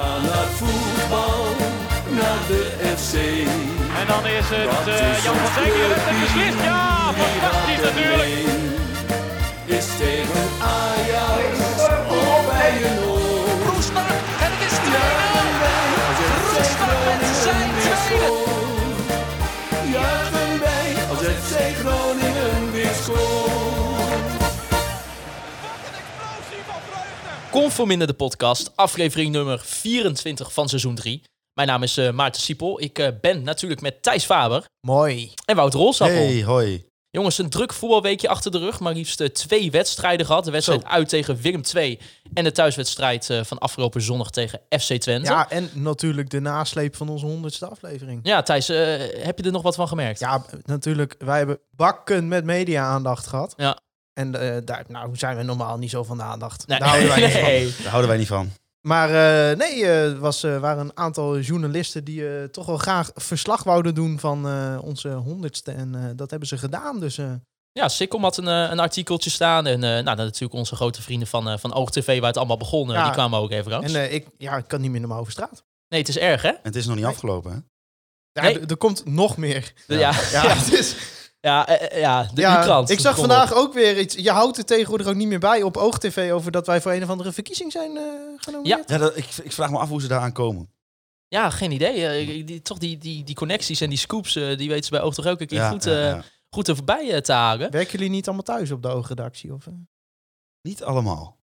gaan 0.00 0.22
naar 0.22 0.48
voetbal, 0.58 1.44
naar 2.18 2.40
de 2.50 2.62
FC. 2.96 3.14
En 4.00 4.06
dan 4.12 4.26
is 4.26 4.46
het 4.54 4.70
Dat 4.70 4.86
eh, 4.94 5.16
is 5.16 5.24
Jan 5.24 5.36
van 5.42 5.52
Dijk 5.56 5.72
die 5.74 5.82
het 5.82 6.02
clubteam, 6.04 6.20
beslist. 6.20 6.58
Ja, 6.70 7.12
fantastisch 7.20 7.82
natuurlijk. 7.88 8.32
Is 9.76 9.86
tegen 10.02 10.46
Ajax 10.76 11.54
of 12.18 12.40
bij 12.50 12.72
een 12.88 12.98
oor. 13.10 13.56
Roestak 13.68 14.18
en 14.44 14.50
het 14.54 14.62
is 14.68 14.76
2-0. 14.86 14.88
Juichen 14.98 15.60
wij 15.62 15.86
als 16.00 16.18
FC 16.26 16.56
Roestak 16.80 17.16
met 17.22 17.36
zijn 17.44 17.70
tweede. 17.82 18.30
Juichen 19.96 20.52
wij 20.66 20.88
als 21.10 21.22
FC 21.38 21.54
Groningen 21.82 22.37
Conforminder 27.50 28.06
de 28.06 28.12
podcast, 28.12 28.72
aflevering 28.74 29.32
nummer 29.32 29.60
24 29.60 30.52
van 30.52 30.68
seizoen 30.68 30.94
3. 30.94 31.22
Mijn 31.54 31.68
naam 31.68 31.82
is 31.82 31.96
eh, 31.96 32.10
Maarten 32.10 32.42
Siepel. 32.42 32.80
Ik 32.80 32.98
eh, 32.98 33.08
ben 33.20 33.42
natuurlijk 33.42 33.80
met 33.80 34.02
Thijs 34.02 34.24
Faber 34.24 34.64
Mooi. 34.80 35.32
en 35.44 35.56
Wouter 35.56 35.80
Rolsappel. 35.80 36.16
Hey, 36.16 36.44
hoi. 36.44 36.86
Jongens, 37.10 37.38
een 37.38 37.50
druk 37.50 37.72
voetbalweekje 37.72 38.28
achter 38.28 38.50
de 38.50 38.58
rug. 38.58 38.80
Maar 38.80 38.92
liefst 38.92 39.20
eh, 39.20 39.28
twee 39.28 39.70
wedstrijden 39.70 40.26
gehad. 40.26 40.44
De 40.44 40.50
wedstrijd 40.50 40.84
uit 40.84 41.08
tegen 41.08 41.36
Willem 41.36 41.60
II. 41.74 41.98
En 42.34 42.44
de 42.44 42.52
thuiswedstrijd 42.52 43.30
van 43.42 43.58
afgelopen 43.58 44.02
zondag 44.02 44.30
tegen 44.30 44.60
FC 44.68 44.92
Twente. 44.92 45.30
Ja, 45.30 45.38
Ja, 45.38 45.50
en 45.50 45.70
natuurlijk 45.72 46.30
de 46.30 46.40
nasleep 46.40 46.96
van 46.96 47.08
onze 47.08 47.26
honderdste 47.26 47.66
aflevering. 47.66 48.42
Thijs, 48.44 48.68
eh, 48.68 48.78
heb 49.24 49.38
je 49.38 49.44
er 49.44 49.52
nog 49.52 49.62
wat 49.62 49.74
van 49.74 49.88
gemerkt? 49.88 50.20
Ja, 50.20 50.44
natuurlijk. 50.64 51.14
Wij 51.18 51.38
hebben 51.38 51.58
bakken 51.70 52.28
met 52.28 52.44
media-aandacht 52.44 53.26
gehad. 53.26 53.54
Ja. 53.56 53.78
En 54.18 54.34
eh, 54.54 54.56
daar 54.64 54.84
nou, 54.88 55.16
zijn 55.16 55.36
we 55.36 55.42
normaal 55.42 55.78
niet 55.78 55.90
zo 55.90 56.04
van 56.04 56.16
de 56.16 56.22
aandacht. 56.22 56.66
Nee, 56.66 56.78
Daar 56.78 56.88
houden 56.88 57.08
wij 57.08 57.20
niet 57.20 57.32
van. 57.32 57.82
Daar 57.82 57.90
houden 57.90 58.08
wij 58.10 58.18
niet 58.18 58.28
van. 58.28 58.50
Maar 58.86 59.08
eh, 59.50 59.56
nee, 59.56 59.84
er 59.86 60.18
was, 60.18 60.42
eh, 60.42 60.58
waren 60.58 60.84
een 60.84 60.96
aantal 60.96 61.38
journalisten 61.38 62.04
die 62.04 62.28
eh, 62.38 62.44
toch 62.44 62.66
wel 62.66 62.76
graag 62.76 63.10
verslag 63.14 63.62
wouden 63.64 63.94
doen 63.94 64.18
van 64.18 64.46
eh, 64.48 64.78
onze 64.82 65.08
honderdste. 65.08 65.70
En 65.72 65.94
eh, 65.94 66.00
dat 66.16 66.30
hebben 66.30 66.48
ze 66.48 66.58
gedaan. 66.58 67.00
Dus 67.00 67.18
eh, 67.18 67.32
Ja, 67.72 67.88
Sikkom 67.88 68.22
had 68.22 68.36
een, 68.36 68.46
een 68.46 68.78
artikeltje 68.78 69.30
staan. 69.30 69.66
En 69.66 69.74
eh, 69.84 69.90
nou, 70.04 70.16
natuurlijk 70.16 70.52
onze 70.52 70.76
grote 70.76 71.02
vrienden 71.02 71.28
van, 71.28 71.58
van 71.58 71.72
OogTV, 71.74 72.18
waar 72.18 72.28
het 72.28 72.36
allemaal 72.36 72.56
begon, 72.56 72.88
Ja. 72.90 73.02
die 73.04 73.12
kwamen 73.12 73.38
ook 73.38 73.50
even 73.50 73.70
langs. 73.70 73.92
en 73.92 74.00
eh, 74.08 74.12
ik, 74.14 74.26
ja, 74.38 74.56
ik 74.56 74.68
kan 74.68 74.80
niet 74.80 74.90
meer 74.90 75.00
normaal 75.00 75.18
over 75.20 75.32
straat. 75.32 75.62
nee, 75.88 76.00
het 76.00 76.08
is 76.08 76.18
erg, 76.18 76.42
hè? 76.42 76.48
En 76.48 76.58
het 76.62 76.76
is 76.76 76.86
nog 76.86 76.96
niet 76.96 77.04
afgelopen, 77.04 77.50
hè? 77.50 77.56
Ja, 78.32 78.42
Nee. 78.42 78.66
d- 78.66 78.70
Er 78.70 78.76
komt 78.76 79.04
nog 79.04 79.36
meer. 79.36 79.72
Ja, 79.86 79.98
ja, 79.98 80.10
Ja, 80.32 80.42
ja, 80.48 80.54
het 80.56 80.72
is, 80.72 80.96
ja, 81.40 81.66
eh, 81.68 82.00
ja 82.00 82.22
de 82.34 82.40
ja, 82.40 82.60
U-krant. 82.60 82.90
ik 82.90 83.00
zag 83.00 83.14
Kom 83.14 83.20
vandaag 83.26 83.50
op. 83.52 83.56
ook 83.58 83.72
weer 83.72 83.98
iets. 84.00 84.14
Je 84.14 84.30
houdt 84.30 84.58
er 84.58 84.64
tegenwoordig 84.64 85.06
ook 85.06 85.14
niet 85.14 85.28
meer 85.28 85.38
bij 85.38 85.62
op 85.62 85.76
OogTV 85.76 86.30
over 86.32 86.50
dat 86.52 86.66
wij 86.66 86.80
voor 86.80 86.92
een 86.92 87.02
of 87.02 87.08
andere 87.10 87.32
verkiezing 87.32 87.72
zijn 87.72 87.96
eh 87.96 88.02
genomineerd. 88.36 88.88
Ja, 88.88 88.98
dat, 88.98 89.16
ik, 89.16 89.26
ik 89.42 89.52
vraag 89.52 89.70
me 89.70 89.78
af 89.78 89.88
hoe 89.88 90.00
ze 90.00 90.08
daaraan 90.08 90.32
komen. 90.32 90.72
Ja, 91.28 91.50
geen 91.50 91.70
idee. 91.72 92.06
Eh, 92.06 92.46
die, 92.46 92.62
toch 92.62 92.78
die, 92.78 92.98
die, 92.98 93.24
die 93.24 93.34
connecties 93.34 93.80
en 93.80 93.88
die 93.88 93.98
scoops, 93.98 94.36
eh, 94.36 94.56
die 94.56 94.68
weten 94.68 94.84
ze 94.84 94.90
bij 94.90 95.00
Oog 95.00 95.14
toch 95.14 95.26
ook 95.26 95.40
een 95.40 95.46
keer 95.46 95.58
Ja, 95.58 95.70
goed, 95.70 95.84
ja, 95.84 95.90
eh, 95.92 95.98
ja. 96.06 96.22
goed 96.50 96.68
er 96.68 96.76
voorbij 96.76 97.12
eh, 97.14 97.20
te 97.20 97.32
halen. 97.32 97.70
Werken 97.70 97.92
jullie 97.92 98.10
niet 98.10 98.26
allemaal 98.26 98.44
thuis 98.44 98.70
op 98.70 98.82
de 98.82 98.88
oogredactie? 98.88 99.52
Of, 99.54 99.66
eh? 99.66 99.72
Niet 100.62 100.82
allemaal. 100.84 101.36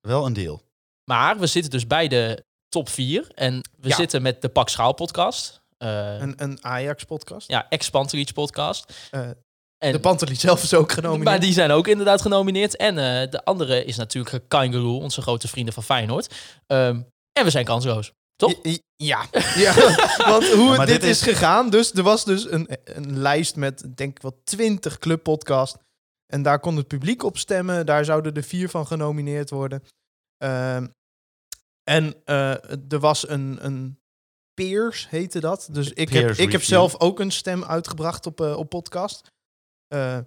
Wel 0.00 0.26
een 0.26 0.32
deel. 0.32 0.62
Maar 1.04 1.38
we 1.38 1.46
zitten 1.46 1.70
dus 1.70 1.86
bij 1.86 2.08
de 2.08 2.44
top 2.68 2.88
4. 2.88 3.30
En 3.34 3.60
we 3.78 3.88
Ja. 3.88 3.94
zitten 3.94 4.22
met 4.22 4.42
de 4.42 4.48
Pak 4.48 4.68
Schaal 4.68 4.92
podcast. 4.94 5.59
Eh, 5.80 6.20
Een, 6.20 6.34
een 6.36 6.64
Ajax-podcast. 6.64 7.48
ja, 7.48 7.66
ex-Pantelich 7.68 8.32
podcast. 8.32 9.08
Eh, 9.10 9.28
En, 9.78 9.92
de 9.92 10.00
Pantelie 10.00 10.36
zelf 10.36 10.62
is 10.62 10.74
ook 10.74 10.92
genomineerd. 10.92 11.24
maar 11.28 11.40
die 11.40 11.52
zijn 11.52 11.70
ook 11.70 11.86
inderdaad 11.88 12.20
genomineerd. 12.20 12.76
En 12.76 12.98
eh, 12.98 13.30
de 13.30 13.44
andere 13.44 13.84
is 13.84 13.96
natuurlijk 13.96 14.48
Kangaroo, 14.48 14.98
onze 15.00 15.22
grote 15.22 15.48
vrienden 15.48 15.74
van 15.74 15.82
Feyenoord. 15.82 16.34
Ehm, 16.66 17.00
en 17.32 17.44
we 17.44 17.50
zijn 17.50 17.64
kansloos. 17.64 18.12
Toch? 18.36 18.54
Ja, 18.96 19.26
ja. 19.54 19.74
want 20.16 20.48
hoe 20.52 20.76
dit, 20.78 20.86
dit 20.86 21.02
is 21.02 21.10
is- 21.10 21.22
gegaan. 21.22 21.70
Dus 21.70 21.92
er 21.92 22.02
was 22.02 22.24
dus 22.24 22.50
een, 22.50 22.68
een 22.84 23.18
lijst 23.18 23.56
met, 23.56 23.96
denk 23.96 24.16
ik 24.16 24.22
wel, 24.22 24.40
twintig 24.44 24.98
clubpodcasts. 24.98 25.78
En 26.32 26.42
daar 26.42 26.60
kon 26.60 26.76
het 26.76 26.86
publiek 26.86 27.22
op 27.22 27.38
stemmen. 27.38 27.86
Daar 27.86 28.04
zouden 28.04 28.34
er 28.34 28.42
vier 28.42 28.68
van 28.68 28.86
genomineerd 28.86 29.50
worden. 29.50 29.82
Ehm, 30.36 30.86
en 31.90 32.14
eh, 32.24 32.50
er 32.92 32.98
was 32.98 33.28
een, 33.28 33.58
een 33.60 33.99
peers, 34.64 35.08
heette 35.08 35.40
dat. 35.40 35.68
Dus 35.72 35.90
ik 35.92 36.08
heb, 36.08 36.30
ik 36.30 36.52
heb 36.52 36.62
zelf 36.62 37.00
ook 37.00 37.20
een 37.20 37.30
stem 37.30 37.64
uitgebracht 37.64 38.26
op, 38.26 38.40
eh, 38.40 38.56
op 38.56 38.68
podcast. 38.68 39.30
Eh, 39.88 40.18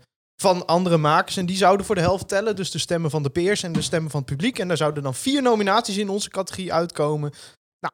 van 0.42 0.66
andere 0.66 0.98
makers. 0.98 1.38
En 1.38 1.46
die 1.46 1.58
zouden 1.58 1.86
voor 1.86 1.96
de 1.96 2.02
helft 2.02 2.28
tellen. 2.28 2.56
Dus 2.56 2.72
de 2.72 2.78
stemmen 2.78 3.10
van 3.10 3.24
de 3.24 3.30
peers 3.30 3.64
en 3.64 3.72
de 3.74 3.82
stemmen 3.82 4.12
van 4.12 4.20
het 4.20 4.30
publiek. 4.30 4.60
En 4.60 4.68
daar 4.68 4.78
zouden 4.78 5.04
dan 5.04 5.16
vier 5.16 5.42
nominaties 5.42 5.98
in 5.98 6.10
onze 6.10 6.30
categorie 6.30 6.74
uitkomen. 6.74 7.34
Nou, 7.80 7.94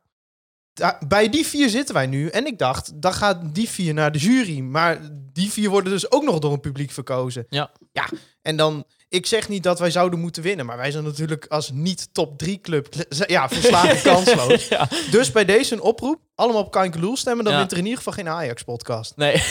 da- 0.74 1.00
bij 1.08 1.30
die 1.30 1.46
vier 1.46 1.70
zitten 1.70 1.94
wij 1.96 2.08
nu. 2.08 2.28
En 2.28 2.46
ik 2.46 2.58
dacht, 2.58 3.02
dan 3.02 3.14
gaat 3.14 3.56
die 3.56 3.70
vier 3.70 3.94
naar 3.94 4.12
de 4.12 4.20
jury. 4.20 4.60
Maar 4.60 5.00
die 5.34 5.52
vier 5.52 5.70
worden 5.70 5.92
dus 5.92 6.12
ook 6.12 6.24
nog 6.24 6.40
door 6.40 6.54
een 6.54 6.60
publiek 6.60 6.92
verkozen. 6.92 7.46
Ja. 7.50 7.72
Ja, 7.92 8.10
en 8.42 8.56
dan... 8.58 8.86
Ik 9.10 9.26
zeg 9.26 9.50
niet 9.50 9.64
dat 9.64 9.80
wij 9.80 9.92
zouden 9.92 10.20
moeten 10.20 10.44
winnen. 10.44 10.66
Maar 10.66 10.78
wij 10.78 10.92
zijn 10.92 11.04
natuurlijk 11.04 11.46
als 11.46 11.72
niet 11.72 12.10
top 12.14 12.38
3 12.38 12.62
club... 12.62 12.88
Ja, 13.28 13.50
verslagen 13.50 14.02
kansloos. 14.14 14.68
ja. 14.68 14.88
Dus 15.12 15.32
bij 15.32 15.46
deze 15.46 15.74
een 15.74 15.82
oproep. 15.82 16.20
Allemaal 16.36 16.62
op 16.62 16.72
Kankeloel 16.72 17.18
stemmen. 17.18 17.44
Dan 17.44 17.54
Ja. 17.54 17.60
wint 17.60 17.72
er 17.72 17.78
in 17.78 17.84
ieder 17.84 17.98
geval 17.98 18.14
geen 18.14 18.28
Ajax-podcast. 18.30 19.16
Nee. 19.16 19.32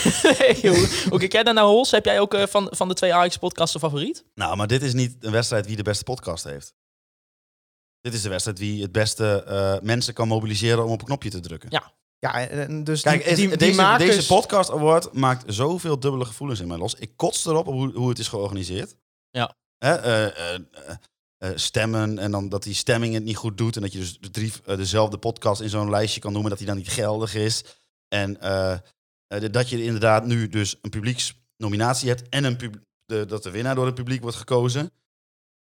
hoe, 0.62 0.88
hoe 1.10 1.18
kijk 1.18 1.32
jij 1.32 1.42
daar 1.42 1.54
naar 1.54 1.64
Hols? 1.64 1.91
Heb 1.91 2.04
jij 2.04 2.20
ook 2.20 2.34
eh, 2.34 2.47
van, 2.47 2.66
van 2.70 2.88
de 2.88 2.94
twee 2.94 3.14
Ajax-podcasts 3.14 3.74
een 3.74 3.80
favoriet? 3.80 4.24
Nou, 4.34 4.56
maar 4.56 4.66
dit 4.66 4.82
is 4.82 4.92
niet 4.92 5.16
een 5.20 5.32
wedstrijd 5.32 5.66
wie 5.66 5.76
de 5.76 5.82
beste 5.82 6.04
podcast 6.04 6.44
heeft. 6.44 6.74
Dit 8.00 8.14
is 8.14 8.22
de 8.22 8.28
wedstrijd 8.28 8.58
wie 8.58 8.82
het 8.82 8.92
beste 8.92 9.42
eh, 9.47 9.76
mensen 9.82 10.14
kan 10.14 10.28
mobiliseren 10.28 10.84
om 10.84 10.91
op 10.91 11.00
een 11.00 11.06
knopje 11.06 11.30
te 11.30 11.41
drukken. 11.41 11.68
Ja. 11.72 11.92
Ja, 12.20 12.47
dus 12.82 13.02
Kijk, 13.02 13.22
die, 13.22 13.30
is- 13.30 13.36
die, 13.38 13.48
die 13.48 13.56
deze, 13.56 13.80
makers... 13.80 14.14
deze 14.16 14.26
podcast 14.26 14.70
award 14.70 15.12
maakt 15.12 15.44
zoveel 15.47 15.98
dubbele 16.00 16.24
gevoelens 16.24 16.60
in 16.60 16.68
mij 16.68 16.76
los. 16.78 16.94
Ik 16.94 17.10
kots 17.16 17.47
erop 17.47 17.66
op 17.66 17.74
hoe, 17.74 17.92
hoe 17.94 18.08
het 18.08 18.18
is 18.18 18.28
georganiseerd. 18.28 18.97
Ja. 19.31 19.56
Eh, 19.78 20.27
eh, 20.27 20.61
eh, 21.39 21.50
stemmen 21.55 22.19
en 22.19 22.31
dan 22.31 22.49
dat 22.49 22.62
die 22.62 22.75
stemming 22.75 23.15
het 23.15 23.25
niet 23.25 23.37
goed 23.37 23.59
doet. 23.59 23.77
En 23.77 23.83
dat 23.83 23.93
je 23.93 23.99
dus 24.31 24.61
dezelfde 24.65 25.19
podcast 25.19 25.61
in 25.61 25.69
zo'n 25.69 25.91
lijstje 25.91 26.21
kan 26.21 26.33
noemen 26.33 26.50
dat 26.50 26.59
die 26.59 26.69
dan 26.69 26.77
niet 26.77 26.89
geldig 26.89 27.34
is. 27.34 27.65
En 28.09 28.39
dat 29.50 29.69
je 29.69 29.84
inderdaad 29.84 30.27
nu 30.27 30.49
dus 30.49 30.77
een 30.83 30.91
publieksnominatie 30.91 32.09
hebt 32.09 32.28
en 32.28 32.44
een 32.44 32.56
pub- 32.56 32.87
de, 33.05 33.25
dat 33.25 33.43
de 33.43 33.50
winnaar 33.50 33.75
door 33.75 33.87
het 33.87 33.94
publiek 33.94 34.22
wordt 34.22 34.37
gekozen. 34.37 34.91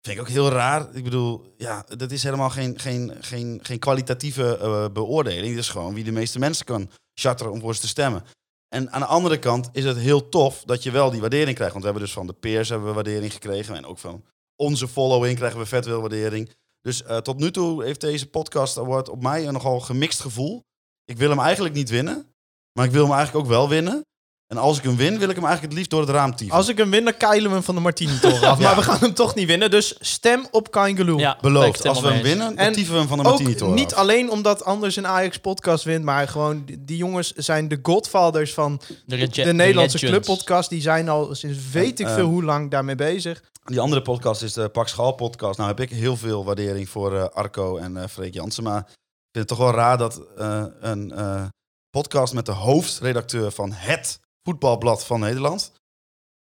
Vind 0.00 0.16
ik 0.16 0.20
ook 0.20 0.28
heel 0.28 0.50
raar. 0.50 0.94
Ik 0.94 1.04
bedoel, 1.04 1.54
ja, 1.56 1.86
dat 1.96 2.10
is 2.10 2.22
helemaal 2.22 2.50
geen, 2.50 2.78
geen, 2.78 3.16
geen, 3.20 3.58
geen 3.62 3.78
kwalitatieve 3.78 4.90
beoordeling. 4.92 5.48
Het 5.48 5.58
is 5.58 5.68
gewoon 5.68 5.94
wie 5.94 6.04
de 6.04 6.12
meeste 6.12 6.38
mensen 6.38 6.64
kan 6.64 6.90
charteren 7.14 7.52
om 7.52 7.60
voor 7.60 7.74
ze 7.74 7.80
te 7.80 7.88
stemmen. 7.88 8.24
En 8.68 8.90
aan 8.90 9.00
de 9.00 9.06
andere 9.06 9.38
kant 9.38 9.68
is 9.72 9.84
het 9.84 9.96
heel 9.96 10.28
tof 10.28 10.62
dat 10.64 10.82
je 10.82 10.90
wel 10.90 11.10
die 11.10 11.20
waardering 11.20 11.54
krijgt. 11.54 11.72
Want 11.72 11.84
we 11.84 11.90
hebben 11.90 12.06
dus 12.08 12.16
van 12.16 12.26
de 12.26 12.32
peers 12.32 12.68
hebben 12.68 12.88
we 12.88 12.94
waardering 12.94 13.32
gekregen. 13.32 13.76
En 13.76 13.86
ook 13.86 13.98
van 13.98 14.24
onze 14.56 14.88
following 14.88 15.36
krijgen 15.36 15.58
we 15.58 15.66
vet 15.66 15.84
veel 15.84 16.00
waardering. 16.00 16.52
Dus 16.80 17.02
eh, 17.02 17.16
tot 17.16 17.38
nu 17.38 17.50
toe 17.50 17.84
heeft 17.84 18.00
deze 18.00 18.28
podcast 18.28 18.78
award 18.78 19.08
op 19.08 19.22
mij 19.22 19.46
een 19.46 19.52
nogal 19.52 19.80
gemixt 19.80 20.20
gevoel. 20.20 20.64
Ik 21.04 21.16
wil 21.16 21.30
hem 21.30 21.38
eigenlijk 21.38 21.74
niet 21.74 21.90
winnen. 21.90 22.34
Maar 22.72 22.86
ik 22.86 22.92
wil 22.92 23.02
hem 23.02 23.12
eigenlijk 23.12 23.44
ook 23.44 23.50
wel 23.52 23.68
winnen. 23.68 24.06
En 24.48 24.56
als 24.58 24.78
ik 24.78 24.84
hem 24.84 24.96
win, 24.96 25.18
wil 25.18 25.28
ik 25.28 25.34
hem 25.34 25.44
eigenlijk 25.44 25.62
het 25.62 25.72
liefst 25.72 25.90
door 25.90 26.00
het 26.00 26.08
raam 26.10 26.36
tieven. 26.36 26.56
Als 26.56 26.68
ik 26.68 26.76
hem 26.78 26.90
win, 26.90 27.04
dan 27.04 27.16
keilen 27.16 27.48
we 27.48 27.54
hem 27.54 27.62
van 27.64 27.74
de 27.74 27.80
Martini-toren 27.80 28.48
af. 28.48 28.58
Ja. 28.60 28.64
Maar 28.66 28.76
we 28.76 28.82
gaan 28.82 28.98
hem 28.98 29.14
toch 29.14 29.34
niet 29.34 29.46
winnen. 29.46 29.70
Dus 29.70 29.96
stem 30.00 30.46
op 30.50 30.70
Kangaloo. 30.70 31.18
Ja, 31.18 31.38
Beloofd. 31.40 31.86
Als 31.86 32.00
we 32.00 32.08
hem 32.08 32.22
winnen, 32.22 32.46
dan 32.46 32.56
En 32.66 32.72
tieven 32.72 32.92
we 32.92 32.98
hem 32.98 33.08
van 33.08 33.18
de 33.18 33.24
Ook 33.24 33.30
Martini-toren 33.30 33.74
niet 33.74 33.92
af. 33.94 33.98
alleen 34.00 34.30
omdat 34.30 34.64
anders 34.64 34.96
een 34.96 35.06
Ajax-podcast 35.06 35.84
wint, 35.84 36.04
maar 36.04 36.28
gewoon 36.28 36.64
die, 36.78 36.96
jongens 36.96 37.32
zijn 37.32 37.68
de 37.68 37.78
godfathers 37.82 38.54
van 38.54 38.80
De, 39.06 39.16
rege- 39.16 39.42
de 39.44 39.52
Nederlandse 39.52 39.98
legends. 39.98 40.26
clubpodcast. 40.26 40.70
Die 40.70 40.80
zijn 40.80 41.08
al 41.08 41.34
sinds 41.34 41.70
weet 41.70 42.00
ik 42.00 42.06
En, 42.06 42.14
veel 42.14 42.24
eh, 42.24 42.30
hoe 42.30 42.44
lang 42.44 42.70
daarmee 42.70 42.94
bezig. 42.94 43.42
Die 43.64 43.80
andere 43.80 44.02
podcast 44.02 44.42
is 44.42 44.52
de 44.52 44.68
Pak 44.68 44.88
Schaal 44.88 45.12
podcast. 45.12 45.56
Nou 45.58 45.68
heb 45.70 45.80
ik 45.80 45.90
heel 45.90 46.16
veel 46.16 46.44
waardering 46.44 46.88
voor 46.88 47.16
eh, 47.16 47.24
Arco 47.28 47.76
en 47.76 47.96
eh 47.96 48.08
Freek 48.08 48.34
Jansen. 48.34 48.62
Maar 48.62 48.78
ik 48.78 48.86
vind 49.32 49.48
het 49.48 49.48
toch 49.48 49.58
wel 49.58 49.72
raar 49.74 49.98
dat 49.98 50.20
eh, 50.36 50.64
een 50.80 51.12
eh, 51.12 51.42
podcast 51.90 52.34
met 52.34 52.46
de 52.46 52.52
hoofdredacteur 52.52 53.50
van 53.50 53.72
het 53.72 54.20
voetbalblad 54.48 55.04
van 55.04 55.20
Nederland 55.20 55.72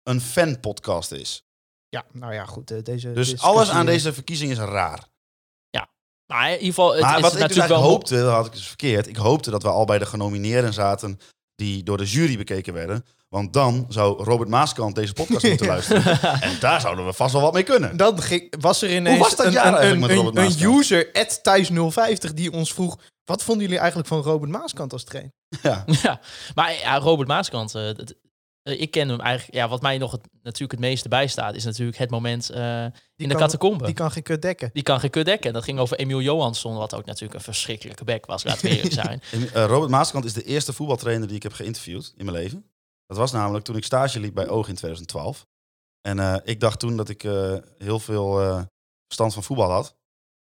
een 0.03 0.21
fanpodcast 0.21 1.11
is. 1.11 1.43
Ja, 1.89 2.05
nou 2.11 2.33
ja, 2.33 2.45
goed. 2.45 2.71
eh, 2.71 2.83
deze 2.83 3.13
Dus 3.13 3.39
alles 3.41 3.69
aan 3.69 3.85
deze 3.85 4.13
verkiezing 4.13 4.51
is 4.51 4.57
raar. 4.57 5.07
Maar 6.33 6.45
in 6.47 6.51
ieder 6.51 6.67
geval, 6.67 6.93
het 6.93 7.01
maar 7.01 7.15
is 7.15 7.21
wat 7.21 7.31
ik 7.33 7.37
dus 7.37 7.47
natuurlijk 7.47 7.69
eigenlijk 7.69 7.89
wel... 7.89 7.89
hoopte, 7.89 8.15
dat 8.15 8.33
had 8.33 8.45
ik 8.45 8.51
dus 8.51 8.67
verkeerd. 8.67 9.07
Ik 9.07 9.15
hoopte 9.15 9.49
dat 9.49 9.63
we 9.63 9.69
al 9.69 9.85
bij 9.85 9.97
de 9.97 10.05
genomineerden 10.05 10.73
zaten 10.73 11.19
die 11.55 11.83
door 11.83 11.97
de 11.97 12.05
jury 12.05 12.37
bekeken 12.37 12.73
werden. 12.73 13.05
Want 13.29 13.53
dan 13.53 13.85
zou 13.89 14.23
Robert 14.23 14.49
Maaskant 14.49 14.95
deze 14.95 15.13
podcast 15.13 15.43
moeten 15.47 15.67
luisteren. 15.75 16.21
En 16.41 16.59
daar 16.59 16.81
zouden 16.81 17.05
we 17.05 17.13
vast 17.13 17.33
wel 17.33 17.41
wat 17.41 17.53
mee 17.53 17.63
kunnen. 17.63 17.97
Dan 17.97 18.21
ging- 18.21 18.53
was 18.59 18.81
er 18.81 18.95
ineens 18.95 19.19
was 19.19 19.35
dat 19.35 19.45
een, 19.45 19.51
jaar 19.51 19.83
een, 19.83 20.01
een, 20.01 20.37
een, 20.37 20.61
user, 20.75 21.09
Thijs050, 21.49 22.33
die 22.33 22.51
ons 22.51 22.73
vroeg... 22.73 22.97
Wat 23.27 23.43
vonden 23.43 23.63
jullie 23.63 23.79
eigenlijk 23.79 24.07
van 24.09 24.21
Robert 24.21 24.51
Maaskant 24.51 24.93
als 24.93 25.03
trainer? 25.03 25.31
Ja. 25.61 25.83
Ja, 26.03 26.19
maar 26.55 26.73
ja, 26.73 26.97
Robert 26.97 27.27
Maaskant, 27.27 27.75
eh, 27.75 27.83
dat- 27.83 28.13
eh, 28.61 28.81
ik 28.81 28.91
ken 28.91 29.09
hem 29.09 29.19
eigenlijk. 29.19 29.57
Ja, 29.57 29.67
wat 29.67 29.81
mij 29.81 29.97
nog 29.97 30.11
het, 30.11 30.21
natuurlijk 30.41 30.71
het 30.71 30.79
meeste 30.79 31.09
bijstaat, 31.09 31.55
is 31.55 31.63
natuurlijk 31.63 31.97
het 31.97 32.09
moment 32.09 32.49
eh, 32.49 32.83
in 32.83 32.91
de 33.15 33.35
catacombe. 33.35 33.85
Die 33.85 33.93
kan 33.93 34.11
geen 34.11 34.23
kut 34.23 34.41
dekken. 34.41 34.69
Die 34.73 34.83
kan 34.83 34.99
geen 34.99 35.09
kut 35.09 35.25
dekken. 35.25 35.53
Dat 35.53 35.63
ging 35.63 35.79
over 35.79 35.97
Emiel 35.97 36.21
Johansson, 36.21 36.75
wat 36.75 36.93
ook 36.93 37.05
natuurlijk 37.05 37.33
een 37.33 37.41
verschrikkelijke 37.45 38.03
bek 38.03 38.25
was, 38.25 38.43
laten 38.43 38.61
we 38.69 38.69
eerlijk 38.75 38.93
zijn. 38.93 39.21
Robert 39.53 39.91
Maaskant 39.91 40.25
is 40.25 40.33
de 40.33 40.43
eerste 40.43 40.73
voetbaltrainer 40.73 41.27
die 41.27 41.35
ik 41.35 41.43
heb 41.43 41.53
geïnterviewd 41.53 42.13
in 42.17 42.25
mijn 42.25 42.37
leven. 42.37 42.65
Dat 43.05 43.17
was 43.17 43.31
namelijk 43.31 43.65
toen 43.65 43.75
ik 43.75 43.83
stage 43.83 44.19
liep 44.19 44.33
bij 44.33 44.47
Oog 44.47 44.67
in 44.67 44.75
2012. 44.75 45.45
En 46.01 46.19
eh, 46.19 46.35
ik 46.43 46.59
dacht 46.59 46.79
toen 46.79 46.97
dat 46.97 47.09
ik 47.09 47.23
eh, 47.23 47.55
heel 47.77 47.99
veel 47.99 48.41
eh, 48.41 48.61
verstand 49.05 49.33
van 49.33 49.43
voetbal 49.43 49.71
had. 49.71 49.95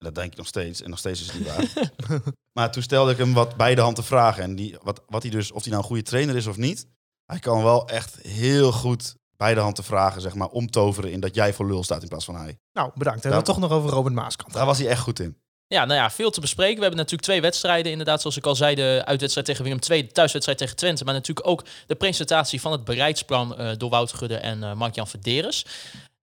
Dat 0.04 0.16
denk 0.16 0.32
ik 0.32 0.38
nog 0.38 0.48
steeds. 0.48 0.82
En 0.82 0.90
nog 0.90 1.00
steeds 1.00 1.22
is 1.22 1.32
het 1.32 1.40
niet 1.40 1.48
waar. 1.48 1.92
maar 2.58 2.72
toen 2.72 2.84
stelde 2.84 3.12
ik 3.12 3.18
hem 3.18 3.34
wat 3.34 3.56
bij 3.56 3.76
de 3.76 3.82
hand 3.82 3.96
te 3.96 4.04
vragen. 4.04 4.44
En 4.44 4.56
die, 4.56 4.78
wat, 4.82 5.02
wat 5.08 5.22
hij 5.22 5.32
dus, 5.32 5.52
of 5.52 5.62
hij 5.62 5.72
nou 5.72 5.84
een 5.84 5.90
goede 5.90 6.04
trainer 6.04 6.36
is 6.36 6.48
of 6.48 6.58
niet. 6.58 6.88
Hij 7.26 7.40
kan 7.40 7.64
wel 7.64 7.88
echt 7.88 8.18
heel 8.22 8.72
goed 8.72 9.16
bij 9.38 9.54
de 9.54 9.60
hand 9.60 9.76
te 9.76 9.84
vragen, 9.84 10.22
zeg 10.22 10.36
maar, 10.36 10.48
omtoveren 10.48 11.12
in 11.12 11.20
dat 11.20 11.36
jij 11.36 11.54
voor 11.54 11.68
lul 11.68 11.84
staat 11.84 12.02
in 12.02 12.08
plaats 12.08 12.26
van 12.26 12.36
hij. 12.36 12.58
Nou, 12.74 12.92
bedankt. 12.96 13.26
En 13.26 13.32
dan 13.32 13.44
toch 13.44 13.60
nog 13.60 13.72
over 13.72 13.90
Robert 13.90 14.16
Maaskant. 14.16 14.54
Daar 14.54 14.66
was 14.66 14.78
hij 14.78 14.88
echt 14.88 15.02
goed 15.02 15.20
in. 15.20 15.38
Ja, 15.68 15.86
nou 15.86 16.00
ja, 16.00 16.10
veel 16.10 16.32
te 16.32 16.42
bespreken. 16.42 16.76
We 16.76 16.82
hebben 16.82 17.00
natuurlijk 17.00 17.24
twee 17.24 17.42
wedstrijden. 17.42 17.92
Inderdaad, 17.92 18.22
zoals 18.22 18.38
ik 18.38 18.46
al 18.46 18.56
zei, 18.56 18.76
de 18.76 19.02
uitwedstrijd 19.06 19.48
tegen 19.48 19.64
Willem 19.64 19.80
II, 19.90 20.02
de 20.02 20.12
thuiswedstrijd 20.12 20.58
tegen 20.58 20.76
Twente. 20.76 21.04
Maar 21.04 21.14
natuurlijk 21.14 21.48
ook 21.48 21.64
de 21.88 21.96
presentatie 21.96 22.62
van 22.62 22.72
het 22.72 22.84
bereidsplan 22.84 23.58
eh, 23.58 23.72
door 23.78 23.90
Wouter 23.90 24.18
Gudde 24.18 24.38
en 24.38 24.64
eh 24.64 24.74
Mark-Jan 24.74 25.08
Verderes. 25.08 25.66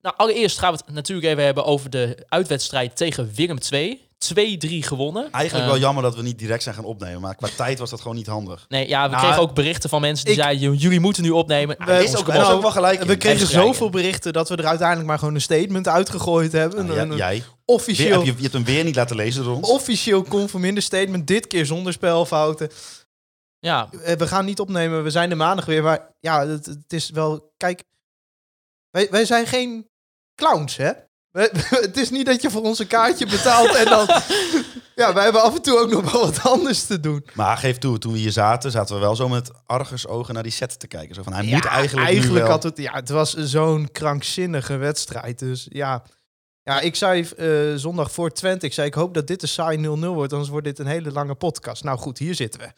Nou, 0.02 0.14
allereerst 0.16 0.58
gaan 0.58 0.72
we 0.72 0.80
het 0.86 0.94
natuurlijk 0.94 1.26
even 1.28 1.44
hebben 1.44 1.64
over 1.64 1.90
de 1.90 2.24
uitwedstrijd 2.28 2.96
tegen 2.96 3.30
Willem 3.34 3.58
II. 3.70 4.08
2-3 4.34 4.82
gewonnen. 4.82 5.28
Eigenlijk 5.32 5.64
Eh, 5.66 5.70
wel 5.72 5.80
jammer 5.80 6.02
dat 6.02 6.16
we 6.16 6.22
niet 6.22 6.38
direct 6.38 6.62
zijn 6.62 6.74
gaan 6.74 6.84
opnemen. 6.84 7.20
Maar 7.20 7.34
qua 7.34 7.48
tijd 7.56 7.78
was 7.78 7.90
dat 7.90 8.00
gewoon 8.00 8.16
niet 8.16 8.26
handig. 8.26 8.64
Nee, 8.68 8.88
ja, 8.88 9.04
we 9.04 9.10
Nou, 9.10 9.22
kregen 9.24 9.42
ook 9.42 9.54
berichten 9.54 9.90
van 9.90 10.00
mensen 10.00 10.24
die 10.24 10.34
ik- 10.34 10.40
zeiden, 10.40 10.74
jullie 10.74 11.00
moeten 11.00 11.22
nu 11.22 11.30
opnemen. 11.30 11.76
We- 11.84 12.02
is 12.04 12.16
ook, 12.16 12.26
wel 12.26 12.62
gelijk 12.70 13.00
in. 13.00 13.06
We 13.06 13.16
kregen 13.16 13.46
zoveel 13.46 13.90
berichten 13.90 14.32
dat 14.32 14.48
we 14.48 14.56
er 14.56 14.66
uiteindelijk 14.66 15.08
maar 15.08 15.18
gewoon 15.18 15.34
een 15.34 15.40
statement 15.40 15.88
uitgegooid 15.88 16.52
hebben. 16.52 16.86
Nou, 16.86 17.10
ja, 17.10 17.16
jij. 17.16 17.32
Weer, 17.34 17.44
officieel, 17.64 18.16
heb 18.16 18.26
je, 18.26 18.34
je 18.36 18.40
hebt 18.42 18.52
hem 18.52 18.64
weer 18.64 18.84
niet 18.84 18.96
laten 18.96 19.16
lezen 19.16 19.44
door 19.44 19.56
ons. 19.56 19.68
officieel 19.70 20.22
conforminder 20.22 20.82
statement. 20.82 21.26
Dit 21.26 21.46
keer 21.46 21.66
zonder 21.66 21.92
spelfouten. 21.92 22.70
Ja, 23.58 23.88
Eh, 24.04 24.16
We 24.16 24.26
gaan 24.26 24.44
niet 24.44 24.60
opnemen. 24.60 25.02
We 25.02 25.10
zijn 25.10 25.30
er 25.30 25.36
maandag 25.36 25.64
weer. 25.64 25.82
Maar 25.82 26.08
ja, 26.20 26.46
het, 26.46 26.66
het 26.66 26.92
is 26.92 27.10
wel... 27.10 27.52
Kijk, 27.56 27.82
wij, 28.90 29.08
wij 29.10 29.24
zijn 29.24 29.46
geen 29.46 29.88
clowns, 30.46 30.76
hè? 30.76 30.90
We- 31.30 31.50
het 31.80 31.96
is 31.96 32.10
niet 32.10 32.26
dat 32.26 32.42
je 32.42 32.50
voor 32.50 32.62
ons 32.62 32.78
een 32.78 32.86
kaartje 32.86 33.26
betaalt 33.26 33.74
en 33.74 33.84
dan... 33.84 34.08
Ja, 34.94 35.12
wij 35.14 35.24
hebben 35.24 35.42
af 35.42 35.54
en 35.54 35.62
toe 35.62 35.78
ook 35.78 35.90
nog 35.90 36.12
wel 36.12 36.20
wat 36.20 36.42
anders 36.42 36.84
te 36.86 37.00
doen. 37.00 37.26
Maar 37.34 37.56
geef 37.56 37.78
toe, 37.78 37.98
toen 37.98 38.12
we 38.12 38.18
hier 38.18 38.32
zaten, 38.32 38.70
zaten 38.70 38.94
we 38.94 39.00
wel 39.00 39.16
zo 39.16 39.28
met 39.28 39.50
argusogen 39.66 40.34
naar 40.34 40.42
die 40.42 40.52
set 40.52 40.80
te 40.80 40.86
kijken. 40.86 41.14
Zo 41.14 41.22
van, 41.22 41.32
hij 41.32 41.44
Ja, 41.46 41.54
moet 41.54 41.64
eigenlijk, 41.64 42.06
nu 42.08 42.12
eigenlijk 42.14 42.42
wel... 42.44 42.52
had 42.52 42.62
het, 42.62 42.76
ja, 42.76 42.92
het 42.92 43.08
was 43.08 43.34
zo'n 43.34 43.88
krankzinnige 43.92 44.76
wedstrijd. 44.76 45.38
Dus 45.38 45.66
ja, 45.70 46.02
ja 46.62 46.80
ik 46.80 46.94
zei 46.96 47.28
eh, 47.36 47.74
zondag 47.74 48.12
voor 48.12 48.30
Twente, 48.32 48.66
ik 48.66 48.72
zei 48.72 48.86
ik 48.86 48.94
hoop 48.94 49.14
dat 49.14 49.26
dit 49.26 49.42
een 49.42 49.48
saai 49.48 49.86
0-0 49.86 49.88
wordt, 50.00 50.32
anders 50.32 50.50
wordt 50.50 50.66
dit 50.66 50.78
een 50.78 50.86
hele 50.86 51.12
lange 51.12 51.34
podcast. 51.34 51.84
Nou 51.84 51.98
goed, 51.98 52.18
hier 52.18 52.34
zitten 52.34 52.60
we. 52.60 52.72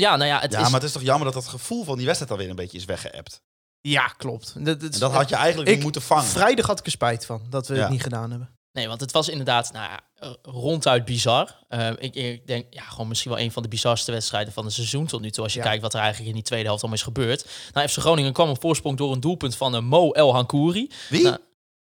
ja 0.00 0.16
nou 0.16 0.28
ja, 0.30 0.40
het 0.40 0.52
Ja, 0.52 0.58
is... 0.58 0.64
maar 0.64 0.80
het 0.80 0.88
is 0.88 0.92
toch 0.92 1.02
jammer 1.02 1.24
dat 1.24 1.34
dat 1.34 1.48
gevoel 1.48 1.84
van 1.84 1.96
die 1.96 2.06
wedstrijd 2.06 2.32
alweer 2.32 2.50
een 2.50 2.56
beetje 2.56 2.78
is 2.78 2.84
weggeëpt. 2.84 3.40
Ja, 3.80 4.06
klopt. 4.06 4.64
Dat, 4.64 4.80
dat, 4.80 4.94
dat 4.98 5.12
had 5.12 5.28
je 5.28 5.34
eigenlijk 5.34 5.70
niet 5.70 5.82
moeten 5.82 6.02
vangen. 6.02 6.24
Vrijdag 6.24 6.66
had 6.66 6.78
ik 6.78 6.84
er 6.86 6.90
spijt 6.92 7.26
van 7.26 7.42
dat 7.50 7.66
we 7.68 7.74
Ja. 7.74 7.80
het 7.80 7.90
niet 7.90 8.02
gedaan 8.02 8.30
hebben. 8.30 8.50
Nee, 8.72 8.88
want 8.88 9.00
het 9.00 9.12
was 9.12 9.28
inderdaad 9.28 9.72
nou 9.72 9.90
ja, 9.90 10.00
ronduit 10.42 11.04
bizar. 11.04 11.64
Eh, 11.68 11.90
ik, 11.98 12.14
ik 12.14 12.46
denk, 12.46 12.66
ja, 12.70 12.82
gewoon 12.82 13.08
misschien 13.08 13.30
wel 13.30 13.40
een 13.40 13.52
van 13.52 13.62
de 13.62 13.68
bizarste 13.68 14.12
wedstrijden 14.12 14.52
van 14.52 14.64
het 14.64 14.72
seizoen 14.74 15.06
tot 15.06 15.20
nu 15.20 15.30
toe. 15.30 15.44
Als 15.44 15.52
je 15.52 15.58
Ja. 15.58 15.64
kijkt 15.64 15.82
wat 15.82 15.94
er 15.94 15.98
eigenlijk 16.00 16.28
in 16.28 16.34
die 16.34 16.44
tweede 16.44 16.66
helft 16.66 16.80
allemaal 16.82 17.00
is 17.00 17.04
gebeurd. 17.06 17.46
Nou, 17.72 17.88
FC 17.88 17.96
Groningen 17.98 18.32
kwam 18.32 18.48
op 18.48 18.60
voorsprong 18.60 18.96
door 18.96 19.12
een 19.12 19.20
doelpunt 19.20 19.56
van 19.56 19.74
eh, 19.74 19.80
Mo 19.82 20.10
El 20.12 20.32
Hankouri. 20.34 20.90
Wie? 21.08 21.22
Nou, 21.22 21.36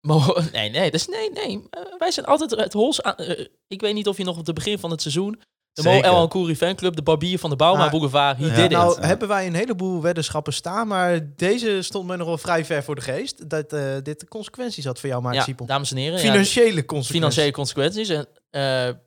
Mo, 0.00 0.36
nee, 0.52 0.70
nee, 0.70 0.90
dus 0.90 1.06
nee, 1.08 1.30
nee. 1.32 1.62
Eh, 1.70 1.80
wij 1.98 2.10
zijn 2.10 2.26
altijd 2.26 2.50
het 2.50 2.72
hols 2.72 3.02
aan. 3.02 3.14
ik 3.68 3.80
weet 3.80 3.94
niet 3.94 4.08
of 4.08 4.16
je 4.16 4.24
nog 4.24 4.38
op 4.38 4.46
het 4.46 4.54
begin 4.54 4.78
van 4.78 4.90
het 4.90 5.00
seizoen. 5.02 5.40
De 5.72 5.82
Mo. 5.82 6.00
El 6.00 6.14
Hankouri 6.14 6.56
fanclub, 6.56 6.96
de 6.96 7.02
barbier 7.02 7.38
van 7.38 7.50
de 7.50 7.56
Bauma 7.56 7.78
Maar- 7.80 7.90
Boulevard, 7.90 8.38
he 8.38 8.46
Ja, 8.46 8.54
did 8.54 8.64
it. 8.64 8.70
nou, 8.70 9.00
Ja. 9.00 9.06
hebben 9.06 9.28
wij 9.28 9.46
een 9.46 9.54
heleboel 9.54 10.02
weddenschappen 10.02 10.52
staan, 10.52 10.88
maar 10.88 11.20
deze 11.36 11.82
stond 11.82 12.06
me 12.06 12.16
nog 12.16 12.26
wel 12.26 12.38
vrij 12.38 12.64
ver 12.64 12.82
voor 12.84 12.94
de 12.94 13.00
geest. 13.00 13.50
Dat 13.50 13.72
eh, 13.72 13.82
dit 14.02 14.20
de 14.20 14.28
consequenties 14.28 14.84
had 14.84 15.00
voor 15.00 15.08
jou, 15.08 15.20
Maarten 15.22 15.40
ja, 15.40 15.46
Siepel. 15.46 15.66
dames 15.66 15.90
en 15.90 15.96
heren. 15.96 16.12
ja, 16.18 16.30
Financiële 16.30 16.66
consequenties. 16.84 17.10
financiële 17.10 17.50
consequenties. 17.50 18.08
En 18.08 18.26
eh, 18.50 18.60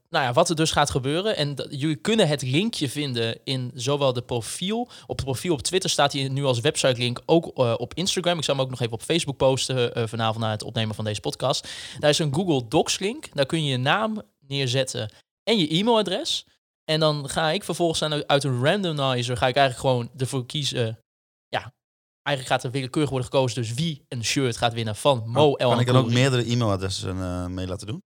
nou 0.09 0.25
ja, 0.25 0.33
wat 0.33 0.49
er 0.49 0.55
dus 0.55 0.71
gaat 0.71 0.89
gebeuren. 0.89 1.37
En 1.37 1.55
dat- 1.55 1.67
jullie 1.69 1.95
kunnen 1.95 2.27
het 2.27 2.41
linkje 2.41 2.89
vinden 2.89 3.39
in 3.43 3.71
zowel 3.73 4.13
de 4.13 4.21
profiel. 4.21 4.79
Op 5.07 5.15
het 5.17 5.25
profiel 5.25 5.53
op 5.53 5.61
Twitter 5.61 5.89
staat 5.89 6.13
hij 6.13 6.27
nu 6.27 6.43
als 6.43 6.59
website 6.59 6.97
link. 7.01 7.21
Ook 7.25 7.51
eh, 7.57 7.73
op 7.77 7.93
Instagram. 7.93 8.37
Ik 8.37 8.43
zal 8.43 8.55
hem 8.55 8.63
ook 8.63 8.69
nog 8.69 8.79
even 8.81 8.93
op 8.93 9.01
Facebook 9.01 9.37
posten 9.37 9.95
eh, 9.95 10.03
vanavond 10.07 10.39
na 10.45 10.51
het 10.51 10.63
opnemen 10.63 10.95
van 10.95 11.05
deze 11.05 11.19
podcast. 11.21 11.67
Daar 11.99 12.09
is 12.09 12.19
een 12.19 12.33
Google 12.33 12.67
Docs 12.67 12.99
link. 12.99 13.27
Daar 13.33 13.45
kun 13.45 13.63
je 13.63 13.71
je 13.71 13.77
naam 13.77 14.21
neerzetten 14.47 15.11
en 15.43 15.57
je 15.57 15.67
e-mailadres. 15.77 16.45
En 16.91 16.99
dan 16.99 17.29
ga 17.29 17.49
ik 17.49 17.63
vervolgens 17.63 18.01
aan- 18.01 18.27
uit 18.29 18.43
een 18.43 18.63
randomizer 18.65 19.37
ga 19.37 19.47
ik 19.47 19.55
eigenlijk 19.55 19.87
gewoon 19.87 20.09
ervoor 20.17 20.45
kiezen. 20.45 20.99
Ja, 21.47 21.73
eigenlijk 22.21 22.55
gaat 22.55 22.63
er 22.63 22.71
willekeurig 22.71 23.09
worden 23.11 23.29
gekozen. 23.31 23.61
Dus 23.61 23.73
wie 23.73 24.05
een 24.07 24.23
shirt 24.25 24.57
gaat 24.57 24.73
winnen 24.73 24.95
van 24.95 25.23
Mo 25.25 25.55
El 25.55 25.69
kan 25.69 25.79
ik 25.79 25.85
dan 25.87 25.95
ook 25.95 26.09
meerdere 26.11 26.51
e-mailadressen 26.51 27.17
eh, 27.21 27.45
mee 27.45 27.67
laten 27.67 27.87
doen? 27.87 28.01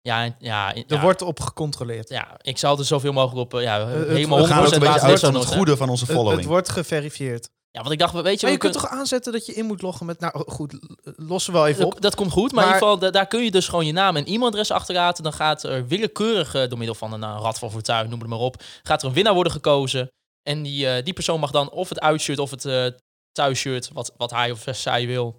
Ja, 0.00 0.24
en- 0.24 0.36
ja, 0.38 0.74
en- 0.74 0.84
Er 0.88 0.94
ja. 0.96 1.00
wordt 1.00 1.22
op 1.22 1.40
gecontroleerd. 1.40 2.08
Ja, 2.08 2.36
ik 2.42 2.58
zal 2.58 2.78
er 2.78 2.84
zoveel 2.84 3.12
mogelijk 3.12 3.40
op. 3.40 3.54
eh, 3.54 3.62
ja, 3.62 3.86
het- 3.86 4.06
helemaal 4.08 4.38
we 4.38 4.44
We 4.44 4.48
100% 4.48 4.52
gaan 4.52 4.58
ook 4.66 4.72
een 4.72 4.78
beetje 4.78 4.86
basis 4.94 5.02
uit 5.02 5.14
is 5.14 5.20
van 5.20 5.34
het 5.34 5.44
goede 5.54 5.76
van 5.76 5.88
onze 5.88 6.04
Het, 6.04 6.12
following. 6.14 6.40
het 6.40 6.48
wordt 6.48 6.68
geverifieerd. 6.68 7.50
Ja, 7.72 7.80
want 7.80 7.92
ik 7.92 7.98
dacht, 7.98 8.12
weet 8.14 8.40
je, 8.40 8.46
Maar 8.46 8.54
je 8.54 8.60
kunt 8.60 8.72
toch 8.72 8.88
aanzetten 8.88 9.32
dat 9.32 9.46
je 9.46 9.52
in 9.54 9.64
moet 9.66 9.82
loggen 9.82 10.06
met... 10.06 10.20
Nou 10.20 10.50
goed, 10.50 10.72
l- 10.72 11.10
lossen 11.16 11.52
we 11.52 11.58
wel 11.58 11.66
even 11.68 11.84
op. 11.84 11.92
dat, 11.92 12.02
dat 12.02 12.14
komt 12.14 12.32
goed, 12.32 12.52
maar, 12.52 12.64
in 12.64 12.72
ieder 12.72 12.82
geval, 12.82 12.98
da- 12.98 13.10
daar 13.10 13.26
kun 13.26 13.44
je 13.44 13.50
dus 13.50 13.68
gewoon 13.68 13.86
je 13.86 13.92
naam 13.92 14.16
en 14.16 14.24
e-mailadres 14.24 14.70
achterlaten. 14.70 15.22
Dan 15.22 15.32
gaat 15.32 15.62
er 15.62 15.86
willekeurig, 15.86 16.52
door 16.52 16.78
middel 16.78 16.94
van 16.94 17.12
een 17.12 17.22
eh, 17.22 17.38
rad 17.40 17.58
van 17.58 17.70
fortuin, 17.70 18.08
noem 18.10 18.20
het 18.20 18.28
maar 18.28 18.38
op, 18.38 18.62
gaat 18.82 19.02
er 19.02 19.08
een 19.08 19.14
winnaar 19.14 19.34
worden 19.34 19.52
gekozen. 19.52 20.08
En 20.42 20.62
die, 20.62 20.88
eh, 20.88 21.04
die 21.04 21.12
persoon 21.14 21.40
mag 21.40 21.50
dan 21.50 21.70
of 21.70 21.88
het 21.88 22.00
uitshirt 22.00 22.38
of 22.38 22.50
het 22.50 22.64
eh 22.64 22.86
thuisshirt, 23.32 23.90
wat, 23.92 24.12
wat 24.16 24.30
hij 24.30 24.50
of 24.50 24.64
zij 24.70 25.06
wil. 25.06 25.38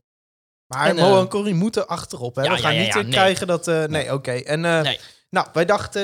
Maar 0.74 0.88
En, 0.88 0.96
Mo 0.96 1.20
en 1.20 1.28
Corrie 1.28 1.54
moeten 1.54 1.88
achterop. 1.88 2.36
Hè? 2.36 2.44
ja, 2.44 2.52
we 2.52 2.58
gaan 2.58 2.76
ja, 2.76 2.82
ja, 2.82 2.86
niet 2.96 3.04
nee. 3.04 3.12
krijgen 3.12 3.48
dat... 3.48 3.66
nee, 3.66 4.14
oké. 4.14 4.32
En 4.32 4.60
Nee. 4.62 5.00
nou, 5.30 5.48
wij 5.54 5.66
dachten... 5.66 6.04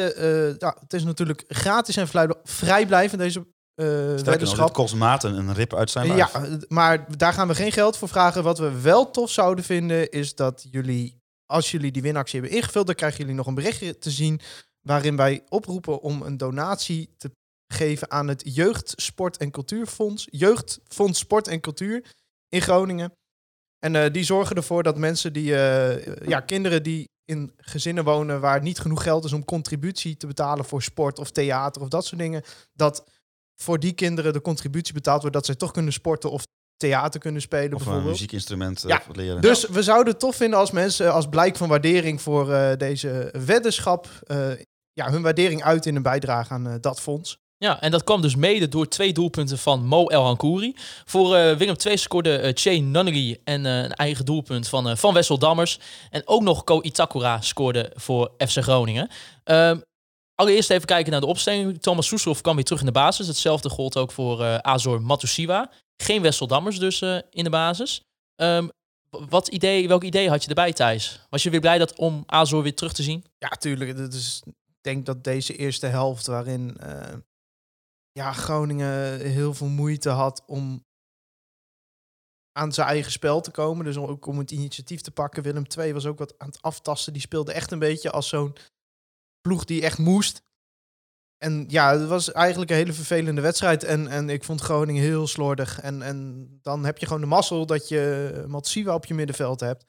ja, 0.59 0.77
het 0.79 0.93
is 0.93 1.03
natuurlijk 1.03 1.43
gratis 1.47 1.95
en 1.95 2.07
vrij- 2.07 2.33
vrijblijvend 2.43 3.21
deze 3.21 3.47
eh 3.77 4.17
Sterker 4.17 4.57
nog, 4.57 4.71
kost 4.71 4.95
Maarten 4.95 5.35
een 5.35 5.53
rip 5.53 5.73
uit 5.73 5.89
zijn 5.89 6.07
Ja, 6.07 6.15
lijf. 6.15 6.33
eh, 6.33 6.41
maar 6.67 7.17
daar 7.17 7.33
gaan 7.33 7.47
we 7.47 7.55
geen 7.55 7.71
geld 7.71 7.97
voor 7.97 8.07
vragen. 8.07 8.43
Wat 8.43 8.59
we 8.59 8.81
wel 8.81 9.11
tof 9.11 9.29
zouden 9.31 9.63
vinden, 9.63 10.09
is 10.11 10.35
dat 10.35 10.67
jullie, 10.71 11.17
als 11.45 11.71
jullie 11.71 11.91
die 11.91 12.01
winactie 12.01 12.39
hebben 12.39 12.57
ingevuld, 12.57 12.85
dan 12.85 12.95
krijgen 12.95 13.19
jullie 13.19 13.35
nog 13.35 13.47
een 13.47 13.53
berichtje 13.55 13.97
te 13.97 14.11
zien 14.11 14.39
waarin 14.81 15.15
wij 15.15 15.43
oproepen 15.49 16.01
om 16.01 16.21
een 16.21 16.37
donatie 16.37 17.09
te 17.17 17.31
geven 17.73 18.11
aan 18.11 18.27
het 18.27 18.41
Jeugd, 18.45 18.93
Sport 18.95 19.37
en 19.37 19.51
Cultuurfonds. 19.51 20.27
Jeugdfonds 20.31 21.19
Sport 21.19 21.47
en 21.47 21.59
Cultuur 21.59 22.15
in 22.49 22.61
Groningen. 22.61 23.11
En 23.79 23.95
eh, 23.95 24.13
die 24.13 24.23
zorgen 24.23 24.55
ervoor 24.55 24.83
dat 24.83 24.97
mensen 24.97 25.33
die, 25.33 25.55
eh, 25.55 26.27
ja, 26.27 26.39
kinderen 26.39 26.83
die 26.83 27.09
in 27.25 27.53
gezinnen 27.57 28.03
wonen 28.03 28.39
waar 28.41 28.61
niet 28.61 28.79
genoeg 28.79 29.03
geld 29.03 29.25
is 29.25 29.33
om 29.33 29.45
contributie 29.45 30.17
te 30.17 30.27
betalen 30.27 30.65
voor 30.65 30.81
sport 30.83 31.19
of 31.19 31.31
theater 31.31 31.81
of 31.81 31.87
dat 31.87 32.05
soort 32.05 32.21
dingen, 32.21 32.43
dat 32.73 33.03
voor 33.61 33.79
die 33.79 33.93
kinderen 33.93 34.33
de 34.33 34.41
contributie 34.41 34.93
betaald 34.93 35.21
wordt 35.21 35.35
dat 35.35 35.45
zij 35.45 35.55
toch 35.55 35.71
kunnen 35.71 35.93
sporten 35.93 36.31
of 36.31 36.45
theater 36.77 37.19
kunnen 37.19 37.41
spelen 37.41 37.65
Of 37.65 37.71
een 37.71 37.77
bijvoorbeeld. 37.77 38.11
muziekinstrument 38.11 38.83
eh, 38.83 38.89
Ja, 38.89 39.01
leren. 39.13 39.41
Dus 39.41 39.67
we 39.67 39.83
zouden 39.83 40.11
het 40.11 40.21
tof 40.21 40.35
vinden 40.35 40.59
als 40.59 40.71
mensen 40.71 41.13
als 41.13 41.27
blijk 41.29 41.55
van 41.55 41.69
waardering 41.69 42.21
voor 42.21 42.53
eh, 42.53 42.77
deze 42.77 43.33
weddenschap 43.45 44.07
eh, 44.23 44.47
ja, 44.93 45.09
hun 45.09 45.21
waardering 45.21 45.63
uit 45.63 45.85
in 45.85 45.95
een 45.95 46.01
bijdrage 46.01 46.53
aan 46.53 46.67
eh, 46.67 46.73
dat 46.81 46.99
fonds. 46.99 47.37
Ja, 47.59 47.81
en 47.81 47.91
dat 47.91 48.03
kwam 48.03 48.21
dus 48.21 48.35
mede 48.35 48.67
door 48.67 48.87
twee 48.87 49.13
doelpunten 49.13 49.57
van 49.57 49.85
Mo 49.85 50.07
El 50.07 50.23
Hankouri. 50.23 50.75
Voor 51.05 51.35
eh, 51.35 51.55
Willem 51.57 51.75
II 51.85 51.97
scoorde 51.97 52.41
uh, 52.43 52.51
Che 52.53 52.69
Nunnery 52.69 53.39
en 53.43 53.65
eh, 53.65 53.77
een 53.77 53.93
eigen 53.93 54.25
doelpunt 54.25 54.67
van, 54.67 54.89
eh, 54.89 54.95
van 54.95 55.13
Wessel 55.13 55.37
Dammers. 55.37 55.79
En 56.09 56.21
ook 56.25 56.41
nog 56.41 56.63
Ko 56.63 56.81
Itakura 56.81 57.41
scoorde 57.41 57.91
voor 57.95 58.31
FC 58.37 58.57
Groningen. 58.61 59.09
Ehm, 59.43 59.79
allereerst 60.37 60.69
even 60.69 60.87
kijken 60.87 61.11
naar 61.11 61.21
de 61.21 61.27
opstelling. 61.27 61.81
Thomas 61.81 62.07
Soeslof 62.07 62.41
kwam 62.41 62.55
weer 62.55 62.63
terug 62.63 62.79
in 62.79 62.85
de 62.85 62.91
basis. 62.91 63.27
Hetzelfde 63.27 63.69
gold 63.69 63.97
ook 63.97 64.11
voor 64.11 64.43
eh, 64.43 64.55
Azor 64.55 65.01
Matusiwa. 65.01 65.71
Geen 66.03 66.21
Wessel 66.21 66.47
Dammers 66.47 66.79
dus 66.79 67.01
eh, 67.01 67.17
in 67.29 67.43
de 67.43 67.49
basis. 67.49 68.01
Ehm, 68.35 68.67
wat 69.09 69.47
idee, 69.47 69.87
welk 69.87 70.03
idee 70.03 70.29
had 70.29 70.43
je 70.43 70.49
erbij, 70.49 70.73
Thijs? 70.73 71.25
Was 71.29 71.43
je 71.43 71.49
weer 71.49 71.59
blij 71.59 71.77
dat 71.77 71.95
om 71.95 72.23
Azor 72.25 72.63
weer 72.63 72.75
terug 72.75 72.93
te 72.93 73.03
zien? 73.03 73.25
Ja, 73.37 73.47
tuurlijk. 73.47 73.97
Dat 73.97 74.13
ik 74.13 74.53
denk 74.81 75.05
dat 75.05 75.23
deze 75.23 75.55
eerste 75.55 75.87
helft 75.87 76.25
waarin 76.25 76.77
eh, 76.77 77.13
ja, 78.11 78.31
Groningen 78.33 79.19
heel 79.19 79.53
veel 79.53 79.67
moeite 79.67 80.09
had 80.09 80.43
om 80.45 80.85
aan 82.51 82.73
zijn 82.73 82.87
eigen 82.87 83.11
spel 83.11 83.41
te 83.41 83.51
komen. 83.51 83.85
Dus 83.85 83.97
ook 83.97 84.25
om 84.25 84.37
het 84.37 84.51
initiatief 84.51 85.01
te 85.01 85.11
pakken. 85.11 85.43
Willem 85.43 85.65
II 85.77 85.93
was 85.93 86.05
ook 86.05 86.19
wat 86.19 86.33
aan 86.37 86.47
het 86.47 86.61
aftasten. 86.61 87.13
Die 87.13 87.21
speelde 87.21 87.53
echt 87.53 87.71
een 87.71 87.79
beetje 87.79 88.11
als 88.11 88.27
zo'n 88.27 88.55
ploeg 89.47 89.65
die 89.65 89.81
echt 89.81 89.97
moest. 89.97 90.45
en 91.37 91.65
ja, 91.67 91.99
het 91.99 92.07
was 92.07 92.31
eigenlijk 92.31 92.71
een 92.71 92.77
hele 92.77 92.93
vervelende 92.93 93.41
wedstrijd. 93.41 93.83
En, 93.83 94.07
en 94.07 94.29
ik 94.29 94.43
vond 94.43 94.61
Groningen 94.61 95.03
heel 95.03 95.27
slordig. 95.27 95.79
En, 95.79 96.01
en 96.01 96.47
dan 96.61 96.85
heb 96.85 96.97
je 96.97 97.05
gewoon 97.05 97.21
de 97.21 97.27
mazzel 97.27 97.65
dat 97.65 97.87
je 97.87 98.43
Matsiwa 98.47 98.93
op 98.93 99.05
je 99.05 99.13
middenveld 99.13 99.59
hebt. 99.59 99.85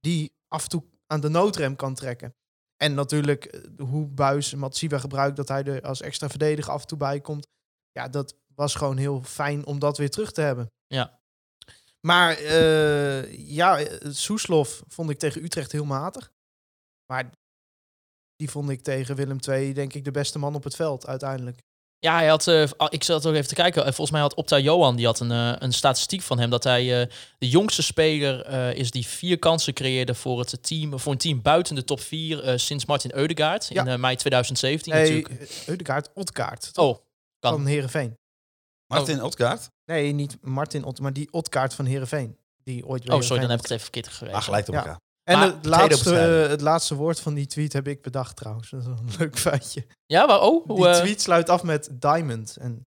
Die 0.00 0.32
af 0.48 0.62
en 0.62 0.68
toe 0.68 0.84
aan 1.06 1.20
de 1.20 1.28
noodrem 1.28 1.76
kan 1.76 1.94
trekken. 1.94 2.34
En 2.76 2.94
natuurlijk 2.94 3.44
eh, 3.44 3.86
hoe 3.86 4.06
Buis 4.06 4.54
Matsiwa 4.54 4.98
gebruikt, 4.98 5.36
dat 5.36 5.48
hij 5.48 5.64
er 5.64 5.82
als 5.82 6.00
extra 6.00 6.28
verdediger 6.28 6.72
af 6.72 6.80
en 6.80 6.86
toe 6.86 6.98
bij 6.98 7.20
komt. 7.20 7.48
Ja, 7.90 8.08
dat 8.08 8.36
was 8.54 8.74
gewoon 8.74 8.96
heel 8.96 9.22
fijn 9.22 9.66
om 9.66 9.78
dat 9.78 9.98
weer 9.98 10.10
terug 10.10 10.32
te 10.32 10.40
hebben. 10.40 10.72
Ja. 10.86 11.20
Maar 12.00 12.36
eh, 12.36 13.48
ja, 13.48 13.78
eh, 13.78 14.10
Soeslof 14.10 14.82
vond 14.86 15.10
ik 15.10 15.18
tegen 15.18 15.44
Utrecht 15.44 15.72
heel 15.72 15.84
matig. 15.84 16.32
Maar 17.06 17.30
die 18.42 18.50
vond 18.50 18.70
ik 18.70 18.82
tegen 18.82 19.16
Willem 19.16 19.38
II 19.48 19.72
denk 19.72 19.92
ik 19.94 20.04
de 20.04 20.10
beste 20.10 20.38
man 20.38 20.54
op 20.54 20.64
het 20.64 20.76
veld 20.76 21.06
uiteindelijk. 21.06 21.58
Ja, 21.98 22.14
hij 22.16 22.26
had, 22.26 22.46
eh, 22.46 22.64
ah, 22.76 22.86
ik 22.90 23.02
zat 23.04 23.26
ook 23.26 23.34
even 23.34 23.48
te 23.48 23.54
kijken. 23.54 23.80
Eh, 23.82 23.86
volgens 23.86 24.10
mij 24.10 24.20
had 24.20 24.34
Opta 24.34 24.58
Johan 24.58 24.96
die 24.96 25.06
had 25.06 25.20
een, 25.20 25.30
eh, 25.30 25.52
een 25.58 25.72
statistiek 25.72 26.22
van 26.22 26.38
hem 26.38 26.50
dat 26.50 26.64
hij 26.64 27.00
eh, 27.02 27.08
de 27.38 27.48
jongste 27.48 27.82
speler 27.82 28.42
eh, 28.44 28.74
is 28.74 28.90
die 28.90 29.06
vier 29.06 29.38
kansen 29.38 29.74
creëerde 29.74 30.14
voor 30.14 30.38
het 30.38 30.62
team, 30.62 30.98
voor 31.00 31.12
een 31.12 31.18
team 31.18 31.42
buiten 31.42 31.74
de 31.74 31.84
top 31.84 32.00
vier 32.00 32.42
eh, 32.44 32.56
sinds 32.58 32.84
Martin 32.86 33.14
Eudegaard 33.14 33.70
in 33.70 33.84
Ja. 33.84 33.96
mei 33.96 34.16
2017 34.16 34.92
Nee, 34.92 35.22
natuurlijk. 35.22 35.64
Eudegaard, 35.66 36.10
Otkaart 36.14 36.70
Oh, 36.78 36.98
kan. 37.38 37.52
van 37.52 37.66
Herenveen. 37.66 38.16
Martin 38.86 39.22
Otkaart. 39.22 39.68
Nee, 39.84 40.12
niet 40.12 40.36
Martin 40.40 40.84
Ott, 40.84 41.00
maar 41.00 41.12
die 41.12 41.28
Otkaart 41.32 41.74
van 41.74 41.84
Herenveen. 41.84 42.36
Die 42.64 42.86
ooit 42.86 43.10
Oh, 43.10 43.20
sorry, 43.20 43.40
dan 43.40 43.50
heb 43.50 43.58
ik 43.58 43.62
het 43.64 43.70
even 43.72 43.82
verkeerd 43.82 44.08
geweest. 44.08 44.36
Ah, 44.36 44.42
gelijk 44.42 44.68
op 44.68 44.74
Ja. 44.74 45.00
En 45.32 45.38
Maar 45.38 45.46
het, 45.46 45.64
laatste, 45.64 46.14
het 46.14 46.44
eh, 46.44 46.50
het 46.50 46.60
laatste 46.60 46.94
woord 46.94 47.20
van 47.20 47.34
die 47.34 47.46
tweet 47.46 47.72
heb 47.72 47.88
ik 47.88 48.02
bedacht 48.02 48.36
trouwens. 48.36 48.70
Dat 48.70 48.80
is 48.80 48.86
wel 48.86 48.98
een 48.98 49.14
leuk 49.18 49.38
feitje. 49.38 49.86
Ja, 50.06 50.26
maar 50.26 50.40
oh, 50.40 50.66
hoe, 50.66 50.76
Die 50.76 50.88
eh, 50.88 50.96
tweet 50.96 51.20
sluit 51.20 51.48
af 51.48 51.62
met 51.62 51.88
Diamond. 51.92 52.56
En 52.56 52.86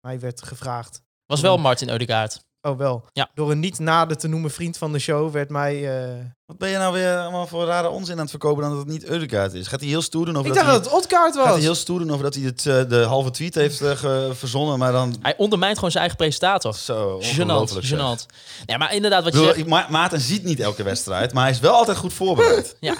mij 0.00 0.20
werd 0.20 0.42
gevraagd. 0.42 1.02
was 1.26 1.40
wel 1.40 1.58
Martin 1.58 1.88
Eudegaard. 1.88 2.44
Oh 2.62 2.78
wel. 2.78 3.04
Ja. 3.12 3.30
Door 3.34 3.50
een 3.50 3.60
niet 3.60 3.78
nader 3.78 4.16
te 4.16 4.28
noemen 4.28 4.50
vriend 4.50 4.76
van 4.76 4.92
de 4.92 4.98
show 4.98 5.32
werd 5.32 5.50
mij... 5.50 6.02
eh, 6.02 6.08
Wat 6.46 6.58
ben 6.58 6.68
je 6.68 6.76
nou 6.76 6.92
weer 6.92 7.16
allemaal 7.18 7.46
voor 7.46 7.64
rare 7.64 7.88
onzin 7.88 8.14
aan 8.14 8.20
het 8.20 8.30
verkopen 8.30 8.62
dan 8.62 8.70
dat 8.70 8.78
het 8.80 8.88
niet 8.88 9.04
Eudegaard 9.04 9.52
is? 9.54 9.66
Gaat 9.66 9.80
hij 9.80 9.88
heel 9.88 10.02
stoer 10.02 10.24
doen 10.26 10.36
over 10.36 10.50
Ik 10.50 10.54
dat 10.56 10.64
dacht 10.64 10.74
hij... 10.76 10.82
dat 10.84 10.92
het 10.92 11.02
Otkaart 11.02 11.34
Gaat 11.34 11.44
hij 11.44 11.52
was. 11.52 11.62
heel 11.62 11.74
stoer 11.74 11.98
doen 11.98 12.10
over 12.10 12.22
dat 12.24 12.34
hij 12.34 12.42
het, 12.44 12.66
eh, 12.66 12.88
de 12.88 13.02
halve 13.02 13.30
tweet 13.30 13.54
heeft 13.54 13.80
eh, 13.80 13.90
ge- 13.90 14.30
verzonnen, 14.34 14.78
maar 14.78 14.92
dan... 14.92 15.16
Hij 15.22 15.34
ondermijnt 15.36 15.74
gewoon 15.74 15.90
zijn 15.90 16.02
eigen 16.02 16.20
presentator. 16.22 16.74
Zo, 16.74 17.18
zeg. 17.20 17.34
gênant. 17.36 18.26
Nee, 18.66 18.78
maar 18.78 18.94
inderdaad, 18.94 19.24
wat 19.24 19.32
je 19.32 19.38
bedoel, 19.38 19.54
zegt... 19.54 19.66
Ma- 19.68 19.86
Maarten 19.90 20.20
ziet 20.20 20.44
niet 20.44 20.60
elke 20.60 20.82
wedstrijd, 20.82 21.32
maar 21.32 21.42
hij 21.42 21.52
is 21.52 21.60
wel 21.60 21.74
altijd 21.74 21.96
goed 21.96 22.12
voorbereid. 22.12 22.76
Ja. 22.80 22.94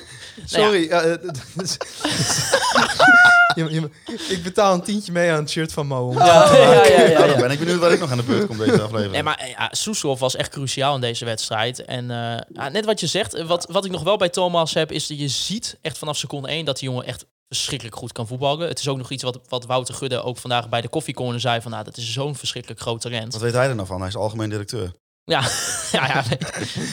Sorry. 0.45 0.89
ja, 0.89 1.01
eh, 1.01 1.15
je- 3.55 3.71
je- 3.71 3.91
ik 4.29 4.43
betaal 4.43 4.75
een 4.75 4.83
tientje 4.83 5.13
mee 5.13 5.31
aan 5.31 5.39
het 5.39 5.51
shirt 5.51 5.73
van 5.73 5.87
Mo. 5.87 6.13
Ja, 6.13 6.57
ja, 6.57 6.85
ja, 6.87 7.01
ja, 7.01 7.19
Dan 7.19 7.29
ja. 7.29 7.37
ben 7.37 7.51
ik 7.51 7.59
benieuwd 7.59 7.79
waar 7.81 7.93
ik 7.93 8.01
nog 8.01 8.11
aan 8.11 8.17
de 8.17 8.23
beurt 8.23 8.47
kom 8.47 8.59
deze 8.59 8.73
aflevering. 8.83 9.13
Nee, 9.13 9.23
maar 9.23 9.39
eh, 9.39 9.49
ja, 9.51 9.69
Soeslof 9.73 10.19
was 10.21 10.37
echt 10.37 10.51
cruciaal 10.51 10.95
in 10.95 11.01
deze 11.01 11.25
wedstrijd. 11.25 11.85
En 11.85 12.11
eh, 12.11 12.39
ja, 12.53 12.69
net 12.69 12.85
wat 12.85 13.01
je 13.01 13.07
zegt, 13.07 13.35
eh, 13.35 13.47
wat, 13.47 13.67
wat 13.71 13.85
ik 13.85 13.91
nog 13.91 14.03
wel 14.03 14.17
bij 14.17 14.29
Thomas 14.29 14.75
heb, 14.75 14.93
is 14.93 15.07
dat 15.07 15.19
je 15.19 15.29
ziet 15.29 15.79
echt 15.81 15.99
vanaf 15.99 16.17
seconde 16.17 16.49
1 16.49 16.65
dat 16.65 16.79
die 16.79 16.89
jongen 16.89 17.05
echt 17.07 17.25
verschrikkelijk 17.49 17.97
goed 17.97 18.13
kan 18.13 18.27
voetballen. 18.27 18.69
Het 18.69 18.79
is 18.79 18.89
ook 18.89 18.97
nog 18.99 19.11
iets 19.11 19.23
wat, 19.23 19.41
wat 19.49 19.65
Wouter 19.67 19.95
Gudde 19.95 20.23
ook 20.23 20.39
vandaag 20.39 20.69
bij 20.69 20.81
de 20.81 20.89
koffiecorner 20.89 21.41
zei 21.41 21.61
van, 21.61 21.71
nou, 21.71 21.85
dat 21.85 21.97
is 21.97 22.13
zo'n 22.13 22.37
verschrikkelijk 22.37 22.81
groot 22.81 23.01
talent. 23.01 23.33
Wat 23.33 23.43
weet 23.43 23.53
hij 23.53 23.69
er 23.69 23.75
nou 23.75 23.87
van? 23.87 23.99
Hij 23.99 24.09
is 24.09 24.17
algemeen 24.17 24.49
directeur. 24.51 24.93
Ja, 25.25 25.41
ja, 25.93 26.07
ja. 26.07 26.25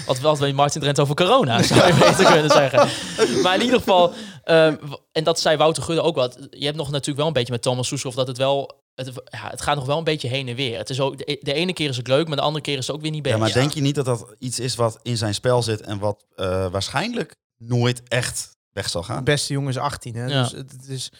Wat, 0.05 0.19
wat 0.19 0.39
weet 0.39 0.53
Martin 0.53 0.81
Drent 0.81 0.99
over 0.99 1.15
corona, 1.15 1.61
zou 1.63 1.87
je 1.87 1.93
beter 1.93 2.25
kunnen 2.31 2.51
zeggen. 2.51 2.89
Maar 3.41 3.55
in 3.55 3.61
ieder 3.61 3.77
geval, 3.79 4.13
eh, 4.43 4.73
w- 4.81 4.93
en 5.11 5.23
dat 5.23 5.39
zei 5.39 5.57
Wouter 5.57 5.83
Gudde 5.83 6.01
ook 6.01 6.15
wat. 6.15 6.47
Je 6.49 6.65
hebt 6.65 6.77
nog 6.77 6.89
natuurlijk 6.91 7.17
wel 7.17 7.27
een 7.27 7.33
beetje 7.33 7.51
met 7.51 7.61
Thomas 7.61 7.87
Soeslof 7.87 8.15
dat 8.15 8.27
het 8.27 8.37
wel... 8.37 8.81
Het, 8.95 9.11
ja, 9.25 9.49
het 9.49 9.61
gaat 9.61 9.75
nog 9.75 9.85
wel 9.85 9.97
een 9.97 10.03
beetje 10.03 10.27
heen 10.27 10.47
en 10.47 10.55
weer. 10.55 10.77
Het 10.77 10.89
is 10.89 10.99
ook, 10.99 11.17
de, 11.17 11.37
de 11.41 11.53
ene 11.53 11.73
keer 11.73 11.89
is 11.89 11.97
het 11.97 12.07
leuk, 12.07 12.27
maar 12.27 12.35
de 12.37 12.41
andere 12.43 12.63
keer 12.63 12.77
is 12.77 12.87
het 12.87 12.95
ook 12.95 13.01
weer 13.01 13.11
niet 13.11 13.25
Ja, 13.25 13.31
beter. 13.31 13.39
maar 13.39 13.53
denk 13.61 13.73
je 13.73 13.81
niet 13.81 13.95
dat 13.95 14.05
dat 14.05 14.35
iets 14.39 14.59
is 14.59 14.75
wat 14.75 14.99
in 15.01 15.17
zijn 15.17 15.33
spel 15.33 15.63
zit 15.63 15.81
en 15.81 15.99
wat 15.99 16.25
eh, 16.35 16.71
waarschijnlijk 16.71 17.35
nooit 17.57 18.01
echt 18.07 18.49
weg 18.71 18.89
zal 18.89 19.01
De 19.01 19.07
gaan? 19.07 19.23
beste 19.23 19.53
jongen 19.53 19.69
is 19.69 19.77
18. 19.77 20.15
Hè? 20.15 20.25
Ja. 20.25 20.41
Dus 20.41 20.51
het, 20.51 20.71
het 20.71 20.87
is, 20.87 21.11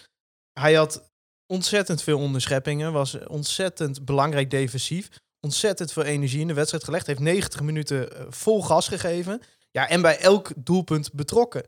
hij 0.59 0.73
had 0.73 1.09
ontzettend 1.47 2.01
veel 2.03 2.17
onderscheppingen. 2.19 2.91
Was 2.93 3.17
ontzettend 3.27 4.05
belangrijk 4.05 4.49
defensief. 4.51 5.09
Ontzettend 5.39 5.91
veel 5.91 6.03
energie 6.03 6.39
in 6.39 6.47
de 6.47 6.53
wedstrijd 6.53 6.83
gelegd. 6.83 7.07
Heeft 7.07 7.19
90 7.19 7.61
minuten 7.61 8.15
eh, 8.15 8.25
vol 8.29 8.63
gas 8.63 8.87
gegeven. 8.87 9.41
Ja, 9.71 9.87
en 9.89 10.01
bij 10.01 10.19
elk 10.19 10.51
doelpunt 10.57 11.13
betrokken. 11.13 11.67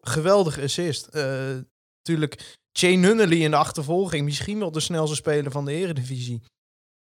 geweldige 0.00 0.62
assist. 0.62 1.06
Eh 1.06 1.56
natuurlijk, 2.04 2.56
Jane 2.72 2.96
Nunnally 2.96 3.42
in 3.42 3.50
de 3.50 3.56
achtervolging. 3.56 4.24
Misschien 4.24 4.58
wel 4.58 4.70
de 4.72 4.80
snelste 4.80 5.16
speler 5.16 5.50
van 5.50 5.64
de 5.64 5.72
eredivisie. 5.72 6.42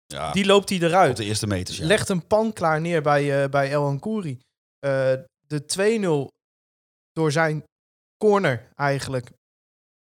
Ja, 0.06 0.32
Die 0.32 0.46
loopt 0.46 0.68
hij 0.68 0.78
op 0.78 0.84
eruit. 0.84 1.16
de 1.16 1.24
eerste 1.24 1.46
meters. 1.46 1.76
Ja. 1.76 1.86
Legt 1.86 2.08
een 2.08 2.26
pan 2.26 2.52
klaar 2.52 2.80
neer 2.80 3.02
bij, 3.02 3.42
eh, 3.42 3.48
bij 3.50 3.70
El 3.70 3.84
Ankouri. 3.86 4.40
Eh, 4.78 5.12
de 5.46 5.64
2-0 5.66 6.28
door 7.12 7.32
zijn 7.32 7.64
corner 8.24 8.68
eigenlijk. 8.74 9.30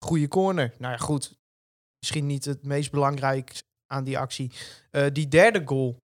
Goede 0.05 0.27
corner. 0.27 0.73
Nou 0.77 0.91
ja, 0.93 0.97
goed. 0.99 1.33
Misschien 1.99 2.25
niet 2.25 2.45
het 2.45 2.63
meest 2.63 2.91
belangrijk 2.91 3.61
aan 3.91 4.03
die 4.03 4.17
actie. 4.17 4.51
Eh, 4.91 5.05
die 5.13 5.27
derde 5.27 5.61
goal. 5.65 5.97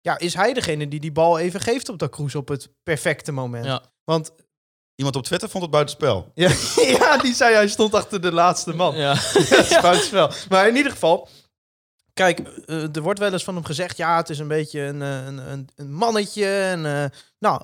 Ja, 0.00 0.18
is 0.18 0.34
hij 0.34 0.52
degene 0.52 0.88
die 0.88 1.00
die 1.00 1.12
bal 1.12 1.38
even 1.38 1.60
geeft 1.60 1.88
op 1.88 1.98
dat 1.98 2.10
Kroes 2.10 2.34
op 2.34 2.48
het 2.48 2.68
perfecte 2.82 3.32
moment. 3.32 3.64
Ja. 3.64 3.82
Want 4.04 4.32
Iemand 4.98 5.16
op 5.16 5.24
Twitter 5.24 5.48
vond 5.48 5.62
het 5.62 5.72
buitenspel. 5.72 6.30
ja, 6.34 6.50
ja, 6.76 7.18
die 7.18 7.34
zei 7.34 7.54
hij 7.54 7.68
stond 7.68 7.94
achter 7.94 8.20
de 8.20 8.32
laatste 8.32 8.74
man. 8.74 8.96
Ja. 8.96 9.12
Ja, 9.32 9.56
het 9.56 9.70
is 9.70 9.80
buitenspel. 9.80 10.30
Maar 10.48 10.68
in 10.68 10.76
ieder 10.76 10.92
geval, 10.92 11.28
kijk, 12.12 12.38
eh, 12.38 12.96
er 12.96 13.02
wordt 13.02 13.18
wel 13.18 13.32
eens 13.32 13.44
van 13.44 13.54
hem 13.54 13.64
gezegd, 13.64 13.96
ja, 13.96 14.16
het 14.16 14.30
is 14.30 14.38
een 14.38 14.48
beetje 14.48 14.80
een, 14.80 15.02
eh, 15.02 15.26
een, 15.26 15.68
een, 15.74 15.92
mannetje. 15.92 16.46
En, 16.46 16.86
eh, 16.86 17.04
nou, 17.38 17.62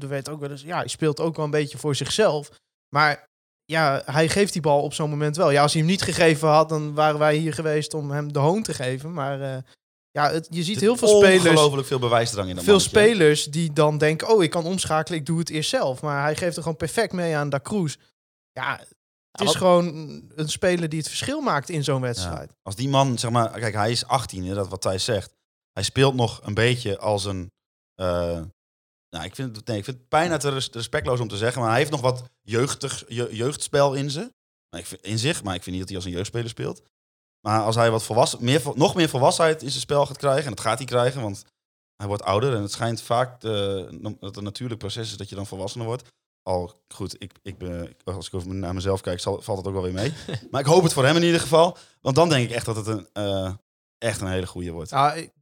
er 0.00 0.08
werd 0.08 0.28
ook 0.28 0.40
wel 0.40 0.50
eens, 0.50 0.62
ja, 0.62 0.76
hij 0.76 0.88
speelt 0.88 1.20
ook 1.20 1.36
wel 1.36 1.44
een 1.44 1.50
beetje 1.50 1.78
voor 1.78 1.94
zichzelf. 1.94 2.50
Maar 2.88 3.28
ja, 3.66 4.02
hij 4.04 4.28
geeft 4.28 4.52
die 4.52 4.62
bal 4.62 4.82
op 4.82 4.94
zo'n 4.94 5.10
moment 5.10 5.36
wel. 5.36 5.50
Ja, 5.50 5.62
als 5.62 5.72
hij 5.72 5.80
hem 5.82 5.90
niet 5.90 6.02
gegeven 6.02 6.48
had, 6.48 6.68
dan 6.68 6.94
waren 6.94 7.18
wij 7.18 7.36
hier 7.36 7.52
geweest 7.54 7.94
om 7.94 8.10
hem 8.10 8.32
de 8.32 8.38
hoon 8.38 8.62
te 8.62 8.74
geven. 8.74 9.12
Maar 9.12 9.40
eh, 9.40 9.62
ja, 10.10 10.30
het, 10.30 10.46
je 10.50 10.62
ziet 10.62 10.80
heel 10.80 10.96
veel 10.96 11.08
spelers, 11.08 11.44
Ongelooflijk 11.48 11.86
veel 11.86 11.98
bewijsdrang 11.98 12.48
in 12.48 12.54
dat 12.54 12.64
veel 12.64 12.74
mannetje. 12.74 12.98
spelers 13.00 13.44
die 13.44 13.72
dan 13.72 13.98
denken, 13.98 14.28
oh, 14.28 14.42
ik 14.42 14.50
kan 14.50 14.64
omschakelen, 14.64 15.18
ik 15.18 15.26
doe 15.26 15.38
het 15.38 15.50
eerst 15.50 15.70
zelf. 15.70 16.02
Maar 16.02 16.22
hij 16.22 16.36
geeft 16.36 16.56
er 16.56 16.62
gewoon 16.62 16.76
perfect 16.76 17.12
mee 17.12 17.36
aan 17.36 17.48
Da 17.48 17.60
Cruz. 17.60 17.96
Ja, 18.52 18.80
het 19.30 19.48
is 19.48 19.54
gewoon 19.54 19.86
een 20.34 20.48
speler 20.48 20.88
die 20.88 20.98
het 20.98 21.08
verschil 21.08 21.40
maakt 21.40 21.68
in 21.68 21.84
zo'n 21.84 22.00
wedstrijd. 22.00 22.52
Als 22.62 22.76
die 22.76 22.88
man, 22.88 23.18
zeg 23.18 23.30
maar, 23.30 23.50
kijk, 23.50 23.74
hij 23.74 23.90
is 23.90 24.06
18, 24.06 24.44
hè, 24.46 24.54
dat 24.54 24.68
wat 24.68 24.80
Thijs 24.80 25.04
zegt. 25.04 25.34
Hij 25.72 25.82
speelt 25.82 26.14
nog 26.14 26.40
een 26.44 26.54
beetje 26.54 26.98
als 26.98 27.24
een. 27.24 27.50
eh, 27.94 28.40
nou, 29.10 29.24
ik 29.24 29.34
vind, 29.34 29.56
het, 29.56 29.66
nee, 29.66 29.78
ik 29.78 29.84
vind 29.84 29.96
het 29.96 30.08
bijna 30.08 30.36
te 30.36 30.48
res- 30.48 30.70
respectloos 30.70 31.20
om 31.20 31.28
te 31.28 31.36
zeggen, 31.36 31.60
maar 31.60 31.70
hij 31.70 31.78
heeft 31.78 31.90
nog 31.90 32.00
wat 32.00 32.22
jeugdig, 32.42 33.04
je- 33.08 33.28
jeugdspel 33.36 33.94
in, 33.94 34.10
ze, 34.10 34.32
maar 34.70 34.80
ik 34.80 34.86
vind, 34.86 35.00
in 35.02 35.18
zich. 35.18 35.42
Maar 35.42 35.54
ik 35.54 35.62
vind 35.62 35.70
niet 35.76 35.78
dat 35.78 35.88
hij 35.88 35.96
als 35.96 36.06
een 36.06 36.12
jeugdspeler 36.16 36.48
speelt. 36.48 36.82
Maar 37.46 37.62
als 37.62 37.74
hij 37.74 37.90
wat 37.90 38.02
volwassen, 38.02 38.44
meer, 38.44 38.62
nog 38.74 38.94
meer 38.94 39.08
volwassenheid 39.08 39.62
in 39.62 39.68
zijn 39.70 39.80
spel 39.80 40.06
gaat 40.06 40.16
krijgen, 40.16 40.42
en 40.44 40.50
dat 40.50 40.60
gaat 40.60 40.78
hij 40.78 40.86
krijgen, 40.86 41.22
want 41.22 41.44
hij 41.96 42.06
wordt 42.06 42.22
ouder 42.22 42.54
en 42.54 42.62
het 42.62 42.72
schijnt 42.72 43.00
vaak 43.02 43.40
dat 43.40 43.90
het 44.20 44.36
een 44.36 44.44
natuurlijk 44.44 44.80
proces 44.80 45.10
is 45.10 45.16
dat 45.16 45.28
je 45.28 45.34
dan 45.34 45.46
volwassener 45.46 45.86
wordt. 45.86 46.08
Al 46.42 46.82
goed, 46.88 47.22
ik, 47.22 47.32
ik 47.42 47.58
ben, 47.58 47.96
als 48.04 48.26
ik 48.26 48.34
over 48.34 48.54
naar 48.54 48.74
mezelf 48.74 49.00
kijk, 49.00 49.20
zal, 49.20 49.42
valt 49.42 49.58
het 49.58 49.66
ook 49.66 49.72
wel 49.72 49.82
weer 49.82 49.92
mee. 49.92 50.12
maar 50.50 50.60
ik 50.60 50.66
hoop 50.66 50.82
het 50.82 50.92
voor 50.92 51.04
hem 51.04 51.16
in 51.16 51.22
ieder 51.22 51.40
geval. 51.40 51.76
Want 52.00 52.16
dan 52.16 52.28
denk 52.28 52.48
ik 52.48 52.54
echt 52.54 52.66
dat 52.66 52.76
het 52.76 52.86
een, 52.86 53.08
eh, 53.12 53.54
echt 53.98 54.20
een 54.20 54.28
hele 54.28 54.46
goede 54.46 54.70
wordt. 54.70 54.92
Ik- 54.92 55.32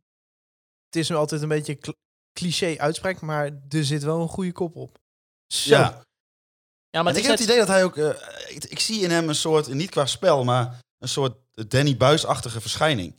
het 0.87 0.97
is 1.02 1.09
nu 1.09 1.16
altijd 1.16 1.42
een 1.42 1.49
beetje 1.49 1.78
cliché 2.34 2.74
uitspraak, 2.78 3.20
maar 3.20 3.50
er 3.68 3.84
zit 3.84 4.02
wel 4.02 4.20
een 4.20 4.28
goede 4.28 4.52
kop 4.52 4.76
op. 4.76 4.98
Zo. 5.46 5.74
Ja, 5.74 6.02
Ja, 6.90 7.02
maar 7.02 7.12
en 7.12 7.18
ik 7.18 7.24
heb 7.24 7.32
het 7.32 7.42
idee 7.44 7.58
dat 7.58 7.68
hij 7.68 7.84
ook... 7.84 7.96
eh, 7.96 8.08
ik, 8.48 8.64
ik 8.64 8.78
zie 8.78 9.00
in 9.02 9.10
hem 9.10 9.28
een 9.28 9.34
soort, 9.34 9.68
niet 9.68 9.90
qua 9.90 10.06
spel, 10.06 10.44
maar 10.44 10.78
een 10.98 11.08
soort 11.08 11.36
Danny 11.68 11.96
Buis-achtige 11.96 12.60
verschijning. 12.60 13.14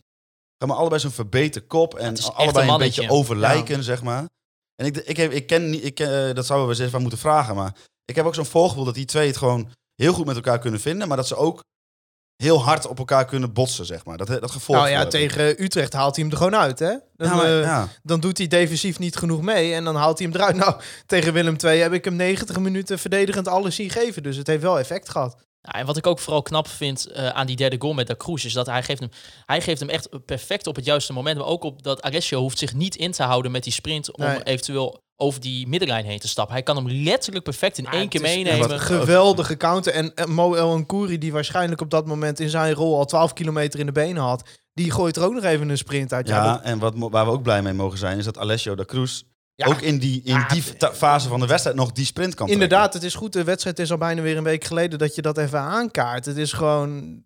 Ga 0.58 0.68
maar 0.68 0.78
allebei 0.78 1.02
zo'n 1.02 1.12
verbeten 1.12 1.68
kop 1.68 1.96
en 1.96 2.18
allebei 2.34 2.70
een 2.70 2.78
beetje 2.78 3.10
overlijken, 3.10 3.84
zeg 3.84 4.04
maar. 4.04 4.26
En 4.76 4.86
ik, 4.86 4.98
ik, 4.98 5.18
heb, 5.18 5.32
ik 5.32 5.48
ken 5.48 5.70
niet, 5.70 5.84
ik, 5.84 5.96
ken, 5.96 6.28
eh, 6.30 6.36
dat 6.36 6.46
zouden 6.46 6.68
we 6.70 6.76
eens 6.76 6.84
even 6.86 7.02
moeten 7.02 7.20
vragen, 7.20 7.56
maar 7.56 7.76
ik 8.06 8.16
heb 8.16 8.26
ook 8.26 8.36
zo'n 8.36 8.46
voorgevoel 8.46 8.86
dat 8.86 8.94
die 8.94 9.06
twee 9.06 9.28
het 9.28 9.38
gewoon 9.38 9.72
heel 9.96 10.14
goed 10.14 10.26
met 10.26 10.36
elkaar 10.36 10.60
kunnen 10.60 10.80
vinden, 10.80 11.08
maar 11.08 11.18
dat 11.18 11.28
ze 11.28 11.36
ook 11.36 11.64
heel 12.38 12.64
hard 12.64 12.88
op 12.88 12.98
elkaar 12.98 13.26
kunnen 13.26 13.54
botsen, 13.54 13.86
zeg 13.86 14.06
maar. 14.06 14.18
Dat, 14.18 14.28
dat 14.28 14.52
gevolg. 14.52 14.78
Nou 14.78 14.90
ja, 14.90 15.06
tegen 15.06 15.64
Utrecht 15.64 15.94
haalt 15.94 16.16
hij 16.16 16.24
hem 16.24 16.34
er 16.34 16.38
gewoon 16.38 16.56
uit, 16.56 16.80
hè? 16.80 16.94
Dan, 17.16 17.28
Ja, 17.28 17.36
maar, 17.36 17.46
eh, 17.46 17.62
ja. 17.62 17.88
dan 18.04 18.20
doet 18.20 18.38
hij 18.38 18.48
defensief 18.48 19.00
niet 19.00 19.16
genoeg 19.16 19.42
mee 19.42 19.74
en 19.74 19.84
dan 19.84 19.96
haalt 19.96 20.20
hij 20.20 20.28
hem 20.28 20.36
eruit. 20.36 20.56
Nou, 20.66 20.76
tegen 21.06 21.34
Willem 21.34 21.56
II 21.64 21.80
heb 21.80 21.94
ik 21.94 22.06
hem 22.06 22.16
90 22.16 22.60
minuten 22.60 23.00
verdedigend 23.00 23.48
alles 23.48 23.76
zien 23.76 23.90
geven, 23.90 24.24
dus 24.24 24.38
het 24.38 24.48
heeft 24.48 24.62
wel 24.62 24.80
effect 24.80 25.10
gehad. 25.10 25.36
Ja, 25.62 25.72
en 25.72 25.86
wat 25.86 25.98
ik 25.98 26.08
ook 26.08 26.20
vooral 26.20 26.42
knap 26.42 26.68
vind 26.68 27.06
eh, 27.12 27.28
aan 27.28 27.46
die 27.46 27.56
derde 27.56 27.76
goal 27.80 27.94
met 27.94 28.08
Da 28.08 28.16
Cruz... 28.16 28.46
is 28.46 28.54
dat 28.54 28.66
hij 28.66 28.84
geeft, 28.84 29.00
hem, 29.00 29.10
hij 29.46 29.62
geeft 29.62 29.80
hem 29.80 29.90
echt 29.90 30.26
perfect 30.26 30.68
op 30.68 30.76
het 30.76 30.86
juiste 30.86 31.14
moment. 31.14 31.38
Maar 31.38 31.48
ook 31.48 31.64
op 31.64 31.84
dat 31.84 32.02
Alessio 32.02 32.40
hoeft 32.40 32.58
zich 32.58 32.74
niet 32.74 32.96
in 32.96 33.12
te 33.12 33.24
houden 33.24 33.52
met 33.52 33.64
die 33.64 33.74
sprint... 33.74 34.18
om 34.18 34.24
Nee. 34.24 34.44
eventueel 34.44 35.04
over 35.18 35.42
die 35.42 35.68
middenlijn 35.68 36.06
heen 36.06 36.20
te 36.20 36.28
stappen. 36.28 36.54
Hij 36.54 36.64
kan 36.64 36.76
hem 36.76 36.90
letterlijk 36.90 37.44
perfect 37.44 37.78
in 37.78 37.86
één 37.86 38.10
keer 38.10 38.22
meenemen. 38.22 38.72
een 38.72 38.80
geweldige 38.80 39.58
counter. 39.58 39.94
En 39.94 40.14
Mo 40.32 40.54
El 40.56 40.78
Nkouri, 40.78 41.18
die 41.18 41.32
waarschijnlijk 41.32 41.82
op 41.82 41.90
dat 41.90 42.06
moment 42.06 42.40
in 42.40 42.50
zijn 42.50 42.74
rol 42.74 42.98
al 42.98 43.06
12 43.06 43.34
kilometer 43.34 43.80
in 43.80 43.86
de 43.86 43.92
benen 43.92 44.24
had, 44.24 44.50
die 44.74 44.92
gooit 44.92 45.16
er 45.16 45.24
ook 45.24 45.34
nog 45.34 45.44
even 45.44 45.70
een 45.70 45.78
sprint 45.78 46.14
uit. 46.14 46.28
Ja, 46.28 46.62
en 46.62 46.80
wat, 46.80 46.94
waar 46.98 47.26
we 47.26 47.32
ook 47.32 47.44
blij 47.44 47.62
mee 47.62 47.74
mogen 47.74 47.98
zijn, 47.98 48.18
is 48.18 48.26
dat 48.26 48.38
Alessio 48.38 48.76
da 48.76 48.86
Cruz 48.86 49.22
ja, 49.56 49.66
ook 49.68 49.82
in 49.82 49.98
die, 50.00 50.22
in 50.24 50.34
Ja, 50.34 50.48
die 50.48 50.78
ta- 50.78 50.94
fase 50.94 51.28
van 51.28 51.40
de 51.40 51.46
wedstrijd 51.48 51.76
nog 51.78 51.92
die 51.92 52.06
sprint 52.06 52.36
kan 52.36 52.46
trekken. 52.48 52.66
inderdaad, 52.66 52.94
het 52.94 53.04
is 53.04 53.16
goed. 53.16 53.34
De 53.34 53.44
wedstrijd 53.44 53.80
is 53.80 53.92
al 53.92 53.98
bijna 53.98 54.22
weer 54.22 54.38
een 54.38 54.44
week 54.44 54.64
geleden 54.64 55.00
dat 55.00 55.16
je 55.16 55.22
dat 55.22 55.38
even 55.38 55.60
aankaart. 55.60 56.26
Het 56.26 56.38
is 56.38 56.54
gewoon 56.54 57.24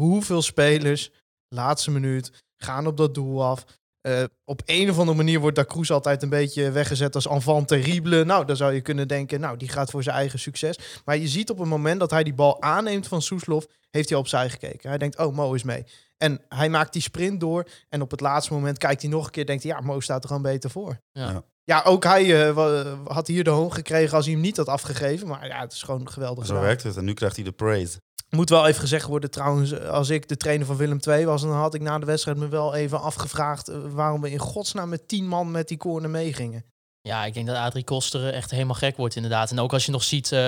hoeveel 0.00 0.42
spelers, 0.42 1.10
laatste 1.48 1.90
minuut, 1.90 2.30
gaan 2.56 2.86
op 2.86 2.96
dat 2.96 3.14
doel 3.14 3.44
af. 3.44 3.64
Eh, 4.02 4.22
op 4.44 4.62
een 4.64 4.90
of 4.90 4.98
andere 4.98 5.16
manier 5.16 5.40
wordt 5.40 5.56
Da 5.56 5.64
Cruz 5.64 5.90
altijd 5.90 6.22
een 6.22 6.28
beetje 6.28 6.70
weggezet 6.70 7.14
als 7.14 7.26
enfant 7.26 7.68
terrible. 7.68 8.24
Nou, 8.24 8.44
dan 8.44 8.56
zou 8.56 8.72
je 8.72 8.80
kunnen 8.80 9.08
denken, 9.08 9.40
nou, 9.40 9.56
die 9.56 9.68
gaat 9.68 9.90
voor 9.90 10.02
zijn 10.02 10.16
eigen 10.16 10.38
succes. 10.38 10.78
Maar 11.04 11.16
je 11.16 11.28
ziet 11.28 11.50
op 11.50 11.58
het 11.58 11.68
moment 11.68 12.00
dat 12.00 12.10
hij 12.10 12.22
die 12.22 12.34
bal 12.34 12.62
aanneemt 12.62 13.08
van 13.08 13.22
Soeslof, 13.22 13.66
heeft 13.90 14.08
hij 14.08 14.18
opzij 14.18 14.50
gekeken. 14.50 14.88
Hij 14.88 14.98
denkt, 14.98 15.18
oh, 15.18 15.34
Mo 15.34 15.52
is 15.52 15.62
mee. 15.62 15.84
En 16.16 16.40
hij 16.48 16.68
maakt 16.68 16.92
die 16.92 17.02
sprint 17.02 17.40
door. 17.40 17.66
En 17.88 18.02
op 18.02 18.10
het 18.10 18.20
laatste 18.20 18.52
moment 18.52 18.78
kijkt 18.78 19.02
hij 19.02 19.10
nog 19.10 19.24
een 19.24 19.30
keer, 19.30 19.46
denkt 19.46 19.62
hij, 19.62 19.72
ja, 19.72 19.80
Mo 19.80 20.00
staat 20.00 20.22
er 20.22 20.28
gewoon 20.28 20.42
beter 20.42 20.70
voor. 20.70 21.00
Ja. 21.12 21.42
Ja. 21.64 21.82
Ook 21.84 22.04
hij 22.04 22.48
eh, 22.48 22.92
had 23.04 23.26
hier 23.26 23.44
de 23.44 23.50
hoon 23.50 23.72
gekregen 23.72 24.16
als 24.16 24.24
hij 24.24 24.34
hem 24.34 24.42
niet 24.42 24.56
had 24.56 24.68
afgegeven. 24.68 25.28
Maar 25.28 25.46
ja, 25.46 25.60
het 25.60 25.72
is 25.72 25.82
gewoon 25.82 26.10
geweldig. 26.10 26.46
Zo 26.46 26.50
gedaan. 26.50 26.66
werkt 26.66 26.82
het. 26.82 26.96
En 26.96 27.04
nu 27.04 27.14
krijgt 27.14 27.36
hij 27.36 27.44
de 27.44 27.52
parade. 27.52 28.00
Moet 28.36 28.48
wel 28.50 28.66
even 28.66 28.80
gezegd 28.80 29.06
worden 29.06 29.30
trouwens, 29.30 29.78
als 29.80 30.08
ik 30.08 30.28
de 30.28 30.36
trainer 30.36 30.66
van 30.66 30.76
Willem 30.76 30.98
II 31.08 31.24
was, 31.26 31.42
dan 31.42 31.50
had 31.52 31.74
ik 31.74 31.80
na 31.80 31.98
de 31.98 32.06
wedstrijd 32.06 32.36
me 32.38 32.48
wel 32.48 32.74
even 32.74 33.00
afgevraagd 33.00 33.68
eh, 33.68 33.76
waarom 33.90 34.20
we 34.20 34.30
in 34.30 34.38
godsnaam 34.38 34.88
met 34.88 35.08
tien 35.08 35.26
man 35.28 35.50
met 35.50 35.68
die 35.68 35.76
corner 35.76 36.10
meegingen. 36.10 36.64
Ja, 37.00 37.24
ik 37.24 37.34
denk 37.34 37.46
dat 37.46 37.56
Adrie 37.56 37.84
Koster 37.84 38.32
echt 38.32 38.50
helemaal 38.50 38.74
gek 38.74 38.96
wordt 38.96 39.16
inderdaad. 39.16 39.50
En 39.50 39.58
ook 39.60 39.72
als 39.72 39.84
je 39.86 39.92
nog 39.92 40.02
ziet, 40.02 40.32
eh, 40.32 40.38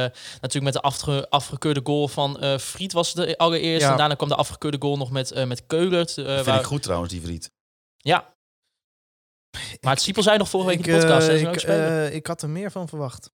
natuurlijk 0.41 0.65
met 0.65 0.73
de 0.73 0.81
afge- 0.81 1.27
afgekeurde 1.31 1.81
goal 1.85 2.09
van 2.09 2.41
eh 2.41 2.59
Friet 2.59 2.93
was 2.93 3.13
het 3.13 3.27
de 3.29 3.39
allereerste. 3.39 3.85
Ja. 3.87 3.93
En 3.93 3.99
daarna 3.99 4.15
kwam 4.15 4.29
de 4.29 4.35
afgekeurde 4.35 4.77
goal 4.81 4.97
nog 4.97 5.11
met, 5.11 5.31
eh 5.33 5.47
met 5.47 5.67
Keulert. 5.67 6.19
eh, 6.19 6.25
Vind 6.35 6.47
waar- 6.47 6.59
ik 6.61 6.65
goed 6.67 6.83
trouwens, 6.83 7.13
die 7.13 7.23
vriend. 7.23 7.51
Ja. 7.97 8.33
Maar 9.81 9.93
het 9.93 10.03
Siepel 10.03 10.23
zei 10.23 10.39
nog 10.39 10.49
vorige 10.49 10.69
week 10.69 10.79
in 10.87 10.93
de 10.93 10.99
podcast. 10.99 11.29
eh, 11.29 11.35
hè, 11.43 11.51
ik, 11.51 11.63
eh, 11.63 12.15
ik 12.15 12.27
had 12.27 12.43
er 12.43 12.49
meer 12.51 12.71
van 12.71 12.89
verwacht. 12.89 13.31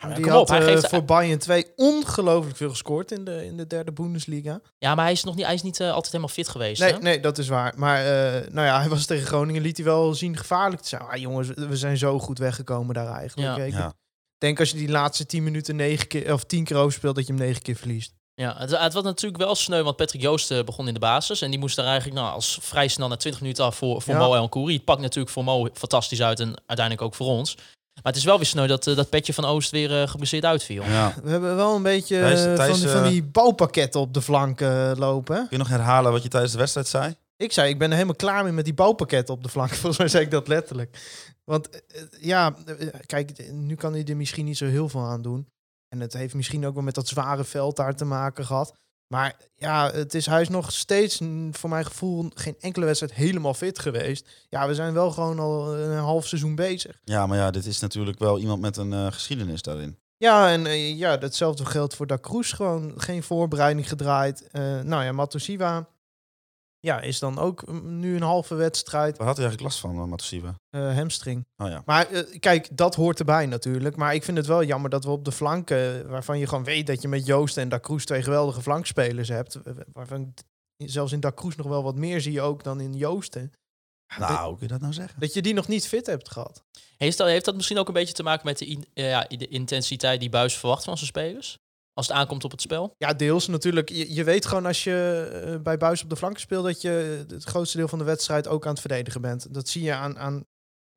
Nou, 0.00 0.14
Die 0.14 0.22
kom 0.22 0.32
had 0.32 0.40
op. 0.40 0.48
Hij 0.48 0.58
eh, 0.58 0.64
geeft, 0.64 0.88
voor 0.88 1.04
Bayern 1.04 1.38
2 1.38 1.66
ongelooflijk 1.76 2.56
veel 2.56 2.70
gescoord 2.70 3.12
in 3.12 3.24
de, 3.24 3.44
in 3.44 3.56
de 3.56 3.66
derde 3.66 3.92
Bundesliga. 3.92 4.60
Ja, 4.78 4.94
maar 4.94 5.04
hij 5.04 5.12
is 5.12 5.24
nog 5.24 5.34
niet, 5.34 5.44
hij 5.44 5.54
is 5.54 5.62
niet 5.62 5.80
eh, 5.80 5.86
altijd 5.88 6.06
helemaal 6.06 6.28
fit 6.34 6.48
geweest. 6.48 6.80
Nee, 6.80 6.92
hè? 6.92 6.98
nee, 6.98 7.20
dat 7.20 7.38
is 7.38 7.48
waar. 7.48 7.72
Maar 7.76 7.98
eh, 7.98 8.48
nou 8.50 8.66
ja, 8.66 8.80
hij 8.80 8.88
was 8.88 9.06
tegen 9.06 9.26
Groningen, 9.26 9.62
liet 9.62 9.76
hij 9.76 9.86
wel 9.86 10.14
zien 10.14 10.36
gevaarlijk 10.36 10.82
te 10.82 10.88
zijn. 10.88 11.02
Ah, 11.02 11.16
jongens, 11.16 11.48
we 11.48 11.76
zijn 11.76 11.96
zo 11.96 12.18
goed 12.18 12.38
weggekomen 12.38 12.94
daar 12.94 13.12
eigenlijk. 13.14 13.56
Ja. 13.56 13.64
Ik 13.64 13.72
Ja. 13.72 13.92
denk 14.38 14.60
als 14.60 14.70
je 14.70 14.76
die 14.76 14.90
laatste 14.90 15.26
10 15.26 15.42
minuten 15.44 15.76
negen 15.76 16.06
keer 16.06 16.32
of 16.32 16.44
10 16.44 16.64
keer 16.64 16.76
overspeelt, 16.76 17.14
dat 17.14 17.26
je 17.26 17.32
hem 17.32 17.42
9 17.42 17.62
keer 17.62 17.76
verliest. 17.76 18.12
Ja, 18.34 18.54
het, 18.58 18.78
het 18.78 18.92
was 18.92 19.02
natuurlijk 19.02 19.42
wel 19.42 19.54
sneu, 19.54 19.82
want 19.82 19.96
Patrick 19.96 20.20
Joost 20.22 20.50
eh, 20.50 20.64
begon 20.64 20.88
in 20.88 20.94
de 20.94 21.00
basis. 21.00 21.42
En 21.42 21.50
die 21.50 21.58
moest 21.58 21.76
daar 21.76 21.86
eigenlijk 21.86 22.16
nou, 22.20 22.32
als 22.32 22.58
vrij 22.62 22.88
snel 22.88 23.08
na 23.08 23.16
20 23.16 23.40
minuten 23.40 23.64
af 23.64 23.76
voor, 23.76 24.02
voor 24.02 24.14
Ja. 24.14 24.20
Mo 24.20 24.34
en 24.34 24.48
Koeri. 24.48 24.74
Het 24.74 24.84
pakt 24.84 25.00
natuurlijk 25.00 25.32
voor 25.32 25.44
Mo 25.44 25.68
fantastisch 25.74 26.22
uit 26.22 26.40
en 26.40 26.46
uiteindelijk 26.66 27.02
ook 27.06 27.14
voor 27.14 27.26
ons. 27.26 27.56
Maar 27.94 28.12
het 28.12 28.16
is 28.16 28.24
wel 28.24 28.36
weer 28.36 28.46
sneu 28.46 28.66
dat 28.66 28.86
eh, 28.86 28.96
dat 28.96 29.08
petje 29.10 29.32
van 29.34 29.44
Oost 29.44 29.70
weer 29.70 30.08
geblesseerd 30.08 30.44
uitviel. 30.44 30.82
Ja. 30.84 31.14
We 31.22 31.30
hebben 31.30 31.56
wel 31.56 31.74
een 31.76 31.82
beetje 31.82 32.18
Thijs- 32.20 32.44
eh, 32.44 32.54
Thijs, 32.54 32.70
van, 32.70 32.80
die, 32.80 32.88
van 32.88 33.08
die 33.08 33.22
bouwpakketten 33.22 34.00
op 34.00 34.14
de 34.14 34.22
flank 34.22 34.60
lopen. 34.98 35.34
hè? 35.34 35.40
Kun 35.40 35.48
je 35.50 35.56
nog 35.58 35.68
herhalen 35.68 36.12
wat 36.12 36.22
je 36.22 36.28
tijdens 36.28 36.52
de 36.52 36.58
wedstrijd 36.58 36.86
zei? 36.88 37.14
Ik 37.36 37.52
zei, 37.52 37.68
ik 37.70 37.78
ben 37.78 37.88
er 37.88 37.94
helemaal 37.94 38.16
klaar 38.16 38.44
mee 38.44 38.52
met 38.52 38.64
die 38.64 38.74
bouwpakketten 38.74 39.34
op 39.34 39.42
de 39.42 39.48
flank. 39.48 39.70
Volgens 39.74 39.98
mij 39.98 40.08
zei 40.08 40.24
ik 40.24 40.30
dat 40.30 40.48
letterlijk. 40.48 40.98
Want 41.44 41.68
ja, 42.20 42.54
kijk, 43.06 43.52
nu 43.52 43.74
kan 43.74 43.92
hij 43.92 44.04
er 44.04 44.16
misschien 44.16 44.44
niet 44.44 44.56
zo 44.56 44.66
heel 44.66 44.88
veel 44.88 45.00
aan 45.04 45.22
doen. 45.22 45.46
En 45.88 46.00
het 46.00 46.12
heeft 46.12 46.34
misschien 46.34 46.66
ook 46.66 46.74
wel 46.74 46.82
met 46.82 46.94
dat 46.94 47.08
zware 47.08 47.44
veld 47.44 47.76
daar 47.76 47.94
te 47.96 48.04
maken 48.04 48.46
gehad. 48.46 48.74
Maar 49.12 49.36
ja, 49.54 49.90
het 49.90 50.14
is, 50.14 50.26
hij 50.26 50.40
is 50.40 50.48
nog 50.48 50.72
steeds, 50.72 51.20
voor 51.50 51.70
mijn 51.70 51.84
gevoel, 51.84 52.30
geen 52.34 52.56
enkele 52.60 52.84
wedstrijd 52.84 53.14
helemaal 53.14 53.54
fit 53.54 53.78
geweest. 53.78 54.28
Ja, 54.48 54.66
we 54.66 54.74
zijn 54.74 54.92
wel 54.92 55.10
gewoon 55.10 55.38
al 55.38 55.74
een 55.74 55.98
half 55.98 56.26
seizoen 56.26 56.54
bezig. 56.54 57.00
Ja, 57.04 57.26
maar 57.26 57.38
ja, 57.38 57.50
dit 57.50 57.66
is 57.66 57.80
natuurlijk 57.80 58.18
wel 58.18 58.38
iemand 58.38 58.60
met 58.60 58.76
een 58.76 58.92
eh, 58.92 59.06
geschiedenis 59.06 59.62
daarin. 59.62 59.98
Ja, 60.16 60.50
en 60.50 60.66
eh, 60.66 60.98
ja, 60.98 61.16
datzelfde 61.16 61.64
geldt 61.64 61.94
voor 61.94 62.06
Da 62.06 62.18
Cruz. 62.18 62.54
Gewoon 62.54 62.92
geen 62.96 63.22
voorbereiding 63.22 63.88
gedraaid. 63.88 64.48
Eh, 64.50 64.80
nou 64.80 65.04
ja, 65.04 65.12
Matosiwa 65.12 65.88
ja, 66.86 67.00
is 67.00 67.18
dan 67.18 67.38
ook 67.38 67.66
mm, 67.66 67.98
nu 67.98 68.16
een 68.16 68.22
halve 68.22 68.54
wedstrijd. 68.54 69.16
Waar 69.18 69.26
had 69.26 69.36
hij 69.36 69.46
eigenlijk 69.46 69.74
last 69.74 69.80
van, 69.80 70.02
uh, 70.02 70.10
Matosiva? 70.10 70.54
eh 70.70 70.94
hamstring. 70.96 71.46
Oh 71.56 71.68
ja. 71.68 71.82
Maar 71.86 72.06
eh, 72.10 72.38
kijk, 72.40 72.76
dat 72.76 72.94
hoort 72.94 73.18
erbij 73.18 73.46
natuurlijk. 73.46 73.96
Maar 73.96 74.14
ik 74.14 74.24
vind 74.24 74.36
het 74.36 74.46
wel 74.46 74.64
jammer 74.64 74.90
dat 74.90 75.04
we 75.04 75.10
op 75.10 75.24
de 75.24 75.32
flanken, 75.32 76.08
waarvan 76.08 76.38
je 76.38 76.46
gewoon 76.46 76.64
weet 76.64 76.86
dat 76.86 77.02
je 77.02 77.08
met 77.08 77.26
Joost 77.26 77.56
en 77.56 77.68
Da 77.68 77.80
Cruz 77.80 78.04
twee 78.04 78.22
geweldige 78.22 78.62
flankspelers 78.62 79.28
hebt. 79.28 79.54
eh, 79.54 79.72
Waarvan 79.92 80.34
zelfs 80.76 81.12
in 81.12 81.20
Da 81.20 81.32
Cruz 81.32 81.54
nog 81.56 81.66
wel 81.66 81.82
wat 81.82 81.96
meer 81.96 82.20
zie 82.20 82.32
je 82.32 82.40
ook 82.40 82.64
dan 82.64 82.80
in 82.80 82.94
Joosten. 82.94 83.52
Nou, 84.18 84.46
hoe 84.48 84.58
kun 84.58 84.66
je 84.66 84.72
dat 84.72 84.80
nou 84.80 84.92
zeggen? 84.92 85.20
dat 85.20 85.34
je 85.34 85.42
die 85.42 85.54
nog 85.54 85.68
niet 85.68 85.88
fit 85.88 86.06
hebt 86.06 86.30
gehad. 86.30 86.62
Heeft 86.96 87.18
dat, 87.18 87.26
heeft 87.28 87.44
dat 87.44 87.54
misschien 87.54 87.78
ook 87.78 87.88
een 87.88 87.94
beetje 87.94 88.14
te 88.14 88.22
maken 88.22 88.46
met 88.46 88.58
de, 88.58 88.66
in- 88.66 88.84
eh, 88.94 89.08
ja, 89.08 89.24
de 89.28 89.48
intensiteit 89.48 90.20
die 90.20 90.28
Buis 90.30 90.56
verwacht 90.58 90.84
van 90.84 90.94
zijn 90.96 91.08
spelers? 91.08 91.58
Als 91.94 92.08
het 92.08 92.16
aankomt 92.16 92.44
op 92.44 92.50
het 92.50 92.60
spel? 92.60 92.94
Ja, 92.98 93.12
deels 93.12 93.46
natuurlijk. 93.46 93.88
Je, 93.88 94.14
je 94.14 94.24
weet 94.24 94.46
gewoon 94.46 94.66
als 94.66 94.84
je 94.84 95.28
eh, 95.32 95.62
bij 95.62 95.76
Buis 95.76 96.02
op 96.02 96.10
de 96.10 96.16
flanken 96.16 96.40
speelt... 96.40 96.64
dat 96.64 96.80
je 96.80 97.24
het 97.28 97.44
grootste 97.44 97.76
deel 97.76 97.88
van 97.88 97.98
de 97.98 98.04
wedstrijd 98.04 98.48
ook 98.48 98.64
aan 98.64 98.70
het 98.70 98.80
verdedigen 98.80 99.20
bent. 99.20 99.54
Dat 99.54 99.68
zie 99.68 99.82
je 99.82 99.94
aan, 99.94 100.18
aan 100.18 100.44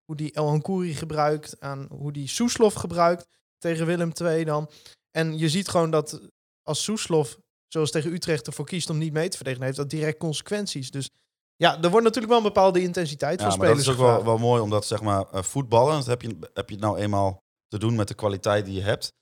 hoe 0.05 0.15
die 0.15 0.31
El 0.31 0.47
Hankouri 0.47 0.93
gebruikt... 0.93 1.55
aan 1.60 1.88
hoe 1.91 2.12
die 2.12 2.27
Soeslof 2.27 2.73
gebruikt 2.73 3.27
tegen 3.58 3.86
Willem 3.86 4.12
II 4.21 4.43
dan. 4.43 4.69
En 5.12 5.38
je 5.38 5.49
ziet 5.49 5.67
gewoon 5.67 5.91
dat 5.91 6.21
als 6.63 6.84
Soeslof, 6.84 7.38
zoals 7.67 7.91
tegen 7.91 8.13
Utrecht, 8.13 8.47
ervoor 8.47 8.65
kiest 8.65 8.89
om 8.89 8.97
niet 8.97 9.13
mee 9.13 9.29
te 9.29 9.36
verdedigen... 9.36 9.65
heeft 9.65 9.77
dat 9.77 9.89
direct 9.89 10.17
consequenties. 10.17 10.91
Dus 10.91 11.10
ja, 11.55 11.81
er 11.81 11.89
wordt 11.89 12.05
natuurlijk 12.05 12.34
wel 12.34 12.38
een 12.38 12.53
bepaalde 12.53 12.81
intensiteit 12.81 13.39
Ja, 13.39 13.49
van 13.49 13.58
maar 13.58 13.67
dat 13.67 13.77
spelers 13.77 13.99
is 13.99 14.05
ook 14.05 14.12
wel, 14.12 14.25
wel 14.25 14.38
mooi, 14.38 14.62
omdat 14.62 14.86
zeg 14.86 15.01
maar 15.01 15.25
eh, 15.31 15.43
voetballen, 15.43 15.95
dat 15.95 16.05
heb 16.05 16.21
je, 16.21 16.38
heb 16.53 16.69
je 16.69 16.77
nou 16.77 16.97
eenmaal 16.97 17.43
te 17.67 17.77
doen 17.77 17.95
met 17.95 18.08
de 18.08 18.13
kwaliteit 18.13 18.65
die 18.65 18.75
je 18.75 18.81
hebt. 18.81 19.13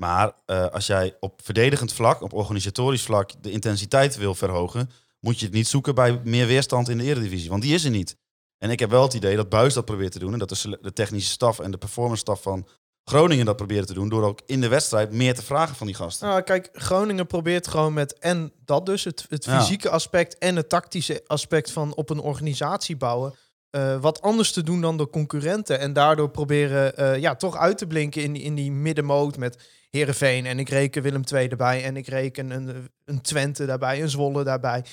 Maar 0.00 0.32
eh, 0.46 0.66
als 0.66 0.86
jij 0.86 1.16
op 1.20 1.40
verdedigend 1.42 1.92
vlak, 1.92 2.22
op 2.22 2.32
organisatorisch 2.32 3.02
vlak, 3.02 3.42
de 3.42 3.50
intensiteit 3.50 4.16
wil 4.16 4.34
verhogen, 4.34 4.90
moet 5.20 5.38
je 5.38 5.44
het 5.44 5.54
niet 5.54 5.68
zoeken 5.68 5.94
bij 5.94 6.20
meer 6.24 6.46
weerstand 6.46 6.88
in 6.88 6.98
de 6.98 7.04
Eredivisie, 7.04 7.50
want 7.50 7.62
die 7.62 7.74
is 7.74 7.84
er 7.84 7.90
niet. 7.90 8.16
En 8.58 8.70
ik 8.70 8.78
heb 8.78 8.90
wel 8.90 9.02
het 9.02 9.14
idee 9.14 9.36
dat 9.36 9.48
Buis 9.48 9.74
dat 9.74 9.84
probeert 9.84 10.12
te 10.12 10.18
doen 10.18 10.32
en 10.32 10.38
dat 10.38 10.48
de, 10.80 10.92
technische 10.92 11.30
staf 11.30 11.58
en 11.58 11.70
de 11.70 11.78
performance 11.78 12.20
staf 12.20 12.42
van 12.42 12.66
Groningen 13.04 13.46
dat 13.46 13.56
proberen 13.56 13.86
te 13.86 13.94
doen, 13.94 14.08
door 14.08 14.24
ook 14.24 14.40
in 14.46 14.60
de 14.60 14.68
wedstrijd 14.68 15.12
meer 15.12 15.34
te 15.34 15.42
vragen 15.42 15.76
van 15.76 15.86
die 15.86 15.96
gasten. 15.96 16.28
Nou, 16.28 16.42
kijk, 16.42 16.68
Groningen 16.72 17.26
probeert 17.26 17.68
gewoon 17.68 17.92
met 17.92 18.18
en 18.18 18.52
dat 18.64 18.86
dus, 18.86 19.04
het, 19.04 19.26
het 19.28 19.44
Ja. 19.44 19.60
fysieke 19.60 19.90
aspect 19.90 20.38
en 20.38 20.56
het 20.56 20.68
tactische 20.68 21.22
aspect 21.26 21.70
van 21.70 21.94
op 21.94 22.10
een 22.10 22.20
organisatie 22.20 22.96
bouwen. 22.96 23.34
Eh, 23.70 24.00
wat 24.00 24.22
anders 24.22 24.52
te 24.52 24.62
doen 24.62 24.80
dan 24.80 24.96
de 24.96 25.08
concurrenten. 25.08 25.78
En 25.78 25.92
daardoor 25.92 26.30
proberen 26.30 26.96
eh, 26.96 27.18
ja, 27.18 27.34
toch 27.34 27.56
uit 27.56 27.78
te 27.78 27.86
blinken 27.86 28.22
in, 28.22 28.36
in 28.36 28.54
die 28.54 28.72
middenmoot 28.72 29.36
met 29.36 29.68
Herenveen. 29.90 30.46
En 30.46 30.58
ik 30.58 30.68
reken 30.68 31.02
Willem 31.02 31.22
II 31.32 31.48
erbij. 31.48 31.84
En 31.84 31.96
ik 31.96 32.06
reken 32.06 32.50
een, 32.50 32.90
een 33.04 33.20
Twente 33.20 33.66
daarbij, 33.66 34.02
een 34.02 34.10
Zwolle 34.10 34.44
daarbij. 34.44 34.84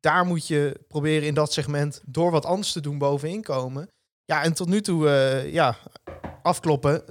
Daar 0.00 0.26
moet 0.26 0.46
je 0.46 0.80
proberen 0.88 1.26
in 1.26 1.34
dat 1.34 1.52
segment 1.52 2.02
door 2.06 2.30
wat 2.30 2.44
anders 2.44 2.72
te 2.72 2.80
doen 2.80 2.98
bovenin 2.98 3.42
komen. 3.42 3.88
Ja, 4.24 4.42
en 4.42 4.54
tot 4.54 4.68
nu 4.68 4.80
toe, 4.80 5.08
eh, 5.08 5.52
ja, 5.52 5.76
afkloppen. 6.42 7.02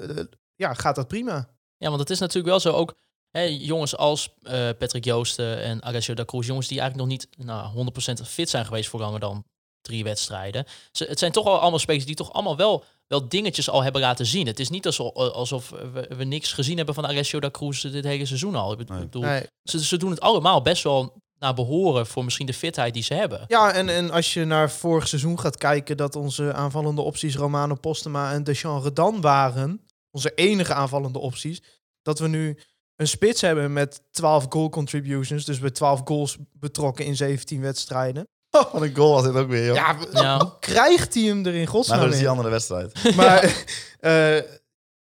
ja, 0.56 0.74
gaat 0.74 0.96
dat 0.96 1.08
prima. 1.08 1.50
Ja, 1.78 1.88
want 1.88 2.00
het 2.00 2.10
is 2.10 2.20
natuurlijk 2.20 2.48
wel 2.48 2.60
zo 2.60 2.72
ook... 2.72 2.96
Hè, 3.30 3.42
jongens 3.42 3.98
als 3.98 4.36
Patrick 4.78 5.06
Joosten 5.06 5.62
en 5.62 5.84
Alessio 5.84 6.14
da 6.14 6.26
Cruz, 6.26 6.48
jongens 6.48 6.68
die 6.68 6.80
eigenlijk 6.80 7.10
nog 7.10 7.20
niet 7.20 7.46
nou, 7.46 7.92
100% 8.22 8.28
fit 8.28 8.50
zijn 8.50 8.66
geweest 8.66 8.90
voor 8.90 9.20
dan 9.20 9.46
drie 9.84 10.04
wedstrijden. 10.04 10.66
Ze, 10.92 11.04
het 11.06 11.20
zijn 11.20 11.32
toch 11.32 11.46
al 11.46 11.60
allemaal 11.60 11.80
spelers 11.80 12.06
die 12.06 12.16
toch 12.16 12.34
allemaal 12.34 12.58
wel, 12.58 12.84
wel 13.08 13.28
dingetjes 13.30 13.70
al 13.70 13.84
hebben 13.84 14.02
laten 14.02 14.26
zien. 14.26 14.48
Het 14.48 14.60
is 14.60 14.70
niet 14.70 14.86
alsof, 14.86 15.14
alsof 15.14 15.70
we, 15.70 16.08
we 16.18 16.24
niks 16.24 16.54
gezien 16.54 16.78
hebben 16.78 16.96
van 16.96 17.06
Alessio 17.08 17.40
da 17.40 17.52
Cruz 17.52 17.82
dit 17.82 18.04
hele 18.04 18.26
seizoen 18.26 18.56
al. 18.56 18.80
Ik 18.80 18.88
bedoel, 18.88 19.22
Nee. 19.22 19.48
ze, 19.64 19.84
ze 19.84 19.98
doen 19.98 20.10
het 20.10 20.22
allemaal 20.22 20.62
best 20.62 20.84
wel 20.84 21.22
naar 21.40 21.54
behoren 21.54 22.08
voor 22.08 22.24
misschien 22.24 22.46
de 22.46 22.54
fitheid 22.54 22.94
die 22.94 23.04
ze 23.04 23.14
hebben. 23.14 23.44
Ja, 23.48 23.72
en, 23.74 23.90
en 23.90 24.12
als 24.12 24.34
je 24.34 24.46
naar 24.46 24.72
vorig 24.72 25.08
seizoen 25.08 25.40
gaat 25.40 25.58
kijken, 25.58 25.98
dat 25.98 26.16
onze 26.16 26.54
aanvallende 26.54 27.02
opties 27.02 27.36
Romano 27.36 27.76
Postema 27.76 28.34
en 28.34 28.44
Deschamps 28.44 28.84
Redan 28.84 29.22
waren, 29.22 29.86
onze 30.12 30.32
enige 30.36 30.74
aanvallende 30.74 31.20
opties, 31.20 31.62
dat 32.02 32.20
we 32.20 32.28
nu 32.28 32.60
een 32.96 33.08
spits 33.08 33.42
hebben 33.42 33.74
met 33.74 34.02
12 34.12 34.46
goal 34.50 34.70
contributions, 34.70 35.46
dus 35.46 35.60
bij 35.60 35.72
12 35.72 36.02
goals 36.06 36.38
betrokken 36.54 37.06
in 37.06 37.16
17 37.16 37.62
wedstrijden. 37.62 38.28
Wat 38.72 38.82
een 38.82 38.96
goal 38.96 39.12
was 39.14 39.24
dit 39.24 39.34
ook 39.36 39.48
weer, 39.50 39.66
joh. 39.66 39.76
Ja, 39.76 39.98
Ja. 40.12 40.38
hoe 40.40 40.60
krijgt 40.60 41.14
hij 41.14 41.24
hem 41.24 41.46
er 41.46 41.52
in 41.54 41.58
maar 41.58 41.68
godsnaam 41.68 42.00
dat 42.00 42.08
is 42.10 42.14
die 42.16 42.24
in? 42.24 42.30
andere 42.30 42.50
wedstrijd. 42.50 43.04
Maar, 43.16 43.66
eh, 44.00 44.42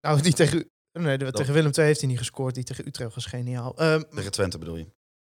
nou, 0.01 0.21
die 0.23 0.33
tegen, 0.33 0.71
nee, 0.93 1.19
de- 1.19 1.33
tegen 1.33 1.53
Willem 1.55 1.71
II 1.75 1.87
heeft 1.87 2.01
hij 2.01 2.09
niet 2.09 2.19
gescoord, 2.19 2.55
die 2.55 2.65
tegen 2.65 2.87
Utrecht 2.87 3.15
was 3.15 3.27
geniaal. 3.27 3.77
Ehm, 3.79 4.03
Tegen 4.15 4.31
Twente 4.33 4.59
bedoel 4.59 4.77
je. 4.77 4.87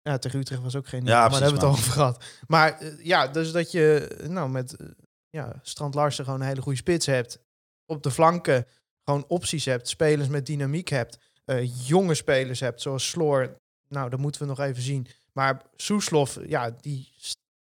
Ja, 0.02 0.18
tegen 0.18 0.38
Utrecht 0.40 0.62
was 0.62 0.76
ook 0.76 0.88
geen. 0.88 1.04
Ja, 1.04 1.20
maar 1.20 1.30
daar 1.30 1.40
hebben 1.42 1.60
we 1.60 1.66
het 1.66 1.74
al 1.74 1.80
over 1.82 1.92
gehad. 1.92 2.24
Maar 2.46 2.78
eh, 2.80 3.04
ja, 3.04 3.26
dus 3.28 3.52
dat 3.52 3.70
je 3.70 4.16
nou 4.28 4.50
met 4.50 4.76
eh, 4.76 4.86
ja, 5.30 5.52
Strand 5.62 5.94
Larsen 5.94 6.24
gewoon 6.24 6.40
een 6.40 6.46
hele 6.46 6.62
goede 6.62 6.78
spits 6.78 7.06
hebt. 7.06 7.38
op 7.86 8.02
de 8.02 8.10
flanken 8.10 8.66
gewoon 9.04 9.24
opties 9.28 9.64
hebt, 9.64 9.88
spelers 9.88 10.28
met 10.28 10.46
dynamiek 10.46 10.88
hebt, 10.88 11.18
eh, 11.44 11.86
jonge 11.88 12.14
spelers 12.14 12.60
hebt, 12.60 12.82
zoals 12.82 13.08
Sloor. 13.08 13.56
Nou, 13.88 14.10
dat 14.10 14.18
moeten 14.18 14.40
we 14.40 14.46
nog 14.46 14.60
even 14.60 14.82
zien. 14.82 15.06
Maar 15.32 15.62
Soeslof, 15.76 16.38
ja, 16.46 16.70
die 16.80 17.12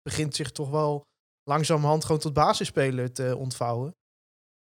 begint 0.02 0.36
zich 0.36 0.52
toch 0.52 0.70
wel 0.70 1.06
langzamerhand 1.44 2.06
gewoon 2.06 2.22
tot 2.22 2.34
basisspeler 2.34 3.12
te 3.12 3.38
ontvouwen. 3.38 3.96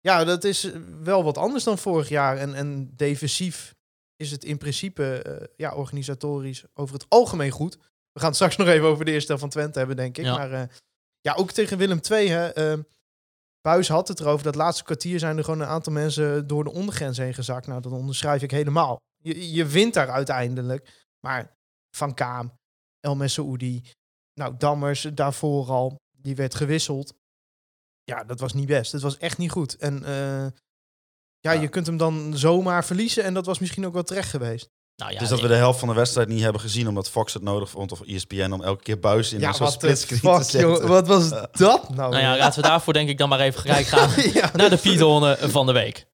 Ja, 0.01 0.25
dat 0.25 0.45
is 0.45 0.65
eh, 0.65 0.81
wel 1.03 1.25
wat 1.25 1.39
anders 1.39 1.65
dan 1.65 1.79
vorig 1.79 2.09
jaar. 2.09 2.37
En, 2.37 2.55
en 2.55 2.97
defensief 2.97 3.75
is 4.17 4.31
het 4.31 4.45
in 4.45 4.59
principe, 4.59 5.23
eh, 5.23 5.47
ja, 5.57 5.75
organisatorisch 5.75 6.65
over 6.75 6.95
het 6.95 7.07
algemeen 7.09 7.51
goed. 7.51 7.77
We 8.13 8.21
gaan 8.21 8.29
het 8.29 8.37
straks 8.37 8.57
nog 8.67 8.69
even 8.69 8.87
over 8.87 9.05
de 9.05 9.11
eerste 9.11 9.27
helft 9.27 9.43
van 9.43 9.53
Twente 9.53 9.79
hebben, 9.79 9.97
denk 9.97 10.19
ik. 10.19 10.25
Ja. 10.25 10.37
Maar 10.37 10.53
eh, 10.53 10.69
ja, 11.21 11.35
ook 11.35 11.51
tegen 11.51 11.79
Willem 11.79 12.01
II, 12.11 12.29
hè. 12.29 12.49
eh, 12.49 12.79
Buis 13.61 13.89
had 13.89 14.09
het 14.09 14.21
erover. 14.21 14.45
Dat 14.45 14.55
laatste 14.55 14.85
kwartier 14.85 15.19
zijn 15.19 15.37
er 15.37 15.45
gewoon 15.45 15.61
een 15.61 15.67
aantal 15.67 15.93
mensen 15.93 16.47
door 16.47 16.65
de 16.65 16.73
ondergrens 16.73 17.17
heen 17.17 17.35
gezakt. 17.35 17.67
Nou, 17.67 17.81
dat 17.81 17.93
onderschrijf 17.93 18.43
ik 18.43 18.51
helemaal. 18.51 18.97
Je, 19.23 19.53
je 19.53 19.67
wint 19.67 19.95
daar 19.95 20.11
uiteindelijk. 20.11 21.07
Maar 21.27 21.57
Van 21.97 22.15
Kaam, 22.15 22.53
El 23.01 23.17
Messoudi, 23.17 23.83
nou, 24.39 24.55
Dammers 24.59 25.07
daarvoor 25.15 25.67
al, 25.71 25.97
die 26.21 26.37
werd 26.37 26.55
gewisseld. 26.55 27.15
Ja, 28.05 28.25
dat 28.25 28.41
was 28.41 28.53
niet 28.53 28.67
best. 28.67 28.93
Het 28.93 29.03
was 29.03 29.19
echt 29.19 29.39
niet 29.39 29.51
goed. 29.51 29.77
En 29.77 30.05
eh, 30.05 30.47
ja, 31.41 31.53
Ja. 31.53 31.61
je 31.61 31.69
kunt 31.69 31.87
hem 31.87 31.97
dan 31.97 32.33
zomaar 32.37 32.85
verliezen. 32.85 33.25
En 33.25 33.35
dat 33.35 33.47
was 33.47 33.59
misschien 33.59 33.87
ook 33.87 33.93
wel 33.93 34.03
terecht 34.03 34.31
geweest. 34.31 34.69
Nou 34.97 35.13
ja, 35.13 35.19
dus 35.19 35.29
dat 35.29 35.41
we 35.41 35.49
de 35.49 35.55
helft 35.55 35.79
van 35.79 35.89
de 35.89 35.95
wedstrijd 35.95 36.29
niet 36.29 36.43
hebben 36.43 36.61
gezien, 36.61 36.89
omdat 36.89 37.11
Fox 37.11 37.33
het 37.35 37.43
nodig 37.43 37.71
vond, 37.71 37.93
of 37.93 38.01
ESPN, 38.01 38.51
om 38.53 38.63
elke 38.63 38.83
keer 38.83 38.99
buis 38.99 39.33
in 39.33 39.41
ja, 39.41 39.53
zo'n 39.53 39.67
de 39.67 39.73
splitscreen 39.73 40.21
te 40.21 40.27
fuck, 40.29 40.43
zetten. 40.43 40.61
joh. 40.71 40.85
Wat 40.85 41.07
was 41.07 41.29
dat 41.31 41.55
nou? 41.55 41.81
nou 41.95 42.17
ja, 42.19 42.37
laten 42.37 42.63
we 42.63 42.69
daarvoor 42.69 42.93
denk 42.93 43.09
ik 43.09 43.19
dan 43.19 43.29
maar 43.29 43.41
even 43.41 43.61
gelijk 43.61 43.87
gaan 43.95 44.33
ja. 44.33 44.51
naar 44.55 44.71
de 44.71 44.77
Piedonne 44.79 45.37
van 45.41 45.67
de 45.67 45.73
week. 45.73 46.07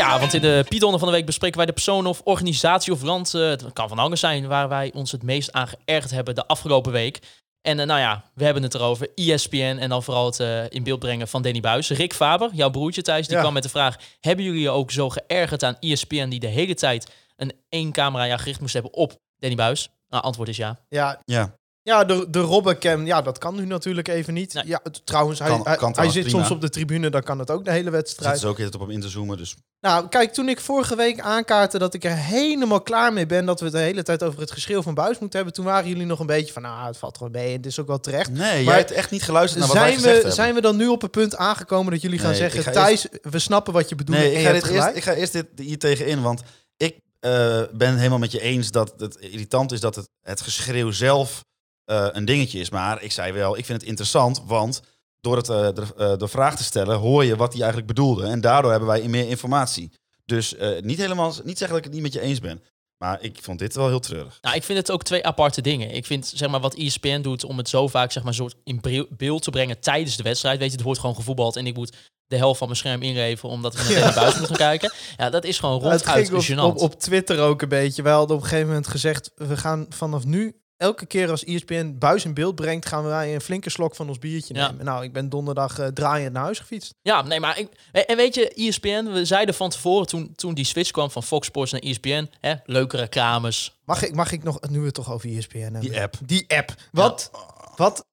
Ja, 0.00 0.18
want 0.18 0.34
in 0.34 0.40
de 0.40 0.64
Python 0.68 0.98
van 0.98 1.08
de 1.08 1.14
week 1.14 1.26
bespreken 1.26 1.56
wij 1.56 1.66
de 1.66 1.72
persoon 1.72 2.06
of 2.06 2.20
organisatie 2.24 2.92
of 2.92 3.02
land. 3.02 3.34
eh, 3.34 3.40
het 3.48 3.72
kan 3.72 3.88
van 3.88 3.98
alles 3.98 4.20
zijn 4.20 4.46
waar 4.46 4.68
wij 4.68 4.90
ons 4.94 5.12
het 5.12 5.22
meest 5.22 5.52
aan 5.52 5.68
geërgerd 5.68 6.10
hebben 6.10 6.34
de 6.34 6.46
afgelopen 6.46 6.92
week. 6.92 7.18
En 7.62 7.80
eh, 7.80 7.86
nou 7.86 8.00
ja, 8.00 8.24
we 8.34 8.44
hebben 8.44 8.62
het 8.62 8.74
erover. 8.74 9.08
ESPN 9.14 9.76
en 9.80 9.88
dan 9.88 10.02
vooral 10.02 10.26
het 10.26 10.40
eh, 10.40 10.64
in 10.68 10.82
beeld 10.82 10.98
brengen 10.98 11.28
van 11.28 11.42
Danny 11.42 11.60
Buis. 11.60 11.90
Rick 11.90 12.14
Faber, 12.14 12.50
jouw 12.52 12.70
broertje 12.70 13.02
Thijs, 13.02 13.26
die 13.26 13.34
Ja. 13.34 13.40
kwam 13.40 13.52
met 13.54 13.62
de 13.62 13.68
vraag... 13.68 13.96
Hebben 14.20 14.44
jullie 14.44 14.60
je 14.60 14.70
ook 14.70 14.90
zo 14.90 15.08
geërgerd 15.08 15.62
aan 15.64 15.76
ESPN 15.80 16.28
die 16.28 16.40
de 16.40 16.46
hele 16.46 16.74
tijd 16.74 17.10
een 17.36 17.52
één 17.68 17.92
camera 17.92 18.24
ja, 18.24 18.36
gericht 18.36 18.60
moest 18.60 18.72
hebben 18.72 18.92
op 18.92 19.16
Danny 19.38 19.56
Buis? 19.56 19.88
Nou, 20.08 20.22
antwoord 20.22 20.48
is 20.48 20.56
ja. 20.56 20.78
Ja, 20.88 21.22
Ja, 21.24 21.54
Ja, 21.90 22.04
de, 22.04 22.26
de 22.30 22.40
Robbencam, 22.40 23.06
ja, 23.06 23.22
dat 23.22 23.38
kan 23.38 23.54
nu 23.54 23.64
natuurlijk 23.66 24.08
even 24.08 24.34
niet. 24.34 24.54
Nee. 24.54 24.66
Ja, 24.66 24.80
het- 24.82 25.06
trouwens, 25.06 25.38
hij, 25.38 25.48
Kan- 25.48 25.56
hij, 25.64 25.76
kan 25.76 25.82
hij 25.84 25.90
trouwens 25.92 26.14
zit 26.14 26.24
prima. 26.26 26.38
soms 26.38 26.50
op 26.54 26.60
de 26.60 26.68
tribune, 26.70 27.10
dan 27.10 27.22
kan 27.22 27.38
het 27.38 27.50
ook 27.50 27.64
de 27.64 27.70
hele 27.70 27.90
wedstrijd. 27.90 28.38
ze 28.38 28.46
ook 28.46 28.58
heel 28.58 28.68
op 28.70 28.80
hem 28.80 28.90
in 28.90 29.00
te 29.00 29.08
zoomen, 29.08 29.36
dus 29.36 29.56
Nou, 29.80 30.08
kijk, 30.08 30.32
toen 30.32 30.48
ik 30.48 30.60
vorige 30.60 30.96
week 30.96 31.20
aankaartte 31.20 31.78
dat 31.78 31.94
ik 31.94 32.04
er 32.04 32.16
helemaal 32.16 32.80
klaar 32.80 33.12
mee 33.12 33.26
ben... 33.26 33.46
dat 33.46 33.58
we 33.58 33.64
het 33.64 33.74
de 33.74 33.80
hele 33.80 34.02
tijd 34.02 34.22
over 34.22 34.40
het 34.40 34.50
geschreeuw 34.50 34.82
van 34.82 34.94
Buis 34.94 35.18
moeten 35.18 35.36
hebben... 35.38 35.54
toen 35.56 35.64
waren 35.64 35.88
jullie 35.88 36.06
nog 36.06 36.20
een 36.20 36.26
beetje 36.26 36.52
van, 36.52 36.62
nou, 36.62 36.86
het 36.86 36.96
valt 36.96 37.16
gewoon 37.16 37.32
mee. 37.32 37.52
Het 37.56 37.66
is 37.66 37.78
ook 37.80 37.86
wel 37.86 38.00
terecht. 38.00 38.30
Nee, 38.30 38.38
Maar 38.38 38.62
jij 38.62 38.76
hebt 38.76 38.90
echt 38.90 39.10
niet 39.10 39.22
geluisterd 39.22 39.58
naar 39.64 39.68
wat 39.68 39.76
wij 39.82 39.86
Zijn 39.86 39.96
gezegd 39.98 40.14
we, 40.16 40.20
hebben. 40.28 40.44
zijn 40.44 40.54
we 40.54 40.60
dan 40.60 40.76
nu 40.76 40.86
op 40.88 41.02
het 41.02 41.10
punt 41.10 41.36
aangekomen 41.36 41.92
dat 41.92 42.02
jullie 42.02 42.18
gaan 42.18 42.30
Nee, 42.30 42.38
zeggen... 42.38 42.62
ga 42.62 42.70
Thijs, 42.70 43.06
we 43.22 43.38
snappen 43.38 43.72
wat 43.72 43.88
je 43.88 43.94
bedoelt 43.94 44.18
Nee, 44.18 44.32
en 44.34 44.40
ik 44.40 44.46
ga, 44.46 44.52
dit 44.52 44.66
eerst, 44.66 44.96
ik 44.96 45.02
ga 45.02 45.12
eerst 45.12 45.32
dit, 45.32 45.46
hier 45.56 45.78
tegenin, 45.78 46.22
want 46.22 46.42
ik 46.76 46.94
eh, 47.20 47.30
ben 47.72 47.88
het 47.88 47.96
helemaal 47.98 48.18
met 48.18 48.32
je 48.32 48.40
eens 48.40 48.70
dat 48.70 48.94
het 48.96 49.16
irritant 49.16 49.72
is 49.72 49.80
dat 49.80 49.94
het, 49.94 50.08
het 50.22 50.40
geschreeuw 50.40 50.90
zelf 50.90 51.44
eh, 51.90 52.06
een 52.12 52.24
dingetje 52.24 52.60
is. 52.60 52.70
Maar 52.70 53.02
ik 53.02 53.12
zei 53.12 53.32
wel, 53.32 53.58
ik 53.58 53.64
vind 53.64 53.80
het 53.80 53.88
interessant, 53.88 54.42
want 54.46 54.82
door 55.20 55.36
het, 55.36 55.48
eh, 55.48 55.68
de, 55.74 55.86
eh, 55.96 56.16
de 56.16 56.28
vraag 56.28 56.56
te 56.56 56.64
stellen 56.64 56.96
hoor 56.96 57.24
je 57.24 57.36
wat 57.36 57.52
hij 57.52 57.62
eigenlijk 57.62 57.94
bedoelde. 57.94 58.26
En 58.26 58.40
daardoor 58.40 58.70
hebben 58.70 58.88
wij 58.88 59.08
meer 59.08 59.28
informatie. 59.28 59.92
Dus 60.24 60.56
eh, 60.56 60.82
niet 60.82 60.98
helemaal, 60.98 61.34
niet 61.44 61.58
zeggen 61.58 61.68
dat 61.68 61.76
ik 61.76 61.84
het 61.84 61.92
niet 61.92 62.02
met 62.02 62.12
je 62.12 62.20
eens 62.20 62.40
ben. 62.40 62.62
Maar 62.98 63.22
ik 63.22 63.38
vond 63.42 63.58
dit 63.58 63.74
wel 63.74 63.88
heel 63.88 64.00
treurig. 64.00 64.38
Nou, 64.40 64.56
ik 64.56 64.62
vind 64.62 64.78
het 64.78 64.90
ook 64.90 65.02
twee 65.02 65.26
aparte 65.26 65.60
dingen. 65.60 65.90
Ik 65.90 66.06
vind 66.06 66.32
zeg 66.34 66.48
maar 66.48 66.60
wat 66.60 66.74
ESPN 66.74 67.20
doet 67.20 67.44
om 67.44 67.58
het 67.58 67.68
zo 67.68 67.88
vaak 67.88 68.12
zeg 68.12 68.22
maar 68.22 68.34
soort 68.34 68.54
in 68.64 68.80
beeld 69.16 69.42
te 69.42 69.50
brengen 69.50 69.80
tijdens 69.80 70.16
de 70.16 70.22
wedstrijd. 70.22 70.58
Weet 70.58 70.68
je, 70.68 70.74
het 70.74 70.84
wordt 70.84 71.00
gewoon 71.00 71.14
gevoetbald 71.14 71.56
en 71.56 71.66
ik 71.66 71.74
moet 71.74 71.96
de 72.26 72.36
helft 72.36 72.58
van 72.58 72.66
mijn 72.66 72.78
scherm 72.78 73.02
inleveren 73.02 73.50
omdat 73.50 73.74
ik 73.74 73.98
naar 73.98 74.14
buiten 74.22 74.38
moet 74.38 74.48
gaan 74.48 74.56
kijken. 74.56 74.92
Ja, 75.16 75.30
dat 75.30 75.44
is 75.44 75.58
gewoon 75.58 75.74
het 75.74 75.82
ronduit 75.82 76.28
ging 76.28 76.32
op, 76.32 76.44
gênant. 76.44 76.74
op, 76.74 76.82
op 76.82 77.00
Twitter 77.00 77.40
ook 77.40 77.62
een 77.62 77.68
beetje. 77.68 78.02
We 78.02 78.08
hadden 78.08 78.36
op 78.36 78.42
een 78.42 78.48
gegeven 78.48 78.68
moment 78.68 78.86
gezegd... 78.86 79.30
we 79.34 79.56
gaan 79.56 79.86
vanaf 79.88 80.24
nu, 80.24 80.59
elke 80.80 81.06
keer 81.06 81.30
als 81.30 81.44
ESPN 81.44 81.96
Buis 81.98 82.24
in 82.24 82.34
beeld 82.34 82.54
brengt... 82.54 82.86
gaan 82.86 83.04
wij 83.04 83.34
een 83.34 83.40
flinke 83.40 83.70
slok 83.70 83.94
van 83.94 84.08
ons 84.08 84.18
biertje 84.18 84.54
Ja. 84.54 84.70
nemen. 84.70 84.84
Nou, 84.84 85.04
ik 85.04 85.12
ben 85.12 85.28
donderdag 85.28 85.78
eh, 85.78 85.86
draaiend 85.86 86.32
naar 86.32 86.42
huis 86.42 86.58
gefietst. 86.58 86.94
Ja, 87.02 87.22
nee, 87.22 87.40
maar 87.40 87.58
ik, 87.58 87.68
en 87.92 88.16
weet 88.16 88.34
je, 88.34 88.48
ESPN, 88.54 89.04
we 89.04 89.24
zeiden 89.24 89.54
van 89.54 89.70
tevoren 89.70 90.06
toen, 90.06 90.34
toen 90.34 90.54
die 90.54 90.64
switch 90.64 90.90
kwam 90.90 91.10
van 91.10 91.22
Fox 91.22 91.46
Sports 91.46 91.72
naar 91.72 91.80
ESPN, 91.80 92.30
hè, 92.40 92.54
leuke 92.64 92.96
reclames. 92.96 93.78
Mag 93.84 94.02
ik, 94.02 94.14
mag 94.14 94.32
ik 94.32 94.42
nog, 94.42 94.60
nu 94.68 94.78
we 94.78 94.84
het 94.84 94.94
toch 94.94 95.12
over 95.12 95.36
ESPN 95.36 95.58
hebben? 95.58 95.80
Die 95.80 96.00
app. 96.00 96.14
Die 96.24 96.44
app. 96.48 96.74
Wat? 96.92 97.30
Wat? 97.76 98.04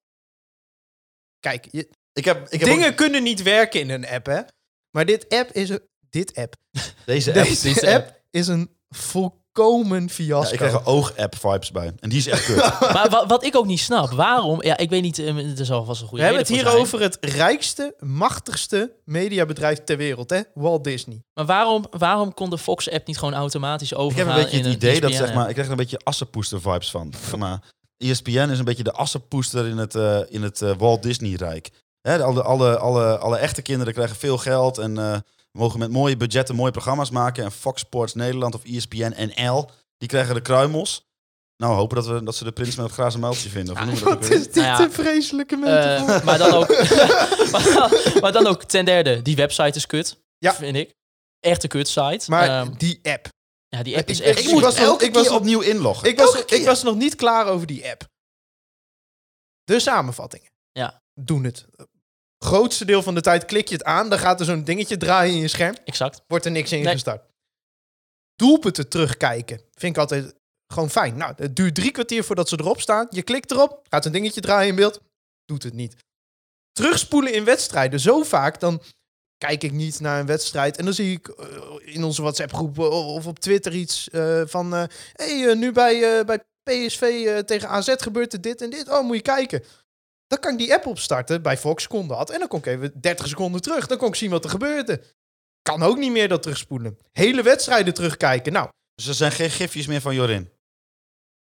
Kijk, 1.39 1.67
je, 1.71 1.89
Ik 2.13 2.25
heb, 2.25 2.49
ik 2.49 2.59
heb 2.59 2.69
dingen 2.69 2.89
ook 2.89 2.95
kunnen 2.95 3.23
niet 3.23 3.43
werken 3.43 3.79
in 3.79 3.89
een 3.89 4.07
app, 4.07 4.25
hè? 4.25 4.41
Maar 4.91 5.05
dit 5.05 5.29
app 5.29 5.51
is 5.51 5.69
een... 5.69 5.81
Dit 6.09 6.35
app. 6.35 6.53
deze 7.05 7.33
app. 7.33 7.45
Deze 7.47 7.61
deze 7.73 7.93
app 7.95 8.21
is 8.31 8.47
een 8.47 8.69
volkomen 9.57 10.01
Ja, 10.01 10.07
fiasco. 10.07 10.51
ik 10.51 10.57
krijg 10.57 10.73
er 10.73 10.85
oog-app 10.85 11.35
vibes 11.35 11.71
bij. 11.71 11.91
En 11.99 12.09
die 12.09 12.17
is 12.17 12.27
echt 12.27 12.45
kut. 12.45 12.55
Maar 12.93 13.09
wat, 13.09 13.27
wat 13.27 13.43
ik 13.43 13.55
ook 13.55 13.65
niet 13.65 13.79
snap, 13.79 14.11
waarom, 14.11 14.63
ja, 14.63 14.77
ik 14.77 14.89
weet 14.89 15.01
niet, 15.01 15.19
eh, 15.19 15.59
er 15.59 15.65
zal 15.65 15.85
vast 15.85 16.01
een 16.01 16.07
goede 16.07 16.23
We 16.23 16.29
hebben 16.29 16.47
het 16.47 16.55
hier 16.55 16.79
over 16.79 17.01
het 17.01 17.17
rijkste, 17.21 17.95
machtigste 17.99 18.91
mediabedrijf 19.03 19.83
ter 19.83 19.97
wereld, 19.97 20.29
hè? 20.29 20.41
Walt 20.53 20.83
Disney. 20.83 21.21
Maar 21.33 21.45
waarom, 21.45 21.85
waarom 21.89 22.33
kon 22.33 22.49
de 22.49 22.57
Fox-app 22.57 23.07
niet 23.07 23.17
gewoon 23.17 23.33
automatisch 23.33 23.91
Ik 23.91 23.97
heb 23.97 24.05
overgaan 24.05 24.29
een 24.29 24.43
beetje 24.43 24.57
het 24.57 24.65
idee 24.65 25.01
dat, 25.01 25.09
ESPN 25.09 25.23
zeg 25.23 25.33
maar, 25.33 25.47
ik 25.47 25.53
krijg 25.53 25.67
er 25.67 25.73
een 25.73 25.79
beetje 25.79 25.99
assenpoester 26.03 26.61
vibes 26.61 26.91
van. 26.91 27.13
Zeg 27.29 27.39
maar, 27.39 27.59
E 27.97 28.09
ESPN 28.09 28.49
is 28.49 28.59
een 28.59 28.65
beetje 28.65 28.83
de 28.83 28.91
assenpoester 28.91 29.67
in 29.67 29.77
het, 29.77 29.95
eh, 29.95 30.19
in 30.27 30.43
het 30.43 30.61
eh, 30.61 30.71
Walt 30.77 31.03
Disney-rijk. 31.03 31.69
Hè, 32.01 32.23
alle, 32.23 32.43
alle, 32.43 32.77
alle, 32.77 33.17
alle 33.17 33.37
echte 33.37 33.61
kinderen 33.61 33.93
krijgen 33.93 34.15
veel 34.15 34.37
geld 34.37 34.77
en 34.77 35.23
mogen 35.57 35.79
met 35.79 35.91
mooie 35.91 36.17
budgetten 36.17 36.55
mooie 36.55 36.71
programma's 36.71 37.09
maken. 37.09 37.43
En 37.43 37.51
Fox 37.51 37.81
Sports 37.81 38.13
Nederland 38.13 38.55
of 38.55 38.63
ESPN 38.63 39.31
NL, 39.35 39.69
die 39.97 40.07
krijgen 40.09 40.35
de 40.35 40.41
kruimels. 40.41 41.05
Nou, 41.57 41.75
hopen 41.75 41.95
dat, 41.95 42.05
we, 42.07 42.23
dat 42.23 42.35
ze 42.35 42.43
de 42.43 42.51
prins 42.51 42.75
met 42.75 42.95
het 42.95 43.17
muiltje 43.17 43.49
vinden. 43.49 43.73
Of 43.91 43.99
dat 43.99 44.23
is 44.23 44.29
dit 44.29 44.55
Nou 44.55 44.67
ja, 44.67 44.79
een 44.79 44.91
vreselijke 44.91 45.55
metafoor. 45.55 46.09
Eh, 46.09 46.23
maar, 46.23 46.37
dan 46.37 46.51
ook, 46.53 46.67
maar, 47.51 47.89
maar 48.21 48.31
dan 48.31 48.47
ook 48.47 48.63
ten 48.63 48.85
derde, 48.85 49.21
die 49.21 49.35
website 49.35 49.77
is 49.77 49.85
kut. 49.85 50.17
Ja. 50.37 50.53
Vind 50.55 50.75
ik. 50.75 50.93
Echt 51.39 51.63
een 51.63 51.69
kut 51.69 51.87
site. 51.87 52.23
maar 52.29 52.47
Ehm, 52.49 52.73
die 52.77 52.99
app. 53.03 53.27
ja, 53.67 53.83
die 53.83 53.97
app 53.97 54.09
is 54.09 54.19
ik- 54.19 54.25
echt... 54.25 54.39
Ik 54.39 54.45
Ik 54.45 54.59
was 54.59 54.77
nog- 54.79 55.01
ik 55.01 55.13
was 55.13 55.29
opnieuw 55.29 55.59
inloggen. 55.61 56.09
Ik 56.09 56.17
was, 56.17 56.43
ik 56.45 56.65
was 56.65 56.83
nog 56.83 56.95
niet 56.95 57.15
klaar 57.15 57.45
over 57.47 57.67
die 57.67 57.89
app. 57.89 58.05
De 59.63 59.79
samenvattingen. 59.79 60.49
Ja. 60.71 61.01
Doen 61.13 61.43
het. 61.43 61.65
Grootste 62.39 62.85
deel 62.85 63.01
van 63.03 63.15
de 63.15 63.21
tijd 63.21 63.45
klik 63.45 63.67
je 63.67 63.73
het 63.75 63.83
aan. 63.83 64.09
Dan 64.09 64.19
gaat 64.19 64.39
er 64.39 64.45
zo'n 64.45 64.63
dingetje 64.63 64.97
draaien 64.97 65.33
in 65.33 65.41
je 65.41 65.47
scherm. 65.47 65.75
Exact. 65.85 66.21
Wordt 66.27 66.45
er 66.45 66.51
niks 66.51 66.71
in 66.71 66.83
Nee. 66.83 66.93
gestart. 66.93 67.25
Doelpunten 68.35 68.89
terugkijken. 68.89 69.61
Vind 69.73 69.95
ik 69.95 70.01
altijd 70.01 70.35
gewoon 70.73 70.89
fijn. 70.89 71.17
Nou, 71.17 71.33
het 71.35 71.55
duurt 71.55 71.75
drie 71.75 71.91
kwartier 71.91 72.23
voordat 72.23 72.49
ze 72.49 72.59
erop 72.59 72.81
staan. 72.81 73.07
Je 73.09 73.21
klikt 73.21 73.51
erop. 73.51 73.85
Gaat 73.89 74.05
een 74.05 74.11
dingetje 74.11 74.41
draaien 74.41 74.69
in 74.69 74.75
beeld. 74.75 75.01
Doet 75.45 75.63
het 75.63 75.73
niet. 75.73 75.95
Terugspoelen 76.71 77.33
in 77.33 77.43
wedstrijden. 77.43 77.99
Zo 77.99 78.23
vaak 78.23 78.59
dan 78.59 78.81
kijk 79.37 79.63
ik 79.63 79.71
niet 79.71 79.99
naar 79.99 80.19
een 80.19 80.25
wedstrijd. 80.25 80.77
En 80.77 80.85
dan 80.85 80.93
zie 80.93 81.11
ik 81.11 81.27
eh, 81.27 81.47
in 81.81 82.03
onze 82.03 82.21
WhatsApp-groep 82.21 82.77
of 82.79 83.27
op 83.27 83.39
Twitter 83.39 83.73
iets 83.73 84.09
eh, 84.09 84.41
van... 84.45 84.75
eh 84.75 84.83
hey, 85.13 85.53
nu 85.55 85.71
bij, 85.71 86.25
bij 86.25 86.39
PSV 86.63 87.33
tegen 87.43 87.69
AZ 87.69 87.93
gebeurt 87.97 88.33
er 88.33 88.41
dit 88.41 88.61
en 88.61 88.69
dit. 88.69 88.89
Oh, 88.89 89.03
moet 89.05 89.15
je 89.15 89.21
kijken. 89.21 89.63
Dan 90.27 90.39
kan 90.39 90.51
ik 90.51 90.57
die 90.57 90.73
app 90.73 90.85
opstarten. 90.85 91.41
Bij 91.41 91.57
Fox 91.57 91.87
kon 91.87 92.07
dat. 92.07 92.29
En 92.29 92.39
dan 92.39 92.47
kon 92.47 92.59
ik 92.59 92.65
even 92.65 93.01
30 93.01 93.27
seconden 93.27 93.61
terug. 93.61 93.87
Dan 93.87 93.97
kon 93.97 94.07
ik 94.07 94.15
zien 94.15 94.29
wat 94.29 94.43
er 94.43 94.49
gebeurde. 94.49 95.01
Kan 95.61 95.83
ook 95.83 95.97
niet 95.97 96.11
meer 96.11 96.27
dat 96.29 96.41
terugspoelen. 96.43 96.97
Hele 97.11 97.41
wedstrijden 97.43 97.93
terugkijken. 97.93 98.53
Nou, 98.53 98.69
Dus 98.95 99.07
er 99.07 99.13
zijn 99.13 99.31
geen 99.31 99.49
gifjes 99.49 99.87
meer 99.87 100.01
van 100.01 100.15
Jorin. 100.15 100.49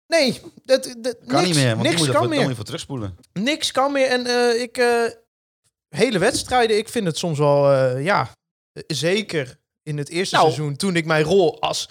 nee. 0.08 0.42
Dat, 0.64 0.96
dat, 0.98 1.18
Kan 1.28 1.36
niks, 1.44 1.48
niet 1.48 1.56
meer, 1.56 1.70
want 1.76 1.82
niks 1.82 1.96
die 1.96 2.06
moet 2.06 2.14
je 2.16 2.20
kan 2.20 2.30
meer. 2.30 2.56
voor 2.56 2.66
terugspoelen. 2.66 3.18
Niks 3.34 3.72
kan 3.72 3.92
meer. 3.92 4.08
En 4.08 4.26
eh, 4.26 4.62
ik... 4.62 4.78
eh, 4.78 5.04
hele 5.96 6.20
wedstrijden, 6.20 6.78
ik 6.78 6.90
vind 6.90 7.06
het 7.06 7.18
soms 7.18 7.38
wel... 7.38 7.72
eh, 7.72 8.04
ja, 8.04 8.30
zeker 8.88 9.60
in 9.84 9.98
het 9.98 10.10
eerste 10.10 10.36
Nou. 10.36 10.48
seizoen... 10.52 10.76
toen 10.76 10.96
ik 10.96 11.06
mijn 11.06 11.24
rol 11.24 11.62
als 11.62 11.90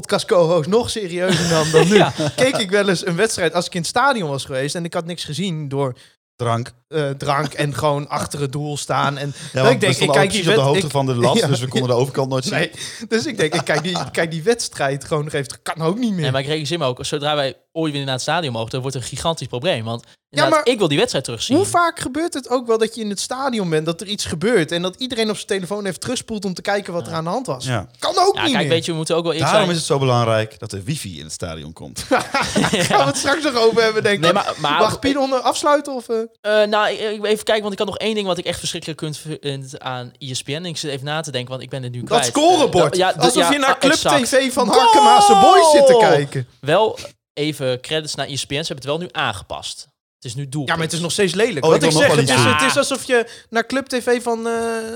podcast 0.00 0.26
co-host 0.26 0.68
nog 0.68 0.90
serieuzer 0.90 1.50
nam 1.50 1.70
dan 1.70 1.88
nu... 1.90 1.94
Ja. 1.94 2.12
keek 2.36 2.56
ik 2.56 2.70
wel 2.70 2.88
eens 2.88 3.06
een 3.06 3.16
wedstrijd 3.16 3.54
als 3.54 3.66
ik 3.66 3.74
in 3.74 3.80
het 3.80 3.88
stadion 3.88 4.28
was 4.28 4.44
geweest... 4.44 4.74
en 4.74 4.84
ik 4.84 4.94
had 4.94 5.04
niks 5.04 5.24
gezien 5.24 5.68
door 5.68 5.94
Drank. 6.36 6.72
Eh, 6.94 7.10
drank 7.10 7.52
en 7.52 7.74
gewoon 7.74 8.08
achter 8.08 8.40
het 8.40 8.52
doel 8.52 8.76
staan. 8.76 9.18
En 9.18 9.34
Ja, 9.52 9.60
ik 9.60 9.66
want 9.66 9.80
denk, 9.80 9.96
ik 9.96 10.08
kijk 10.10 10.30
die 10.30 10.42
precies 10.42 10.48
op 10.48 10.54
de 10.54 10.60
hoogte 10.60 10.84
ik- 10.86 10.90
van 10.92 11.06
de 11.06 11.14
lat, 11.14 11.38
Ja. 11.38 11.46
dus 11.46 11.60
we 11.60 11.68
konden 11.68 11.88
de 11.88 11.94
overkant 11.96 12.28
nooit 12.28 12.44
zien. 12.44 12.54
Nee, 12.54 12.70
dus 13.08 13.26
ik 13.26 13.36
denk, 13.36 13.54
ik 13.54 13.64
kijk 13.64 13.82
die, 13.82 13.98
ik 13.98 14.12
kijk 14.12 14.30
die 14.30 14.42
wedstrijd 14.42 15.04
gewoon 15.04 15.24
nog 15.24 15.32
even. 15.32 15.48
terug. 15.48 15.62
Kan 15.62 15.82
ook 15.86 15.98
niet 15.98 16.12
meer. 16.12 16.20
Nee, 16.20 16.30
maar 16.30 16.40
ik 16.40 16.46
realiseer 16.46 16.78
me 16.78 16.84
ook, 16.86 17.04
zodra 17.04 17.34
wij 17.34 17.54
ooit 17.72 17.92
weer 17.92 18.04
naar 18.04 18.12
het 18.12 18.22
stadion 18.22 18.52
mogen, 18.52 18.70
dan 18.70 18.80
wordt 18.80 18.94
het 18.96 19.04
een 19.04 19.10
gigantisch 19.10 19.46
probleem. 19.46 19.84
Want 19.84 20.04
Ja, 20.28 20.48
maar 20.48 20.60
ik 20.66 20.78
wil 20.78 20.88
die 20.88 20.96
wedstrijd 20.98 21.24
terugzien. 21.24 21.56
Hoe 21.56 21.66
vaak 21.66 22.00
gebeurt 22.00 22.34
het 22.34 22.48
ook 22.50 22.66
wel 22.66 22.78
dat 22.78 22.94
je 22.94 23.00
in 23.00 23.10
het 23.10 23.20
stadion 23.20 23.70
bent, 23.70 23.86
dat 23.86 24.00
er 24.00 24.06
iets 24.06 24.24
gebeurt 24.24 24.72
en 24.72 24.82
dat 24.82 24.96
iedereen 24.98 25.28
op 25.30 25.34
zijn 25.36 25.46
telefoon 25.46 25.84
heeft 25.84 26.00
terugspoeld 26.00 26.44
om 26.44 26.54
te 26.54 26.62
kijken 26.62 26.92
wat 26.92 27.06
er 27.06 27.12
aan 27.12 27.24
de 27.24 27.30
hand 27.30 27.46
was? 27.46 27.64
Ja. 27.64 27.88
Kan 27.98 28.10
ook 28.18 28.34
Ja, 28.36 28.42
niet 28.42 28.50
kijk, 28.52 28.62
meer. 28.64 28.72
weet 28.72 28.84
je, 28.84 28.90
we 28.90 28.96
moeten 28.96 29.16
ook 29.16 29.22
wel 29.22 29.32
eerlijk 29.32 29.50
Daarom 29.50 29.66
zijn. 29.70 29.80
is 29.80 29.88
het 29.88 29.92
zo 29.98 30.06
belangrijk 30.06 30.58
dat 30.58 30.72
er 30.72 30.82
wifi 30.84 31.18
in 31.18 31.24
het 31.24 31.32
stadion 31.32 31.72
komt. 31.72 32.00
Gaan 32.08 32.98
we 32.98 33.04
het 33.04 33.16
straks 33.16 33.42
nog 33.42 33.54
over 33.56 33.82
hebben, 33.82 34.02
denk 34.02 34.14
ik. 34.16 34.20
Nee, 34.20 34.32
maar, 34.32 34.54
maar 34.58 34.78
Mag 34.80 34.98
Pidon 34.98 35.42
afsluiten? 35.42 35.94
Of, 35.94 36.08
eh? 36.08 36.62
Eh, 36.62 36.68
nou, 36.68 36.83
ik- 36.88 37.00
ik- 37.00 37.24
even 37.24 37.44
kijken, 37.44 37.62
want 37.62 37.72
ik 37.72 37.78
had 37.78 37.88
nog 37.88 37.98
één 37.98 38.14
ding 38.14 38.26
wat 38.26 38.38
ik 38.38 38.44
echt 38.44 38.58
verschrikkelijk 38.58 38.98
kunt 39.00 39.18
vind 39.40 39.80
aan 39.80 40.12
ESPN. 40.18 40.64
Ik 40.64 40.76
zit 40.76 40.90
even 40.90 41.04
na 41.04 41.20
te 41.20 41.30
denken, 41.30 41.50
want 41.50 41.62
ik 41.62 41.70
ben 41.70 41.82
het 41.82 41.92
nu 41.92 41.98
Dat 41.98 42.08
kwijt. 42.08 42.24
scorebord. 42.24 42.92
Eh, 42.92 42.98
ja, 42.98 43.10
Alsof 43.18 43.42
ja, 43.42 43.52
je 43.52 43.58
naar 43.58 43.74
ah, 43.74 43.78
Club 43.78 43.92
exact. 43.92 44.24
TV 44.28 44.52
van 44.52 44.68
Harkemaanse 44.68 45.38
Boys 45.40 45.70
zit 45.70 45.86
te 45.86 45.96
kijken. 46.00 46.46
Wel 46.60 46.98
even 47.34 47.80
credits 47.80 48.14
naar 48.14 48.26
ESPN. 48.26 48.48
Ze 48.48 48.56
hebben 48.56 48.76
het 48.76 48.84
wel 48.84 48.98
nu 48.98 49.08
aangepast. 49.12 49.88
Het 50.24 50.32
is 50.32 50.38
nu 50.38 50.48
doel. 50.48 50.66
Ja, 50.66 50.74
maar 50.74 50.84
het 50.84 50.92
is 50.92 51.00
nog 51.00 51.12
steeds 51.12 51.34
lelijk. 51.34 51.64
Oh, 51.64 51.70
Wat 51.70 51.82
ik 51.82 51.90
zeg, 51.90 52.14
het 52.16 52.28
is, 52.28 52.44
het 52.44 52.62
is 52.62 52.76
alsof 52.76 53.04
je 53.04 53.26
naar 53.50 53.66
Club 53.66 53.86
TV 53.86 54.22
van 54.22 54.46
eh 54.46 54.52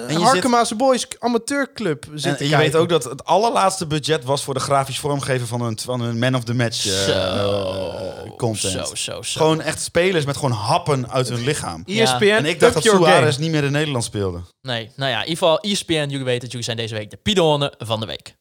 je 0.09 0.19
Harkemaanse 0.19 0.75
Boys 0.75 1.07
amateurclub 1.19 2.07
zit 2.15 2.33
En 2.33 2.37
te 2.37 2.49
je 2.49 2.57
weet 2.57 2.77
ook 2.77 2.89
dat 2.89 3.05
het 3.05 3.25
allerlaatste 3.25 3.87
budget 3.87 4.25
was 4.25 4.45
voor 4.45 4.55
de 4.55 4.61
grafisch 4.61 4.99
vormgeven 4.99 5.47
van 5.47 5.63
hun, 5.63 5.79
van 5.79 6.01
hun 6.01 6.19
man 6.19 6.35
of 6.35 6.45
the 6.45 6.55
match 6.55 6.87
eh, 6.87 6.93
Zo, 6.93 7.13
eh, 7.13 8.37
content. 8.37 8.89
Zo, 8.89 8.95
zo, 8.95 9.23
zo. 9.23 9.41
Gewoon 9.41 9.61
echt 9.61 9.83
spelers 9.83 10.25
met 10.25 10.37
gewoon 10.37 10.53
happen 10.53 11.11
uit 11.11 11.29
hun 11.29 11.45
lichaam. 11.45 11.83
ESPN, 11.87 12.25
En 12.25 12.45
ik 12.45 12.61
dacht 12.61 12.77
up 12.77 12.83
dat 12.83 12.93
Suarez 12.93 13.35
game. 13.35 13.45
niet 13.45 13.51
meer 13.51 13.65
in 13.65 13.73
Nederland 13.73 14.05
speelde. 14.05 14.41
Nee, 14.61 14.91
nou 14.97 15.11
ja, 15.11 15.17
in 15.23 15.29
ieder 15.29 15.39
geval 15.39 15.61
ESPN, 15.61 15.93
jullie 15.93 16.25
weten 16.25 16.43
het, 16.43 16.51
jullie 16.51 16.65
zijn 16.65 16.77
deze 16.77 16.95
week 16.95 17.11
de 17.11 17.17
Pidonnen 17.17 17.75
van 17.79 18.01
de 18.01 18.07
week. 18.07 18.35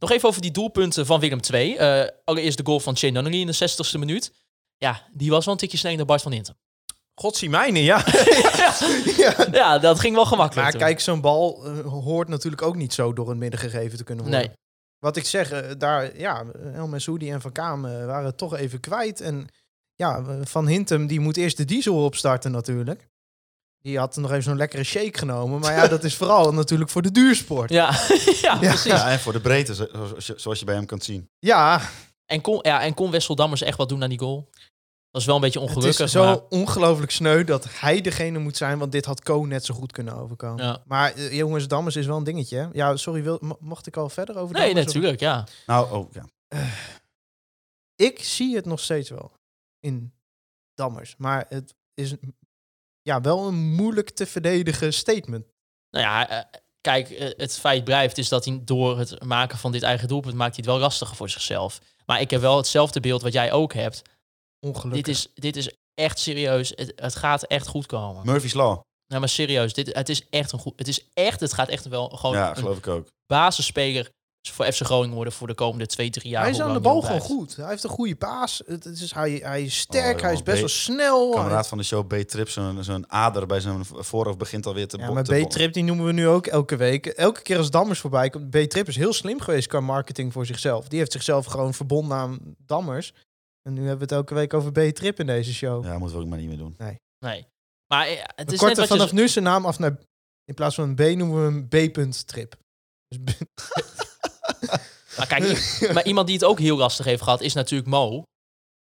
Nog 0.00 0.10
even 0.10 0.28
over 0.28 0.40
die 0.40 0.50
doelpunten 0.50 1.06
van 1.06 1.20
Willem 1.20 1.40
II. 1.52 1.76
Eh, 1.76 2.06
allereerst 2.24 2.56
de 2.56 2.64
goal 2.64 2.80
van 2.80 2.96
Shane 2.96 3.12
Donnelly 3.12 3.40
in 3.40 3.46
de 3.46 3.54
60ste 3.54 3.98
minuut. 3.98 4.32
Ja, 4.76 5.02
die 5.12 5.30
was 5.30 5.44
wel 5.44 5.54
een 5.54 5.60
tikje 5.60 5.76
sneller 5.76 5.98
dan 5.98 6.06
Bart 6.06 6.22
van 6.22 6.32
Hintem. 6.32 6.54
Godzie 7.14 7.50
mijne, 7.50 7.82
ja. 7.82 8.04
ja. 9.16 9.46
Ja, 9.52 9.78
dat 9.78 10.00
ging 10.00 10.14
wel 10.14 10.26
gemakkelijk. 10.26 10.62
Maar 10.62 10.70
toen. 10.70 10.80
kijk, 10.80 11.00
zo'n 11.00 11.20
bal 11.20 11.66
eh, 11.66 11.86
hoort 11.86 12.28
natuurlijk 12.28 12.62
ook 12.62 12.76
niet 12.76 12.94
zo 12.94 13.12
door 13.12 13.28
het 13.28 13.38
midden 13.38 13.60
gegeven 13.60 13.98
te 13.98 14.04
kunnen 14.04 14.24
worden. 14.24 14.42
Nee. 14.42 14.56
Wat 14.98 15.16
ik 15.16 15.24
zeg, 15.24 15.50
eh, 15.50 15.70
daar, 15.78 16.18
ja, 16.18 16.44
El 16.74 16.88
Messoudi 16.88 17.30
en 17.30 17.40
Van 17.40 17.52
Kaam 17.52 17.82
waren 17.82 18.24
het 18.24 18.38
toch 18.38 18.56
even 18.56 18.80
kwijt. 18.80 19.20
En 19.20 19.48
ja, 19.94 20.24
Van 20.44 20.66
Hintem, 20.66 21.06
die 21.06 21.20
moet 21.20 21.36
eerst 21.36 21.56
de 21.56 21.64
diesel 21.64 22.04
opstarten 22.04 22.50
natuurlijk. 22.50 23.08
Die 23.82 23.98
had 23.98 24.16
nog 24.16 24.30
even 24.30 24.42
zo'n 24.42 24.56
lekkere 24.56 24.84
shake 24.84 25.18
genomen. 25.18 25.60
Maar 25.60 25.72
ja, 25.72 25.86
dat 25.88 26.04
is 26.04 26.16
vooral 26.16 26.52
natuurlijk 26.52 26.90
voor 26.90 27.02
de 27.02 27.10
duursport. 27.10 27.70
Ja, 27.70 27.90
ja, 28.42 28.56
precies. 28.58 28.84
Ja, 28.84 29.10
en 29.10 29.20
voor 29.20 29.32
de 29.32 29.40
breedte, 29.40 29.74
zo- 29.74 29.88
zoals 29.92 30.26
je, 30.26 30.34
zoals 30.36 30.58
je 30.58 30.64
bij 30.64 30.74
hem 30.74 30.86
kan 30.86 31.00
zien. 31.00 31.28
Ja, 31.38 31.80
En, 32.26 32.40
kon, 32.40 32.58
ja, 32.62 32.82
en 32.82 32.94
kon 32.94 33.10
Wessel 33.10 33.34
Dammers 33.34 33.62
echt 33.62 33.76
wat 33.76 33.88
doen 33.88 34.02
aan 34.02 34.08
die 34.08 34.18
goal? 34.18 34.48
Dat 35.10 35.20
is 35.20 35.26
wel 35.26 35.34
een 35.36 35.40
beetje 35.40 35.60
het 35.60 35.68
ongelukkig. 35.68 36.04
is 36.04 36.12
zo 36.12 36.24
maar- 36.24 36.40
ongelooflijk 36.48 37.10
sneu 37.10 37.44
dat 37.44 37.66
hij 37.70 38.00
degene 38.00 38.38
moet 38.38 38.56
zijn. 38.56 38.78
Want 38.78 38.92
dit 38.92 39.04
had 39.04 39.22
Ko 39.22 39.44
net 39.44 39.64
zo 39.64 39.74
goed 39.74 39.92
kunnen 39.92 40.14
overkomen. 40.16 40.64
Ja. 40.64 40.82
Maar 40.86 41.12
eh, 41.14 41.32
jongens, 41.32 41.68
Dammers 41.68 41.96
is 41.96 42.06
wel 42.06 42.16
een 42.16 42.24
dingetje. 42.24 42.56
hè? 42.56 42.66
Ja, 42.72 42.96
sorry, 42.96 43.22
wil, 43.22 43.38
mo- 43.40 43.56
mocht 43.60 43.86
ik 43.86 43.96
al 43.96 44.08
verder 44.08 44.36
over 44.36 44.54
Nee, 44.54 44.64
Dammers, 44.64 44.86
of- 44.86 44.92
natuurlijk, 44.94 45.20
ja. 45.20 45.46
Nou, 45.66 45.92
oh, 45.92 46.12
ja. 46.12 46.24
ik 47.96 48.22
zie 48.24 48.54
het 48.56 48.64
nog 48.66 48.80
steeds 48.80 49.10
wel 49.10 49.32
in 49.80 50.12
Dammers. 50.74 51.14
Maar 51.18 51.46
het 51.48 51.74
is 51.94 52.14
ja, 53.10 53.20
wel 53.20 53.46
een 53.46 53.72
moeilijk 53.74 54.10
te 54.10 54.26
verdedigen 54.26 54.92
statement. 54.92 55.46
Nou 55.90 56.04
ja, 56.04 56.28
eh, 56.28 56.44
kijk, 56.80 57.10
eh, 57.10 57.30
het 57.36 57.58
feit 57.58 57.84
blijft 57.84 58.18
is 58.18 58.28
dat 58.28 58.44
hij 58.44 58.60
door 58.64 58.98
het 58.98 59.24
maken 59.24 59.58
van 59.58 59.72
dit 59.72 59.82
eigen 59.82 60.08
doelpunt 60.08 60.34
maakt 60.34 60.54
hij 60.56 60.64
het 60.64 60.72
wel 60.72 60.78
lastiger 60.82 61.16
voor 61.16 61.28
zichzelf. 61.28 61.80
Maar 62.06 62.20
ik 62.20 62.30
heb 62.30 62.40
wel 62.40 62.56
hetzelfde 62.56 63.00
beeld 63.00 63.22
wat 63.22 63.32
jij 63.32 63.52
ook 63.52 63.72
hebt. 63.74 64.02
Ongelukkig. 64.66 65.04
Dit 65.04 65.14
is, 65.16 65.28
dit 65.34 65.56
is 65.56 65.70
echt 65.94 66.18
serieus. 66.18 66.72
Het, 66.74 66.92
het 66.96 67.16
gaat 67.16 67.42
echt 67.42 67.66
goed 67.66 67.86
komen. 67.86 68.26
Murphy's 68.26 68.52
Law. 68.52 68.80
Nou, 69.06 69.20
maar 69.20 69.28
serieus, 69.28 69.72
dit, 69.74 69.94
het 69.94 70.08
is 70.08 70.28
echt 70.28 70.52
een 70.52 70.58
goed. 70.58 70.72
Het 70.76 70.88
is 70.88 71.06
echt, 71.14 71.40
het 71.40 71.52
gaat 71.52 71.68
echt 71.68 71.88
wel 71.88 72.08
gewoon 72.08 72.36
Ja, 72.36 72.50
een 72.50 72.56
geloof 72.56 72.76
ik 72.76 72.86
ook. 72.86 73.08
basisspeler 73.26 74.10
voor 74.48 74.72
FC 74.72 74.80
Groningen 74.84 75.14
worden 75.14 75.32
voor 75.32 75.46
de 75.46 75.54
komende 75.54 75.86
twee, 75.86 76.10
drie 76.10 76.28
jaar. 76.30 76.42
hij 76.42 76.50
is 76.50 76.60
aan 76.60 76.72
de 76.72 76.80
bal 76.80 77.00
gewoon 77.00 77.20
goed. 77.20 77.56
Hij 77.56 77.68
heeft 77.68 77.84
een 77.84 77.90
goede 77.90 78.16
paas. 78.16 78.62
Het, 78.66 78.84
is, 78.84 79.12
hij, 79.12 79.30
hij 79.42 79.62
is 79.62 79.78
sterk, 79.78 80.16
Oh, 80.16 80.22
hij 80.22 80.32
is 80.32 80.42
best 80.42 80.56
B- 80.56 80.60
wel 80.60 80.68
snel. 80.68 81.30
Kameraad 81.30 81.68
van 81.68 81.78
de 81.78 81.84
show, 81.84 82.06
B-Trip, 82.06 82.48
zo'n 82.48 82.84
zo'n 82.84 83.10
ader 83.12 83.46
bij 83.46 83.60
zijn 83.60 83.84
voorhoofd 83.84 84.38
begint 84.38 84.66
alweer 84.66 84.88
te 84.88 84.98
Ja, 84.98 85.10
maar 85.10 85.22
B-Trip 85.22 85.72
die 85.72 85.82
noemen 85.84 86.06
we 86.06 86.12
nu 86.12 86.28
ook 86.28 86.46
elke 86.46 86.76
week. 86.76 87.06
Elke 87.06 87.42
keer 87.42 87.56
als 87.58 87.70
Dammers 87.70 87.98
voorbij 88.00 88.30
komt. 88.30 88.50
B-Trip 88.50 88.88
is 88.88 88.96
heel 88.96 89.12
slim 89.12 89.40
geweest 89.40 89.66
qua 89.68 89.80
marketing 89.80 90.32
voor 90.32 90.46
zichzelf. 90.46 90.88
Die 90.88 90.98
heeft 90.98 91.12
zichzelf 91.12 91.46
gewoon 91.46 91.74
verbonden 91.74 92.16
aan 92.16 92.38
Dammers. 92.66 93.12
En 93.62 93.72
nu 93.72 93.78
hebben 93.80 93.96
we 93.98 94.02
het 94.02 94.12
elke 94.12 94.34
week 94.34 94.54
over 94.54 94.72
B-Trip 94.72 95.20
in 95.20 95.26
deze 95.26 95.54
show. 95.54 95.84
Ja, 95.84 95.98
moeten 95.98 96.16
we 96.16 96.22
ook 96.22 96.28
maar 96.28 96.38
niet 96.38 96.48
meer 96.48 96.58
doen. 96.58 96.74
Nee. 96.78 97.46
Maar 97.92 98.06
eh, 98.06 98.16
het 98.18 98.26
we 98.36 98.42
is 98.44 98.50
net 98.50 98.58
korten 98.60 98.86
vanaf 98.86 99.08
zo- 99.08 99.14
nu 99.14 99.28
zijn 99.28 99.44
naam 99.44 99.66
af 99.66 99.78
naar... 99.78 99.98
In 100.44 100.54
plaats 100.54 100.74
van 100.74 100.88
een 100.88 100.94
B 100.94 101.16
noemen 101.16 101.36
we 101.68 101.76
hem 101.78 101.92
B-trip. 101.92 102.56
Dus 103.08 103.18
B- 103.24 103.44
Maar 105.16 105.26
kijk, 105.32 105.44
i- 105.44 105.92
maar 105.92 106.04
iemand 106.04 106.26
die 106.26 106.36
het 106.36 106.44
ook 106.44 106.58
heel 106.58 106.76
lastig 106.76 107.04
heeft 107.06 107.22
gehad 107.22 107.40
is 107.40 107.54
natuurlijk 107.54 107.90
Mo. 107.90 108.22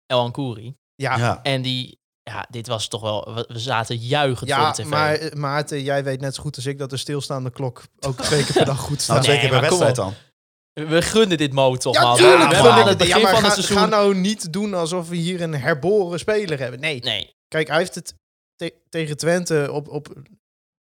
El 0.06 0.20
Ankouri. 0.20 0.76
ja, 0.96 1.12
ja, 1.18 1.18
Ja. 1.18 1.44
En 1.44 1.62
die, 1.62 2.00
ja, 2.24 2.46
dit 2.50 2.68
was 2.68 2.88
toch 2.88 3.02
wel, 3.02 3.34
we, 3.34 3.46
zaten 3.60 3.98
juichend 3.98 4.54
voor 4.54 4.66
de 4.66 4.72
tv. 4.82 4.86
maar 4.86 5.20
Maarten, 5.34 5.82
jij 5.84 6.04
weet 6.04 6.22
net 6.22 6.36
zo 6.36 6.42
goed 6.42 6.56
als 6.56 6.66
ik 6.66 6.78
dat 6.78 6.90
de 6.90 6.98
stilstaande 6.98 7.50
klok 7.52 7.84
ook 8.00 8.22
twee 8.26 8.44
keer 8.44 8.54
per 8.54 8.66
dag 8.66 8.80
goed 8.80 8.90
Nou, 8.90 9.02
staat. 9.02 9.24
twee 9.24 9.40
keer 9.40 9.50
per 9.50 9.62
wedstrijd 9.62 9.96
dan. 9.96 10.14
We 10.74 11.02
gunnen 11.02 11.38
dit 11.38 11.54
Mo 11.54 11.76
toch, 11.76 12.02
man. 12.02 12.18
tuurlijk 12.18 12.50
we 12.50 12.56
hebben 12.56 12.88
het 12.88 12.98
begin 12.98 13.16
ja, 13.18 13.22
maar 13.24 13.34
van 13.34 13.44
het 13.44 13.54
seizoen... 13.54 13.78
ga 13.78 13.86
nou 13.86 14.16
niet 14.16 14.54
doen 14.54 14.74
alsof 14.74 15.10
we 15.10 15.16
hier 15.16 15.42
een 15.42 15.54
herboren 15.54 16.20
speler 16.20 16.60
hebben. 16.60 16.80
Nee, 16.80 17.00
Nee, 17.00 17.34
kijk, 17.48 17.68
hij 17.68 17.78
heeft 17.78 17.96
het 17.96 18.14
te- 18.56 18.74
tegen 18.90 19.18
Twente 19.18 19.70
op, 19.72 19.88
op 19.90 20.08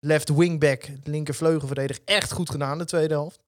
left 0.07 0.29
wingback, 0.29 0.89
linker 1.05 1.35
vleugelverdediger, 1.35 2.03
echt 2.05 2.33
goed 2.33 2.51
gedaan 2.51 2.79
de 2.79 2.85
tweede 2.85 3.15
helft. 3.15 3.39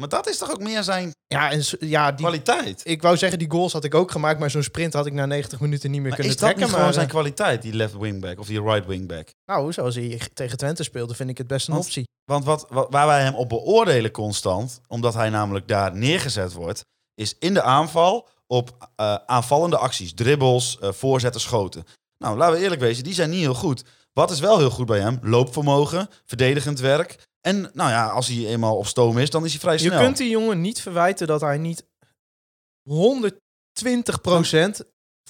Maar 0.00 0.08
dat 0.08 0.28
is 0.28 0.38
toch 0.38 0.50
ook 0.50 0.60
meer 0.60 0.82
zijn 0.82 1.10
Ja, 1.26 1.50
en 1.50 1.64
s- 1.64 1.76
ja, 1.80 2.10
die, 2.12 2.16
kwaliteit? 2.26 2.80
ik 2.84 3.02
wou 3.02 3.16
zeggen, 3.16 3.38
die 3.38 3.50
goals 3.50 3.72
had 3.72 3.84
ik 3.84 3.94
ook 3.94 4.10
gemaakt, 4.10 4.38
maar 4.38 4.50
zo'n 4.50 4.62
sprint 4.62 4.92
had 4.92 5.06
ik 5.06 5.12
na 5.12 5.26
90 5.26 5.60
minuten 5.60 5.90
niet 5.90 6.00
meer 6.00 6.08
Maar 6.08 6.18
kunnen 6.18 6.34
is 6.36 6.40
dat 6.40 6.48
trekken. 6.48 6.60
niet 6.62 6.70
gewoon 6.70 6.84
maar, 6.84 6.94
zijn 6.94 7.06
eh, 7.06 7.12
kwaliteit, 7.12 7.62
die 7.62 7.72
left 7.74 7.96
wingback 7.98 8.38
of 8.38 8.46
die 8.46 8.62
right 8.62 8.86
wingback? 8.86 9.28
nou, 9.44 9.72
zoals 9.72 9.94
hij 9.94 10.20
tegen 10.34 10.58
Twente 10.58 10.82
speelde, 10.82 11.14
vind 11.14 11.30
ik 11.30 11.38
het 11.38 11.46
best 11.46 11.68
een 11.68 11.74
Want- 11.74 11.86
optie. 11.86 12.04
Want 12.24 12.44
wat, 12.44 12.66
wat, 12.70 12.86
waar 12.90 13.06
wij 13.06 13.22
hem 13.22 13.34
op 13.34 13.48
beoordelen 13.48 14.10
constant, 14.10 14.80
omdat 14.88 15.14
hij 15.14 15.30
namelijk 15.30 15.68
daar 15.68 15.96
neergezet 15.96 16.52
wordt, 16.52 16.84
is 17.14 17.36
in 17.38 17.54
de 17.54 17.62
aanval 17.62 18.28
op 18.46 18.88
eh, 18.96 19.14
aanvallende 19.26 19.76
acties. 19.78 20.14
Dribbles, 20.14 20.78
eh, 20.78 20.92
voorzetten, 20.92 21.40
schoten. 21.40 21.84
Nou, 22.18 22.36
laten 22.36 22.56
we 22.56 22.62
eerlijk 22.62 22.80
wezen, 22.80 23.04
die 23.04 23.14
zijn 23.14 23.30
niet 23.30 23.40
heel 23.40 23.54
goed. 23.54 23.84
Wat 24.12 24.30
is 24.30 24.40
wel 24.40 24.58
heel 24.58 24.70
goed 24.70 24.86
bij 24.86 25.00
hem? 25.00 25.18
Loopvermogen, 25.22 26.08
verdedigend 26.24 26.80
werk. 26.80 27.28
En 27.46 27.60
nou 27.60 27.90
ja, 27.90 28.08
als 28.08 28.26
hij 28.28 28.46
eenmaal 28.46 28.76
op 28.76 28.86
stoom 28.86 29.18
is, 29.18 29.30
dan 29.30 29.44
is 29.44 29.50
hij 29.50 29.60
vrij 29.60 29.72
Je 29.72 29.78
snel. 29.78 30.00
kunt 30.00 30.16
die 30.16 30.30
jongen 30.30 30.60
niet 30.60 30.80
verwijten 30.80 31.26
dat 31.26 31.40
hij 31.40 31.58
niet 31.58 31.84
120% 32.90 34.80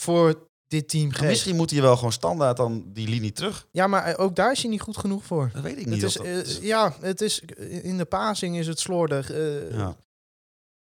voor 0.01 0.51
dit 0.67 0.89
team 0.89 1.07
Maar 1.07 1.15
geeft. 1.17 1.29
misschien 1.31 1.57
moet 1.57 1.71
hij 1.71 1.81
wel 1.83 1.97
gewoon 1.97 2.13
standaard 2.13 2.57
dan 2.57 2.85
die 2.93 3.09
linie 3.09 3.33
terug. 3.33 3.67
Ja, 3.71 3.87
maar 3.87 4.05
eh, 4.05 4.25
ook 4.25 4.37
daar 4.37 4.53
is 4.53 4.61
hij 4.63 4.71
niet 4.71 4.81
goed 4.81 4.97
genoeg 4.97 5.25
voor. 5.25 5.51
Dat 5.53 5.63
weet 5.63 5.73
ik 5.79 5.85
Het 5.85 5.89
niet. 5.95 6.03
is, 6.03 6.19
of 6.19 6.27
eh, 6.27 6.35
dat- 6.35 6.59
ja, 6.63 6.97
het 7.01 7.21
is, 7.21 7.41
in 7.83 7.97
de 7.99 8.05
passing 8.05 8.57
is 8.59 8.67
het 8.67 8.81
slordig. 8.81 9.31
eh, 9.31 9.71
ja. 9.77 9.97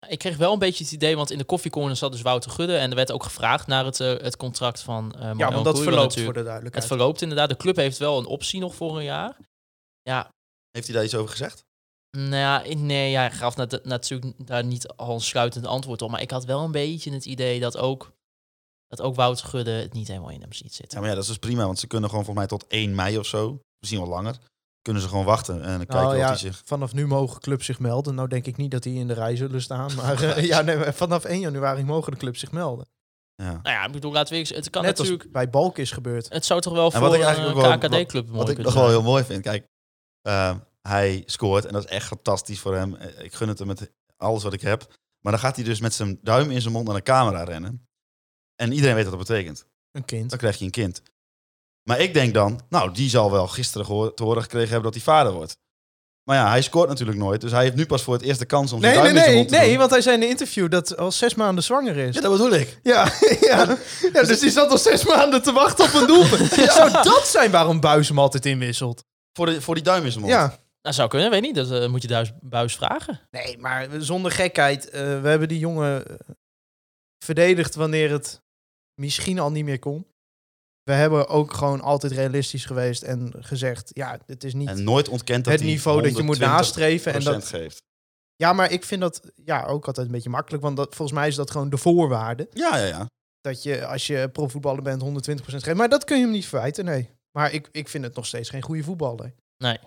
ik 0.08 0.19
kreeg 0.19 0.38
wel 0.38 0.54
een 0.54 0.60
beetje 0.60 0.84
het 0.84 0.93
idee, 0.93 1.15
want 1.15 1.32
in 1.32 1.38
de 1.38 1.43
koffiecorner 1.43 1.95
zat 1.95 2.12
dus 2.12 2.21
Wouter 2.21 2.52
Gudde. 2.52 2.78
En 2.78 2.89
er 2.89 2.95
werd 2.95 3.12
ook 3.12 3.23
gevraagd 3.23 3.67
naar 3.67 3.86
het, 3.86 3.99
eh, 3.99 4.08
het 4.17 4.38
contract 4.38 4.80
van 4.82 5.13
eh 5.15 5.32
Mo 5.32 5.38
Ja, 5.38 5.52
want 5.52 5.65
dat 5.65 5.76
verloopt 5.80 5.86
natuurlijk- 5.86 6.13
voor 6.23 6.34
de 6.34 6.38
Het 6.39 6.45
duidelijkheid. 6.47 6.86
verloopt 6.88 7.21
inderdaad. 7.21 7.49
De 7.49 7.58
club 7.58 7.76
heeft 7.76 7.97
wel 7.97 8.17
een 8.19 8.26
optie 8.26 8.60
nog 8.60 8.76
voor 8.76 8.97
een 8.97 9.04
jaar. 9.04 9.38
Ja, 10.02 10.33
Heeft 10.74 10.88
hij 10.88 10.96
daar 10.96 11.06
iets 11.06 11.16
over 11.16 11.30
gezegd? 11.32 11.64
nou 12.18 12.36
ja, 12.36 12.62
ik- 12.64 12.78
nee, 12.78 13.12
ja, 13.12 13.20
hij 13.20 13.32
gaf 13.32 13.56
nat- 13.56 13.84
natuurlijk 13.84 14.48
daar 14.48 14.64
niet 14.64 14.88
al 14.88 15.14
een 15.14 15.22
sluitend 15.22 15.66
antwoord 15.66 16.02
op. 16.02 16.10
Maar 16.10 16.22
ik 16.22 16.32
had 16.32 16.46
wel 16.46 16.64
een 16.64 16.72
beetje 16.72 17.12
het 17.14 17.26
idee 17.26 17.60
dat 17.60 17.78
ook, 17.78 18.12
dat 18.88 19.02
ook 19.02 19.16
Wouter 19.16 19.46
Gudde 19.48 19.72
het 19.72 19.94
niet 19.94 20.08
helemaal 20.08 20.30
in 20.30 20.42
hem 20.42 20.54
ziet 20.54 20.70
Ja, 20.70 20.76
zitten. 20.76 21.00
maar 21.00 21.08
ja, 21.10 21.14
dat 21.16 21.24
is 21.24 21.30
dus 21.30 21.38
prima, 21.40 21.66
want 21.66 21.80
ze 21.80 21.88
kunnen 21.88 22.10
gewoon 22.10 22.26
volgens 22.26 22.48
mij 22.48 22.58
tot 22.60 22.72
1 22.72 22.96
mei 22.96 23.18
of 23.18 23.26
zo, 23.26 23.60
misschien 23.80 24.02
wel 24.02 24.10
langer, 24.14 24.38
kunnen 24.82 25.02
ze 25.02 25.08
gewoon 25.08 25.26
wachten 25.26 25.56
en 25.56 25.78
dan 25.78 25.78
kijken 25.78 25.96
Nou 25.96 26.08
of 26.14 26.18
ja, 26.20 26.28
hij 26.28 26.38
zich... 26.38 26.62
vanaf 26.66 26.94
nu 26.94 27.08
mogen 27.08 27.40
clubs 27.42 27.66
zich 27.66 27.80
melden. 27.80 28.16
Nou 28.16 28.28
denk 28.28 28.46
ik 28.46 28.58
niet 28.58 28.72
dat 28.72 28.84
die 28.84 29.00
in 29.00 29.08
de 29.08 29.14
rij 29.14 29.36
zullen 29.36 29.62
staan. 29.62 29.96
Maar 29.96 30.24
eh, 30.24 30.44
ja, 30.52 30.62
nee, 30.62 30.78
maar 30.78 30.94
vanaf 30.94 31.24
1 31.24 31.40
januari 31.40 31.84
mogen 31.84 32.12
de 32.12 32.18
clubs 32.18 32.40
zich 32.40 32.52
melden. 32.52 32.86
Ja. 33.36 33.52
Nou 33.52 33.76
ja, 33.76 33.86
ik 33.86 33.92
bedoel, 33.92 34.12
laten 34.12 34.34
we 34.44 34.56
het 34.56 34.70
kan 34.70 34.82
Net 34.84 34.98
natuurlijk... 34.98 35.24
als 35.24 35.32
bij 35.32 35.50
Balk 35.50 35.78
is 35.78 35.92
gebeurd. 35.92 36.30
Het 36.30 36.46
zou 36.46 36.62
toch 36.62 36.74
wel 36.74 36.86
En 36.86 36.92
voor 36.92 37.02
wat 37.02 37.14
een 37.14 37.80
KKD-club 37.80 38.26
mooi 38.26 38.38
Wat 38.38 38.50
ik 38.50 38.58
nog 38.58 38.74
wel 38.74 38.88
heel 38.88 39.02
mooi 39.04 39.24
vind, 39.24 39.42
kijk, 39.42 39.68
eh, 40.24 40.56
hij 40.82 41.24
scoort 41.26 41.66
en 41.66 41.74
dat 41.74 41.84
is 41.84 41.90
echt 41.90 42.08
fantastisch 42.08 42.60
voor 42.60 42.76
hem. 42.76 42.96
Eh, 42.96 43.24
Ik 43.26 43.34
gun 43.34 43.48
het 43.48 43.58
hem 43.60 43.68
met 43.68 43.92
alles 44.18 44.44
wat 44.44 44.54
ik 44.54 44.62
heb. 44.62 44.88
Maar 45.20 45.32
dan 45.32 45.42
gaat 45.42 45.56
hij 45.56 45.66
dus 45.66 45.80
met 45.80 45.94
zijn 45.94 46.20
duim 46.22 46.52
in 46.52 46.62
zijn 46.62 46.74
mond 46.74 46.86
naar 46.88 46.96
de 46.96 47.02
camera 47.04 47.44
rennen. 47.44 47.88
En 48.56 48.72
iedereen 48.72 48.96
weet 48.96 49.06
wat 49.08 49.18
dat 49.18 49.28
betekent. 49.28 49.66
Een 49.92 50.06
kind. 50.06 50.30
Dan 50.30 50.40
krijg 50.40 50.58
je 50.58 50.66
een 50.66 50.72
kind. 50.72 51.02
Maar 51.90 52.00
ik 52.00 52.14
denk 52.14 52.34
dan, 52.34 52.62
nou, 52.70 52.92
die 52.94 53.10
zal 53.10 53.32
wel 53.32 53.48
gisteren 53.48 54.16
te 54.16 54.24
horen 54.24 54.42
gekregen 54.42 54.70
hebben 54.72 54.92
dat 54.92 54.94
hij 55.04 55.14
vader 55.14 55.32
wordt. 55.34 55.58
Maar 56.24 56.38
ja, 56.38 56.50
hij 56.50 56.62
scoort 56.62 56.90
natuurlijk 56.90 57.18
nooit. 57.18 57.42
Dus 57.42 57.52
hij 57.52 57.64
heeft 57.64 57.76
nu 57.76 57.86
pas 57.86 58.04
voor 58.04 58.14
het 58.14 58.24
eerst 58.24 58.40
de 58.40 58.46
kans 58.46 58.72
om 58.72 58.80
Nee, 58.80 58.94
zijn 58.94 59.04
nee, 59.04 59.14
duim 59.14 59.26
in 59.26 59.32
zijn 59.34 59.46
nee, 59.52 59.60
nee, 59.60 59.70
doen. 59.70 59.78
want 59.78 59.92
hij 59.92 60.02
zei 60.02 60.16
in 60.16 60.22
een 60.22 60.30
interview 60.30 60.72
dat 60.72 60.90
hij 60.90 60.98
al 60.98 61.12
zes 61.12 61.36
maanden 61.36 61.64
zwanger 61.64 61.98
is. 61.98 62.16
Ja, 62.16 62.22
dat 62.22 62.32
bedoel 62.32 62.52
ik. 62.54 62.80
Ja, 62.84 63.12
ja. 63.50 63.78
ja 64.14 64.24
dus 64.24 64.40
die 64.40 64.50
zat 64.52 64.70
al 64.72 64.78
zes 64.78 65.06
maanden 65.06 65.42
te 65.42 65.52
wachten 65.52 65.86
op 65.86 65.94
een 65.94 66.08
doelpunt. 66.08 66.52
Zou 66.74 66.92
dat 66.92 67.28
zijn 67.28 67.52
waarom 67.52 67.80
Buis 67.80 68.08
hem 68.08 68.20
altijd 68.20 68.46
inwisselt? 68.46 69.04
Voor, 69.34 69.46
de, 69.46 69.62
voor 69.62 69.76
die 69.76 69.84
duim 69.84 70.06
in 70.06 70.12
zijn 70.12 70.24
mond. 70.24 70.34
Ja. 70.34 70.60
Nou, 70.82 70.96
zou 70.96 71.10
kunnen, 71.10 71.30
weet 71.30 71.41
niet. 71.41 71.56
Dat 71.56 71.72
eh, 71.72 71.89
moet 71.89 72.02
je 72.02 72.08
thuis 72.08 72.32
buis 72.41 72.76
vragen. 72.76 73.19
Nee, 73.32 73.58
maar 73.58 73.88
zonder 74.00 74.32
gekheid. 74.32 74.89
eh, 74.89 75.22
we 75.22 75.28
hebben 75.28 75.48
die 75.48 75.60
jongen 75.60 76.08
eh, 76.08 76.15
verdedigd 77.26 77.76
wanneer 77.76 78.12
het 78.12 78.41
misschien 79.02 79.39
al 79.39 79.52
niet 79.52 79.65
meer 79.65 79.80
kon. 79.80 80.08
We 80.84 80.93
hebben 80.93 81.28
ook 81.28 81.54
gewoon 81.54 81.82
altijd 81.82 82.13
realistisch 82.13 82.65
geweest 82.65 83.04
en 83.04 83.34
gezegd... 83.39 83.91
ja, 83.93 84.19
het 84.26 84.43
is 84.43 84.54
niet 84.54 84.67
En 84.67 84.84
nooit 84.84 85.08
ontkent 85.08 85.43
dat 85.43 85.54
het 85.54 85.62
hij 85.62 85.72
niveau 85.72 86.02
dat 86.02 86.17
je 86.17 86.24
moet 86.24 86.38
120% 86.38 86.39
nastreven. 86.39 87.13
En 87.13 87.24
dat, 87.24 87.46
geeft. 87.46 87.82
ja, 88.36 88.54
maar 88.54 88.72
ik 88.72 88.84
vind 88.84 89.02
dat 89.02 89.32
ja, 89.46 89.65
ook 89.65 89.88
altijd 89.88 90.06
een 90.06 90.12
beetje 90.12 90.30
makkelijk. 90.30 90.63
Want 90.63 90.78
dat, 90.78 90.96
volgens 90.96 91.17
mij 91.17 91.28
is 91.28 91.36
dat 91.36 91.52
gewoon 91.52 91.69
de 91.69 91.78
voorwaarde. 91.78 92.48
Ja, 92.52 92.78
ja, 92.78 92.86
ja. 92.86 93.10
Dat 93.41 93.63
je, 93.63 93.86
als 93.86 94.08
je 94.08 94.30
profvoetballer 94.30 94.84
bent, 94.84 95.04
120% 95.04 95.06
geeft. 95.46 95.74
Maar 95.74 95.89
dat 95.89 96.04
kun 96.04 96.17
je 96.17 96.24
hem 96.24 96.32
niet 96.32 96.46
verwijten, 96.46 96.86
nee. 96.86 97.10
Maar 97.38 97.52
ik, 97.52 97.69
ik 97.72 97.89
vind 97.89 98.04
het 98.04 98.15
nog 98.15 98.26
steeds 98.26 98.50
geen 98.50 98.62
goede 98.62 98.84
voetballer. 98.84 99.34
Nee. 99.58 99.78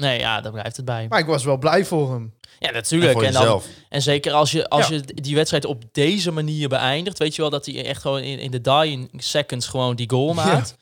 Nee, 0.00 0.18
ja, 0.18 0.40
daar 0.40 0.52
blijft 0.52 0.76
het 0.76 0.84
bij. 0.84 1.06
Maar 1.08 1.18
ik 1.18 1.26
was 1.26 1.44
wel 1.44 1.58
blij 1.58 1.84
voor 1.84 2.12
hem. 2.12 2.34
Ja, 2.58 2.68
En 2.68 2.74
natuurlijk. 2.74 3.12
voor 3.12 3.22
En, 3.22 3.32
dan, 3.32 3.42
jezelf. 3.42 3.66
en 3.88 4.02
zeker 4.02 4.32
als, 4.32 4.50
je, 4.50 4.68
als 4.68 4.88
Ja. 4.88 4.94
je 4.94 5.00
die 5.14 5.34
wedstrijd 5.34 5.64
op 5.64 5.82
deze 5.92 6.30
manier 6.30 6.68
beëindigt, 6.68 7.18
weet 7.18 7.34
je 7.34 7.40
wel 7.40 7.50
dat 7.50 7.66
hij 7.66 7.84
echt 7.86 8.00
gewoon 8.00 8.20
in, 8.22 8.38
in 8.38 8.50
de 8.50 8.60
dying 8.60 9.10
seconds 9.16 9.66
gewoon 9.66 9.96
die 9.96 10.10
goal 10.10 10.34
maakt. 10.34 10.76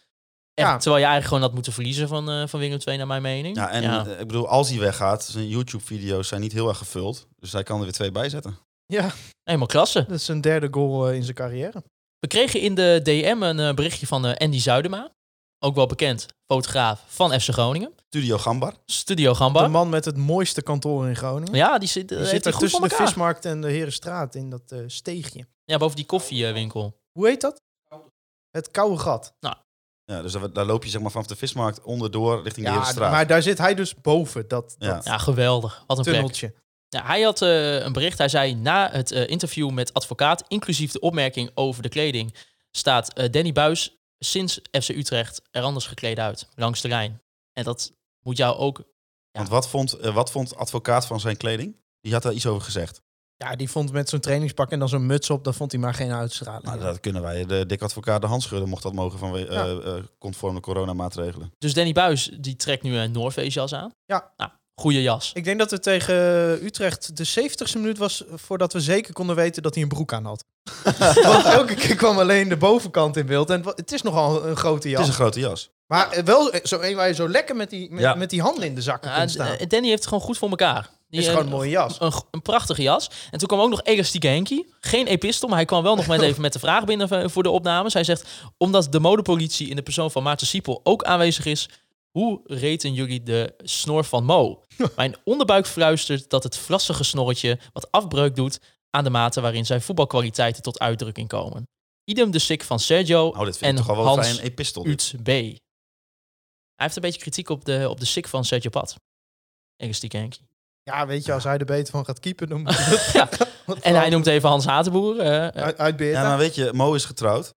Echt, 0.55 0.67
Ja. 0.69 0.77
Terwijl 0.77 0.97
je 1.03 1.09
eigenlijk 1.09 1.25
gewoon 1.27 1.43
had 1.43 1.53
moeten 1.55 1.73
verliezen 1.73 2.09
van, 2.09 2.31
eh 2.31 2.47
van 2.47 2.61
Willem 2.61 2.79
II, 2.87 2.97
naar 2.97 3.07
mijn 3.07 3.23
mening. 3.23 3.57
Ja, 3.57 3.71
en 3.71 3.85
eh, 3.85 4.21
ik 4.21 4.27
bedoel, 4.27 4.49
als 4.49 4.69
hij 4.71 4.79
weggaat, 4.79 5.25
zijn 5.25 5.49
YouTube-video's 5.49 6.29
zijn 6.29 6.41
niet 6.41 6.53
heel 6.53 6.69
erg 6.69 6.79
gevuld. 6.79 7.27
Dus 7.39 7.53
hij 7.53 7.63
kan 7.63 7.77
er 7.79 7.83
weer 7.85 7.93
twee 7.93 8.11
bij 8.13 8.29
zetten. 8.29 8.59
Ja, 8.87 9.11
Helemaal 9.43 9.67
klasse. 9.67 10.05
dat 10.09 10.21
is 10.21 10.29
een 10.29 10.41
derde 10.41 10.69
goal 10.71 11.09
eh, 11.09 11.15
in 11.15 11.23
zijn 11.23 11.37
carrière. 11.37 11.83
We 12.19 12.27
kregen 12.27 12.61
in 12.61 12.75
de 12.75 13.01
DM 13.03 13.43
een 13.43 13.75
berichtje 13.75 14.07
van 14.07 14.27
eh, 14.27 14.35
Andy 14.37 14.59
Zuidema. 14.59 15.11
Ook 15.65 15.75
wel 15.75 15.87
bekend, 15.87 16.27
fotograaf 16.47 17.03
van 17.07 17.41
FC 17.41 17.49
Groningen. 17.49 17.93
Studio 18.09 18.39
Gambar. 18.39 18.75
Studio 18.87 19.35
Gamba. 19.35 19.63
De 19.63 19.69
man 19.69 19.89
met 19.89 20.05
het 20.05 20.17
mooiste 20.17 20.63
kantoor 20.63 21.09
in 21.09 21.17
Groningen. 21.17 21.55
Ja, 21.55 21.79
die 21.79 21.89
zit, 21.89 22.03
eh, 22.03 22.09
Die 22.09 22.17
heeft 22.19 22.31
zit 22.31 22.43
hij 22.45 22.53
daar 22.53 22.61
goed 22.61 22.71
voor 22.71 22.81
tussen 22.81 22.99
de 22.99 23.05
vismarkt 23.05 23.45
en 23.45 23.61
de 23.61 23.71
Herenstraat 23.71 24.35
in 24.35 24.51
dat 24.51 24.63
eh, 24.73 24.79
steegje. 24.87 25.47
Ja, 25.65 25.77
boven 25.79 25.97
die 25.97 26.07
koffiewinkel. 26.07 27.01
Hoe 27.13 27.27
heet 27.27 27.41
dat? 27.41 27.61
Het 28.51 28.71
koude 28.71 28.99
gat. 28.99 29.35
Ja, 30.05 30.23
dus 30.23 30.33
daar, 30.33 30.53
daar 30.53 30.65
loop 30.65 30.85
je 30.85 30.91
zeg 30.91 31.01
maar 31.01 31.11
vanaf 31.11 31.27
de 31.27 31.37
vismarkt 31.37 31.83
onderdoor 31.83 32.43
richting 32.43 32.67
de 32.67 32.73
Ja, 32.73 32.79
Herenstraat. 32.79 33.11
maar 33.11 33.27
daar 33.27 33.43
zit 33.43 33.59
hij 33.59 33.75
dus 33.75 33.95
boven, 33.95 34.49
dat, 34.49 34.75
Ja. 34.79 34.95
dat 34.95 35.05
Ja, 35.05 35.19
geweldig. 35.19 35.85
Wat 35.87 35.97
een 35.99 36.03
plek. 36.05 36.15
tunneltje. 36.17 36.55
Ja, 36.89 37.05
hij 37.07 37.21
had 37.23 37.43
eh, 37.43 37.81
een 37.81 37.93
bericht. 37.93 38.19
Hij 38.19 38.29
zei 38.29 38.55
na 38.55 38.91
het 38.91 39.11
eh, 39.13 39.29
interview 39.29 39.71
met 39.71 39.95
advocaat, 39.95 40.45
inclusief 40.49 40.93
de 40.93 41.01
opmerking 41.01 41.51
over 41.55 41.83
de 41.83 41.89
kleding, 41.89 42.35
staat 42.71 43.13
eh, 43.13 43.31
Danny 43.31 43.53
Buis 43.53 43.97
sinds 44.25 44.61
FC 44.83 44.89
Utrecht 44.89 45.43
er 45.51 45.63
anders 45.63 45.87
gekleed 45.87 46.19
uit, 46.19 46.49
langs 46.55 46.81
de 46.81 46.89
lijn. 46.89 47.21
En 47.53 47.65
dat 47.65 47.93
moet 48.23 48.37
jou 48.37 48.57
ook... 48.57 48.79
Ja. 48.79 48.85
Want 49.39 49.49
wat 49.49 49.69
vond, 49.69 49.93
eh, 49.93 50.15
wat 50.15 50.31
vond 50.31 50.57
advocaat 50.57 51.07
van 51.07 51.21
zijn 51.21 51.37
kleding? 51.37 51.77
Die 52.01 52.13
had 52.13 52.23
daar 52.23 52.33
iets 52.33 52.47
over 52.47 52.63
gezegd. 52.63 53.01
Ja, 53.37 53.57
die 53.57 53.71
vond 53.71 53.93
met 53.93 54.09
zo'n 54.09 54.21
trainingspak 54.21 54.71
en 54.71 54.79
dan 54.79 54.89
zo'n 54.89 55.07
muts 55.07 55.31
op, 55.31 55.45
dat 55.45 55.57
vond 55.57 55.73
hij 55.73 55.81
maar 55.81 55.95
geen 55.95 56.13
uitstraling. 56.13 56.65
Nou, 56.65 56.81
dat 56.81 57.01
kunnen 57.01 57.23
wij. 57.23 57.47
De 57.47 57.67
dik 57.67 57.83
advocaat 57.83 58.21
de 58.21 58.27
hand 58.27 58.43
schudden 58.43 58.69
mocht 58.69 58.83
dat 58.83 58.93
mogen 58.93 59.19
van 59.19 59.39
Ja. 59.39 59.47
eh 59.47 59.97
eh, 59.97 60.05
conform 60.19 60.55
de 60.55 60.61
coronamaatregelen. 60.61 61.53
Dus 61.59 61.75
Danny 61.75 61.93
Buis, 61.93 62.31
die 62.41 62.57
trekt 62.57 62.83
nu 62.83 62.97
een 62.97 63.13
Noorface-jas 63.13 63.75
aan. 63.75 63.93
Ja. 64.05 64.33
Nou, 64.37 64.51
goede 64.75 65.03
jas. 65.03 65.31
Ik 65.35 65.45
denk 65.45 65.59
dat 65.59 65.71
het 65.71 65.83
tegen 65.83 66.15
Utrecht 66.65 67.17
de 67.17 67.27
70ste 67.51 67.73
minuut 67.81 67.99
was 67.99 68.25
voordat 68.35 68.73
we 68.73 68.81
zeker 68.81 69.13
konden 69.13 69.37
weten 69.37 69.63
dat 69.63 69.75
hij 69.75 69.83
een 69.83 69.89
broek 69.89 70.13
aan 70.13 70.25
had. 70.25 70.45
Want 71.23 71.45
elke 71.45 71.75
keer 71.75 71.95
kwam 71.97 72.19
alleen 72.19 72.49
de 72.49 72.57
bovenkant 72.57 73.17
in 73.17 73.27
beeld. 73.27 73.51
En 73.51 73.63
het 73.65 73.93
is 73.93 74.03
nogal 74.03 74.47
een 74.47 74.57
grote 74.57 74.89
Het 74.89 74.97
jas. 74.97 75.01
is 75.03 75.09
een 75.09 75.15
grote 75.15 75.41
jas. 75.41 75.71
Maar 75.87 76.11
eh, 76.11 76.23
wel 76.25 76.51
eh, 76.53 76.61
zo 76.65 76.81
een 76.81 76.95
waar 76.97 77.09
je 77.09 77.15
zo 77.15 77.29
lekker 77.29 77.57
met 77.57 77.71
die, 77.71 77.91
met, 77.91 78.01
Ja. 78.01 78.15
met 78.15 78.31
die 78.31 78.41
handen 78.43 78.65
in 78.65 78.75
de 78.75 78.83
zakken 78.83 79.11
Ja, 79.11 79.17
kunt 79.19 79.31
staan. 79.31 79.57
eh, 79.57 79.67
Danny 79.69 79.87
heeft 79.89 79.99
het 79.99 80.09
gewoon 80.09 80.23
goed 80.25 80.39
voor 80.39 80.49
elkaar. 80.49 80.91
Die, 81.09 81.21
is 81.21 81.27
eh, 81.27 81.33
gewoon 81.33 81.47
een 81.47 81.53
mooie 81.57 81.71
jas. 81.71 81.97
Een, 82.01 82.13
een 82.31 82.43
prachtige 82.43 82.83
jas. 82.83 83.11
En 83.31 83.39
toen 83.39 83.49
kwam 83.49 83.61
ook 83.61 83.71
nog 83.71 83.83
Elastieke 83.83 84.27
Henkie. 84.27 84.75
Geen 84.81 85.07
epistel, 85.07 85.49
maar 85.49 85.57
hij 85.57 85.67
kwam 85.67 85.83
wel 85.83 85.95
nog 85.97 86.07
met 86.07 86.21
even 86.29 86.43
met 86.43 86.53
de 86.53 86.59
vraag 86.59 86.85
binnen 86.85 87.31
voor 87.31 87.43
de 87.43 87.51
opnames. 87.51 87.93
Hij 87.93 88.05
zegt, 88.05 88.25
omdat 88.59 88.93
de 88.93 89.01
modepolitie 89.01 89.69
in 89.69 89.77
de 89.77 89.83
persoon 89.83 90.11
van 90.11 90.23
Maarten 90.23 90.47
Siepel 90.47 90.81
ook 90.83 91.03
aanwezig 91.05 91.45
is... 91.47 91.69
Hoe 92.19 92.41
reten 92.45 92.95
jullie 92.95 93.23
de 93.23 93.55
snor 93.59 94.05
van 94.05 94.25
Mo? 94.25 94.65
Mijn 94.97 95.17
onderbuik 95.25 95.67
fluistert 95.67 96.31
dat 96.31 96.43
het 96.43 96.57
vlassige 96.57 97.05
snorretje 97.05 97.59
wat 97.73 97.91
afbreuk 97.91 98.37
doet... 98.37 98.61
aan 98.91 99.05
de 99.05 99.11
mate 99.11 99.41
waarin 99.41 99.67
zijn 99.67 99.83
voetbalkwaliteiten 99.83 100.63
tot 100.63 100.79
uitdrukking 100.79 101.29
komen. 101.29 101.69
Idem 102.05 102.31
de 102.31 102.39
sik 102.39 102.63
van 102.63 102.79
Sergio 102.81 103.31
dit 103.45 103.59
vind 103.59 103.71
en 103.71 103.77
ik 103.79 103.87
toch 103.87 103.97
wel 103.97 104.07
Hans 104.07 104.29
een 104.39 104.45
epistel. 104.45 104.83
dit. 104.83 105.13
Ut 105.15 105.23
B. 105.23 105.27
Hij 105.27 106.91
heeft 106.91 106.97
een 106.97 107.03
beetje 107.03 107.21
kritiek 107.21 107.49
op 107.49 107.65
de, 107.65 107.87
op 107.91 108.01
de 108.01 108.05
sik 108.07 108.29
van 108.29 108.45
Sergio 108.45 108.71
Pat. 108.71 108.95
Elastieke 109.77 110.17
Henkie. 110.17 110.49
Ja, 110.83 111.07
weet 111.07 111.25
je, 111.25 111.33
als 111.33 111.45
hij 111.45 111.59
er 111.59 111.65
beter 111.65 111.93
van 111.93 112.05
gaat 112.05 112.21
keepen, 112.21 112.49
dan 112.49 112.61
moet 112.63 112.75
je 112.79 113.11
Ja. 113.13 113.29
wat 113.67 113.79
En 113.79 113.95
hij 113.95 114.09
noemt 114.09 114.27
even 114.27 114.49
Hans 114.49 114.65
Hatenboer. 114.65 115.19
eh, 115.21 115.47
eh, 115.47 115.55
uit, 115.63 115.79
uit 115.79 115.97
Beerta. 115.97 116.23
Ja, 116.23 116.29
maar 116.29 116.39
weet 116.39 116.55
je, 116.55 116.71
Mo 116.73 116.95
is 116.95 117.05
getrouwd. 117.05 117.55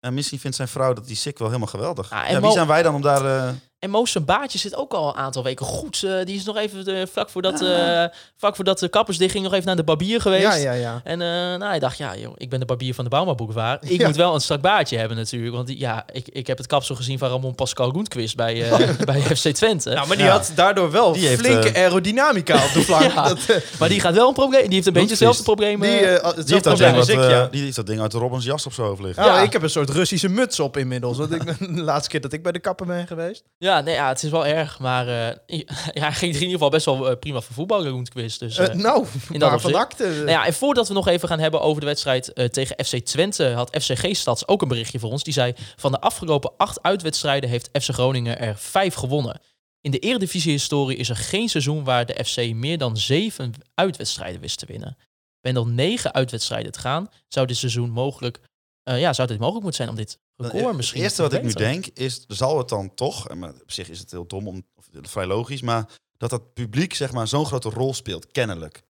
En 0.00 0.14
misschien 0.14 0.38
vindt 0.38 0.56
zijn 0.56 0.68
vrouw 0.68 0.92
dat 0.92 1.06
die 1.06 1.16
sick 1.16 1.38
wel 1.38 1.48
helemaal 1.48 1.68
geweldig. 1.68 2.10
Ah, 2.10 2.18
en 2.20 2.26
ja, 2.26 2.32
wie 2.32 2.40
Mo- 2.48 2.52
zijn 2.52 2.66
wij 2.66 2.82
dan 2.82 2.94
om 2.94 3.02
daar... 3.02 3.48
eh, 3.48 3.54
En 3.84 3.90
Moos 3.90 4.10
zijn 4.12 4.24
baardje 4.24 4.58
zit 4.58 4.76
ook 4.76 4.92
al 4.92 5.08
een 5.08 5.14
aantal 5.14 5.42
weken 5.42 5.66
goed. 5.66 6.02
eh, 6.02 6.12
die 6.24 6.36
is 6.36 6.44
nog 6.44 6.56
even 6.56 6.86
eh, 6.86 7.06
vlak, 7.12 7.28
voordat, 7.30 7.60
Ja. 7.60 8.02
eh, 8.04 8.16
vlak 8.36 8.54
voordat 8.56 8.78
de 8.78 8.88
kappers 8.88 9.16
ging 9.18 9.42
nog 9.44 9.52
even 9.52 9.66
naar 9.66 9.76
de 9.76 9.82
barbier 9.84 10.20
geweest. 10.20 10.42
ja, 10.42 10.54
ja, 10.54 10.72
ja. 10.72 11.00
En 11.04 11.20
eh, 11.22 11.28
nou, 11.28 11.64
hij 11.64 11.78
dacht, 11.78 11.98
ja, 11.98 12.16
joh, 12.16 12.32
ik 12.36 12.50
ben 12.50 12.60
de 12.60 12.66
barbier 12.66 12.94
van 12.94 13.04
de 13.04 13.10
Bauma 13.10 13.34
Boulevard. 13.34 13.90
Ik 13.90 14.00
Ja. 14.00 14.06
moet 14.06 14.16
wel 14.16 14.34
een 14.34 14.40
strak 14.40 14.60
baardje 14.60 14.98
hebben 14.98 15.16
natuurlijk. 15.16 15.54
Want 15.54 15.78
ja, 15.78 16.04
ik, 16.12 16.28
ik 16.28 16.46
heb 16.46 16.58
het 16.58 16.66
kapsel 16.66 16.94
gezien 16.94 17.18
van 17.18 17.28
Ramon 17.30 17.54
Pascal 17.54 17.90
Roentquist 17.92 18.36
bij, 18.36 18.70
eh, 18.70 18.88
bij 19.06 19.20
FC 19.20 19.48
Twente. 19.48 19.90
Nou, 19.90 20.06
maar 20.08 20.16
die 20.16 20.26
Ja. 20.26 20.32
had 20.32 20.52
daardoor 20.54 20.90
wel 20.90 21.12
Die 21.12 21.26
heeft, 21.26 21.40
flinke 21.40 21.74
aerodynamica 21.74 22.54
op 22.64 22.72
de 22.72 22.80
flank. 22.88 23.12
Ja. 23.12 23.28
Dat, 23.28 23.38
eh, 23.48 23.56
maar 23.78 23.88
die 23.88 24.00
gaat 24.00 24.14
wel 24.14 24.28
een 24.28 24.34
probleem. 24.34 24.64
Die 24.64 24.74
heeft 24.74 24.86
een 24.86 24.92
beetje 24.92 25.08
hetzelfde 25.08 25.42
probleem. 25.42 25.80
die, 25.80 25.90
die, 25.90 25.98
heeft 25.98 26.22
dat 26.22 26.62
probleem 26.62 26.78
ding 26.88 26.96
als 26.96 27.08
uit, 27.08 27.18
ik, 27.18 27.24
eh, 27.24 27.30
ja. 27.30 27.48
die 27.50 27.62
heeft 27.62 27.76
dat 27.76 27.86
ding 27.86 28.00
uit 28.00 28.10
de 28.10 28.18
Robbins 28.18 28.44
jas 28.44 28.66
op 28.66 28.72
zijn 28.72 28.86
hoofd 28.86 29.02
liggen. 29.02 29.24
Nou, 29.24 29.36
Ja. 29.36 29.42
ik 29.42 29.52
heb 29.52 29.62
een 29.62 29.70
soort 29.70 29.90
Russische 29.90 30.28
muts 30.28 30.60
op 30.60 30.76
inmiddels. 30.76 31.18
Want 31.18 31.32
ik 31.34 31.58
de 31.58 31.82
laatste 31.82 32.10
keer 32.10 32.20
dat 32.20 32.32
ik 32.32 32.42
bij 32.42 32.52
de 32.52 32.58
kapper 32.58 32.86
ben 32.86 33.06
geweest. 33.06 33.42
ja, 33.58 33.73
nee, 33.80 33.94
ja, 33.94 34.08
het 34.08 34.22
is 34.22 34.30
wel 34.30 34.46
erg. 34.46 34.78
Maar 34.78 35.08
eh, 35.08 35.36
ja, 35.92 36.02
hij 36.02 36.12
ging 36.12 36.34
er 36.34 36.40
in 36.40 36.46
ieder 36.46 36.50
geval 36.50 36.68
best 36.68 36.84
wel 36.84 37.10
eh, 37.10 37.18
prima 37.18 37.40
voor 37.40 37.54
voetballen, 37.54 37.90
Roentquist. 37.90 38.40
Dus, 38.40 38.58
Eh, 38.58 38.74
nou, 38.74 39.06
in 39.30 39.38
dat 39.38 39.74
akte. 39.74 40.04
Nou 40.04 40.30
ja, 40.30 40.46
en 40.46 40.54
voordat 40.54 40.88
we 40.88 40.94
nog 40.94 41.08
even 41.08 41.28
gaan 41.28 41.38
hebben 41.38 41.60
over 41.60 41.80
de 41.80 41.86
wedstrijd 41.86 42.32
tegen 42.52 42.84
FC 42.84 42.96
Twente, 42.96 43.48
had 43.48 43.76
FCG 43.80 44.16
Stads 44.16 44.48
ook 44.48 44.62
een 44.62 44.68
berichtje 44.68 44.98
voor 44.98 45.10
ons. 45.10 45.22
Die 45.22 45.32
zei: 45.32 45.54
Van 45.76 45.92
de 45.92 46.00
afgelopen 46.00 46.52
acht 46.56 46.82
uitwedstrijden 46.82 47.50
heeft 47.50 47.68
FC 47.72 47.90
Groningen 47.90 48.38
er 48.38 48.56
vijf 48.56 48.94
gewonnen. 48.94 49.40
In 49.80 49.90
de 49.90 49.98
Eredivisie-historie 49.98 50.96
is 50.96 51.08
er 51.08 51.16
geen 51.16 51.48
seizoen 51.48 51.84
waar 51.84 52.06
de 52.06 52.24
FC 52.24 52.52
meer 52.54 52.78
dan 52.78 52.96
zeven 52.96 53.52
uitwedstrijden 53.74 54.40
wist 54.40 54.58
te 54.58 54.66
winnen. 54.66 54.96
Met 55.40 55.52
nog 55.52 55.66
negen 55.66 56.12
uitwedstrijden 56.14 56.72
te 56.72 56.78
gaan, 56.78 57.08
zou 57.28 57.46
dit 57.46 57.56
seizoen 57.56 57.90
mogelijk, 57.90 58.40
ja, 58.82 59.12
zou 59.12 59.28
dit 59.28 59.38
mogelijk 59.38 59.64
moeten 59.64 59.84
zijn 59.84 59.88
om 59.88 59.96
dit 60.04 60.18
record 60.36 60.76
misschien 60.76 61.02
Het 61.02 61.10
eerste 61.10 61.22
te 61.22 61.28
wat 61.28 61.38
ik 61.38 61.42
nu 61.46 61.52
denk 61.64 61.86
is, 61.86 62.24
zal 62.28 62.58
het 62.58 62.68
dan 62.68 62.94
toch, 62.94 63.28
en 63.28 63.44
op 63.44 63.70
zich 63.70 63.88
is 63.88 63.98
het 63.98 64.10
heel 64.10 64.26
dom, 64.26 64.48
om, 64.48 64.66
of 64.74 64.86
vrij 65.02 65.26
logisch, 65.26 65.62
maar 65.62 65.88
dat 66.16 66.30
dat 66.30 66.54
publiek 66.54 66.94
zeg 66.94 67.12
maar 67.12 67.28
zo'n 67.28 67.46
grote 67.46 67.68
rol 67.68 67.94
speelt, 67.94 68.26
kennelijk. 68.32 68.82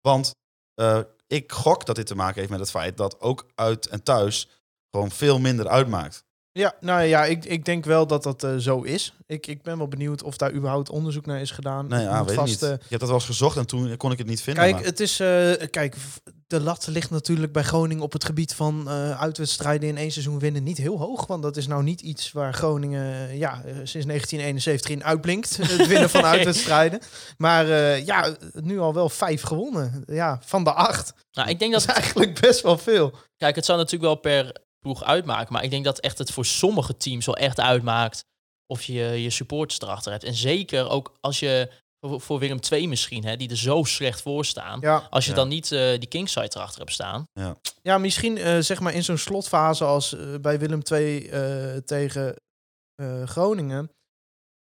Want 0.00 0.34
eh, 0.74 1.00
ik 1.26 1.52
gok 1.52 1.86
dat 1.86 1.96
dit 1.96 2.06
te 2.06 2.14
maken 2.14 2.38
heeft 2.38 2.50
met 2.50 2.60
het 2.60 2.70
feit 2.70 2.96
dat 2.96 3.20
ook 3.20 3.46
uit 3.54 3.86
en 3.86 4.02
thuis 4.02 4.48
gewoon 4.90 5.10
veel 5.10 5.38
minder 5.38 5.68
uitmaakt. 5.68 6.24
Ja, 6.52 6.74
nou 6.80 7.02
ja, 7.02 7.24
ik, 7.24 7.44
ik 7.44 7.64
denk 7.64 7.84
wel 7.84 8.06
dat 8.06 8.22
dat 8.22 8.44
eh, 8.44 8.56
zo 8.56 8.82
is. 8.82 9.14
Ik, 9.26 9.46
ik 9.46 9.62
ben 9.62 9.78
wel 9.78 9.88
benieuwd 9.88 10.22
of 10.22 10.36
daar 10.36 10.52
überhaupt 10.52 10.90
onderzoek 10.90 11.26
naar 11.26 11.40
is 11.40 11.50
gedaan. 11.50 11.86
Nee, 11.86 12.04
Ik 12.04 12.10
ja, 12.10 12.24
weet 12.24 12.34
vast, 12.34 12.48
niet. 12.50 12.62
eh, 12.62 12.72
Ik 12.72 12.80
heb 12.88 13.00
dat 13.00 13.08
wel 13.08 13.18
eens 13.18 13.26
gezocht 13.26 13.56
en 13.56 13.66
toen 13.66 13.96
kon 13.96 14.12
ik 14.12 14.18
het 14.18 14.26
niet 14.26 14.42
vinden. 14.42 14.62
Kijk, 14.62 14.74
maar- 14.74 14.84
het 14.84 15.00
is, 15.00 15.16
kijk, 15.70 15.96
de 16.58 16.60
lat 16.60 16.86
ligt 16.86 17.10
natuurlijk 17.10 17.52
bij 17.52 17.62
Groningen 17.62 18.02
op 18.02 18.12
het 18.12 18.24
gebied 18.24 18.54
van 18.54 18.88
eh, 18.88 19.20
uitwedstrijden 19.20 19.88
in 19.88 19.96
één 19.96 20.10
seizoen 20.10 20.38
winnen 20.38 20.62
niet 20.62 20.76
heel 20.76 20.98
hoog. 20.98 21.26
Want 21.26 21.42
dat 21.42 21.56
is 21.56 21.66
nou 21.66 21.82
niet 21.82 22.00
iets 22.00 22.32
waar 22.32 22.54
Groningen 22.54 23.28
eh, 23.28 23.38
ja, 23.38 23.52
eh, 23.52 23.64
sinds 23.64 24.06
1971 24.06 24.90
in 24.90 25.04
uitblinkt. 25.04 25.56
Het 25.62 25.86
winnen 25.86 26.10
van 26.10 26.24
uitwedstrijden. 26.24 27.00
Maar 27.36 27.66
ja, 28.04 28.36
nu 28.52 28.78
al 28.78 28.94
wel 28.94 29.08
vijf 29.08 29.42
gewonnen. 29.42 30.02
Ja, 30.06 30.40
van 30.44 30.64
de 30.64 30.72
acht. 30.72 31.14
Nou, 31.32 31.48
ik 31.48 31.58
denk 31.58 31.72
Dat 31.72 31.86
dat 31.86 31.96
is 31.96 32.02
eigenlijk 32.02 32.40
best 32.40 32.60
wel 32.60 32.78
veel. 32.78 33.14
Kijk, 33.36 33.56
het 33.56 33.64
zou 33.64 33.78
natuurlijk 33.78 34.04
wel 34.04 34.20
per 34.20 34.56
ploeg 34.78 35.04
uitmaken. 35.04 35.52
Maar 35.52 35.64
ik 35.64 35.70
denk 35.70 35.84
dat 35.84 35.98
echt 35.98 36.18
het 36.18 36.30
voor 36.30 36.46
sommige 36.46 36.96
teams 36.96 37.26
wel 37.26 37.36
echt 37.36 37.60
uitmaakt 37.60 38.24
of 38.66 38.82
je 38.82 39.22
je 39.22 39.30
supporters 39.30 39.80
erachter 39.80 40.12
hebt. 40.12 40.24
En 40.24 40.34
zeker 40.34 40.88
ook 40.88 41.16
als 41.20 41.38
je 41.38 41.70
voor, 42.08 42.20
voor 42.20 42.38
Willem 42.38 42.58
II 42.72 42.88
misschien, 42.88 43.24
hè, 43.24 43.36
die 43.36 43.50
er 43.50 43.56
zo 43.56 43.82
slecht 43.84 44.20
voor 44.22 44.44
staan. 44.44 44.80
Ja, 44.80 45.06
Als 45.10 45.24
je 45.24 45.30
Ja. 45.30 45.36
dan 45.36 45.48
niet 45.48 45.72
eh, 45.72 45.98
die 45.98 46.08
kingside 46.08 46.50
erachter 46.56 46.78
hebt 46.78 46.92
staan. 46.92 47.24
ja 47.82 47.98
misschien 47.98 48.36
eh, 48.38 48.58
zeg 48.58 48.80
maar 48.80 48.94
in 48.94 49.04
zo'n 49.04 49.18
slotfase 49.18 49.84
als 49.84 50.14
eh, 50.14 50.34
bij 50.40 50.58
Willem 50.58 50.80
II 50.92 51.28
eh, 51.28 51.76
tegen 51.76 52.36
eh, 52.94 53.22
Groningen. 53.22 53.90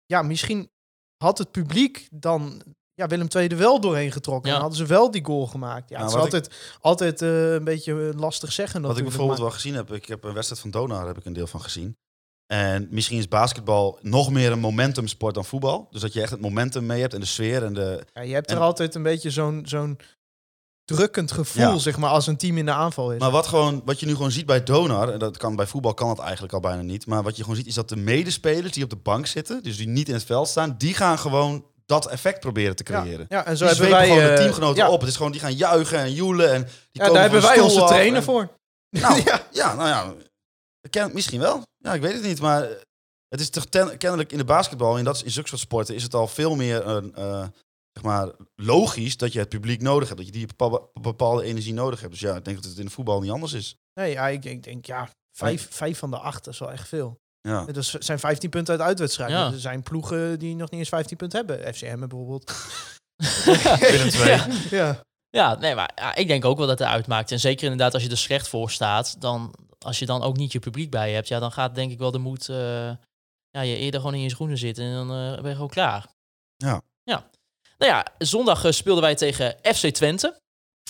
Ja, 0.06 0.22
misschien 0.22 0.70
had 1.24 1.38
het 1.38 1.52
publiek 1.52 2.08
dan 2.12 2.62
ja, 2.94 3.08
Willem 3.08 3.28
II 3.36 3.48
er 3.48 3.58
wel 3.58 3.80
doorheen 3.82 4.12
getrokken. 4.12 4.50
Ja. 4.50 4.56
En 4.56 4.62
hadden 4.62 4.80
ze 4.80 4.86
wel 4.86 5.12
die 5.12 5.26
goal 5.26 5.48
gemaakt. 5.48 5.90
Ja, 5.90 5.98
Nou, 5.98 6.10
het 6.10 6.18
is 6.18 6.24
altijd, 6.24 6.78
altijd 6.82 7.22
eh, 7.22 7.54
een 7.54 7.64
beetje 7.64 7.94
lastig 8.16 8.52
zeggen. 8.52 8.82
Wat 8.82 8.98
ik 8.98 9.04
bijvoorbeeld 9.04 9.38
maar- 9.40 9.48
wel 9.48 9.56
gezien 9.56 9.74
heb, 9.76 9.92
ik 9.94 10.06
heb 10.06 10.24
een 10.24 10.34
wedstrijd 10.34 10.62
van 10.62 10.72
Donar 10.72 11.08
heb 11.08 11.18
ik 11.18 11.26
een 11.26 11.34
deel 11.34 11.48
van 11.48 11.62
gezien. 11.62 11.98
En 12.48 12.88
misschien 12.92 13.18
is 13.18 13.28
basketbal 13.28 14.00
nog 14.02 14.32
meer 14.32 14.52
een 14.52 14.60
momentumsport 14.60 15.34
dan 15.36 15.46
voetbal. 15.46 15.88
Dus 15.92 16.02
dat 16.02 16.14
je 16.14 16.22
echt 16.22 16.32
het 16.32 16.42
momentum 16.42 16.86
mee 16.86 17.02
hebt 17.02 17.14
en 17.14 17.20
de 17.20 17.26
sfeer 17.26 17.64
en 17.64 17.74
de... 17.74 18.04
Ja, 18.14 18.22
je 18.22 18.34
hebt 18.34 18.50
En- 18.50 18.56
er 18.56 18.62
altijd 18.62 18.96
een 18.96 19.04
beetje 19.04 19.30
zo'n 19.32 19.62
zo'n 19.66 19.98
drukkend 20.86 21.32
gevoel, 21.32 21.64
Ja. 21.72 21.78
zeg 21.78 21.98
maar, 21.98 22.10
als 22.10 22.28
een 22.28 22.38
team 22.38 22.58
in 22.58 22.66
de 22.66 22.72
aanval 22.72 23.12
is. 23.12 23.20
Maar 23.20 23.32
wat, 23.32 23.48
gewoon, 23.48 23.82
wat 23.86 24.00
je 24.00 24.06
nu 24.06 24.12
gewoon 24.16 24.32
ziet 24.32 24.46
bij 24.46 24.64
Donar, 24.64 25.10
en 25.10 25.20
dat 25.20 25.38
kan 25.38 25.56
bij 25.56 25.68
voetbal 25.68 25.94
kan 25.94 26.10
het 26.10 26.20
eigenlijk 26.20 26.54
al 26.54 26.60
bijna 26.60 26.82
niet. 26.82 27.06
Maar 27.06 27.24
wat 27.24 27.36
je 27.36 27.42
gewoon 27.42 27.58
ziet 27.58 27.68
is 27.68 27.74
dat 27.74 27.90
de 27.90 27.96
medespelers 27.96 28.72
die 28.74 28.84
op 28.84 28.90
de 28.90 28.96
bank 28.96 29.26
zitten, 29.28 29.64
dus 29.64 29.78
die 29.78 29.88
niet 29.88 30.08
in 30.08 30.14
het 30.14 30.24
veld 30.24 30.48
staan, 30.48 30.76
die 30.78 30.94
gaan 30.94 31.20
gewoon 31.20 31.66
dat 31.86 32.08
effect 32.08 32.40
proberen 32.40 32.76
te 32.76 32.84
ja, 32.92 33.02
creëren. 33.02 33.26
ja, 33.30 33.46
en 33.46 33.58
zo 33.58 33.66
Die 33.66 33.74
hebben 33.76 33.94
wij 33.98 34.08
gewoon 34.08 34.24
de 34.24 34.30
eh, 34.30 34.36
teamgenoten 34.38 34.84
ja, 34.84 34.90
op. 34.90 35.00
Het 35.00 35.10
is 35.10 35.16
gewoon, 35.16 35.32
die 35.32 35.42
gaan 35.42 35.54
juichen 35.56 36.00
en 36.00 36.14
joelen. 36.14 36.54
En 36.54 36.62
die 36.64 36.72
Ja, 36.92 37.00
komen 37.08 37.14
daar 37.14 37.22
hebben 37.32 37.42
wij 37.50 37.60
onze 37.60 37.84
trainer 37.86 38.18
en- 38.18 38.24
voor. 38.24 38.50
Nou, 38.90 39.22
ja. 39.26 39.42
ja, 39.52 39.76
nou 39.76 39.88
ja, 39.88 40.14
ken, 40.90 41.14
misschien 41.14 41.40
wel. 41.40 41.62
Ja, 41.78 41.94
ik 41.94 42.02
weet 42.02 42.14
het 42.14 42.24
niet. 42.24 42.42
Maar 42.42 42.62
het 43.28 43.40
is 43.40 43.50
toch 43.50 43.66
ten- 43.66 43.98
kennelijk 43.98 44.32
in 44.32 44.38
de 44.38 44.44
basketbal, 44.46 44.98
in, 44.98 45.04
dat, 45.04 45.22
in 45.24 45.32
zulke 45.32 45.50
soort 45.50 45.62
sporten, 45.62 45.96
is 45.96 46.04
het 46.04 46.14
al 46.14 46.28
veel 46.28 46.56
meer 46.56 46.88
een, 46.88 47.16
eh, 47.16 47.48
zeg 47.92 48.04
maar, 48.04 48.32
logisch 48.56 49.18
dat 49.18 49.34
je 49.34 49.40
het 49.40 49.50
publiek 49.50 49.82
nodig 49.82 50.08
hebt. 50.08 50.18
Dat 50.20 50.28
je 50.28 50.34
die 50.38 50.48
bepaalde, 50.48 50.82
bepaalde 51.02 51.44
energie 51.44 51.74
nodig 51.74 52.00
hebt. 52.00 52.12
Dus 52.12 52.22
ja, 52.22 52.36
ik 52.36 52.46
denk 52.46 52.58
dat 52.58 52.66
het 52.66 52.78
in 52.80 52.86
de 52.86 52.92
voetbal 52.92 53.22
niet 53.22 53.32
anders 53.32 53.54
is. 53.54 53.76
Nee, 53.94 54.12
ja, 54.12 54.28
ik, 54.28 54.46
ik 54.46 54.64
denk, 54.64 54.86
ja, 54.86 55.10
vijf, 55.38 55.68
vijf 55.72 55.98
van 55.98 56.12
de 56.12 56.18
acht 56.18 56.48
is 56.48 56.60
wel 56.60 56.72
echt 56.72 56.88
veel. 56.88 57.18
Ja. 57.42 57.66
Dat 57.66 57.78
is- 57.78 57.90
zijn 57.94 58.20
15 58.20 58.50
punten 58.50 58.74
uit 58.78 58.84
uitwedstrijden. 58.88 59.38
Ja. 59.38 59.52
Er 59.52 59.60
zijn 59.60 59.84
ploegen 59.84 60.40
die 60.40 60.56
nog 60.56 60.70
niet 60.70 60.80
eens 60.80 60.90
15 60.90 61.18
punten 61.18 61.38
hebben. 61.46 61.74
FCM 61.74 62.00
bijvoorbeeld. 62.00 62.52
Willem 63.80 64.08
II. 64.08 64.28
Ja. 64.30 64.48
Ja. 64.70 65.06
Ja, 65.30 65.56
nee, 65.56 65.76
maar 65.76 65.92
ja, 65.96 66.16
ik 66.16 66.28
denk 66.28 66.46
ook 66.46 66.58
wel 66.58 66.68
dat 66.68 66.80
het 66.80 66.88
uitmaakt. 66.88 67.32
En 67.32 67.40
zeker 67.40 67.64
inderdaad 67.64 67.94
als 67.94 68.04
je 68.04 68.10
er 68.10 68.18
slecht 68.18 68.48
voor 68.48 68.72
staat, 68.72 69.16
dan 69.22 69.54
als 69.88 70.00
je 70.00 70.06
dan 70.06 70.24
ook 70.24 70.38
niet 70.38 70.52
je 70.52 70.60
publiek 70.60 70.90
bij 70.90 71.10
je 71.10 71.16
hebt, 71.16 71.28
ja, 71.28 71.40
dan 71.40 71.52
gaat 71.52 71.76
denk 71.76 71.92
ik 71.92 71.98
wel 71.98 72.12
de 72.12 72.18
moed, 72.18 72.50
eh, 72.50 72.92
ja, 73.50 73.62
je 73.62 73.78
eerder 73.78 74.00
gewoon 74.00 74.16
in 74.16 74.22
je 74.22 74.30
schoenen 74.30 74.58
zitten 74.58 74.84
en 74.84 74.94
dan 74.94 75.12
eh, 75.12 75.36
ben 75.36 75.48
je 75.48 75.54
gewoon 75.54 75.70
klaar. 75.70 76.08
Ja. 76.56 76.82
Ja. 77.04 77.30
Nou 77.78 77.92
ja, 77.92 78.06
zondag 78.18 78.64
eh, 78.66 78.72
speelden 78.72 79.04
wij 79.04 79.16
tegen 79.16 79.56
FC 79.62 79.88
Twente. 79.88 80.40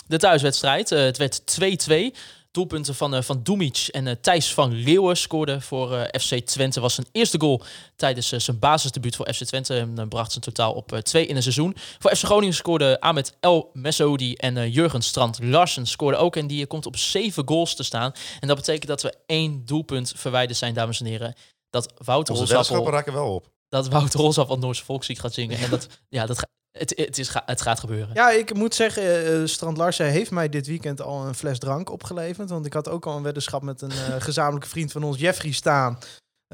De 0.06 0.18
thuiswedstrijd. 0.18 0.90
Het 0.90 1.16
werd 1.16 1.40
2-2. 1.60 2.14
Doelpunten 2.58 2.94
van, 2.94 3.14
eh, 3.14 3.22
van 3.22 3.42
Dumic 3.42 3.88
en 3.90 4.06
eh, 4.06 4.14
Thijs 4.20 4.54
van 4.54 4.72
Leeuwen 4.72 5.16
scoorden 5.16 5.62
voor 5.62 5.92
eh, 5.94 6.20
FC 6.20 6.46
Twente. 6.46 6.80
Was 6.80 6.94
zijn 6.94 7.06
eerste 7.12 7.40
goal 7.40 7.62
tijdens 7.96 8.28
zijn 8.28 8.58
basisdebuut 8.58 9.16
voor 9.16 9.34
FC 9.34 9.44
Twente. 9.44 9.78
En 9.78 10.08
bracht 10.08 10.30
zijn 10.30 10.44
totaal 10.44 10.72
op 10.72 11.00
twee 11.02 11.26
in 11.26 11.36
een 11.36 11.42
seizoen. 11.42 11.76
Voor 11.98 12.16
FC 12.16 12.24
Groningen 12.24 12.54
scoorde 12.54 13.00
Ahmed 13.00 13.36
El 13.40 13.70
Messoudi 13.72 14.34
en 14.34 14.70
Jurgen 14.70 15.02
Strand 15.02 15.42
Larsen 15.42 15.86
scoorden 15.86 16.20
ook. 16.20 16.36
En 16.36 16.46
die 16.46 16.66
komt 16.66 16.86
op 16.86 16.96
zeven 16.96 17.48
goals 17.48 17.74
te 17.74 17.82
staan. 17.82 18.12
En 18.40 18.48
dat 18.48 18.56
betekent 18.56 18.86
dat 18.86 19.02
we 19.02 19.14
één 19.26 19.64
doelpunt 19.64 20.12
verwijderd 20.16 20.58
zijn, 20.58 20.74
dames 20.74 21.00
en 21.00 21.06
heren. 21.06 21.34
Dat 21.70 21.92
Wouter 22.04 22.34
Onze 22.34 22.54
raken 22.90 23.12
wel 23.12 23.34
op. 23.34 23.46
dat 23.68 23.88
Wouter 23.88 24.20
Rolsap 24.20 24.48
wat 24.48 24.58
Noorse 24.58 24.84
Volkslied 24.84 25.20
gaat 25.20 25.34
zingen. 25.34 25.58
En 25.58 25.70
dat, 25.70 25.86
ja, 26.08 26.26
dat, 26.26 26.46
het, 26.72 26.92
het, 26.96 27.18
is, 27.18 27.30
het 27.46 27.60
gaat 27.60 27.80
gebeuren. 27.80 28.10
ja, 28.14 28.30
ik 28.30 28.54
moet 28.54 28.74
zeggen, 28.74 29.26
eh, 29.26 29.46
Strand 29.46 29.76
Larsen 29.76 30.06
heeft 30.06 30.30
mij 30.30 30.48
dit 30.48 30.66
weekend 30.66 31.00
al 31.02 31.26
een 31.26 31.34
fles 31.34 31.58
drank 31.58 31.90
opgeleverd. 31.90 32.50
Want 32.50 32.66
ik 32.66 32.72
had 32.72 32.88
ook 32.88 33.06
al 33.06 33.16
een 33.16 33.22
weddenschap 33.22 33.62
met 33.62 33.80
een 33.82 33.90
eh, 33.90 34.14
gezamenlijke 34.28 34.68
vriend 34.68 34.92
van 34.92 35.02
ons, 35.02 35.18
Jeffrey, 35.18 35.52
staan. 35.52 35.98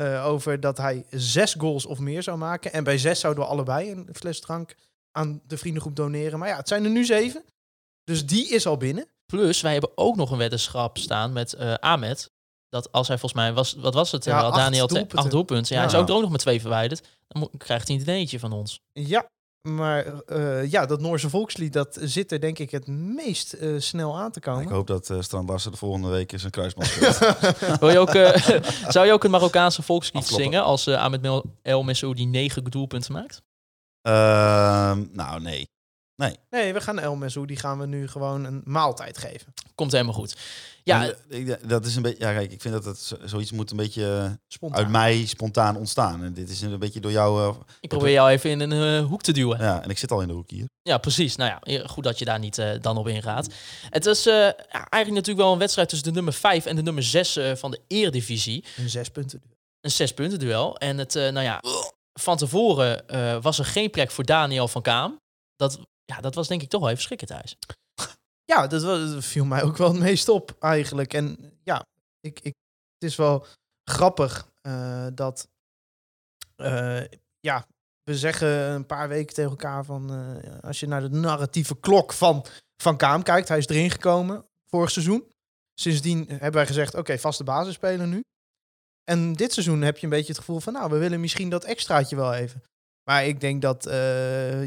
eh, 0.01 0.27
over 0.27 0.61
dat 0.61 0.77
hij 0.77 1.05
zes 1.11 1.55
goals 1.59 1.87
of 1.87 1.99
meer 1.99 2.23
zou 2.23 2.39
maken. 2.39 2.73
En 2.73 2.85
bij 2.85 2.99
zes 2.99 3.21
zouden 3.21 3.45
we 3.45 3.51
allebei 3.51 3.91
een 3.91 4.09
fles 4.13 4.41
drank 4.41 4.75
aan 5.19 5.41
de 5.47 5.59
vriendengroep 5.59 5.97
doneren. 5.97 6.39
Maar 6.39 6.49
ja, 6.49 6.57
het 6.57 6.69
zijn 6.69 6.85
er 6.85 6.91
nu 6.91 7.05
zeven. 7.05 7.45
Dus 8.05 8.27
die 8.27 8.49
is 8.49 8.67
al 8.67 8.77
binnen. 8.77 9.07
Plus, 9.27 9.61
wij 9.61 9.73
hebben 9.73 9.91
ook 9.95 10.17
nog 10.17 10.31
een 10.31 10.39
weddenschap 10.39 10.99
staan 10.99 11.33
met 11.33 11.57
Ahmed. 11.81 12.31
Dat 12.69 12.93
als 12.93 13.09
hij 13.09 13.19
volgens 13.19 13.41
mij 13.43 13.53
was, 13.53 13.73
wat 13.75 13.95
was 13.95 14.13
het? 14.13 14.25
Ja, 14.25 14.41
acht 14.41 14.57
Daniel 14.57 14.87
te- 14.87 14.93
doelpunten. 14.95 15.19
acht 15.19 15.31
doelpunten. 15.31 15.75
Ja, 15.75 15.81
hij 15.83 15.91
is 15.93 15.97
ook 15.99 16.09
er 16.09 16.15
ook 16.15 16.21
nog 16.23 16.31
met 16.31 16.41
twee 16.41 16.61
verwijderd. 16.61 17.07
Dan 17.29 17.51
krijgt 17.59 17.89
hij 17.89 17.97
een 17.97 18.05
dinertje 18.05 18.39
van 18.39 18.53
ons. 18.53 18.81
Ja, 18.93 19.27
maar 19.69 20.23
eh, 20.23 20.71
ja, 20.71 20.87
dat 20.87 21.01
Noorse 21.01 21.31
volkslied, 21.31 21.73
dat 21.73 21.99
zit 22.01 22.33
er 22.33 22.41
denk 22.41 22.59
ik 22.59 22.71
het 22.71 22.87
meest 22.87 23.53
eh, 23.53 23.75
snel 23.79 24.19
aan 24.19 24.31
te 24.31 24.39
Ik 24.39 24.45
komen. 24.45 24.73
hoop 24.73 24.87
dat 24.87 25.11
eh 25.11 25.21
Strand 25.21 25.49
Larsen 25.49 25.71
de 25.71 25.77
volgende 25.77 26.09
week 26.09 26.33
zijn 26.37 26.51
kruisband 26.53 26.87
speelt. 26.91 27.19
Wil 27.81 27.91
je 27.91 27.99
ook, 27.99 28.09
eh, 28.15 28.61
zou 28.93 29.07
je 29.07 29.13
ook 29.13 29.25
een 29.25 29.31
Marokkaanse 29.31 29.83
volkslied 29.83 30.23
Afkloppen. 30.23 30.45
zingen 30.47 30.65
als 30.65 30.87
eh 30.87 30.97
Ahmed 31.03 31.43
El 31.63 31.83
Messoudi 31.83 32.27
negen 32.27 32.65
doelpunten 32.65 33.13
maakt? 33.13 33.43
Ehm, 34.01 35.05
nou, 35.13 35.41
nee. 35.41 35.69
Nee, 36.51 36.73
we 36.73 36.81
gaan 36.81 36.99
El 36.99 37.17
Messou, 37.17 37.47
die 37.47 37.57
gaan 37.57 37.79
we 37.79 37.87
nu 37.87 38.09
gewoon 38.09 38.45
een 38.45 38.61
maaltijd 38.65 39.19
geven. 39.19 39.53
Komt 39.75 39.93
helemaal 39.93 40.15
goed. 40.15 40.37
Ja, 40.83 41.05
En, 41.07 41.17
eh, 41.31 41.39
ik- 41.39 41.69
dat 41.69 41.87
is 41.87 41.97
een 41.97 42.03
beetje. 42.03 42.25
Ja, 42.25 42.33
kijk, 42.33 42.53
ik 42.53 42.61
vind 42.61 42.75
dat 42.75 42.85
het 42.85 42.99
zo- 42.99 43.17
zoiets 43.25 43.53
moet 43.53 43.71
een 43.71 43.77
beetje 43.77 44.17
eh, 44.19 44.31
Spontaan. 44.49 44.79
uit 44.79 44.89
mij 44.89 45.27
spontaan 45.27 45.77
ontstaan. 45.77 46.25
En 46.25 46.35
dit 46.35 46.49
is 46.51 46.61
een 46.61 46.79
beetje 46.79 47.01
door 47.01 47.11
jou. 47.13 47.41
eh, 47.49 47.57
ik 47.81 47.89
probeer 47.89 48.13
jou 48.13 48.31
even 48.31 48.51
in 48.51 48.61
een 48.61 49.01
eh, 49.03 49.09
hoek 49.09 49.23
te 49.23 49.33
duwen. 49.33 49.59
ja, 49.59 49.83
en 49.83 49.91
ik 49.91 49.99
zit 49.99 50.11
al 50.11 50.21
in 50.21 50.29
de 50.29 50.35
hoek 50.35 50.51
hier. 50.51 50.67
Ja, 50.83 50.99
precies. 50.99 51.37
Nou 51.37 51.59
ja, 51.65 51.87
goed 51.87 52.05
dat 52.05 52.19
je 52.19 52.25
daar 52.25 52.39
niet 52.39 52.59
eh, 52.59 52.71
dan 52.81 52.97
op 52.97 53.09
ingaat. 53.09 53.49
Het 53.91 54.07
is 54.07 54.27
eh, 54.27 54.35
eigenlijk 54.69 55.11
natuurlijk 55.11 55.39
wel 55.39 55.53
een 55.53 55.59
wedstrijd 55.59 55.89
tussen 55.89 56.09
de 56.09 56.15
nummer 56.15 56.33
5 56.33 56.67
en 56.67 56.77
de 56.77 56.83
nummer 56.83 57.03
6 57.03 57.37
eh, 57.37 57.55
van 57.55 57.71
de 57.71 57.81
Eredivisie. 57.89 58.65
Een 58.77 58.89
zes 58.91 59.09
punten. 59.11 59.43
Een 59.81 59.91
zes 59.91 60.15
punten 60.15 60.39
duel. 60.39 60.77
En 60.77 60.99
het, 60.99 61.17
eh, 61.17 61.23
nou 61.33 61.45
ja, 61.45 61.61
van 62.21 62.37
tevoren 62.37 63.09
eh, 63.09 63.43
was 63.43 63.59
er 63.59 63.65
geen 63.65 63.91
plek 63.91 64.11
voor 64.11 64.25
Daniel 64.25 64.69
van 64.69 64.83
Kaam. 64.83 65.17
Dat, 65.57 65.79
ja, 66.05 66.21
dat 66.21 66.35
was 66.35 66.49
denk 66.49 66.63
ik 66.63 66.69
toch 66.69 66.81
wel 66.81 66.91
even 66.91 67.03
schrikken 67.03 67.27
thuis. 67.27 67.57
Ja, 68.45 68.67
dat, 68.67 69.25
viel 69.25 69.45
mij 69.45 69.63
ook 69.63 69.77
wel 69.77 69.93
het 69.93 70.03
meest 70.03 70.29
op 70.29 70.57
eigenlijk. 70.59 71.15
En 71.15 71.59
ja, 71.63 71.87
ik, 72.21 72.41
ik, 72.41 72.55
het 72.99 73.11
is 73.11 73.17
wel 73.17 73.47
grappig 73.91 74.53
eh, 74.61 75.07
dat, 75.15 75.49
eh, 76.57 77.03
ja, 77.41 77.67
we 78.03 78.17
zeggen 78.17 78.49
een 78.49 78.87
paar 78.87 79.09
weken 79.09 79.35
tegen 79.35 79.51
elkaar 79.51 79.85
van, 79.85 80.11
eh, 80.11 80.59
als 80.61 80.81
je 80.81 80.87
naar 80.87 81.01
de 81.01 81.09
narratieve 81.09 81.81
klok 81.81 82.13
van 82.13 82.47
Van 82.83 82.97
Kaam 82.97 83.23
kijkt, 83.23 83.49
hij 83.49 83.59
is 83.59 83.69
erin 83.69 83.91
gekomen 83.91 84.47
vorig 84.67 84.91
seizoen. 84.91 85.33
Sindsdien 85.81 86.29
hebben 86.29 86.53
wij 86.53 86.67
gezegd, 86.67 86.95
oké, 86.95 87.19
vaste 87.19 87.45
basisspeler 87.45 88.07
nu. 88.07 88.25
En 89.05 89.33
dit 89.33 89.53
seizoen 89.53 89.83
heb 89.83 89.97
je 89.99 90.05
een 90.05 90.11
beetje 90.11 90.33
het 90.33 90.39
gevoel 90.39 90.61
van, 90.61 90.73
nou, 90.73 90.91
we 90.91 90.99
willen 90.99 91.21
misschien 91.21 91.49
dat 91.49 91.65
extraatje 91.65 92.17
wel 92.17 92.35
even. 92.35 92.63
Maar 93.11 93.27
ik 93.27 93.41
denk 93.41 93.63
dat 93.63 93.85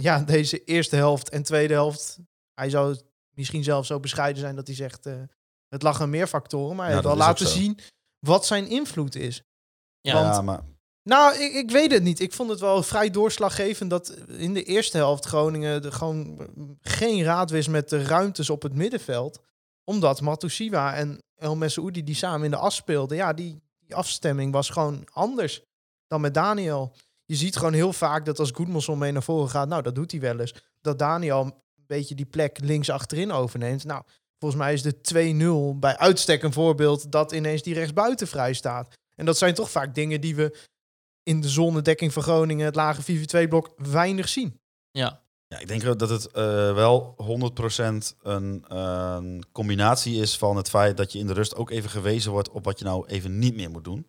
ja, 0.01 0.19
deze 0.19 0.63
eerste 0.63 0.95
helft 0.95 1.29
en 1.29 1.43
tweede 1.43 1.73
helft, 1.73 2.19
hij 2.53 2.69
zou 2.69 2.97
misschien 3.37 3.63
zelfs 3.63 3.87
zo 3.87 3.99
bescheiden 3.99 4.41
zijn 4.41 4.55
dat 4.55 4.67
hij 4.67 4.75
zegt, 4.75 5.05
eh, 5.05 5.13
het 5.69 5.81
lag 5.81 6.01
aan 6.01 6.09
meer 6.09 6.27
factoren. 6.27 6.75
Maar 6.75 6.85
hij 6.85 6.95
Ja, 6.95 7.01
heeft 7.01 7.15
wel 7.15 7.25
laten 7.27 7.47
zien 7.47 7.79
wat 8.19 8.45
zijn 8.45 8.67
invloed 8.69 9.15
is. 9.15 9.41
Ja, 10.01 10.13
Want- 10.13 10.35
ja, 10.35 10.41
maar 10.41 10.61
Nou, 11.03 11.35
ik, 11.37 11.53
ik 11.53 11.71
weet 11.71 11.91
het 11.91 12.03
niet. 12.03 12.19
Ik 12.19 12.33
vond 12.33 12.49
het 12.49 12.59
wel 12.59 12.83
vrij 12.83 13.09
doorslaggevend 13.09 13.89
dat 13.89 14.09
in 14.27 14.53
de 14.53 14.63
eerste 14.63 14.97
helft 14.97 15.25
Groningen 15.25 15.83
er 15.83 15.91
gewoon 15.91 16.47
geen 16.81 17.23
raad 17.23 17.49
wist 17.49 17.69
met 17.69 17.89
de 17.89 18.03
ruimtes 18.03 18.49
op 18.49 18.61
het 18.61 18.73
middenveld. 18.73 19.39
Omdat 19.83 20.21
Matusiwa 20.21 20.93
en 20.95 21.23
El 21.35 21.55
Messoudi 21.55 22.03
die 22.03 22.15
samen 22.15 22.45
in 22.45 22.51
de 22.51 22.57
as 22.57 22.75
speelden, 22.75 23.17
ja, 23.17 23.33
die, 23.33 23.61
die 23.79 23.95
afstemming 23.95 24.51
was 24.51 24.69
gewoon 24.69 25.07
anders 25.11 25.61
dan 26.07 26.21
met 26.21 26.33
Daniel. 26.33 26.93
Je 27.25 27.35
ziet 27.35 27.55
gewoon 27.55 27.73
heel 27.73 27.93
vaak 27.93 28.25
dat 28.25 28.39
als 28.39 28.51
Goedmanson 28.51 28.97
mee 28.97 29.11
naar 29.11 29.23
voren 29.23 29.49
gaat, 29.49 29.67
nou, 29.67 29.81
dat 29.81 29.95
doet 29.95 30.11
hij 30.11 30.19
wel 30.19 30.39
eens. 30.39 30.53
Dat 30.81 30.99
Daniel 30.99 31.63
beetje 31.87 32.15
die 32.15 32.25
plek 32.25 32.59
links 32.61 32.89
achterin 32.89 33.31
overneemt. 33.31 33.83
Nou, 33.83 34.03
volgens 34.39 34.61
mij 34.61 34.73
is 34.73 34.81
de 34.81 35.75
2-0 35.75 35.79
bij 35.79 35.97
uitstek 35.97 36.43
een 36.43 36.53
voorbeeld 36.53 37.11
dat 37.11 37.31
ineens 37.31 37.61
die 37.61 37.73
rechtsbuiten 37.73 38.27
vrij 38.27 38.53
staat. 38.53 38.95
En 39.15 39.25
dat 39.25 39.37
zijn 39.37 39.53
toch 39.53 39.71
vaak 39.71 39.95
dingen 39.95 40.21
die 40.21 40.35
we 40.35 40.57
in 41.23 41.41
de 41.41 41.49
zonnedekking 41.49 42.13
van 42.13 42.23
Groningen, 42.23 42.65
het 42.65 42.75
lage 42.75 43.01
4-2-blok, 43.45 43.73
weinig 43.75 44.29
zien. 44.29 44.59
ja. 44.91 45.25
ja, 45.47 45.59
ik 45.59 45.67
denk 45.67 45.99
dat 45.99 46.09
het 46.09 46.31
eh, 46.31 46.43
wel 46.73 47.15
100% 48.11 48.17
een 48.21 48.65
eh, 48.67 49.19
combinatie 49.51 50.21
is 50.21 50.37
van 50.37 50.57
het 50.57 50.69
feit 50.69 50.97
dat 50.97 51.11
je 51.11 51.19
in 51.19 51.27
de 51.27 51.33
rust 51.33 51.55
ook 51.55 51.69
even 51.69 51.89
gewezen 51.89 52.31
wordt 52.31 52.49
op 52.49 52.63
wat 52.63 52.79
je 52.79 52.85
nou 52.85 53.07
even 53.07 53.39
niet 53.39 53.55
meer 53.55 53.69
moet 53.69 53.83
doen. 53.83 54.07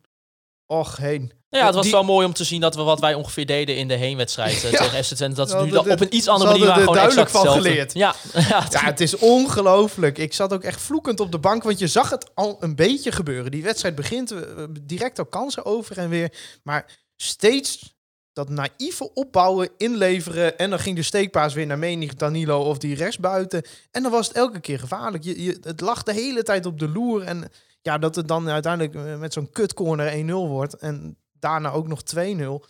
Och, 0.69 0.97
heen. 0.97 1.33
Ja, 1.51 1.67
het 1.67 1.75
was 1.75 1.83
Die- 1.85 1.93
wel 1.93 2.05
mooi 2.05 2.27
om 2.27 2.33
te 2.33 2.45
zien 2.45 2.61
dat 2.61 2.75
we 2.75 2.83
wat 2.83 3.01
wij 3.01 3.15
ongeveer 3.15 3.47
deden 3.47 3.77
in 3.77 3.89
de 3.89 3.95
heenwedstrijd 3.95 4.65
eh, 4.65 4.71
Ja. 4.73 4.79
tegen 4.79 5.05
FC 5.05 5.15
Twente, 5.15 5.37
dat 5.37 5.51
ze 5.51 5.57
nu 5.57 5.77
op 5.77 5.87
een 6.01 6.15
iets 6.17 6.29
andere 6.29 6.51
manier 6.51 6.67
waren 6.67 6.81
gewoon 6.83 6.95
duidelijk 6.97 7.29
van 7.31 7.47
hetzelfde. 7.47 7.99
Ja, 7.99 8.15
ja, 8.49 8.67
Ja, 8.71 8.85
het 8.85 9.01
is 9.01 9.17
ongelooflijk. 9.17 10.19
Ik 10.19 10.33
zat 10.35 10.53
ook 10.53 10.63
echt 10.63 10.81
vloekend 10.81 11.21
op 11.21 11.33
de 11.33 11.39
bank, 11.39 11.63
want 11.63 11.79
je 11.79 11.87
zag 11.87 12.11
het 12.11 12.31
al 12.35 12.57
een 12.61 12.75
beetje 12.77 13.13
gebeuren. 13.13 13.51
Die 13.51 13.63
wedstrijd 13.63 13.95
begint, 13.95 14.35
direct 14.81 15.19
al 15.19 15.27
kansen 15.27 15.65
over 15.65 15.99
en 15.99 16.09
weer. 16.09 16.33
Maar 16.63 16.87
steeds 17.17 17.97
dat 18.33 18.49
naïeve 18.49 19.15
opbouwen, 19.15 19.69
inleveren. 19.77 20.59
En 20.59 20.71
dan 20.71 20.79
ging 20.79 20.97
de 20.97 21.03
steekpaas 21.03 21.55
weer 21.55 21.67
naar 21.67 21.79
Menig, 21.79 22.15
Danilo 22.15 22.61
of 22.63 22.79
die 22.79 22.95
rechtsbuiten. 22.95 23.63
En 23.91 24.03
dan 24.03 24.13
was 24.13 24.29
het 24.29 24.37
elke 24.37 24.61
keer 24.61 24.79
gevaarlijk. 24.79 25.25
Je, 25.25 25.43
je, 25.43 25.59
het 25.63 25.81
lag 25.81 26.03
de 26.03 26.13
hele 26.13 26.43
tijd 26.43 26.67
op 26.67 26.79
de 26.79 26.89
loer. 26.89 27.23
En 27.23 27.51
ja, 27.81 27.99
dat 27.99 28.15
het 28.15 28.29
dan 28.29 28.49
uiteindelijk 28.49 28.95
eh, 28.95 29.19
met 29.19 29.33
zo'n 29.33 29.51
kutcorner 29.51 30.25
1-0 30.25 30.31
wordt. 30.31 30.75
En 30.75 31.17
daarna 31.33 31.71
ook 31.71 31.89
nog 31.89 32.03
2-0. 32.15 32.17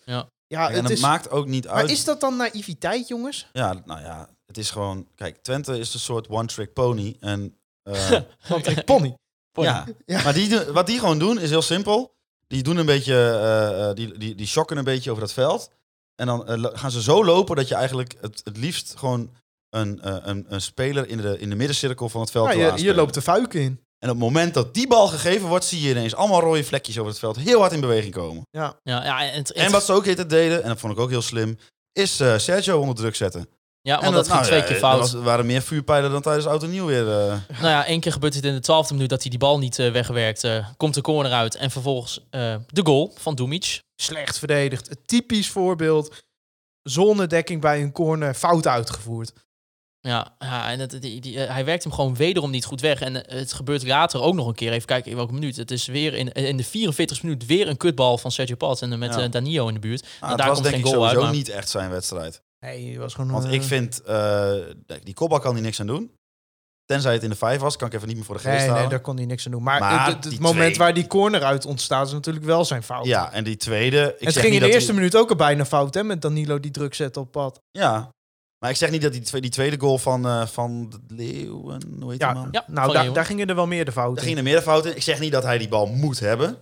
Ja. 0.05 0.29
Ja, 0.49 0.69
en 0.69 0.75
het 0.75 0.83
het 0.83 0.93
is, 0.93 1.01
maakt 1.01 1.31
ook 1.31 1.47
niet 1.47 1.65
maar 1.65 1.75
uit. 1.75 1.91
is 1.91 2.05
dat 2.05 2.21
dan 2.21 2.37
naïviteit, 2.37 3.09
jongens? 3.09 3.49
Ja, 3.53 3.83
nou 3.85 4.01
ja, 4.01 4.29
het 4.47 4.59
is 4.59 4.71
gewoon... 4.71 5.09
Kijk, 5.15 5.37
Twente 5.43 5.79
is 5.79 5.95
een 5.95 6.01
soort 6.01 6.29
one-trick 6.29 6.73
pony. 6.73 7.17
En 7.21 7.57
eh, 7.83 8.21
Want 8.49 8.67
ik 8.67 8.85
pony. 8.85 9.15
ja. 9.53 9.87
Ja. 10.07 10.23
maar 10.23 10.35
die, 10.35 10.59
wat 10.65 10.87
die 10.87 10.99
gewoon 10.99 11.19
doen 11.19 11.39
is 11.39 11.51
heel 11.51 11.63
simpel. 11.63 12.17
Die 12.47 12.63
doen 12.63 12.77
een 12.77 12.87
beetje, 12.87 13.15
eh, 13.15 13.89
eh, 13.89 13.95
die, 13.95 14.19
die, 14.19 14.35
die 14.35 14.47
shocken 14.47 14.77
een 14.77 14.85
beetje 14.85 15.11
over 15.11 15.23
dat 15.23 15.33
veld. 15.33 15.71
En 16.15 16.27
dan 16.27 16.71
gaan 16.77 16.91
ze 16.91 17.03
zo 17.03 17.25
lopen 17.25 17.57
dat 17.57 17.69
je 17.69 17.75
eigenlijk 17.75 18.15
het, 18.21 18.41
het 18.45 18.57
liefst 18.57 18.97
gewoon 18.97 19.35
een, 19.71 19.99
een, 20.29 20.47
een 20.49 20.61
speler 20.61 21.09
in 21.09 21.17
de, 21.17 21.39
in 21.39 21.51
de 21.51 21.57
middencirkel 21.57 22.09
van 22.09 22.21
het 22.21 22.31
veld 22.31 22.55
Ja, 22.55 22.77
je, 22.77 22.95
loopt 22.95 23.15
de 23.15 23.23
fuiken 23.23 23.61
in. 23.61 23.85
En 23.99 24.09
op 24.11 24.15
het 24.15 24.25
moment 24.25 24.55
dat 24.55 24.75
die 24.75 24.87
bal 24.87 25.09
gegeven 25.09 25.49
wordt, 25.49 25.65
zie 25.65 25.81
je 25.81 25.91
ineens 25.91 26.15
allemaal 26.15 26.41
rode 26.41 26.65
vlekjes 26.65 26.99
over 26.99 27.11
het 27.11 27.19
veld 27.21 27.37
heel 27.37 27.61
hard 27.61 27.73
in 27.73 27.81
beweging 27.81 28.15
komen. 28.15 28.43
Ja. 28.51 28.79
Ja, 28.83 29.05
ja, 29.05 29.23
en, 29.31 29.37
het, 29.39 29.53
En 29.53 29.71
wat 29.71 29.85
ze 29.85 29.93
ook 29.93 30.07
het 30.07 30.31
deden, 30.31 30.63
en 30.63 30.69
dat 30.69 30.79
vond 30.79 30.93
ik 30.93 30.99
ook 30.99 31.11
heel 31.11 31.23
slim, 31.23 31.59
is 31.93 32.21
eh, 32.21 32.39
Sergio 32.39 32.81
onder 32.81 32.95
druk 32.95 33.17
zetten. 33.17 33.49
ja, 33.81 33.97
en 33.97 34.03
want 34.03 34.15
dat 34.15 34.25
ging 34.27 34.35
nou 34.37 34.47
twee 34.47 34.59
ja, 34.59 34.65
keer 34.65 34.75
er 34.75 34.81
fout. 34.81 34.99
was- 34.99 35.13
Er 35.13 35.23
waren 35.23 35.47
meer 35.47 35.63
vuurpijlen 35.63 36.11
dan 36.11 36.23
tijdens 36.23 36.47
Auto 36.47 36.67
Nieuw 36.67 36.87
weer. 36.87 37.09
eh. 37.09 37.27
Nou 37.49 37.69
ja, 37.69 37.85
één 37.87 38.01
keer 38.01 38.13
gebeurt 38.13 38.35
het 38.35 38.45
in 38.45 38.55
de 38.55 38.61
twaalfde 38.61 38.95
minuut 38.95 39.09
dat 39.09 39.21
hij 39.21 39.31
die 39.31 39.39
bal 39.39 39.59
niet 39.59 39.79
eh, 39.79 39.93
wegwerkt. 39.93 40.45
eh, 40.45 40.67
komt 40.77 40.95
de 40.95 41.01
corner 41.01 41.33
uit 41.33 41.55
en 41.55 41.71
vervolgens 41.71 42.27
eh, 42.31 42.55
de 42.67 42.85
goal 42.85 43.15
van 43.19 43.35
Dumic. 43.35 43.81
Slecht 44.01 44.39
verdedigd. 44.39 44.91
Een 44.91 45.03
typisch 45.07 45.49
voorbeeld. 45.51 46.15
Zonnedekking 46.83 47.61
bij 47.61 47.83
een 47.83 47.93
corner, 47.93 48.35
fout 48.35 48.67
uitgevoerd. 48.67 49.33
Ja, 50.09 50.35
ja 50.39 50.71
en 50.71 50.79
het, 50.81 51.03
die, 51.03 51.21
die, 51.21 51.45
eh, 51.45 51.53
hij 51.55 51.65
werkt 51.65 51.83
hem 51.83 51.93
gewoon 51.93 52.15
wederom 52.17 52.51
niet 52.51 52.65
goed 52.65 52.81
weg. 52.81 53.01
En 53.01 53.25
eh, 53.27 53.39
het 53.39 53.53
gebeurt 53.53 53.87
later 53.87 54.21
ook 54.23 54.35
nog 54.35 54.47
een 54.47 54.55
keer. 54.55 54.73
Even 54.73 54.87
kijken 54.87 55.11
in 55.11 55.17
welke 55.17 55.33
minuut. 55.33 55.57
Het 55.57 55.71
is 55.71 55.87
weer 55.87 56.15
in, 56.15 56.33
in 56.33 56.57
de 56.57 56.65
44 56.65 57.23
minuut 57.23 57.47
weer 57.47 57.69
een 57.69 57.77
kutbal 57.77 58.19
van 58.19 58.31
Sergio 58.31 58.57
Pat. 58.57 58.83
En 58.83 58.99
met 58.99 59.15
Ja. 59.15 59.21
eh, 59.23 59.31
Danilo 59.31 59.69
in 59.69 59.75
de 59.75 59.81
buurt. 59.81 60.03
Nou, 60.21 60.33
en 60.33 60.37
daar 60.39 60.47
was 60.47 60.59
komt 60.59 60.69
denk 60.71 60.75
geen 60.83 60.85
ik 60.87 60.91
goal 60.93 61.03
uit. 61.07 61.13
sowieso 61.15 61.33
maar- 61.33 61.45
niet 61.45 61.49
echt 61.57 61.69
zijn 61.69 61.91
wedstrijd. 61.91 62.43
Nee, 62.61 62.99
was 62.99 63.15
gewoon... 63.15 63.31
Want 63.31 63.45
eh, 63.45 63.53
ik 63.53 63.63
vind, 63.63 64.03
eh, 64.03 64.53
die 65.03 65.15
kopbal 65.15 65.39
kan 65.39 65.53
hij 65.53 65.63
niks 65.63 65.81
aan 65.81 65.87
doen. 65.87 66.11
Tenzij 66.85 67.13
het 67.13 67.23
in 67.23 67.31
de 67.31 67.37
vijf 67.37 67.61
was, 67.61 67.77
kan 67.77 67.89
ik 67.89 67.95
even 67.95 68.07
niet 68.07 68.17
meer 68.17 68.25
voor 68.25 68.35
de 68.35 68.41
geest 68.41 68.67
Nee, 68.67 68.75
nee, 68.75 68.89
daar 68.89 69.01
kon 69.01 69.17
hij 69.17 69.27
niks 69.27 69.45
aan 69.47 69.53
doen. 69.53 69.63
Maar, 69.63 69.81
Maar 69.81 70.05
het, 70.05 70.15
het- 70.15 70.25
het 70.25 70.33
die 70.33 70.41
moment 70.43 70.65
twee- 70.75 70.79
waar 70.79 70.95
die 70.95 71.07
corner 71.07 71.43
uit 71.45 71.67
ontstaat 71.67 72.07
is 72.07 72.13
natuurlijk 72.13 72.45
wel 72.45 72.65
zijn 72.65 72.83
fout. 72.83 73.07
Ja, 73.07 73.33
en 73.33 73.45
die 73.45 73.57
tweede... 73.57 74.15
Ik 74.19 74.25
het 74.25 74.33
zeg 74.35 74.43
ging 74.43 74.55
in 74.55 74.61
de 74.61 74.67
eerste 74.73 74.87
die- 74.91 74.95
minuut 74.95 75.17
ook 75.17 75.31
al 75.31 75.37
bijna 75.37 75.65
fout, 75.65 75.95
hè? 75.95 76.05
Met 76.05 76.23
Danilo 76.23 76.61
die 76.61 76.71
druk 76.71 76.95
zette 76.95 77.21
op 77.21 77.33
pad. 77.33 77.61
Ja, 77.71 78.09
maar 78.59 78.71
ik 78.71 78.77
zeg 78.77 78.91
niet 78.91 79.03
dat 79.03 79.13
die, 79.13 79.21
twee, 79.21 79.41
die 79.41 79.51
tweede 79.51 79.81
goal 79.81 79.99
van, 79.99 80.27
eh 80.27 80.47
van 80.47 80.91
de 81.07 81.15
Leeuwen, 81.15 81.83
hoe 82.01 82.11
heet 82.11 82.21
Ja, 82.21 82.33
die 82.33 82.41
man? 82.43 82.49
Ja, 82.51 82.65
Nou, 82.67 82.93
daar, 82.93 83.13
daar 83.13 83.25
gingen 83.25 83.49
er 83.49 83.55
wel 83.55 83.67
meer 83.67 83.85
de 83.85 83.93
fouten. 83.93 84.15
Daar 84.17 84.25
ging 84.25 84.37
er 84.37 84.43
meer 84.45 84.63
fout 84.63 84.87
in. 84.87 84.97
Ik 84.97 85.03
zeg 85.03 85.21
niet 85.21 85.33
dat 85.33 85.43
hij 85.43 85.59
die 85.59 85.69
bal 85.69 85.87
moet 85.87 86.19
hebben. 86.21 86.59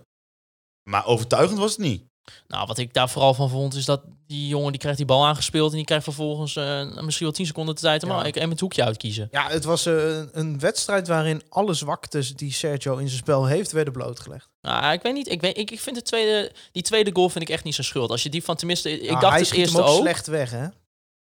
Maar 0.89 1.05
overtuigend 1.05 1.59
was 1.59 1.71
het 1.71 1.79
niet. 1.79 2.03
Nou, 2.47 2.67
wat 2.67 2.77
ik 2.77 2.93
daar 2.93 3.09
vooral 3.09 3.33
van 3.33 3.49
vond, 3.49 3.73
is 3.75 3.85
dat 3.85 4.01
die 4.25 4.47
jongen 4.47 4.71
die 4.71 4.79
krijgt 4.79 4.97
die 4.97 5.07
bal 5.07 5.25
aangespeeld. 5.25 5.69
En 5.71 5.75
die 5.77 5.85
krijgt 5.85 6.03
vervolgens 6.03 6.55
eh, 6.55 6.95
misschien 7.01 7.25
wel 7.25 7.35
10 7.35 7.45
seconden 7.45 7.75
de 7.75 7.81
tijd 7.81 8.03
om 8.03 8.09
Ja. 8.09 8.23
ik 8.23 8.35
en 8.35 8.49
het 8.49 8.59
hoekje 8.59 8.83
uitkiezen. 8.83 9.27
Ja, 9.31 9.49
het 9.49 9.63
was 9.63 9.85
eh, 9.85 9.93
een- 10.17 10.29
een 10.31 10.59
wedstrijd 10.59 11.07
waarin 11.07 11.41
alle 11.49 11.73
zwaktes 11.73 12.35
die 12.35 12.53
Sergio 12.53 12.97
in 12.97 13.07
zijn 13.07 13.19
spel 13.19 13.45
heeft, 13.45 13.71
werden 13.71 13.93
blootgelegd. 13.93 14.49
Nou, 14.61 14.93
ik 14.93 15.01
weet 15.01 15.13
niet. 15.13 15.27
Ik, 15.29 15.41
weet, 15.41 15.57
ik, 15.57 15.71
ik 15.71 15.79
vind 15.79 15.95
de 15.95 16.01
tweede, 16.01 16.51
die 16.71 16.83
tweede 16.83 17.09
goal 17.13 17.29
vind 17.29 17.43
ik 17.43 17.49
echt 17.55 17.63
niet 17.63 17.75
zijn 17.75 17.87
schuld. 17.87 18.09
Als 18.09 18.23
je 18.23 18.29
die 18.29 18.43
van 18.43 18.55
tenminste, 18.55 18.91
ik 18.91 19.09
Nou, 19.09 19.19
dacht 19.19 19.33
hij 19.33 19.41
het 19.41 19.51
eerste 19.51 19.77
hem 19.77 19.85
ook, 19.85 19.91
ook. 19.91 19.99
slecht 20.01 20.27
weg, 20.27 20.51
hè? 20.51 20.67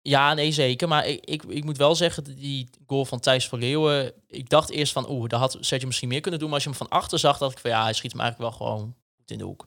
Ja, 0.09 0.35
nee, 0.35 0.53
zeker. 0.53 0.89
Maar 0.89 1.07
ik, 1.07 1.25
ik, 1.25 1.43
ik 1.43 1.65
moet 1.65 1.77
wel 1.77 1.95
zeggen, 1.95 2.25
dat 2.25 2.37
die 2.37 2.69
goal 2.87 3.05
van 3.05 3.21
Thijs 3.21 3.49
van 3.49 3.59
Leeuwen... 3.59 4.13
Ik 4.27 4.49
dacht 4.49 4.71
eerst 4.71 4.93
van, 4.93 5.11
oeh, 5.11 5.29
daar 5.29 5.41
had 5.41 5.57
Sergio 5.61 5.87
misschien 5.87 6.09
meer 6.09 6.21
kunnen 6.21 6.41
doen. 6.41 6.49
Maar 6.49 6.59
als 6.59 6.65
je 6.65 6.71
hem 6.71 6.89
van 6.89 6.99
achter 6.99 7.19
zag, 7.19 7.39
dacht 7.39 7.53
ik 7.53 7.59
van, 7.59 7.71
ja, 7.71 7.83
hij 7.83 7.93
schiet 7.93 8.13
hem 8.13 8.21
eigenlijk 8.21 8.51
wel 8.51 8.59
gewoon 8.69 8.95
goed 9.17 9.31
in 9.31 9.39
de 9.39 9.45
hoek. 9.45 9.63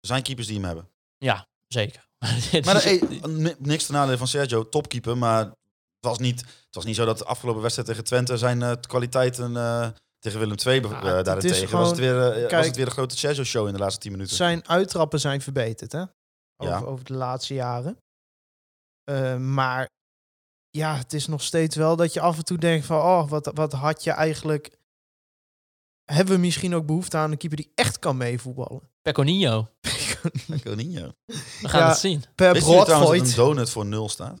Er 0.00 0.06
zijn 0.06 0.22
keepers 0.22 0.46
die 0.46 0.56
hem 0.56 0.64
hebben. 0.64 0.88
Zeker. 1.68 2.06
Maar 2.64 2.76
eh, 2.84 3.02
niks 3.58 3.86
ten 3.86 3.94
nadele 3.94 4.18
van 4.18 4.28
Sergio, 4.28 4.68
topkeeper. 4.68 5.18
Maar 5.18 5.44
het 5.44 5.54
was 6.00 6.18
niet, 6.18 6.40
het 6.40 6.74
was 6.74 6.84
niet 6.84 6.96
zo 6.96 7.04
dat 7.04 7.18
de 7.18 7.24
afgelopen 7.24 7.62
wedstrijd 7.62 7.88
tegen 7.88 8.04
Twente 8.04 8.36
zijn 8.36 8.62
eh, 8.62 8.72
kwaliteiten 8.80 9.56
eh, 9.56 9.88
tegen 10.18 10.38
Willem 10.38 10.56
II 10.66 10.80
Ja, 10.80 11.04
het 11.16 11.24
daarentegen. 11.24 11.78
was, 11.78 11.88
het 11.88 11.98
weer, 11.98 12.14
was 12.50 12.66
het 12.66 12.76
weer 12.76 12.86
een 12.86 12.92
grote 12.92 13.18
Sergio-show 13.18 13.66
in 13.66 13.72
de 13.72 13.78
laatste 13.78 14.00
tien 14.00 14.12
minuten. 14.12 14.36
Zijn 14.36 14.68
uittrappen 14.68 15.20
zijn 15.20 15.40
verbeterd, 15.40 15.92
hè? 15.92 16.02
Over, 16.56 16.72
Ja. 16.72 16.80
over 16.80 17.04
de 17.04 17.14
laatste 17.14 17.54
jaren. 17.54 17.98
Eh, 19.04 19.36
maar 19.36 19.88
ja, 20.70 20.96
het 20.96 21.12
is 21.12 21.26
nog 21.26 21.42
steeds 21.42 21.76
wel 21.76 21.96
dat 21.96 22.12
je 22.12 22.20
af 22.20 22.36
en 22.36 22.44
toe 22.44 22.58
denkt 22.58 22.86
van... 22.86 22.96
Oh, 22.98 23.28
wat, 23.28 23.50
wat 23.54 23.72
had 23.72 24.04
je 24.04 24.10
eigenlijk... 24.10 24.78
Hebben 26.04 26.34
we 26.34 26.40
misschien 26.40 26.74
ook 26.74 26.86
behoefte 26.86 27.16
aan 27.16 27.30
een 27.30 27.36
keeper 27.38 27.58
die 27.58 27.72
echt 27.74 27.98
kan 27.98 28.16
meevoetballen? 28.16 28.90
Peconinho. 29.02 29.68
Coninho. 30.62 31.12
We 31.26 31.68
gaan 31.68 31.80
Ja. 31.80 31.88
het 31.88 31.98
zien. 31.98 32.24
Per 32.34 32.52
Wist 32.52 32.66
jullie 32.66 32.84
trouwens 32.84 33.20
dat 33.20 33.28
een 33.28 33.34
donut 33.44 33.70
voor 33.70 33.86
nul 33.86 34.08
staat? 34.08 34.40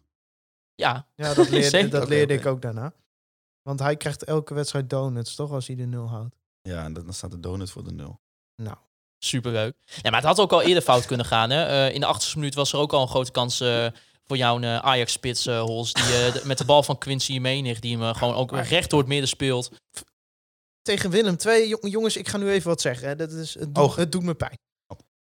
Ja, 0.74 1.06
Ja, 1.14 1.34
dat 1.34 1.48
leerde, 1.50 1.88
dat 1.88 2.08
leerde 2.08 2.34
ik 2.34 2.46
ook 2.46 2.62
daarna. 2.62 2.92
Want 3.62 3.80
hij 3.80 3.96
krijgt 3.96 4.24
elke 4.24 4.54
wedstrijd 4.54 4.90
donuts, 4.90 5.34
toch? 5.34 5.50
Als 5.50 5.66
hij 5.66 5.76
de 5.76 5.86
nul 5.86 6.08
houdt. 6.08 6.36
Ja, 6.62 6.84
en 6.84 6.92
dan 6.92 7.12
staat 7.12 7.30
de 7.30 7.40
donut 7.40 7.70
voor 7.70 7.84
de 7.84 7.92
nul. 7.92 8.20
Nou, 8.62 8.76
superleuk. 9.18 9.76
Ja, 10.02 10.10
maar 10.10 10.20
het 10.20 10.28
had 10.28 10.40
ook 10.40 10.52
al 10.52 10.62
eerder 10.62 10.82
fout 10.82 11.06
kunnen 11.06 11.26
gaan. 11.26 11.50
Hè? 11.50 11.64
Eh, 11.86 11.94
in 11.94 12.00
de 12.00 12.06
achterste 12.06 12.38
minuut 12.38 12.54
was 12.54 12.72
er 12.72 12.78
ook 12.78 12.92
al 12.92 13.02
een 13.02 13.08
grote 13.08 13.30
kans 13.30 13.60
eh, 13.60 13.86
voor 14.26 14.36
jouw 14.36 14.60
eh, 14.60 14.76
Ajax-spits, 14.78 15.46
eh, 15.46 15.60
Hols. 15.60 15.92
Die 15.92 16.02
eh, 16.04 16.32
de- 16.32 16.42
met 16.44 16.58
de 16.58 16.64
bal 16.64 16.82
van 16.82 16.98
Quincy 16.98 17.38
Menig, 17.38 17.80
die 17.80 17.98
hem 17.98 18.14
gewoon 18.14 18.34
ook 18.34 18.52
recht 18.52 18.90
door 18.90 18.98
het 18.98 19.08
midden 19.08 19.28
speelt. 19.28 19.70
tegen 20.82 21.10
Willem 21.10 21.36
II, 21.46 21.68
jong- 21.68 21.90
jongens, 21.92 22.16
ik 22.16 22.28
ga 22.28 22.36
nu 22.36 22.50
even 22.50 22.68
wat 22.68 22.80
zeggen. 22.80 23.08
Hè. 23.08 23.16
Dat 23.16 23.32
is, 23.32 23.54
het, 23.54 23.74
doet, 23.74 23.84
Oh. 23.84 23.96
het 23.96 24.12
doet 24.12 24.22
me 24.22 24.34
pijn. 24.34 24.58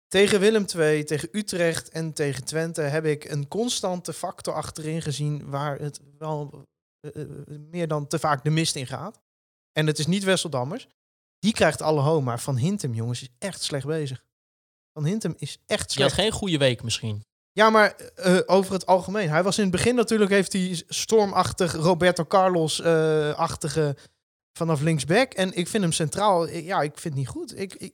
Tegen 0.08 0.40
Willem 0.40 0.66
II, 0.76 1.04
tegen 1.04 1.30
Utrecht 1.32 1.90
en 1.90 2.14
tegen 2.14 2.44
Twente 2.46 2.82
heb 2.82 3.06
ik 3.06 3.26
een 3.26 3.48
constante 3.48 4.14
factor 4.14 4.54
achterin 4.54 5.02
gezien 5.02 5.50
waar 5.50 5.80
het 5.80 6.00
wel 6.18 6.64
meer 7.70 7.88
dan 7.88 8.08
te 8.08 8.20
vaak 8.20 8.44
de 8.44 8.50
mist 8.50 8.76
in 8.76 8.88
gaat. 8.88 9.20
En 9.72 9.88
het 9.88 10.00
is 10.00 10.08
niet 10.08 10.24
Wessel 10.24 10.50
Dammers. 10.50 10.88
Die 11.40 11.54
krijgt 11.54 11.82
alle 11.82 12.02
ho, 12.02 12.22
maar 12.22 12.40
Van 12.40 12.58
Hintem, 12.58 12.94
jongens, 12.94 13.22
is 13.22 13.30
echt 13.40 13.62
slecht 13.64 13.86
bezig. 13.86 14.24
Van 14.94 15.06
Hintem 15.06 15.34
is 15.38 15.58
echt 15.66 15.94
Die 15.94 16.04
had 16.04 16.12
slecht. 16.12 16.14
geen 16.30 16.40
goede 16.40 16.58
week 16.58 16.84
misschien. 16.84 17.24
Ja, 17.52 17.70
maar 17.70 17.96
eh, 18.16 18.38
over 18.46 18.74
het 18.74 18.86
algemeen. 18.86 19.30
Hij 19.30 19.44
was 19.44 19.58
in 19.58 19.64
het 19.64 19.72
begin 19.72 19.96
natuurlijk, 19.96 20.32
heeft 20.32 20.54
hij 20.54 20.84
stormachtig 20.88 21.74
Roberto 21.74 22.26
Carlos-achtige 22.26 23.96
vanaf 24.54 24.82
linksback. 24.82 25.34
En 25.34 25.54
ik 25.58 25.68
vind 25.68 25.84
hem 25.84 25.92
centraal, 25.92 26.48
eh, 26.48 26.66
ja, 26.66 26.82
ik 26.82 26.92
vind 26.98 27.04
het 27.04 27.24
niet 27.24 27.28
goed. 27.28 27.60
Ik, 27.60 27.74
ik, 27.74 27.94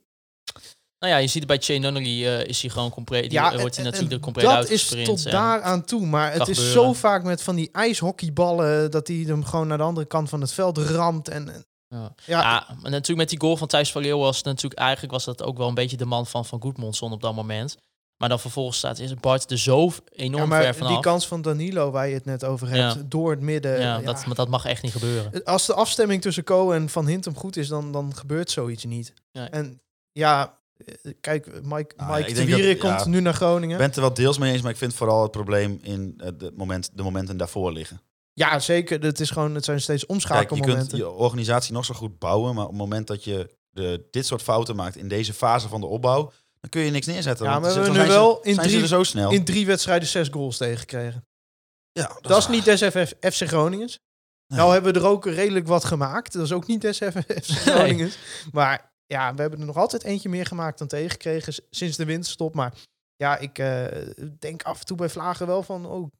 Nou 0.99 1.13
ja, 1.13 1.17
je 1.17 1.27
ziet 1.27 1.49
het 1.49 1.67
bij 1.67 1.77
Nunnery 1.79 2.25
eh, 2.25 2.45
is 2.45 2.61
hij 2.61 2.69
gewoon 2.69 2.89
compleet. 2.89 3.23
Die 3.23 3.31
ja, 3.31 3.53
eh, 3.53 3.59
wordt 3.59 3.75
hij 3.75 3.85
natuurlijk 3.85 4.13
en 4.13 4.19
compleet 4.19 4.45
dat 4.45 4.69
is 4.69 4.87
tot 5.03 5.25
en- 5.25 5.31
daar 5.31 5.61
aan 5.61 5.85
toe. 5.85 6.05
Maar 6.05 6.33
het 6.33 6.47
is 6.47 6.71
zo 6.71 6.93
vaak 6.93 7.23
met 7.23 7.41
van 7.41 7.55
die 7.55 7.69
ijshockeyballen 7.71 8.91
dat 8.91 9.07
hij 9.07 9.17
hem 9.17 9.43
gewoon 9.43 9.67
naar 9.67 9.77
de 9.77 9.83
andere 9.83 10.07
kant 10.07 10.29
van 10.29 10.41
het 10.41 10.53
veld 10.53 10.77
ramt. 10.77 11.27
En, 11.27 11.65
Ja. 11.87 12.13
ja, 12.25 12.39
Ja, 12.41 12.67
maar 12.81 12.91
natuurlijk 12.91 13.17
met 13.19 13.29
die 13.29 13.39
goal 13.39 13.57
van 13.57 13.67
Thijs 13.67 13.91
van 13.91 14.01
Leeuwen 14.01 14.23
was 14.25 14.41
natuurlijk 14.43 14.81
eigenlijk 14.81 15.13
was 15.13 15.25
dat 15.25 15.43
ook 15.43 15.57
wel 15.57 15.67
een 15.67 15.73
beetje 15.73 15.97
de 15.97 16.05
man 16.05 16.27
van 16.27 16.45
Van 16.45 16.61
Goedmondson 16.61 17.11
op 17.11 17.21
dat 17.21 17.35
moment. 17.35 17.77
Maar 18.25 18.33
dan 18.33 18.43
vervolgens 18.43 18.77
staat 18.77 18.99
is 18.99 19.13
Bart 19.13 19.51
er 19.51 19.57
zo 19.57 19.91
enorm 20.11 20.41
ja, 20.43 20.47
maar 20.49 20.63
ver 20.63 20.75
vanaf. 20.75 20.91
die 20.91 21.01
kans 21.01 21.27
van 21.27 21.41
Danilo 21.41 21.91
waar 21.91 22.07
je 22.07 22.13
het 22.13 22.25
net 22.25 22.43
over 22.43 22.67
hebt, 22.67 22.93
Ja. 22.95 23.01
door 23.05 23.31
het 23.31 23.39
midden. 23.41 23.71
ja, 23.79 23.97
ja. 23.97 24.01
Dat, 24.01 24.25
maar 24.25 24.35
dat 24.35 24.47
mag 24.47 24.65
echt 24.65 24.81
niet 24.83 24.91
gebeuren. 24.91 25.43
Als 25.43 25.65
de 25.65 25.73
afstemming 25.73 26.21
tussen 26.21 26.43
Co 26.43 26.71
en 26.71 26.89
Van 26.89 27.07
Hintem 27.07 27.35
goed 27.35 27.57
is, 27.57 27.67
dan, 27.67 27.91
dan 27.91 28.15
gebeurt 28.15 28.51
zoiets 28.51 28.83
niet. 28.83 29.13
Nee. 29.31 29.47
En 29.47 29.81
ja, 30.11 30.59
eh, 30.85 31.13
kijk, 31.21 31.45
Mike, 31.63 31.93
Nou 31.97 32.15
Mike 32.17 32.29
ik 32.29 32.35
de 32.35 32.45
Wierik 32.45 32.81
ja. 32.81 32.95
komt 32.95 33.05
nu 33.05 33.19
naar 33.19 33.33
Groningen. 33.33 33.71
Ik 33.71 33.77
ben 33.77 33.85
het 33.87 33.95
er 33.95 34.01
wel 34.01 34.13
deels 34.13 34.37
mee 34.37 34.53
eens, 34.53 34.61
maar 34.61 34.71
ik 34.71 34.77
vind 34.77 34.93
vooral 34.93 35.21
het 35.21 35.31
probleem 35.31 35.79
in 35.81 36.13
eh, 36.17 36.29
de, 36.37 36.51
moment, 36.55 36.89
de 36.93 37.03
momenten 37.03 37.37
daarvoor 37.37 37.71
liggen. 37.71 38.01
Ja, 38.33 38.59
zeker. 38.59 39.01
Het, 39.01 39.19
is 39.19 39.29
gewoon, 39.29 39.55
het 39.55 39.65
zijn 39.65 39.81
steeds 39.81 40.05
Kijk, 40.05 40.09
je 40.09 40.13
omschakelmomenten. 40.13 40.87
kunt 40.87 41.01
je 41.01 41.09
organisatie 41.09 41.73
nog 41.73 41.85
zo 41.85 41.93
goed 41.93 42.19
bouwen, 42.19 42.55
maar 42.55 42.63
op 42.63 42.69
het 42.69 42.79
moment 42.79 43.07
dat 43.07 43.23
je 43.23 43.49
de, 43.69 44.07
dit 44.11 44.25
soort 44.25 44.41
fouten 44.41 44.75
maakt 44.75 44.95
in 44.95 45.07
deze 45.07 45.33
fase 45.33 45.67
van 45.67 45.81
de 45.81 45.87
opbouw, 45.87 46.31
dan 46.65 46.73
kun 46.73 46.81
je 46.81 46.91
niks 46.91 47.05
neerzetten. 47.05 47.45
Ja, 47.45 47.59
maar 47.59 47.73
we 47.73 47.79
hebben 47.79 48.01
nu 48.01 48.07
wel 48.07 48.41
in 48.41 48.57
drie, 48.57 48.87
zo 48.87 49.03
snel. 49.03 49.31
in 49.31 49.45
drie 49.45 49.65
wedstrijden 49.65 50.07
zes 50.07 50.27
goals 50.27 50.57
tegengekregen. 50.57 51.25
ja, 51.91 52.17
Dat, 52.21 52.37
is 52.37 52.47
niet 52.47 52.65
des 52.65 52.83
FF 52.83 53.13
FC 53.19 53.47
Groningens. 53.47 53.99
Nee. 54.47 54.59
Nou 54.59 54.73
hebben 54.73 54.93
we 54.93 54.99
er 54.99 55.05
ook 55.05 55.25
redelijk 55.25 55.67
wat 55.67 55.83
gemaakt. 55.83 56.33
Dat 56.33 56.43
is 56.43 56.51
ook 56.51 56.67
niet 56.67 56.81
des 56.81 56.97
FC 56.97 57.19
Groningens. 57.47 58.17
Maar 58.51 58.93
ja, 59.05 59.33
we 59.33 59.41
hebben 59.41 59.59
er 59.59 59.65
nog 59.65 59.77
altijd 59.77 60.03
eentje 60.03 60.29
meer 60.29 60.45
gemaakt 60.45 60.77
dan 60.77 60.87
tegengekregen 60.87 61.53
sinds 61.69 61.97
de 61.97 62.05
winterstop. 62.05 62.55
Maar 62.55 62.73
ja, 63.15 63.37
ik 63.37 63.59
eh, 63.59 63.85
denk 64.39 64.63
af 64.63 64.79
en 64.79 64.85
toe 64.85 64.97
bij 64.97 65.09
Vlagen 65.09 65.47
wel 65.47 65.63
van... 65.63 65.85
Oh, 65.85 66.11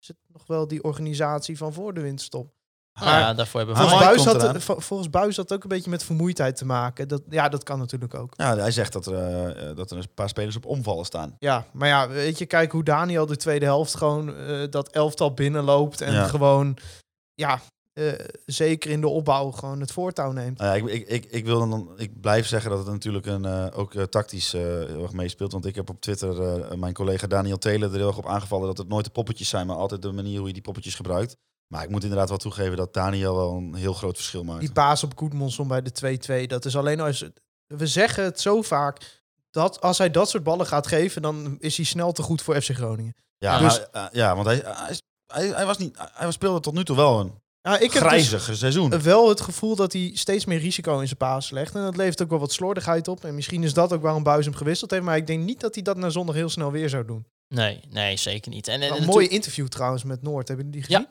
is 0.00 0.08
het 0.08 0.16
nog 0.26 0.46
wel 0.46 0.68
die 0.68 0.82
organisatie 0.82 1.56
van 1.56 1.72
voor 1.72 1.94
de 1.94 2.00
winterstop? 2.00 2.54
Maar- 3.00 3.20
ja, 3.20 3.34
daarvoor 3.34 3.60
hebben 3.60 3.76
we 3.76 3.82
Volgens 3.88 4.24
Buis, 4.24 4.24
had, 4.24 4.62
volgens 4.84 5.10
Buis 5.10 5.36
had 5.36 5.48
het 5.48 5.58
ook 5.58 5.62
een 5.62 5.68
beetje 5.68 5.90
met 5.90 6.04
vermoeidheid 6.04 6.56
te 6.56 6.64
maken. 6.64 7.08
Dat, 7.08 7.22
ja, 7.28 7.48
dat 7.48 7.62
kan 7.62 7.78
natuurlijk 7.78 8.14
ook. 8.14 8.34
Ja, 8.36 8.56
hij 8.56 8.70
zegt 8.70 8.92
dat 8.92 9.06
er, 9.06 9.48
eh, 9.48 9.76
dat 9.76 9.90
er 9.90 9.96
een 9.96 10.14
paar 10.14 10.28
spelers 10.28 10.56
op 10.56 10.66
omvallen 10.66 11.04
staan. 11.04 11.36
Ja, 11.38 11.66
maar 11.72 11.88
ja, 11.88 12.08
weet 12.08 12.38
je, 12.38 12.46
kijk 12.46 12.72
hoe 12.72 12.84
Daniel 12.84 13.26
de 13.26 13.36
tweede 13.36 13.64
helft 13.64 13.94
gewoon 13.96 14.36
eh, 14.36 14.62
dat 14.70 14.88
elftal 14.88 15.34
binnenloopt. 15.34 16.00
En 16.00 16.12
Ja. 16.12 16.26
gewoon, 16.26 16.76
ja, 17.34 17.60
eh, 17.92 18.12
zeker 18.46 18.90
in 18.90 19.00
de 19.00 19.08
opbouw 19.08 19.50
gewoon 19.50 19.80
het 19.80 19.92
voortouw 19.92 20.32
neemt. 20.32 20.58
Nou 20.58 20.76
ja, 20.76 20.84
ik, 20.86 20.92
ik, 20.92 21.08
ik, 21.08 21.24
ik, 21.30 21.44
wil 21.44 21.68
dan, 21.68 21.90
ik 21.96 22.20
blijf 22.20 22.46
zeggen 22.46 22.70
dat 22.70 22.78
het 22.78 22.88
natuurlijk 22.88 23.26
een, 23.26 23.44
eh, 23.44 23.66
ook 23.78 23.94
tactisch 23.94 24.54
eh, 24.54 24.60
heel 24.62 25.02
erg 25.02 25.12
meespeelt. 25.12 25.52
Want 25.52 25.66
ik 25.66 25.74
heb 25.74 25.90
op 25.90 26.00
Twitter 26.00 26.42
eh, 26.42 26.76
mijn 26.76 26.94
collega 26.94 27.26
Daniel 27.26 27.58
Taylor 27.58 27.90
er 27.90 27.96
heel 27.96 28.06
erg 28.06 28.18
op 28.18 28.26
aangevallen 28.26 28.66
dat 28.66 28.78
het 28.78 28.88
nooit 28.88 29.04
de 29.04 29.10
poppetjes 29.10 29.48
zijn, 29.48 29.66
maar 29.66 29.76
altijd 29.76 30.02
de 30.02 30.12
manier 30.12 30.38
hoe 30.38 30.46
je 30.46 30.52
die 30.52 30.62
poppetjes 30.62 30.94
gebruikt. 30.94 31.36
Maar 31.72 31.82
ik 31.82 31.90
moet 31.90 32.02
inderdaad 32.02 32.28
wel 32.28 32.38
toegeven 32.38 32.76
dat 32.76 32.94
Daniel 32.94 33.36
wel 33.36 33.52
een 33.56 33.74
heel 33.74 33.92
groot 33.92 34.16
verschil 34.16 34.44
maakt. 34.44 34.60
Die 34.60 34.72
paas 34.72 35.04
op 35.04 35.12
Goedmonson 35.16 35.68
bij 35.68 35.82
de 35.82 36.18
2-2, 36.44 36.46
dat 36.46 36.64
is 36.64 36.76
alleen 36.76 37.00
als... 37.00 37.24
We 37.66 37.86
zeggen 37.86 38.24
het 38.24 38.40
zo 38.40 38.62
vaak, 38.62 39.22
dat 39.50 39.80
als 39.80 39.98
hij 39.98 40.10
dat 40.10 40.28
soort 40.30 40.42
ballen 40.42 40.66
gaat 40.66 40.86
geven, 40.86 41.22
dan 41.22 41.56
is 41.58 41.76
hij 41.76 41.86
snel 41.86 42.12
te 42.12 42.22
goed 42.22 42.42
voor 42.42 42.60
FC 42.60 42.70
Groningen. 42.70 43.14
Ja, 43.38 43.58
Dus- 43.58 43.78
maar, 43.92 44.04
eh, 44.04 44.12
ja 44.12 44.34
want 44.34 44.46
hij, 44.46 44.62
hij, 44.64 45.00
hij, 45.26 45.46
hij 45.48 45.66
was 45.66 45.78
niet, 45.78 45.98
hij 46.12 46.30
speelde 46.30 46.60
tot 46.60 46.74
nu 46.74 46.84
toe 46.84 46.96
wel 46.96 47.20
een 47.20 47.32
Ja, 47.62 47.78
ik 47.78 47.92
heb 47.92 48.10
dus 48.10 48.58
seizoen. 48.58 49.02
wel 49.02 49.28
het 49.28 49.40
gevoel 49.40 49.76
dat 49.76 49.92
hij 49.92 50.10
steeds 50.14 50.44
meer 50.44 50.58
risico 50.58 50.98
in 51.00 51.06
zijn 51.06 51.18
paas 51.18 51.50
legt. 51.50 51.74
En 51.74 51.82
dat 51.82 51.96
levert 51.96 52.22
ook 52.22 52.30
wel 52.30 52.38
wat 52.38 52.52
slordigheid 52.52 53.08
op. 53.08 53.24
En 53.24 53.34
misschien 53.34 53.62
is 53.62 53.74
dat 53.74 53.92
ook 53.92 54.02
waarom 54.02 54.22
Buis 54.22 54.44
hem 54.44 54.54
gewisseld 54.54 54.90
heeft. 54.90 55.02
Maar 55.04 55.16
ik 55.16 55.26
denk 55.26 55.44
niet 55.44 55.60
dat 55.60 55.74
hij 55.74 55.82
dat 55.82 55.96
na 55.96 56.10
zondag 56.10 56.34
heel 56.34 56.48
snel 56.48 56.70
weer 56.70 56.88
zou 56.88 57.04
doen. 57.04 57.26
Nee, 57.48 57.80
nee, 57.90 58.16
zeker 58.16 58.50
niet. 58.50 58.68
En, 58.68 58.82
en, 58.82 58.90
Een 58.92 58.96
en 58.96 59.04
mooi 59.04 59.28
interview 59.28 59.68
trouwens 59.68 60.04
met 60.04 60.22
Noord. 60.22 60.48
Hebben 60.48 60.66
jullie 60.66 60.80
die 60.80 60.96
gezien? 60.96 61.08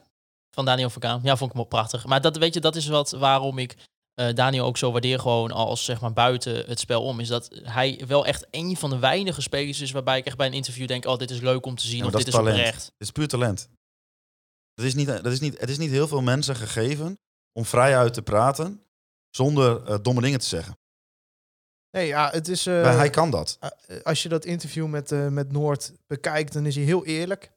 Van 0.52 0.66
Daniel 0.66 0.90
Verkaan. 0.90 1.20
Ja, 1.24 1.36
vond 1.38 1.50
ik 1.50 1.56
hem 1.56 1.66
ook 1.66 1.70
prachtig. 1.72 2.06
Maar 2.06 2.22
dat, 2.22 2.38
weet 2.38 2.54
je, 2.54 2.60
dat 2.60 2.76
is 2.76 2.88
wat 2.88 3.12
waarom 3.12 3.58
ik 3.58 3.76
eh, 4.14 4.34
Daniel 4.34 4.66
ook 4.66 4.78
zo 4.78 4.92
waardeer 4.92 5.20
gewoon 5.20 5.52
als 5.52 5.86
zeg 5.86 6.02
maar 6.02 6.14
buiten 6.14 6.66
het 6.66 6.80
spel 6.80 7.04
om. 7.04 7.20
Is 7.20 7.28
dat 7.28 7.50
hij 7.64 8.04
wel 8.08 8.26
echt 8.26 8.48
een 8.52 8.78
van 8.78 8.90
de 8.90 9.00
weinige 9.00 9.42
spelers 9.42 9.80
is 9.80 9.92
waarbij 9.92 10.18
ik 10.18 10.26
echt 10.26 10.38
bij 10.38 10.48
een 10.48 10.54
interview 10.54 10.88
denk, 10.88 11.06
oh, 11.06 11.18
dit 11.18 11.30
is 11.32 11.40
leuk 11.40 11.66
om 11.66 11.76
te 11.76 11.86
zien 11.88 11.98
Ja, 12.00 12.06
of 12.06 12.12
maar 12.12 12.24
dit 12.24 12.32
dat 12.32 12.42
is 12.42 12.48
talent. 12.48 12.68
oprecht. 12.68 12.84
Het 12.86 12.94
is 13.08 13.12
puur 13.12 13.28
talent. 13.28 13.70
Het 14.74 14.86
is, 14.86 14.94
niet, 14.94 15.08
dat 15.08 15.26
is 15.26 15.40
niet, 15.40 15.60
het 15.60 15.70
is 15.70 15.78
niet 15.78 15.90
heel 15.92 16.08
veel 16.08 16.22
mensen 16.22 16.56
gegeven 16.56 17.20
om 17.54 17.66
vrijuit 17.66 18.14
te 18.14 18.22
praten 18.22 18.84
zonder 19.30 19.84
eh, 19.84 19.98
domme 20.02 20.22
dingen 20.22 20.40
te 20.40 20.46
zeggen. 20.48 20.78
Nee, 21.98 22.08
ja, 22.08 22.30
het 22.30 22.48
is... 22.48 22.66
eh, 22.66 22.82
maar 22.82 22.96
hij 22.98 23.10
kan 23.10 23.30
dat. 23.32 23.58
eh, 23.88 24.02
als 24.04 24.24
je 24.24 24.30
dat 24.30 24.46
interview 24.46 24.88
met, 24.88 25.12
eh, 25.12 25.28
met 25.28 25.52
Noord 25.52 25.94
bekijkt, 26.08 26.54
dan 26.54 26.66
is 26.66 26.76
hij 26.76 26.84
heel 26.84 27.06
eerlijk. 27.06 27.52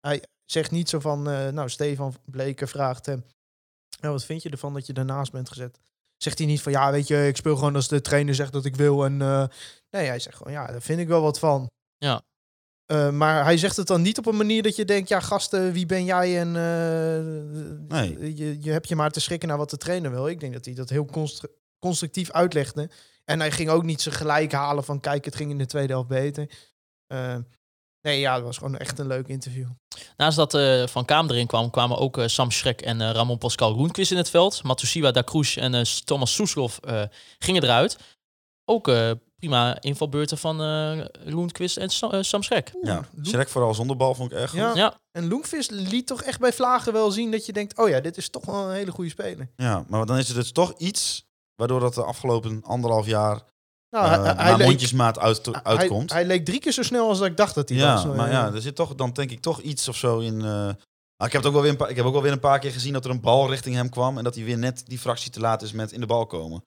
Hij 0.00 0.24
zegt 0.50 0.70
niet 0.70 0.88
zo 0.88 0.98
van, 1.00 1.28
eh, 1.30 1.48
nou, 1.48 1.68
Stefan 1.68 2.14
Bleken 2.24 2.68
vraagt 2.68 3.06
hem, 3.06 3.24
nou, 4.00 4.12
wat 4.12 4.24
vind 4.24 4.42
je 4.42 4.50
ervan 4.50 4.74
dat 4.74 4.86
je 4.86 4.92
daarnaast 4.92 5.32
bent 5.32 5.48
gezet? 5.48 5.78
Zegt 6.16 6.38
hij 6.38 6.46
niet 6.46 6.62
van, 6.62 6.72
ja, 6.72 6.90
weet 6.90 7.06
je, 7.06 7.26
ik 7.26 7.36
speel 7.36 7.56
gewoon 7.56 7.74
als 7.74 7.88
de 7.88 8.00
trainer 8.00 8.34
zegt 8.34 8.52
dat 8.52 8.64
ik 8.64 8.76
wil. 8.76 9.04
En 9.04 9.22
eh, 9.22 9.44
nee, 9.90 10.06
hij 10.06 10.18
zegt 10.18 10.36
gewoon, 10.36 10.52
ja, 10.52 10.66
daar 10.66 10.82
vind 10.82 11.00
ik 11.00 11.08
wel 11.08 11.22
wat 11.22 11.38
van. 11.38 11.70
Ja. 11.98 12.22
Eh, 12.86 13.10
maar 13.10 13.44
hij 13.44 13.56
zegt 13.58 13.76
het 13.76 13.86
dan 13.86 14.02
niet 14.02 14.18
op 14.18 14.26
een 14.26 14.36
manier 14.36 14.62
dat 14.62 14.76
je 14.76 14.84
denkt, 14.84 15.08
ja, 15.08 15.20
gasten, 15.20 15.72
wie 15.72 15.86
ben 15.86 16.04
jij? 16.04 16.38
En 16.40 16.48
eh, 16.48 17.98
Nee. 17.98 18.36
je, 18.36 18.62
je 18.62 18.70
hebt 18.70 18.88
je 18.88 18.96
maar 18.96 19.10
te 19.10 19.20
schrikken 19.20 19.48
naar 19.48 19.58
wat 19.58 19.70
de 19.70 19.76
trainer 19.76 20.10
wil. 20.10 20.28
Ik 20.28 20.40
denk 20.40 20.52
dat 20.52 20.64
hij 20.64 20.74
dat 20.74 20.88
heel 20.88 21.04
constru- 21.04 21.48
constructief 21.78 22.30
uitlegde. 22.30 22.90
En 23.24 23.40
hij 23.40 23.50
ging 23.50 23.68
ook 23.70 23.82
niet 23.82 24.00
zijn 24.00 24.14
gelijk 24.14 24.52
halen 24.52 24.84
van, 24.84 25.00
kijk, 25.00 25.24
het 25.24 25.36
ging 25.36 25.50
in 25.50 25.58
de 25.58 25.66
tweede 25.66 25.92
helft 25.92 26.08
beter. 26.08 26.50
Eh, 27.06 27.36
nee, 28.02 28.20
ja, 28.20 28.34
het 28.34 28.44
was 28.44 28.58
gewoon 28.58 28.76
echt 28.76 28.98
een 28.98 29.06
leuk 29.06 29.26
interview. 29.28 29.66
Naast 30.16 30.36
dat 30.36 30.54
eh, 30.54 30.86
Van 30.86 31.04
Kaam 31.04 31.30
erin 31.30 31.46
kwam, 31.46 31.70
kwamen 31.70 31.98
ook 31.98 32.18
eh, 32.18 32.26
Sam 32.26 32.50
Schrek 32.50 32.80
en 32.80 33.00
eh, 33.00 33.10
Ramon 33.10 33.38
Pascal 33.38 33.72
Roenquist 33.72 34.10
in 34.10 34.16
het 34.16 34.30
veld. 34.30 34.62
Matusiwa 34.62 35.10
da 35.10 35.22
Cruz 35.22 35.56
en 35.56 35.74
eh, 35.74 35.82
Thomas 35.82 36.34
Soeslof 36.34 36.78
eh, 36.78 37.02
gingen 37.38 37.62
eruit. 37.62 37.96
Ook 38.64 38.88
eh, 38.88 39.10
prima 39.36 39.80
invalbeurten 39.80 40.38
van 40.38 40.62
eh 40.62 41.04
Roenquist 41.32 41.76
en 41.76 41.90
Sa- 41.90 42.10
eh, 42.10 42.22
Sam 42.22 42.42
Schrek. 42.42 42.72
Ja. 42.82 43.04
Shrek 43.24 43.48
vooral 43.48 43.74
zonder 43.74 43.96
bal 43.96 44.14
vond 44.14 44.32
ik 44.32 44.38
echt 44.38 44.50
goed. 44.50 44.58
Ja. 44.58 44.74
Ja, 44.74 44.94
En 45.12 45.28
Loenvis 45.28 45.68
liet 45.70 46.06
toch 46.06 46.22
echt 46.22 46.40
bij 46.40 46.52
Vlagen 46.52 46.92
wel 46.92 47.10
zien 47.10 47.30
dat 47.30 47.46
je 47.46 47.52
denkt, 47.52 47.78
oh 47.78 47.88
ja, 47.88 48.00
dit 48.00 48.16
is 48.16 48.28
toch 48.30 48.44
wel 48.46 48.68
een 48.68 48.74
hele 48.74 48.90
goede 48.90 49.10
speler. 49.10 49.48
Ja, 49.56 49.84
maar 49.88 50.06
dan 50.06 50.18
is 50.18 50.26
het 50.28 50.36
dus 50.36 50.52
toch 50.52 50.74
iets 50.78 51.24
waardoor 51.54 51.80
dat 51.80 51.94
de 51.94 52.04
afgelopen 52.04 52.62
anderhalf 52.64 53.06
jaar 53.06 53.40
Nou, 53.90 54.24
eh, 54.24 54.36
hij, 54.36 54.56
leek, 54.56 54.66
mondjesmaat 54.66 55.18
uit, 55.18 55.46
hij, 55.46 55.62
uitkomt. 55.62 56.12
hij 56.12 56.24
leek 56.24 56.44
drie 56.44 56.60
keer 56.60 56.72
zo 56.72 56.82
snel 56.82 57.08
als 57.08 57.18
dat 57.18 57.26
ik 57.26 57.36
dacht 57.36 57.54
dat 57.54 57.68
hij 57.68 57.78
ja, 57.78 57.94
was. 57.94 58.16
maar 58.16 58.26
Eh, 58.26 58.32
ja, 58.32 58.52
er 58.52 58.60
zit 58.60 58.74
toch 58.74 58.94
dan 58.94 59.12
denk 59.12 59.30
ik 59.30 59.40
toch 59.40 59.60
iets 59.60 59.88
of 59.88 59.96
zo 59.96 60.18
in. 60.18 60.40
eh, 60.40 60.68
ah, 61.16 61.26
ik 61.26 61.32
heb 61.32 61.32
het 61.32 61.46
ook 61.46 61.52
wel 61.52 61.62
weer 61.62 61.70
een 61.70 61.76
paar, 61.76 61.90
ik 61.90 61.96
heb 61.96 62.04
ook 62.04 62.12
wel 62.12 62.22
weer 62.22 62.32
een 62.32 62.40
paar 62.40 62.58
keer 62.58 62.72
gezien 62.72 62.92
dat 62.92 63.04
er 63.04 63.10
een 63.10 63.20
bal 63.20 63.48
richting 63.50 63.74
hem 63.74 63.88
kwam 63.88 64.18
en 64.18 64.24
dat 64.24 64.34
hij 64.34 64.44
weer 64.44 64.58
net 64.58 64.82
die 64.86 64.98
fractie 64.98 65.30
te 65.30 65.40
laat 65.40 65.62
is 65.62 65.72
met 65.72 65.92
in 65.92 66.00
de 66.00 66.06
bal 66.06 66.26
komen. 66.26 66.64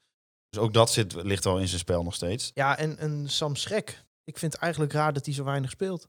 Dus 0.50 0.62
ook 0.62 0.74
dat 0.74 0.92
zit, 0.92 1.14
ligt 1.24 1.44
wel 1.44 1.60
in 1.60 1.68
zijn 1.68 1.80
spel 1.80 2.04
nog 2.04 2.14
steeds. 2.16 2.52
Ja, 2.54 2.78
en, 2.78 2.98
en 2.98 3.30
Sam 3.30 3.56
Schrek. 3.56 4.04
Ik 4.24 4.38
vind 4.38 4.54
het 4.54 4.62
eigenlijk 4.62 4.94
raar 4.94 5.14
dat 5.14 5.26
hij 5.26 5.34
zo 5.34 5.44
weinig 5.44 5.70
speelt. 5.70 6.08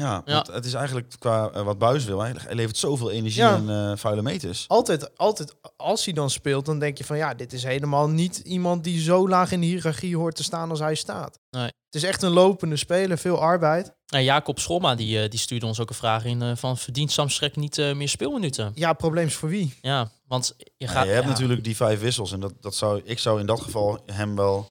Ja, 0.00 0.22
Ja. 0.24 0.34
want 0.34 0.46
het 0.46 0.64
is 0.64 0.74
eigenlijk 0.74 1.14
qua 1.18 1.50
eh, 1.50 1.62
wat 1.62 1.78
Buis 1.78 2.04
wil. 2.04 2.20
Hij, 2.20 2.34
levert 2.48 2.76
zoveel 2.76 3.10
energie 3.10 3.42
Ja. 3.42 3.54
en 3.54 3.68
eh, 3.90 3.96
vuile 3.96 4.22
meters. 4.22 4.64
Altijd, 4.68 5.18
altijd, 5.18 5.54
als 5.76 6.04
hij 6.04 6.14
dan 6.14 6.30
speelt, 6.30 6.66
dan 6.66 6.78
denk 6.78 6.98
je 6.98 7.04
van 7.04 7.16
ja, 7.16 7.34
dit 7.34 7.52
is 7.52 7.62
helemaal 7.62 8.08
niet 8.08 8.38
iemand 8.38 8.84
die 8.84 9.00
zo 9.00 9.28
laag 9.28 9.52
in 9.52 9.60
de 9.60 9.66
hiërarchie 9.66 10.16
hoort 10.16 10.36
te 10.36 10.42
staan 10.42 10.70
als 10.70 10.78
hij 10.78 10.94
staat. 10.94 11.38
Nee. 11.50 11.64
Het 11.64 12.02
is 12.02 12.08
echt 12.08 12.22
een 12.22 12.30
lopende 12.30 12.76
speler, 12.76 13.18
veel 13.18 13.40
arbeid. 13.40 13.94
En 14.06 14.24
Jacob 14.24 14.58
Scholma 14.58 14.94
die, 14.94 15.22
eh, 15.22 15.30
die 15.30 15.38
stuurde 15.38 15.66
ons 15.66 15.80
ook 15.80 15.88
een 15.88 15.94
vraag 15.94 16.24
in 16.24 16.56
van 16.56 16.78
verdient 16.78 17.12
Sam 17.12 17.28
Schrek 17.28 17.56
niet 17.56 17.78
eh, 17.78 17.94
meer 17.94 18.08
speelminuten? 18.08 18.72
Ja, 18.74 18.92
probleem 18.92 19.26
is 19.26 19.34
voor 19.34 19.48
wie? 19.48 19.74
Ja, 19.80 20.10
want 20.26 20.54
je 20.58 20.70
Ja, 20.76 20.88
gaat... 20.88 21.04
je 21.06 21.10
hebt 21.10 21.24
ja, 21.24 21.30
natuurlijk 21.30 21.64
die 21.64 21.76
vijf 21.76 22.00
wissels 22.00 22.32
en 22.32 22.40
dat, 22.40 22.52
dat 22.60 22.74
zou, 22.74 23.00
ik 23.04 23.18
zou 23.18 23.40
in 23.40 23.46
dat 23.46 23.60
geval 23.60 24.02
hem 24.06 24.36
wel 24.36 24.66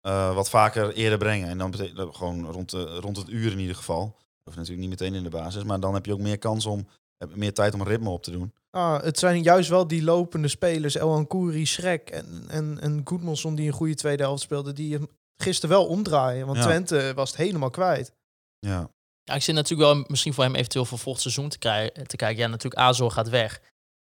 eh, 0.00 0.34
wat 0.34 0.50
vaker 0.50 0.92
eerder 0.92 1.18
brengen. 1.18 1.48
En 1.48 1.58
dan 1.58 1.70
betekent 1.70 1.96
dat 1.96 2.16
gewoon 2.16 2.46
rond, 2.50 2.70
de, 2.70 2.84
rond 3.00 3.16
het 3.16 3.28
uur 3.28 3.52
in 3.52 3.58
ieder 3.58 3.76
geval. 3.76 4.20
Of 4.44 4.54
natuurlijk 4.56 4.80
niet 4.88 5.00
meteen 5.00 5.14
in 5.14 5.22
de 5.22 5.28
basis, 5.30 5.62
maar 5.64 5.80
dan 5.80 5.94
heb 5.94 6.06
je 6.06 6.12
ook 6.12 6.18
meer 6.20 6.38
kans 6.38 6.66
om, 6.66 6.86
heb 7.16 7.36
meer 7.36 7.54
tijd 7.54 7.74
om 7.74 7.82
ritme 7.82 8.10
op 8.10 8.22
te 8.22 8.30
doen. 8.30 8.52
Ah, 8.70 9.02
het 9.02 9.18
zijn 9.18 9.42
juist 9.42 9.68
wel 9.68 9.86
die 9.86 10.02
lopende 10.02 10.48
spelers, 10.48 10.94
El 10.96 11.12
Ankouri, 11.14 11.66
Schrek 11.66 12.10
en, 12.10 12.44
en, 12.48 12.78
en 12.80 13.00
Goedmanson 13.04 13.54
die 13.54 13.66
een 13.66 13.72
goede 13.72 13.94
tweede 13.94 14.22
helft 14.22 14.42
speelde, 14.42 14.72
die 14.72 14.92
hem 14.94 15.08
gisteren 15.42 15.76
wel 15.76 15.86
omdraaien. 15.86 16.46
Want 16.46 16.58
Ja. 16.58 16.64
Twente 16.64 17.12
was 17.14 17.28
het 17.30 17.38
helemaal 17.38 17.70
kwijt. 17.70 18.12
Ja, 18.58 18.90
Ja, 19.24 19.34
ik 19.34 19.42
zit 19.42 19.54
natuurlijk 19.54 19.92
wel 19.92 20.04
misschien 20.08 20.34
voor 20.34 20.44
hem 20.44 20.54
eventueel 20.54 20.84
voor 20.84 20.98
volgend 20.98 21.22
seizoen 21.22 21.48
te, 21.48 21.58
krijgen, 21.58 22.06
te 22.06 22.16
kijken. 22.16 22.42
Ja, 22.42 22.48
natuurlijk 22.48 22.82
Azor 22.82 23.10
gaat 23.10 23.28
weg. 23.28 23.60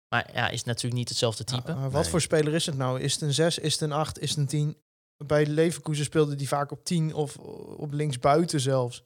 Maar 0.10 0.30
ja, 0.34 0.50
is 0.50 0.64
natuurlijk 0.64 0.96
niet 0.96 1.10
hetzelfde 1.10 1.44
type. 1.44 1.72
Ah, 1.72 1.80
maar 1.80 1.92
wat 1.92 2.02
Nee. 2.02 2.10
voor 2.12 2.22
speler 2.22 2.54
is 2.54 2.66
het 2.66 2.78
nou? 2.78 3.00
Is 3.00 3.14
het 3.14 3.22
een 3.22 3.34
6, 3.34 3.58
is 3.58 3.74
het 3.74 3.82
een 3.82 3.92
8, 3.92 4.20
is 4.20 4.30
het 4.30 4.38
een 4.40 4.48
10? 4.48 4.78
Bij 5.26 5.46
Leverkusen 5.46 6.06
speelde 6.06 6.36
die 6.36 6.48
vaak 6.48 6.72
op 6.72 6.84
10 6.84 7.14
of 7.14 7.38
op 7.78 7.92
linksbuiten 7.92 8.60
zelfs. 8.60 9.04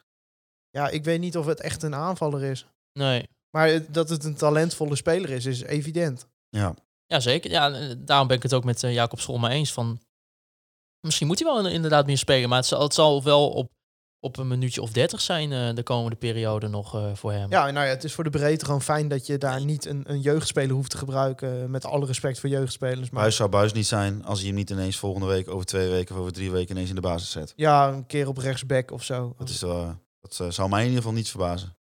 Ja, 0.75 0.89
ik 0.89 1.03
weet 1.03 1.19
niet 1.19 1.37
of 1.37 1.45
het 1.45 1.59
echt 1.61 1.83
een 1.83 1.95
aanvaller 1.95 2.43
is. 2.43 2.65
Nee. 2.93 3.27
Maar 3.49 3.67
het- 3.67 3.93
dat 3.93 4.09
het 4.09 4.23
een 4.23 4.35
talentvolle 4.35 4.95
speler 4.95 5.29
is, 5.29 5.45
is 5.45 5.61
evident. 5.61 6.27
ja. 6.49 6.75
Ja, 7.07 7.19
zeker. 7.19 7.51
Ja, 7.51 7.71
eh, 7.71 7.95
daarom 7.97 8.27
ben 8.27 8.37
ik 8.37 8.43
het 8.43 8.53
ook 8.53 8.63
met 8.63 8.83
eh, 8.83 8.93
Jacob 8.93 9.19
Scholma 9.19 9.49
eens 9.49 9.73
van... 9.73 9.99
Misschien 10.99 11.27
moet 11.27 11.39
hij 11.39 11.53
wel 11.53 11.67
inderdaad 11.67 12.05
meer 12.05 12.17
spelen. 12.17 12.49
Maar 12.49 12.57
het 12.57 12.67
zal, 12.67 12.81
het 12.81 12.93
zal 12.93 13.23
wel 13.23 13.49
op, 13.49 13.69
op 14.19 14.37
een 14.37 14.47
minuutje 14.47 14.81
of 14.81 14.91
dertig 14.91 15.21
zijn 15.21 15.51
eh, 15.51 15.75
de 15.75 15.83
komende 15.83 16.15
periode 16.15 16.67
nog 16.67 16.95
eh, 16.95 17.13
voor 17.15 17.31
hem. 17.31 17.49
Ja, 17.49 17.71
nou 17.71 17.85
ja, 17.85 17.91
het 17.91 18.03
is 18.03 18.13
voor 18.13 18.23
de 18.23 18.29
breedte 18.29 18.65
gewoon 18.65 18.81
fijn 18.81 19.07
dat 19.07 19.25
je 19.25 19.37
daar 19.37 19.65
niet 19.65 19.85
een, 19.85 20.03
een 20.07 20.21
jeugdspeler 20.21 20.75
hoeft 20.75 20.89
te 20.91 20.97
gebruiken. 20.97 21.71
Met 21.71 21.85
alle 21.85 22.05
respect 22.05 22.39
voor 22.39 22.49
jeugdspelers. 22.49 23.09
Maar 23.09 23.21
Buis 23.21 23.35
zou 23.35 23.49
Buis 23.49 23.73
niet 23.73 23.87
zijn 23.87 24.25
als 24.25 24.37
hij 24.39 24.47
hem 24.47 24.55
niet 24.57 24.69
ineens 24.69 24.97
volgende 24.97 25.27
week, 25.27 25.47
over 25.49 25.65
twee 25.65 25.89
weken 25.89 26.15
of 26.15 26.21
over 26.21 26.33
drie 26.33 26.51
weken 26.51 26.75
ineens 26.75 26.89
in 26.89 26.95
de 26.95 27.01
basis 27.01 27.31
zet. 27.31 27.53
ja, 27.55 27.87
een 27.89 28.05
keer 28.05 28.27
op 28.27 28.37
rechtsback 28.37 28.91
of 28.91 29.03
zo. 29.03 29.33
Dat, 29.37 29.49
is, 29.49 29.61
eh, 29.61 29.89
dat 30.27 30.39
eh, 30.39 30.51
zou 30.51 30.69
mij 30.69 30.79
in 30.81 30.87
ieder 30.87 31.01
geval 31.01 31.17
niet 31.17 31.29
verbazen. 31.29 31.77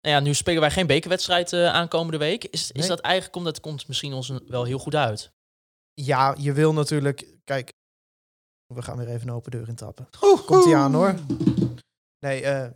Nou 0.00 0.16
ja, 0.16 0.20
nu 0.20 0.34
spelen 0.34 0.60
wij 0.60 0.70
geen 0.70 0.86
bekerwedstrijd 0.86 1.52
eh, 1.52 1.66
aankomende 1.66 2.18
week. 2.18 2.44
Is, 2.44 2.70
is 2.72 2.86
dat 2.86 3.00
eigenlijk, 3.00 3.32
komt 3.32 3.44
dat 3.44 3.60
komt 3.60 3.88
misschien 3.88 4.12
ons 4.12 4.32
wel 4.46 4.64
heel 4.64 4.78
goed 4.78 4.94
uit. 4.94 5.30
Ja, 5.94 6.34
je 6.38 6.52
wil 6.52 6.72
natuurlijk... 6.72 7.26
Kijk, 7.44 7.72
we 8.74 8.82
gaan 8.82 8.96
weer 8.96 9.08
even 9.08 9.28
een 9.28 9.34
open 9.34 9.50
deur 9.50 9.68
intrappen. 9.68 10.08
Komt 10.46 10.64
hij 10.64 10.76
aan 10.76 10.94
hoor. 10.94 11.14
Nee, 12.18 12.42
eh 12.42 12.70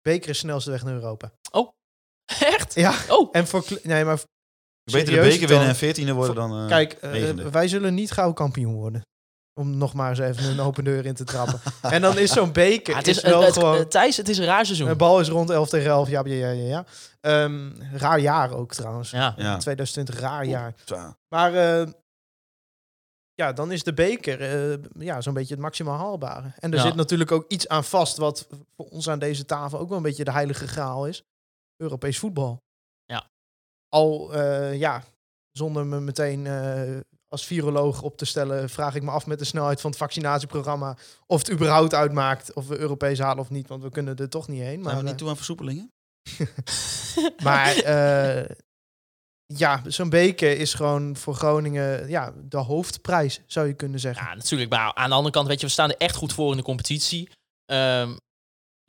Beker 0.00 0.28
is 0.28 0.38
snelste 0.38 0.70
weg 0.70 0.82
naar 0.84 0.94
Europa. 0.94 1.32
Echt? 2.40 2.74
Ja, 2.74 3.04
Oh, 3.08 3.28
en 3.32 3.46
voor... 3.46 3.64
Nee, 3.82 4.04
maar 4.04 4.20
Beter 4.92 5.14
de 5.14 5.20
beker 5.20 5.48
winnen 5.48 5.68
en 5.68 5.76
veertiende 5.76 6.12
worden 6.12 6.34
dan... 6.34 6.62
eh, 6.62 6.68
kijk, 6.68 6.98
wij 7.52 7.68
zullen 7.68 7.94
niet 7.94 8.10
gauw 8.10 8.32
kampioen 8.32 8.74
worden. 8.74 9.02
Om 9.54 9.76
nog 9.76 9.94
maar 9.94 10.08
eens 10.10 10.18
even 10.18 10.44
een 10.50 10.60
open 10.60 10.84
deur 10.84 11.06
in 11.06 11.14
te 11.14 11.24
trappen. 11.24 11.60
en 11.82 12.00
dan 12.02 12.18
is 12.18 12.32
zo'n 12.32 12.52
beker 12.52 12.92
Ja, 12.92 12.98
het 12.98 13.06
is, 13.08 13.16
is 13.16 13.22
wel 13.22 13.38
het- 13.38 13.46
het- 13.54 13.64
gewoon... 13.64 13.88
Thijs, 13.88 14.16
het 14.16 14.28
is 14.28 14.38
een 14.38 14.44
raar 14.44 14.64
seizoen. 14.64 14.88
Een 14.88 14.96
bal 14.96 15.20
is 15.20 15.28
rond 15.28 15.50
11 15.50 15.68
tegen 15.68 15.90
11. 15.90 16.08
Ja, 16.08 16.22
ja, 16.24 16.34
ja, 16.34 16.50
ja. 16.50 16.84
Ehm, 17.20 17.70
raar 17.92 18.18
jaar 18.18 18.52
ook 18.52 18.72
trouwens. 18.74 19.10
Ja. 19.10 19.34
ja. 19.36 19.56
2020, 19.56 20.18
raar 20.20 20.44
jaar. 20.44 20.74
Maar 21.28 21.54
eh, 21.54 21.88
ja, 23.34 23.52
dan 23.52 23.72
is 23.72 23.82
de 23.82 23.94
beker 23.94 24.40
eh, 24.72 24.78
ja, 24.98 25.20
zo'n 25.20 25.34
beetje 25.34 25.54
het 25.54 25.62
maximaal 25.62 25.98
haalbare. 25.98 26.52
En 26.58 26.70
er 26.70 26.76
Ja. 26.78 26.82
zit 26.84 26.94
natuurlijk 26.94 27.32
ook 27.32 27.44
iets 27.48 27.68
aan 27.68 27.84
vast 27.84 28.16
wat 28.16 28.46
voor 28.76 28.86
ons 28.86 29.08
aan 29.08 29.18
deze 29.18 29.44
tafel 29.44 29.78
ook 29.78 29.88
wel 29.88 29.96
een 29.96 30.02
beetje 30.02 30.24
de 30.24 30.32
heilige 30.32 30.68
graal 30.68 31.06
is. 31.06 31.22
Europees 31.76 32.18
voetbal. 32.18 32.62
Ja. 33.04 33.26
Al, 33.88 34.34
eh, 34.34 34.78
ja, 34.78 35.02
zonder 35.50 35.86
me 35.86 36.00
meteen 36.00 36.46
eh, 36.46 36.98
als 37.32 37.46
viroloog 37.46 38.02
op 38.02 38.16
te 38.16 38.24
stellen, 38.24 38.70
vraag 38.70 38.94
ik 38.94 39.02
me 39.02 39.10
af 39.10 39.26
met 39.26 39.38
de 39.38 39.44
snelheid 39.44 39.80
van 39.80 39.90
het 39.90 39.98
vaccinatieprogramma 39.98 40.96
of 41.26 41.38
het 41.38 41.50
überhaupt 41.50 41.94
uitmaakt 41.94 42.52
of 42.52 42.66
we 42.66 42.78
Europees 42.78 43.18
halen 43.18 43.38
of 43.38 43.50
niet, 43.50 43.68
want 43.68 43.82
we 43.82 43.90
kunnen 43.90 44.16
er 44.16 44.28
toch 44.28 44.48
niet 44.48 44.60
heen. 44.60 44.80
Maar, 44.80 44.90
Zijn 44.90 44.96
we 44.96 45.02
eh, 45.02 45.08
niet 45.08 45.18
toe 45.18 45.28
aan 45.28 45.36
versoepelingen? 45.36 45.92
maar 47.44 47.76
eh, 47.76 48.56
ja, 49.46 49.82
zo'n 49.86 50.08
beker 50.08 50.58
is 50.58 50.74
gewoon 50.74 51.16
voor 51.16 51.34
Groningen 51.34 52.08
ja, 52.08 52.32
de 52.44 52.56
hoofdprijs, 52.56 53.40
zou 53.46 53.66
je 53.66 53.74
kunnen 53.74 54.00
zeggen. 54.00 54.26
Ja, 54.26 54.34
natuurlijk. 54.34 54.70
Maar 54.70 54.94
aan 54.94 55.08
de 55.08 55.14
andere 55.14 55.34
kant, 55.34 55.48
weet 55.48 55.60
je, 55.60 55.66
we 55.66 55.72
staan 55.72 55.90
er 55.90 55.96
echt 55.96 56.16
goed 56.16 56.32
voor 56.32 56.50
in 56.50 56.56
de 56.56 56.62
competitie. 56.62 57.30
Ehm, 57.64 58.16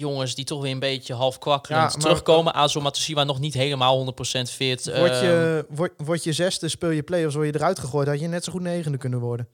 jongens 0.03 0.35
die 0.35 0.45
toch 0.45 0.61
weer 0.61 0.71
een 0.71 0.79
beetje 0.79 1.13
half 1.13 1.37
kwakkelend 1.39 1.93
Ja, 1.93 1.99
terugkomen. 1.99 2.53
Azo 2.53 2.81
Matosiwa 2.81 3.23
nog 3.23 3.39
niet 3.39 3.53
helemaal 3.53 4.13
100% 4.13 4.49
fit. 4.49 4.85
Word 4.97 5.11
Ehm, 5.11 5.23
je, 5.25 5.65
word, 5.69 5.93
word 5.97 6.23
je 6.23 6.33
zesde, 6.33 6.69
speel 6.69 6.89
je 6.89 7.03
play-offs, 7.03 7.35
word 7.35 7.47
je 7.47 7.55
eruit 7.55 7.79
gegooid, 7.79 8.07
had 8.07 8.19
je 8.19 8.27
net 8.27 8.43
zo 8.43 8.51
goed 8.51 8.61
negende 8.61 8.97
kunnen 8.97 9.19
worden. 9.19 9.47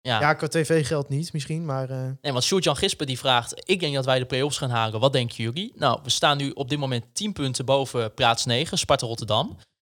ja. 0.00 0.20
Ja, 0.20 0.34
qua 0.34 0.46
tv 0.48 0.86
geldt 0.86 1.08
niet 1.08 1.32
misschien, 1.32 1.64
maar... 1.64 1.90
eh, 1.90 1.96
Nee, 2.20 2.32
want 2.32 2.44
Sjoerd-Jan 2.44 2.76
Gispen 2.76 3.06
die 3.06 3.18
vraagt... 3.18 3.62
Ik 3.70 3.80
denk 3.80 3.94
dat 3.94 4.04
wij 4.04 4.18
de 4.18 4.24
play-offs 4.26 4.58
gaan 4.58 4.70
halen. 4.70 5.00
Wat 5.00 5.12
denken 5.12 5.36
jullie? 5.36 5.72
Nou, 5.76 6.00
we 6.02 6.10
staan 6.10 6.36
nu 6.36 6.50
op 6.50 6.68
dit 6.68 6.78
moment 6.78 7.04
10 7.12 7.32
punten 7.32 7.64
boven 7.64 8.14
plaats 8.14 8.44
9, 8.44 8.78
Sparta 8.78 9.06
Rotterdam. 9.06 9.56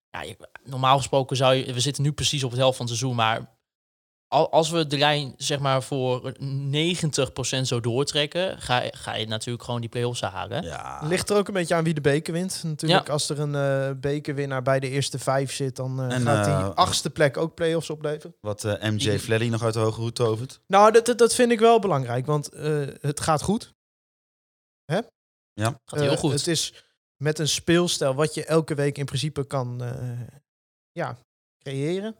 Ja, 0.09 0.23
normaal 0.63 0.97
gesproken 0.97 1.35
zou 1.37 1.53
je... 1.53 1.73
We 1.73 1.79
zitten 1.79 2.03
nu 2.03 2.11
precies 2.11 2.43
op 2.43 2.49
het 2.49 2.59
helft 2.59 2.77
van 2.77 2.85
het 2.85 2.95
seizoen, 2.97 3.17
maar... 3.17 3.59
al- 4.31 4.51
Als 4.51 4.69
we 4.69 4.87
de 4.87 4.97
lijn 4.97 5.33
zeg 5.37 5.59
maar 5.59 5.83
voor 5.83 6.33
90% 6.39 7.67
zo 7.67 7.79
doortrekken, 7.79 8.61
ga, 8.61 8.83
ga 8.91 9.15
je 9.15 9.27
natuurlijk 9.27 9.63
gewoon 9.65 9.81
die 9.81 9.89
play-offs 9.89 10.21
halen. 10.21 10.63
Ja. 10.63 10.99
ligt 11.07 11.29
er 11.29 11.37
ook 11.37 11.47
een 11.47 11.53
beetje 11.53 11.75
aan 11.75 11.83
wie 11.83 11.93
de 11.93 12.01
beker 12.01 12.33
wint. 12.33 12.61
Natuurlijk, 12.63 13.09
als 13.09 13.29
er 13.29 13.39
een 13.39 13.55
eh, 13.55 13.99
bekerwinnaar 13.99 14.61
bij 14.61 14.79
de 14.79 14.89
eerste 14.89 15.19
vijf 15.19 15.53
zit, 15.53 15.75
dan 15.75 15.99
eh, 16.01 16.15
En, 16.15 16.21
gaat 16.21 16.45
die 16.45 16.53
eh, 16.53 16.73
achtste 16.73 17.09
plek 17.09 17.37
ook 17.37 17.55
play-offs 17.55 17.89
opleveren. 17.89 18.35
Wat 18.41 18.63
eh, 18.63 18.89
MJ 18.89 19.19
Fleddy 19.19 19.47
nog 19.47 19.63
uit 19.63 19.73
de 19.73 19.79
hoge 19.79 20.01
hoed 20.01 20.15
tovert. 20.15 20.61
Nou, 20.67 20.91
dat, 20.91 21.05
dat, 21.05 21.17
dat 21.17 21.33
vind 21.35 21.51
ik 21.51 21.59
wel 21.59 21.79
belangrijk, 21.79 22.25
want 22.25 22.49
eh, 22.49 22.87
het 23.01 23.19
gaat 23.19 23.41
goed. 23.41 23.73
Gaat 25.85 25.99
heel 25.99 26.17
goed. 26.17 26.31
Het 26.31 26.47
is 26.47 26.73
met 27.17 27.39
een 27.39 27.47
speelstijl 27.47 28.13
wat 28.15 28.33
je 28.33 28.45
elke 28.45 28.75
week 28.75 28.97
in 28.97 29.05
principe 29.05 29.47
kan 29.47 29.83
eh, 29.83 30.19
ja, 30.91 31.17
creëren. 31.63 32.15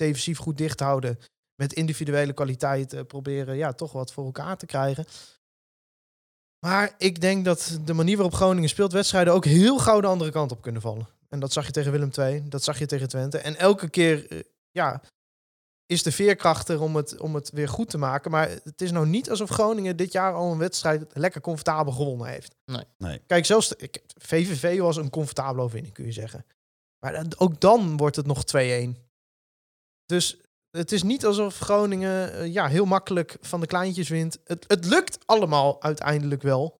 Defensief 0.00 0.38
goed 0.38 0.58
dicht 0.58 0.80
houden. 0.80 1.18
Met 1.54 1.72
individuele 1.72 2.32
kwaliteit 2.32 2.92
eh, 2.92 3.00
proberen 3.06 3.56
ja, 3.56 3.72
toch 3.72 3.92
wat 3.92 4.12
voor 4.12 4.24
elkaar 4.24 4.56
te 4.56 4.66
krijgen. 4.66 5.04
Maar 6.66 6.94
ik 6.98 7.20
denk 7.20 7.44
dat 7.44 7.78
de 7.84 7.92
manier 7.92 8.16
waarop 8.16 8.34
Groningen 8.34 8.68
speelt 8.68 8.92
wedstrijden 8.92 9.32
ook 9.32 9.44
heel 9.44 9.78
gauw 9.78 10.00
de 10.00 10.06
andere 10.06 10.30
kant 10.30 10.52
op 10.52 10.62
kunnen 10.62 10.82
vallen. 10.82 11.08
En 11.28 11.40
dat 11.40 11.52
zag 11.52 11.66
je 11.66 11.72
tegen 11.72 11.92
Willem 11.92 12.10
II, 12.18 12.48
dat 12.48 12.62
zag 12.62 12.78
je 12.78 12.86
tegen 12.86 13.08
Twente. 13.08 13.38
En 13.38 13.56
elke 13.56 13.88
keer 13.90 14.30
eh, 14.30 14.38
ja, 14.70 15.02
is 15.86 16.02
de 16.02 16.12
veerkracht 16.12 16.68
er 16.68 16.80
om 16.80 16.96
het, 16.96 17.18
om 17.20 17.34
het 17.34 17.50
weer 17.50 17.68
goed 17.68 17.90
te 17.90 17.98
maken. 17.98 18.30
Maar 18.30 18.48
het 18.48 18.80
is 18.80 18.90
nou 18.90 19.06
niet 19.06 19.30
alsof 19.30 19.50
Groningen 19.50 19.96
dit 19.96 20.12
jaar 20.12 20.34
al 20.34 20.52
een 20.52 20.58
wedstrijd 20.58 21.04
lekker 21.12 21.40
comfortabel 21.40 21.92
gewonnen 21.92 22.26
heeft. 22.26 22.54
Nee. 22.64 22.84
Nee. 22.98 23.20
Kijk, 23.26 23.46
zelfs 23.46 23.68
de- 23.68 23.76
ik, 23.78 24.02
VVV 24.18 24.78
was 24.78 24.96
een 24.96 25.10
comfortabele 25.10 25.62
overwinning, 25.62 25.94
kun 25.94 26.04
je 26.04 26.12
zeggen. 26.12 26.46
Maar 26.98 27.12
dan- 27.12 27.32
ook 27.38 27.60
dan 27.60 27.96
wordt 27.96 28.16
het 28.16 28.26
nog 28.26 28.44
2-1. 28.44 28.96
Dus 30.10 30.36
het 30.70 30.92
is 30.92 31.02
niet 31.02 31.26
alsof 31.26 31.58
Groningen 31.58 32.32
eh, 32.32 32.52
ja, 32.52 32.66
heel 32.68 32.84
makkelijk 32.84 33.36
van 33.40 33.60
de 33.60 33.66
kleintjes 33.66 34.08
wint. 34.08 34.38
Het, 34.44 34.64
het 34.68 34.84
lukt 34.84 35.18
allemaal 35.26 35.82
uiteindelijk 35.82 36.42
wel. 36.42 36.78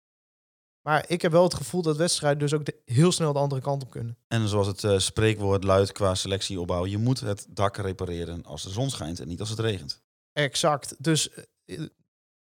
Maar 0.87 1.05
ik 1.09 1.23
heb 1.23 1.33
wel 1.33 1.43
het 1.43 1.55
gevoel 1.55 1.83
dat 1.83 1.97
wedstrijden 1.97 2.39
dus 2.39 2.55
ook 2.55 2.65
de- 2.65 2.81
heel 2.85 3.13
snel 3.13 3.33
de 3.33 3.39
andere 3.39 3.61
kant 3.61 3.83
op 3.83 3.91
kunnen. 3.91 4.17
En 4.29 4.49
zoals 4.49 4.67
het 4.67 4.85
eh, 4.85 4.99
spreekwoord 4.99 5.65
luidt 5.65 5.93
qua 5.93 6.15
selectieopbouw, 6.15 6.87
je 6.87 6.99
moet 6.99 7.21
het 7.21 7.47
dak 7.49 7.77
repareren 7.77 8.45
als 8.45 8.63
de 8.63 8.71
zon 8.71 8.91
schijnt 8.91 9.21
en 9.21 9.29
niet 9.29 9.41
als 9.41 9.51
het 9.51 9.59
regent. 9.59 10.03
Exact. 10.33 10.95
Dus 10.99 11.31
eh, 11.65 11.87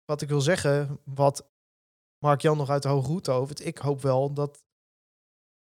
wat 0.05 0.22
ik 0.22 0.28
wil 0.28 0.41
zeggen, 0.41 1.01
wat 1.05 1.47
Mark-Jan 2.18 2.57
nog 2.57 2.70
uit 2.70 2.83
de 2.83 2.89
hoge 2.89 3.09
hoed 3.09 3.24
tovert, 3.24 3.66
ik 3.66 3.78
hoop 3.78 4.03
wel 4.03 4.33
dat 4.33 4.62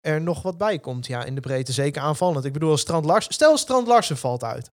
er 0.00 0.20
nog 0.20 0.42
wat 0.42 0.58
bij 0.58 0.78
komt 0.78 1.06
ja, 1.06 1.24
in 1.24 1.34
de 1.34 1.40
breedte. 1.40 1.72
Zeker 1.72 2.02
aanvallend. 2.02 2.44
Ik 2.44 2.52
bedoel, 2.52 2.70
als 2.70 2.80
Strand 2.80 3.04
Lars, 3.04 3.26
stel 3.28 3.56
Strand 3.56 3.86
Larsen 3.86 4.16
valt 4.16 4.44
uit. 4.44 4.70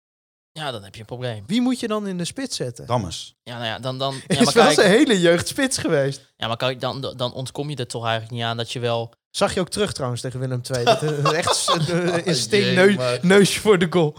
Ja, 0.60 0.72
dan 0.72 0.84
heb 0.84 0.93
je 0.93 0.99
een 0.99 1.05
probleem. 1.05 1.43
Wie 1.47 1.62
moet 1.62 1.80
je 1.80 1.88
dan 1.88 2.07
in 2.07 2.18
de 2.18 2.26
spits 2.26 2.55
zetten? 2.55 2.86
Dammers. 2.86 3.36
Ja, 3.43 3.53
nou 3.53 3.66
ja, 3.66 3.80
dan... 3.80 3.97
dan 3.97 4.14
ja, 4.14 4.22
maar 4.28 4.47
is 4.47 4.53
wel 4.53 4.64
kijk, 4.64 4.76
zijn 4.76 4.89
hele 4.91 5.20
jeugd 5.20 5.47
spits 5.47 5.78
geweest. 5.78 6.34
ja, 6.38 6.47
maar 6.47 6.57
kijk, 6.57 6.82
dan, 6.82 7.14
dan 7.18 7.34
ontkom 7.34 7.70
je 7.70 7.76
er 7.76 7.88
toch 7.88 8.03
eigenlijk 8.03 8.34
niet 8.34 8.43
aan 8.43 8.57
dat 8.57 8.72
je 8.72 8.80
wel... 8.80 9.14
Zag 9.30 9.53
je 9.53 9.60
ook 9.60 9.70
terug 9.70 9.93
trouwens 9.93 10.22
tegen 10.22 10.39
Willem 10.39 10.62
II. 10.76 10.84
Dat, 10.84 11.01
eh, 11.03 11.34
echt 11.34 11.68
een 11.88 12.26
instinct 12.26 12.66
Jee, 12.66 12.76
neus, 12.76 12.95
maar- 12.95 13.20
neusje 13.22 13.60
voor 13.60 13.80
de 13.80 13.88
goal. 13.89 14.18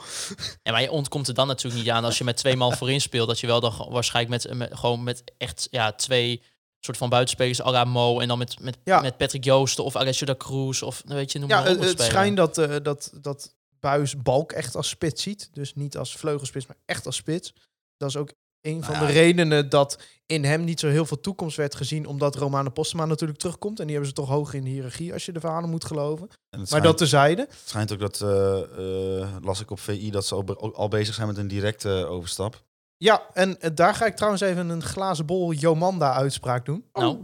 Ja, 0.62 0.72
maar 0.72 0.82
je 0.82 0.90
ontkomt 0.90 1.28
er 1.28 1.34
dan 1.34 1.46
natuurlijk 1.46 1.82
niet 1.82 1.92
aan 1.92 2.04
als 2.04 2.18
je 2.18 2.24
met 2.24 2.36
twee 2.36 2.56
man 2.56 2.72
voorin 2.76 3.00
speelt. 3.00 3.28
Dat 3.28 3.40
je 3.40 3.46
wel 3.46 3.60
dan 3.60 3.86
waarschijnlijk 3.88 4.42
met, 4.44 4.56
met, 4.56 4.78
gewoon 4.78 5.02
met 5.02 5.22
echt 5.38 5.68
ja, 5.70 5.92
twee 5.92 6.42
soort 6.80 6.96
van 6.96 7.08
buitenspelers 7.08 7.62
à 7.62 7.70
la 7.70 7.84
Mo. 7.84 8.20
En 8.20 8.28
dan 8.28 8.38
met, 8.38 8.60
met, 8.60 8.76
Ja. 8.84 9.00
met 9.00 9.16
Patrick 9.16 9.44
Joosten 9.44 9.84
of 9.84 9.96
Alessio 9.96 10.26
da 10.26 10.34
Cruz. 10.36 10.82
Of 10.82 11.02
weet 11.06 11.32
je, 11.32 11.38
noem 11.38 11.48
Ja, 11.48 11.60
maar 11.60 11.70
op. 11.70 11.80
het, 11.80 11.98
een 12.00 12.04
schijnt 12.04 12.36
dat, 12.36 12.58
eh, 12.58 12.76
dat, 12.82 13.10
dat 13.22 13.54
Buis 13.80 14.22
Balk 14.22 14.52
echt 14.52 14.76
als 14.76 14.88
spits 14.88 15.22
ziet. 15.22 15.48
Dus 15.52 15.74
niet 15.74 15.96
als 15.96 16.16
vleugelspits, 16.16 16.66
maar 16.66 16.76
echt 16.84 17.06
als 17.06 17.16
spits. 17.16 17.54
Dat 17.96 18.08
is 18.08 18.16
ook 18.16 18.32
een 18.60 18.84
van 18.84 18.94
Nou 18.94 19.06
de 19.06 19.12
ja. 19.12 19.18
redenen 19.20 19.68
dat 19.68 20.02
in 20.26 20.44
hem 20.44 20.64
niet 20.64 20.80
zo 20.80 20.88
heel 20.88 21.06
veel 21.06 21.20
toekomst 21.20 21.56
werd 21.56 21.74
gezien. 21.74 22.06
Omdat 22.06 22.34
Romane 22.34 22.70
Postema 22.70 23.04
natuurlijk 23.04 23.38
terugkomt. 23.38 23.78
En 23.80 23.84
die 23.86 23.94
hebben 23.94 24.14
ze 24.14 24.20
toch 24.20 24.28
hoog 24.28 24.54
in 24.54 24.64
de 24.64 24.70
hiërarchie, 24.70 25.12
als 25.12 25.24
je 25.26 25.32
de 25.32 25.40
verhalen 25.40 25.70
moet 25.70 25.84
geloven. 25.84 26.28
Maar 26.70 26.82
dat 26.82 26.98
tezijde. 26.98 27.42
het 27.42 27.58
schijnt 27.68 27.92
ook 27.92 27.98
dat, 27.98 28.20
eh, 28.20 29.20
eh, 29.22 29.36
las 29.42 29.60
ik 29.60 29.70
op 29.70 29.80
VI, 29.80 30.10
dat 30.10 30.26
ze 30.26 30.34
al, 30.34 30.44
be- 30.44 30.56
al 30.56 30.88
bezig 30.88 31.14
zijn 31.14 31.26
met 31.26 31.36
een 31.36 31.48
directe 31.48 31.88
overstap. 31.90 32.64
Ja, 32.96 33.26
en 33.32 33.60
eh, 33.60 33.70
daar 33.74 33.94
ga 33.94 34.06
ik 34.06 34.14
trouwens 34.16 34.42
even 34.42 34.68
een 34.68 34.82
glazen 34.82 35.26
bol 35.26 35.52
Jomanda 35.52 36.12
uitspraak 36.12 36.64
doen. 36.64 36.88
Nou, 36.92 37.18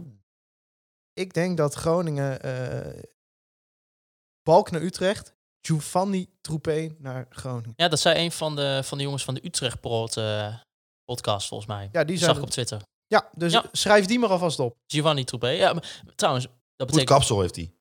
Ik 1.13 1.33
denk 1.33 1.57
dat 1.57 1.73
Groningen 1.73 2.41
eh, 2.41 3.01
Balk 4.43 4.71
naar 4.71 4.81
Utrecht, 4.81 5.33
Giovanni 5.67 6.29
Troepé 6.41 6.95
naar 6.99 7.25
Groningen. 7.29 7.73
ja, 7.75 7.87
dat 7.87 7.99
zei 7.99 8.23
een 8.25 8.31
van 8.31 8.55
de, 8.55 8.81
van 8.83 8.97
de 8.97 9.03
jongens 9.03 9.23
van 9.23 9.33
de 9.33 9.45
Utrecht 9.45 9.79
Prot, 9.79 10.17
eh, 10.17 10.55
podcast 11.03 11.47
volgens 11.47 11.69
mij. 11.69 11.89
Ja, 11.91 12.03
die 12.03 12.17
zag 12.17 12.37
ik 12.37 12.43
op 12.43 12.49
Twitter. 12.49 12.81
Ja, 13.07 13.29
dus 13.33 13.51
Ja. 13.51 13.65
schrijf 13.71 14.05
die 14.05 14.19
maar 14.19 14.29
alvast 14.29 14.59
op. 14.59 14.77
Giovanni 14.87 15.23
Troepé. 15.23 15.47
Ja, 15.49 15.73
maar, 15.73 16.01
trouwens, 16.15 16.45
dat 16.45 16.55
Goed 16.77 16.77
betekent... 16.77 17.09
kapsel 17.09 17.41
heeft 17.41 17.55
hij. 17.55 17.71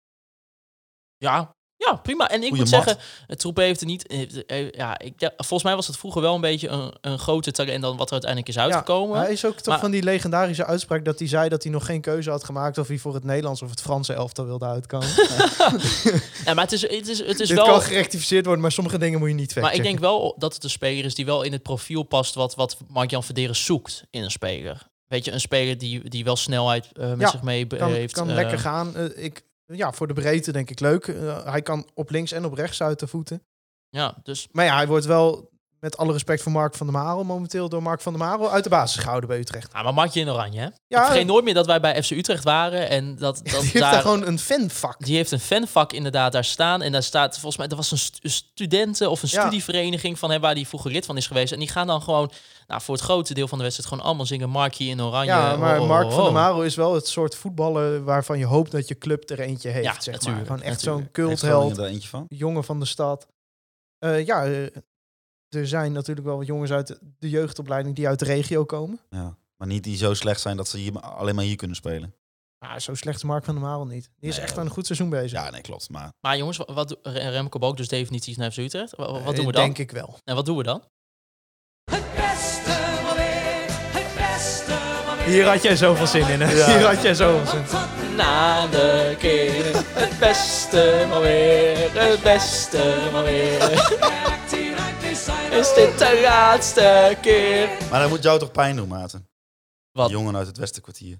Ja, 1.17 1.56
ja, 1.87 1.95
prima. 1.97 2.29
En 2.29 2.43
ik 2.43 2.49
Goeie 2.49 2.63
moet 2.63 2.71
mat. 2.71 2.85
zeggen, 2.85 3.03
het 3.27 3.39
Troepé 3.39 3.63
heeft 3.63 3.81
er 3.81 3.87
niet... 3.87 4.05
heeft- 4.07 4.47
eh, 4.47 4.71
ja, 4.71 4.99
ik, 4.99 5.13
ja, 5.17 5.33
volgens 5.37 5.63
mij 5.63 5.75
was 5.75 5.87
het 5.87 5.97
vroeger 5.97 6.21
wel 6.23 6.35
een 6.35 6.41
beetje 6.41 6.69
een, 6.69 6.93
een 7.01 7.19
groter 7.19 7.53
talent 7.53 7.83
dan 7.83 7.97
wat 7.97 8.07
er 8.07 8.13
uiteindelijk 8.13 8.51
is 8.51 8.59
uitgekomen. 8.59 9.19
Hij 9.19 9.33
is 9.33 9.45
ook 9.45 9.57
toch 9.57 9.67
Maar- 9.67 9.79
van 9.79 9.91
die 9.91 10.03
legendarische 10.03 10.65
uitspraak 10.65 11.05
dat 11.05 11.19
hij 11.19 11.29
zei 11.29 11.49
dat 11.49 11.63
hij 11.63 11.73
nog 11.73 11.87
geen 11.87 12.01
keuze 12.01 12.31
had 12.31 12.45
gemaakt 12.45 12.79
of 12.79 12.89
hij 12.89 12.99
voor 12.99 13.15
het 13.15 13.25
Nederlands 13.25 13.63
of 13.63 13.71
het 13.71 13.81
Franse 13.81 14.13
elftal 14.13 14.45
wilde 14.47 14.67
uitkomen. 14.67 15.09
ja, 16.45 16.55
maar 16.55 16.65
het 16.65 16.73
is, 16.73 16.83
het 16.83 17.09
is, 17.09 17.19
het 17.19 17.41
is 17.41 17.49
Dit 17.49 17.57
wel... 17.57 17.67
kan 17.67 17.83
gerectificeerd 17.83 18.45
worden, 18.45 18.63
maar 18.63 18.73
sommige 18.73 18.99
dingen 18.99 19.19
moet 19.19 19.29
je 19.29 19.35
niet 19.35 19.55
Maar 19.61 19.75
ik 19.75 19.83
denk 19.83 19.99
wel 19.99 20.35
dat 20.39 20.55
het 20.55 20.65
een 20.65 20.71
speler 20.71 21.05
is 21.05 21.15
die 21.15 21.25
wel 21.27 21.43
in 21.43 21.53
het 21.53 21.63
profiel 21.63 22.03
past 22.03 22.35
wat, 22.35 22.55
wat 22.55 22.77
Mark-Jan 22.89 23.25
Verderen 23.25 23.57
zoekt 23.57 24.05
in 24.11 24.23
een 24.23 24.31
speler. 24.31 24.83
Weet 25.09 25.25
je, 25.25 25.33
een 25.33 25.41
speler 25.41 25.79
die, 25.79 26.09
die 26.09 26.25
wel 26.25 26.37
snelheid 26.37 26.89
eh, 26.93 27.09
met 27.09 27.21
Ja, 27.21 27.31
zich 27.31 27.43
mee 27.43 27.67
kan, 27.67 27.91
heeft. 27.93 28.13
kan 28.13 28.33
lekker 28.35 28.59
gaan. 28.59 28.97
Eh, 28.97 29.25
ik, 29.25 29.43
ja, 29.67 29.93
voor 29.93 30.07
de 30.07 30.13
breedte 30.15 30.53
denk 30.53 30.71
ik 30.71 30.81
leuk. 30.81 31.07
Eh, 31.07 31.45
hij 31.45 31.63
kan 31.63 31.89
op 31.95 32.11
links 32.11 32.33
en 32.33 32.45
op 32.45 32.53
rechts 32.55 32.83
uit 32.83 32.99
de 32.99 33.07
voeten. 33.07 33.43
Ja, 33.89 34.15
dus 34.23 34.49
Maar 34.53 34.65
ja, 34.65 34.75
hij 34.77 34.87
wordt 34.87 35.05
wel, 35.05 35.49
met 35.81 35.97
alle 35.97 36.13
respect 36.13 36.43
voor 36.43 36.53
Mark 36.53 36.75
van 36.75 36.87
der 36.87 36.97
Marel, 36.97 37.25
momenteel 37.25 37.69
door 37.69 37.83
Mark 37.83 38.01
van 38.01 38.13
der 38.13 38.23
Marel 38.27 38.51
uit 38.53 38.65
de 38.65 38.71
basis 38.71 39.03
gehouden 39.03 39.29
bij 39.29 39.39
Utrecht. 39.39 39.73
ja, 39.73 39.83
maar 39.83 39.95
Markje 39.95 40.21
in 40.21 40.29
oranje, 40.31 40.61
hè? 40.61 40.69
Ja, 40.87 41.01
ik 41.01 41.07
vergeet 41.07 41.27
nooit 41.27 41.45
meer 41.45 41.55
dat 41.55 41.67
wij 41.67 41.81
bij 41.81 42.03
FC 42.03 42.11
Utrecht 42.11 42.45
waren 42.45 42.89
en 42.89 43.17
dat, 43.17 43.37
dat 43.43 43.45
die 43.45 43.61
heeft 43.61 43.73
daar... 43.79 43.93
daar 43.93 44.01
gewoon 44.01 44.27
een 44.27 44.39
fanvak. 44.39 45.05
Die 45.05 45.17
heeft 45.17 45.31
een 45.31 45.41
fanvak 45.41 45.93
inderdaad 45.93 46.33
daar 46.33 46.45
staan. 46.45 46.83
En 46.83 46.93
daar 46.93 47.03
staat 47.03 47.33
volgens 47.33 47.57
mij, 47.57 47.67
er 47.69 47.77
was 47.77 47.91
een 47.91 47.99
stu- 47.99 48.29
studenten- 48.29 49.11
of 49.11 49.23
een 49.23 49.29
Ja. 49.33 49.41
studievereniging 49.41 50.19
van 50.19 50.31
hem 50.31 50.41
waar 50.41 50.55
die 50.55 50.69
vroeger 50.69 50.91
lid 50.91 51.07
van 51.07 51.17
is 51.17 51.27
geweest. 51.27 51.53
En 51.53 51.59
die 51.59 51.69
gaan 51.69 51.87
dan 51.87 52.03
gewoon, 52.03 52.31
nou, 52.67 52.81
voor 52.83 52.95
het 52.95 53.05
grote 53.05 53.35
deel 53.35 53.49
van 53.49 53.59
de 53.59 53.65
wedstrijd 53.65 53.91
gewoon 53.93 54.05
allemaal 54.09 54.27
zingen 54.27 54.51
Markie 54.51 54.89
in 54.91 55.01
oranje. 55.03 55.31
Ja, 55.31 55.57
maar 55.57 55.81
Oh, 55.81 55.89
Mark 55.89 56.07
oh, 56.07 56.15
van 56.15 56.25
der. 56.25 56.33
Marel 56.33 56.65
is 56.65 56.75
wel 56.75 56.95
het 56.95 57.07
soort 57.07 57.35
voetballer 57.35 58.05
waarvan 58.05 58.39
je 58.39 58.45
hoopt 58.45 58.71
dat 58.71 58.89
je 58.89 58.99
club 58.99 59.31
er 59.31 59.41
eentje 59.41 59.69
heeft. 59.69 59.85
Ja, 59.85 60.01
zeg 60.01 60.23
maar. 60.27 60.37
Gewoon 60.47 60.63
echt 60.63 60.81
zo'n 60.81 61.11
cultheld. 61.13 61.77
Er 61.79 61.85
eentje 61.85 62.09
van? 62.09 62.25
jongen 62.29 62.65
van 62.65 62.79
de 62.81 62.87
stad. 62.87 63.27
Eh, 63.99 64.27
ja, 64.27 64.45
eh, 64.45 64.63
er 65.49 65.67
zijn 65.69 65.93
natuurlijk 65.93 66.27
wel 66.27 66.37
wat 66.37 66.47
jongens 66.47 66.71
uit 66.71 66.99
de- 67.19 67.29
jeugdopleiding 67.31 67.97
die 67.97 68.09
uit 68.09 68.19
de 68.19 68.25
regio 68.25 68.65
komen. 68.65 69.01
Ja. 69.11 69.37
Maar 69.57 69.69
niet 69.69 69.85
die 69.85 69.97
zo 69.97 70.15
slecht 70.15 70.41
zijn 70.41 70.57
dat 70.57 70.69
ze 70.69 70.79
hier, 70.79 71.01
alleen 71.01 71.35
maar 71.35 71.45
hier 71.45 71.57
kunnen 71.57 71.77
spelen. 71.77 72.15
Maar 72.59 72.81
zo 72.81 72.95
slecht 72.95 73.17
is 73.17 73.23
Mark 73.25 73.45
van 73.45 73.55
der 73.55 73.63
Marel 73.63 73.87
niet. 73.87 74.11
Die 74.21 74.29
is 74.31 74.37
Nee, 74.37 74.45
echt 74.45 74.53
ook. 74.55 74.59
aan 74.61 74.67
een 74.67 74.73
goed 74.73 74.87
seizoen 74.87 75.11
bezig. 75.11 75.31
Ja, 75.31 75.51
nee, 75.51 75.61
klopt. 75.61 75.91
Maar 75.91 76.13
Maar 76.21 76.37
jongens, 76.37 76.57
wat, 76.57 76.71
wat 76.75 76.99
Remco 77.03 77.59
Book 77.59 77.77
dus 77.77 77.89
definitief 77.89 78.37
naar 78.37 78.51
FC 78.53 78.57
Utrecht. 78.59 78.97
Wat, 78.97 79.11
wat 79.11 79.19
Eh, 79.21 79.25
doen 79.37 79.47
we 79.47 79.53
dan? 79.53 79.63
Denk 79.65 79.79
ik 79.79 79.91
wel. 79.91 80.19
En 80.25 80.35
wat 80.35 80.47
doen 80.47 80.57
we 80.57 80.63
dan? 80.63 80.83
Hier 85.27 85.47
had 85.49 85.63
jij 85.63 85.77
zoveel 85.77 86.07
zin 86.07 86.29
in, 86.29 86.41
hè? 86.41 86.47
Hier 86.77 86.87
had 86.87 87.03
jij 87.03 87.15
zoveel 87.15 87.47
zin 87.47 87.79
in. 88.09 88.17
Na 88.17 88.67
de 88.67 89.15
keer, 89.19 89.65
het 89.77 90.19
beste 90.19 91.07
maar 91.09 91.21
weer, 91.21 91.93
het 91.93 92.23
beste 92.23 93.09
maar 93.13 93.25
weer. 93.25 93.63
Is 95.51 95.75
dit 95.75 95.99
de 95.99 96.21
laatste 96.23 97.17
keer? 97.21 97.69
Maar 97.91 98.01
dat 98.01 98.09
moet 98.09 98.23
jou 98.23 98.39
toch 98.39 98.51
pijn 98.51 98.77
doen, 98.77 98.89
Maarten? 98.89 99.29
Wat? 99.93 100.09
Die 100.09 100.17
jongen 100.17 100.37
uit 100.37 100.47
het 100.47 100.57
Westerkwartier. 100.59 101.19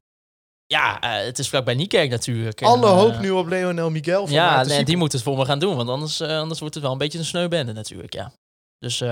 Ja, 0.67 1.01
eh, 1.01 1.25
het 1.25 1.39
is 1.39 1.49
vlakbij 1.49 1.75
Niekerk 1.75 2.11
natuurlijk. 2.11 2.61
En, 2.61 2.67
Alle 2.67 2.87
eh, 2.87 2.93
hoop 2.93 3.19
nu 3.19 3.31
op 3.31 3.47
Leonel 3.47 3.91
Miguel 3.91 4.27
van 4.27 4.35
Ja, 4.35 4.65
nee, 4.65 4.85
die 4.85 4.97
moet 4.97 5.13
het 5.13 5.23
voor 5.23 5.37
me 5.37 5.45
gaan 5.45 5.59
doen, 5.59 5.77
want 5.77 5.89
anders, 5.89 6.21
eh, 6.21 6.39
anders 6.39 6.61
wordt 6.61 6.75
het 6.75 6.83
wel 6.83 6.93
een 6.93 6.99
beetje 6.99 7.19
een 7.19 7.25
sneubende 7.25 7.73
natuurlijk, 7.73 8.13
ja. 8.15 8.33
Dus 8.79 9.01
eh, 9.01 9.09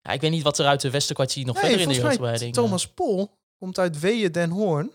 ja, 0.00 0.10
ik 0.12 0.20
weet 0.20 0.30
niet 0.30 0.42
wat 0.42 0.58
er 0.58 0.66
uit 0.66 0.80
de 0.80 0.90
Westerkwartier 0.90 1.44
nog 1.46 1.54
Nee, 1.54 1.64
verder 1.64 1.80
in 1.80 1.88
de 1.88 1.94
jeugdopleiding... 1.94 2.56
eh, 2.56 2.62
Thomas 2.62 2.86
Pol 2.88 3.30
komt 3.58 3.78
uit 3.78 4.00
Weeën 4.00 4.32
Den 4.32 4.50
Hoorn. 4.50 4.92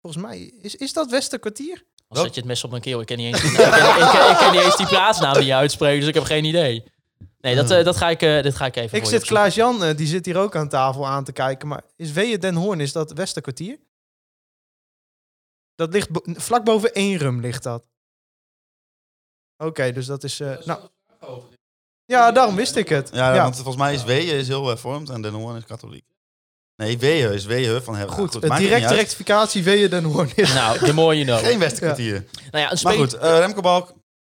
Volgens 0.00 0.22
mij, 0.24 0.40
is, 0.40 0.74
is 0.74 0.92
dat 0.92 1.10
Westerkwartier? 1.10 1.84
Dan 2.08 2.22
zet 2.24 2.34
je 2.34 2.40
het 2.40 2.48
mes 2.48 2.64
op 2.64 2.70
mijn 2.70 2.82
keel. 2.82 3.00
Ik 3.00 3.06
ken 3.06 3.16
niet 3.16 3.26
eens, 3.34 3.40
die, 3.42 3.50
ik 3.50 3.56
ken, 3.56 3.66
ik 3.66 4.10
ken- 4.10 4.30
ik 4.30 4.36
ken 4.38 4.52
niet 4.52 4.60
eens 4.60 4.76
die 4.76 4.86
plaatsnaam 4.86 5.34
die 5.34 5.44
je 5.44 5.54
uitspreekt, 5.54 5.98
dus 6.00 6.08
ik 6.08 6.14
heb 6.14 6.24
geen 6.24 6.44
idee. 6.44 6.84
Nee, 7.40 7.54
dat, 7.54 7.70
eh, 7.70 7.84
dat, 7.84 7.96
ga, 7.96 8.08
ik, 8.10 8.22
eh, 8.22 8.42
dit 8.42 8.56
ga 8.56 8.66
ik 8.66 8.76
even 8.76 8.98
Ik 8.98 9.04
zit 9.04 9.24
Klaas-Jan, 9.24 9.84
eh, 9.84 9.96
die 9.96 10.06
zit 10.06 10.26
hier 10.26 10.36
ook 10.38 10.56
aan 10.56 10.68
tafel 10.68 11.06
aan 11.06 11.24
te 11.24 11.32
kijken. 11.32 11.68
Maar 11.68 11.82
is 11.96 12.12
Weeën 12.12 12.40
Den 12.40 12.54
Hoorn, 12.54 12.80
is 12.80 12.92
dat 12.92 13.12
Westerkwartier? 13.12 13.78
Dat 15.74 15.92
ligt 15.92 16.10
bo- 16.10 16.22
vlak 16.24 16.64
boven 16.64 16.92
Eenrum 16.94 17.40
ligt 17.40 17.62
dat. 17.62 17.84
Oké, 19.56 19.92
dus 19.92 20.06
dat 20.06 20.24
is... 20.24 20.40
eh, 20.40 20.58
nou, 20.64 20.88
ja, 22.04 22.32
daarom 22.32 22.54
wist 22.54 22.76
ik 22.76 22.88
het. 22.88 23.10
Ja, 23.12 23.34
Ja, 23.34 23.42
want 23.42 23.54
volgens 23.54 23.76
mij 23.76 23.94
is 23.94 24.04
Weeën 24.04 24.34
is 24.38 24.48
heel 24.48 24.66
hervormd 24.66 25.08
en 25.10 25.22
Den 25.22 25.32
Hoorn 25.32 25.56
is 25.56 25.64
katholiek. 25.64 26.04
Nee, 26.76 26.98
Weeën 26.98 27.32
is 27.32 27.44
Weeën 27.44 27.82
van 27.82 27.94
Her- 27.96 28.08
goed. 28.08 28.48
maakt 28.48 28.60
direct 28.60 28.84
uit. 28.84 28.94
rectificatie 28.94 29.62
Weeën 29.64 29.90
Den 29.90 30.04
Hoorn 30.04 30.30
is... 30.34 30.52
Nou, 30.54 30.92
more 30.92 31.14
you 31.18 31.24
know. 31.26 31.38
Geen 31.38 31.58
Westerkwartier. 31.58 32.24
Nou 32.50 32.64
ja, 32.64 32.70
een 32.72 32.78
Maar 32.82 32.94
goed, 32.94 33.14
eh, 33.14 33.38
Remco 33.38 33.60
Balk, 33.60 33.92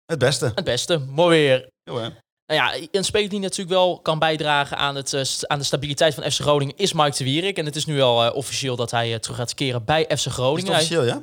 het 0.06 0.20
beste. 0.20 0.52
Het 0.56 0.64
beste, 0.64 0.98
mooi 0.98 1.40
weer. 1.40 1.68
Jo, 1.84 1.96
hè. 1.98 2.08
Nou 2.46 2.62
ja, 2.62 2.88
een 2.92 3.04
speler 3.06 3.30
die 3.30 3.40
natuurlijk 3.40 3.70
wel 3.70 4.00
kan 4.00 4.20
bijdragen 4.20 4.78
aan, 4.78 4.96
het, 4.96 5.14
eh, 5.14 5.22
aan 5.42 5.58
de 5.60 5.66
stabiliteit 5.66 6.14
van 6.14 6.32
FC 6.32 6.40
Groningen 6.40 6.76
is 6.78 6.94
Mike 6.94 7.18
de 7.18 7.24
Wierik. 7.24 7.58
En 7.58 7.66
het 7.66 7.76
is 7.76 7.86
nu 7.86 8.02
al 8.02 8.26
eh, 8.26 8.36
officieel 8.36 8.76
dat 8.76 8.92
hij 8.92 9.20
terug 9.20 9.38
gaat 9.38 9.54
keren 9.54 9.86
bij 9.86 10.04
FC 10.04 10.12
Is 10.12 10.24
het 10.24 10.34
Groningen. 10.34 10.66
Hij- 10.72 10.76
officieel, 10.76 11.04
ja? 11.04 11.22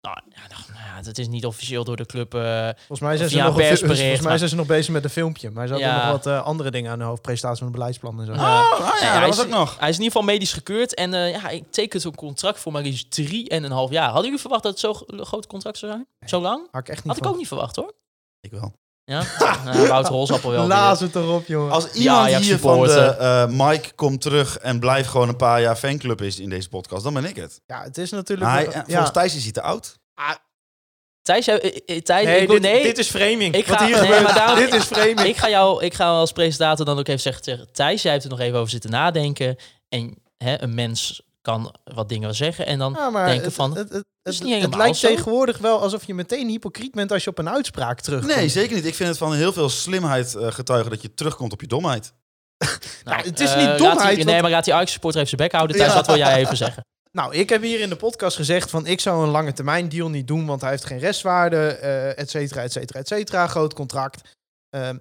nou, 0.00 0.18
ja, 0.28 0.40
het 1.06 1.18
is 1.18 1.28
niet 1.28 1.46
officieel 1.46 1.84
door 1.84 1.96
de 1.96 2.06
club. 2.06 2.34
eh, 2.34 2.68
Volgens 2.76 3.00
mij 3.00 3.16
zijn, 3.16 3.28
ze 3.30 3.36
nog, 3.38 3.54
persbericht, 3.56 3.98
volgens 4.06 4.20
mij 4.26 4.38
zijn 4.38 4.50
ze 4.50 4.56
nog 4.56 4.66
bezig 4.66 4.92
met 4.92 5.04
een 5.04 5.10
filmpje. 5.10 5.50
Maar 5.50 5.66
ze 5.66 5.72
hadden 5.72 5.90
Ja. 5.90 6.02
nog 6.02 6.12
wat 6.12 6.26
eh, 6.26 6.42
andere 6.44 6.70
dingen 6.70 6.90
aan 6.92 6.98
de 6.98 7.04
hoofd. 7.04 7.22
Presentatie 7.22 7.58
van 7.58 7.66
het 7.66 7.76
beleidsplan 7.76 8.20
en 8.20 8.26
zo. 8.26 8.32
Ja. 8.32 8.60
Oh, 8.60 8.72
ah, 8.72 9.00
ja, 9.00 9.06
hij 9.10 9.20
dat 9.20 9.28
was 9.28 9.38
is- 9.38 9.44
ook 9.44 9.50
nog. 9.58 9.78
Hij 9.78 9.88
is 9.88 9.96
in 9.96 10.02
ieder 10.02 10.16
geval 10.18 10.34
medisch 10.34 10.52
gekeurd. 10.52 10.94
En 10.94 11.14
eh, 11.14 11.30
ja, 11.30 11.48
ik 11.48 11.64
tekent 11.70 12.04
een 12.04 12.14
contract 12.14 12.58
voor 12.58 12.72
maar 12.72 12.82
liefst 12.82 13.10
drie 13.10 13.48
en 13.48 13.64
een 13.64 13.70
half 13.72 13.90
jaar. 13.90 14.04
Hadden 14.04 14.24
jullie 14.24 14.40
verwacht 14.40 14.62
dat 14.62 14.70
het 14.72 14.80
zo'n 14.80 14.94
gro- 14.94 15.24
groot 15.24 15.46
contract 15.46 15.78
zou 15.78 15.92
zijn? 15.92 16.06
Zo 16.30 16.40
lang? 16.40 16.68
Had 16.70 16.80
ik 16.80 16.88
echt 16.88 17.04
niet 17.04 17.12
Had 17.14 17.24
ik 17.24 17.30
ook 17.30 17.38
niet 17.38 17.48
verwacht 17.48 17.76
hoor. 17.76 17.92
Ik 18.40 18.50
wel. 18.50 18.72
Ja, 19.04 19.22
nou, 19.64 19.86
Wouter 19.88 20.12
Holsappel 20.12 20.50
wel. 20.50 20.66
Laat 20.66 21.00
het 21.00 21.14
erop, 21.14 21.46
jongen. 21.46 21.72
Als 21.72 21.92
iemand 21.92 22.34
hier 22.34 22.58
van 22.58 22.80
de 22.82 23.00
eh, 23.00 23.46
Mike 23.48 23.92
komt 23.94 24.20
terug 24.20 24.58
en 24.58 24.80
blijft 24.80 25.08
gewoon 25.08 25.28
een 25.28 25.36
paar 25.36 25.60
jaar 25.60 25.76
fanclub 25.76 26.20
is 26.22 26.38
in 26.40 26.48
deze 26.50 26.68
podcast, 26.68 27.04
dan 27.04 27.14
ben 27.14 27.24
ik 27.24 27.36
het. 27.36 27.60
Ja, 27.66 27.82
het 27.82 27.98
is 27.98 28.10
natuurlijk... 28.10 28.50
Hij, 28.50 28.64
wel- 28.64 28.74
ja. 28.74 28.84
Volgens 28.86 29.10
Thijs 29.12 29.34
is 29.36 29.42
hij 29.42 29.52
te 29.52 29.62
oud. 29.62 29.98
Thijs, 31.22 31.44
jij- 31.44 31.60
eh, 31.60 31.96
eh, 31.96 32.02
Thijs, 32.02 32.24
Nee, 32.26 32.40
ik, 32.40 32.48
dit, 32.48 32.60
nee, 32.60 32.82
dit 32.82 32.98
is 32.98 33.08
framing. 33.10 33.54
Ik 33.54 33.66
Wat 33.66 33.78
ga- 33.78 33.84
hier 33.86 33.94
nee, 33.94 34.02
gebeurt, 34.04 34.22
maar 34.22 34.34
daarom- 34.34 34.58
dit 34.58 34.74
is 34.74 34.84
framing. 34.84 35.20
ik 35.20 35.36
ga 35.36 35.48
jou, 35.48 35.84
ik 35.84 35.94
ga 35.94 36.06
als 36.06 36.32
presentator 36.32 36.84
dan 36.84 36.98
ook 36.98 37.08
even 37.08 37.20
zeggen 37.20 37.68
Thijs, 37.72 38.02
jij 38.02 38.12
hebt 38.12 38.24
er 38.24 38.30
nog 38.30 38.40
even 38.40 38.58
over 38.58 38.70
zitten 38.70 38.90
nadenken. 38.90 39.56
En 39.88 40.14
hè, 40.38 40.62
een 40.62 40.74
mens 40.74 41.22
kan 41.42 41.74
wat 41.84 42.08
dingen 42.08 42.34
zeggen 42.34 42.66
en 42.66 42.78
dan 42.78 42.92
Ja, 42.98 43.24
denken 43.24 43.44
het, 43.44 43.54
van, 43.54 43.76
het, 43.76 44.04
is 44.22 44.40
lijkt 44.40 44.96
zo. 44.96 45.08
tegenwoordig 45.08 45.58
wel 45.58 45.80
alsof 45.80 46.04
je 46.04 46.14
meteen 46.14 46.48
hypocriet 46.48 46.92
bent 46.92 47.12
als 47.12 47.24
je 47.24 47.30
op 47.30 47.38
een 47.38 47.48
uitspraak 47.48 48.00
terugkomt. 48.00 48.36
Nee, 48.36 48.48
zeker 48.48 48.74
niet. 48.76 48.86
Ik 48.86 48.94
vind 48.94 49.08
het 49.08 49.18
van 49.18 49.34
heel 49.34 49.52
veel 49.52 49.68
slimheid 49.68 50.34
eh, 50.34 50.52
getuigen 50.52 50.90
dat 50.90 51.02
je 51.02 51.14
terugkomt 51.14 51.52
op 51.52 51.60
je 51.60 51.66
domheid. 51.66 52.12
nou, 53.04 53.22
het 53.22 53.40
is 53.40 53.54
niet 53.54 53.78
domheid, 53.78 54.16
die- 54.16 54.24
nee, 54.24 54.42
maar 54.42 54.50
laat 54.50 54.64
die 54.64 54.74
Ajax 54.74 54.92
supporter 54.92 55.20
even 55.20 55.36
zijn 55.38 55.48
bek 55.48 55.56
houden. 55.56 55.76
Thijs, 55.76 55.88
Ja. 55.90 55.96
wat 55.96 56.06
wil 56.06 56.16
jij 56.16 56.36
even 56.36 56.56
zeggen? 56.56 56.84
Nou, 57.12 57.34
ik 57.34 57.48
heb 57.48 57.62
hier 57.62 57.80
in 57.80 57.88
de 57.88 57.96
podcast 57.96 58.36
gezegd 58.36 58.70
van 58.70 58.86
ik 58.86 59.00
zou 59.00 59.22
een 59.24 59.30
lange 59.30 59.52
termijn 59.52 59.88
deal 59.88 60.08
niet 60.08 60.26
doen, 60.26 60.46
want 60.46 60.60
hij 60.60 60.70
heeft 60.70 60.84
geen 60.84 60.98
restwaarde, 60.98 61.66
eh 61.68 62.18
et 62.18 62.30
cetera, 62.30 62.62
et 62.62 62.72
cetera, 62.72 62.98
et 62.98 63.08
cetera. 63.08 63.46
Groot 63.46 63.74
contract. 63.74 64.36
Ehm, 64.70 64.98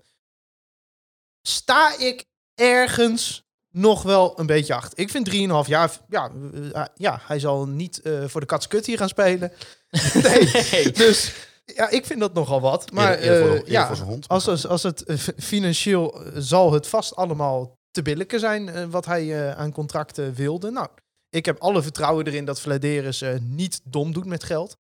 sta 1.48 1.98
ik 1.98 2.26
ergens 2.56 3.44
nog 3.74 4.04
wel 4.04 4.40
een 4.40 4.46
beetje 4.46 4.74
achter. 4.74 4.98
Ik 5.00 5.10
vind 5.10 5.26
3,5 5.26 5.68
jaar, 5.68 5.92
ja, 6.08 6.32
eh, 6.74 6.86
ja, 6.96 7.20
hij 7.24 7.40
zal 7.40 7.68
niet 7.68 8.02
eh, 8.02 8.24
voor 8.28 8.40
de 8.42 8.46
katskut 8.48 8.86
hier 8.86 8.98
gaan 8.98 9.10
spelen. 9.10 9.52
nee, 10.14 10.52
Nee. 10.72 10.92
dus 10.92 11.34
ja, 11.66 11.90
ik 11.90 12.06
vind 12.06 12.20
dat 12.20 12.34
nogal 12.34 12.62
wat. 12.62 12.92
Maar 12.92 13.12
Eer- 13.22 13.32
eer 13.32 13.42
voor- 13.42 13.56
eh, 13.56 13.62
eer 13.62 13.72
ja, 13.72 13.96
hond. 13.96 14.28
als, 14.28 14.48
als, 14.48 14.68
als 14.68 14.84
het 14.84 15.04
eh, 15.04 15.18
financieel 15.38 16.24
eh, 16.26 16.32
zal 16.36 16.72
het 16.74 16.88
vast 16.88 17.16
allemaal 17.16 17.80
te 17.92 18.02
billijken 18.02 18.40
zijn 18.40 18.70
eh, 18.70 18.86
wat 18.86 19.06
hij 19.06 19.48
eh, 19.50 19.58
aan 19.58 19.72
contracten 19.72 20.34
wilde. 20.34 20.72
Nou, 20.72 20.88
ik 21.32 21.46
heb 21.46 21.60
alle 21.60 21.82
vertrouwen 21.82 22.26
erin 22.28 22.46
dat 22.46 22.62
Vladeris 22.62 23.22
eh, 23.22 23.34
niet 23.40 23.82
dom 23.84 24.14
doet 24.14 24.26
met 24.26 24.44
geld. 24.44 24.78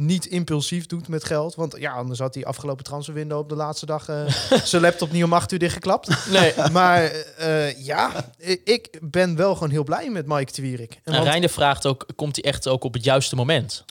Niet 0.00 0.26
impulsief 0.26 0.86
doet 0.86 1.08
met 1.08 1.24
geld. 1.24 1.54
Want 1.54 1.76
ja, 1.78 1.92
anders 1.92 2.18
had 2.18 2.34
hij 2.34 2.44
afgelopen 2.44 2.84
transferwindow 2.84 3.38
op 3.38 3.48
de 3.48 3.54
laatste 3.54 3.86
dag 3.86 4.08
eh, 4.08 4.26
zijn 4.64 4.82
laptop 4.82 5.10
niet 5.12 5.24
om 5.24 5.32
acht 5.32 5.52
uur 5.52 5.58
dichtgeklapt. 5.58 6.30
Nee. 6.30 6.54
Maar 6.72 7.04
eh, 7.04 7.84
ja, 7.84 8.30
ik 8.64 8.98
ben 9.02 9.36
wel 9.36 9.54
gewoon 9.54 9.70
heel 9.70 9.84
blij 9.84 10.10
met 10.10 10.26
Mike 10.26 10.52
de 10.52 10.62
Wierik. 10.62 10.92
En 10.94 11.00
En 11.04 11.12
want- 11.12 11.26
Reiner 11.26 11.48
vraagt 11.50 11.86
ook, 11.86 12.06
komt 12.16 12.36
hij 12.36 12.44
echt 12.44 12.68
ook 12.68 12.84
op 12.84 12.94
het 12.94 13.04
juiste 13.04 13.36
moment? 13.36 13.84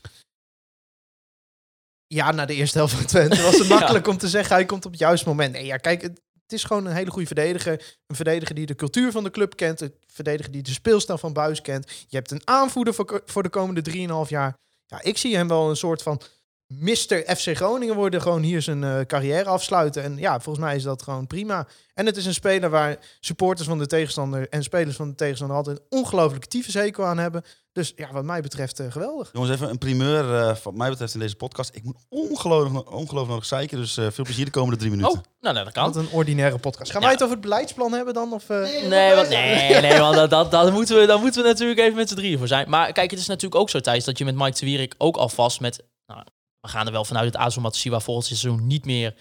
Ja, 2.07 2.31
na 2.31 2.45
de 2.45 2.53
eerste 2.55 2.77
helft 2.77 2.93
van 2.93 3.05
Twente 3.05 3.41
was 3.41 3.57
het 3.57 3.67
makkelijk 3.79 4.07
om 4.07 4.17
te 4.17 4.27
zeggen... 4.29 4.55
hij 4.55 4.65
komt 4.65 4.85
op 4.85 4.91
het 4.91 4.99
juiste 4.99 5.27
moment. 5.27 5.53
Nee, 5.53 5.65
ja, 5.65 5.77
kijk, 5.77 6.01
het, 6.01 6.21
het 6.53 6.61
is 6.61 6.67
gewoon 6.67 6.85
een 6.85 6.95
hele 6.95 7.11
goede 7.11 7.27
verdediger. 7.27 7.97
Een 8.07 8.15
verdediger 8.15 8.55
die 8.55 8.65
de 8.65 8.75
cultuur 8.75 9.11
van 9.11 9.23
de 9.23 9.31
club 9.31 9.55
kent. 9.55 9.81
Een 9.81 9.93
verdediger 10.07 10.51
die 10.51 10.61
de 10.61 10.71
speelstijl 10.71 11.17
van 11.17 11.33
Buis 11.33 11.61
kent. 11.61 11.91
Je 12.07 12.17
hebt 12.17 12.31
een 12.31 12.41
aanvoerder 12.43 12.93
voor, 12.93 13.21
voor 13.25 13.43
de 13.43 13.49
komende 13.49 13.91
3,5 14.25 14.29
jaar. 14.29 14.57
Ja, 14.85 15.01
ik 15.01 15.17
zie 15.17 15.35
hem 15.35 15.47
wel 15.47 15.69
een 15.69 15.75
soort 15.75 16.01
van... 16.01 16.21
Mr. 16.67 17.35
FC 17.35 17.55
Groningen 17.55 17.95
worden 17.95 18.21
gewoon 18.21 18.41
hier 18.41 18.61
zijn 18.61 18.83
eh, 18.83 18.99
carrière 19.07 19.49
afsluiten. 19.49 20.03
En 20.03 20.17
ja, 20.17 20.39
volgens 20.39 20.65
mij 20.65 20.75
is 20.75 20.83
dat 20.83 21.01
gewoon 21.01 21.27
prima. 21.27 21.67
En 21.93 22.05
het 22.05 22.17
is 22.17 22.25
een 22.25 22.33
speler 22.33 22.69
waar 22.69 22.97
supporters 23.19 23.67
van 23.67 23.77
de 23.77 23.87
tegenstander 23.87 24.49
en 24.49 24.63
spelers 24.63 24.95
van 24.95 25.09
de 25.09 25.15
tegenstander 25.15 25.57
altijd 25.57 25.77
een 25.77 25.85
ongelooflijke 25.89 26.47
tyfushekel 26.47 27.05
aan 27.05 27.17
hebben. 27.17 27.43
Dus 27.74 27.93
ja, 27.95 28.11
wat 28.11 28.24
mij 28.24 28.41
betreft 28.41 28.80
eh, 28.80 28.91
geweldig. 28.91 29.30
Jongens, 29.34 29.51
even 29.51 29.69
een 29.69 29.78
primeur 29.78 30.36
eh, 30.39 30.55
wat 30.63 30.74
mij 30.74 30.89
betreft 30.89 31.13
in 31.13 31.19
deze 31.19 31.36
podcast. 31.36 31.76
Ik 31.76 31.84
moet 31.84 31.95
ongelooflijk, 32.09 32.91
ongelooflijk 32.91 33.36
nog 33.36 33.45
zeiken, 33.45 33.78
dus 33.78 33.97
eh, 33.97 34.07
veel 34.11 34.24
plezier 34.24 34.45
de 34.45 34.51
komende 34.51 34.78
drie 34.78 34.89
minuten. 34.91 35.11
Oh, 35.11 35.17
nou, 35.39 35.53
nou 35.53 35.65
dat 35.65 35.74
kan. 35.74 35.84
Wat 35.86 35.95
een 35.95 36.09
ordinaire 36.11 36.57
podcast. 36.57 36.91
Gaan 36.91 36.99
Ja. 37.01 37.05
wij 37.05 37.15
het 37.15 37.24
over 37.24 37.36
het 37.36 37.43
beleidsplan 37.45 37.93
hebben 37.93 38.13
dan? 38.13 38.34
Of, 38.34 38.49
eh? 38.49 38.88
Nee, 38.88 39.15
want, 39.15 39.30
nee, 39.30 39.82
nee, 39.82 39.99
want 39.99 40.15
dat, 40.15 40.30
dat, 40.30 40.51
dat 40.51 40.71
moeten 40.71 40.99
we, 40.99 41.05
daar 41.05 41.19
moeten 41.19 41.41
we 41.41 41.47
natuurlijk 41.47 41.80
even 41.80 41.95
met 41.95 42.09
z'n 42.09 42.15
drieën 42.15 42.38
voor 42.38 42.47
zijn. 42.47 42.69
Maar 42.69 42.91
kijk, 42.91 43.11
het 43.11 43.19
is 43.19 43.28
natuurlijk 43.28 43.61
ook 43.61 43.69
zo, 43.69 43.80
Thijs, 43.80 44.03
dat 44.03 44.17
je 44.17 44.26
met 44.26 44.36
Mike 44.36 44.59
de 44.59 44.65
Wierik 44.65 44.95
ook 44.97 45.17
alvast 45.17 45.59
met... 45.59 45.84
Nou, 46.05 46.24
we 46.59 46.67
gaan 46.67 46.86
er 46.86 46.91
wel 46.91 47.05
vanuit 47.05 47.32
dat 47.34 47.41
Azul 47.41 47.61
Matasiwa 47.61 47.99
volgend 47.99 48.26
seizoen 48.26 48.67
niet 48.67 48.86
meer 48.86 49.15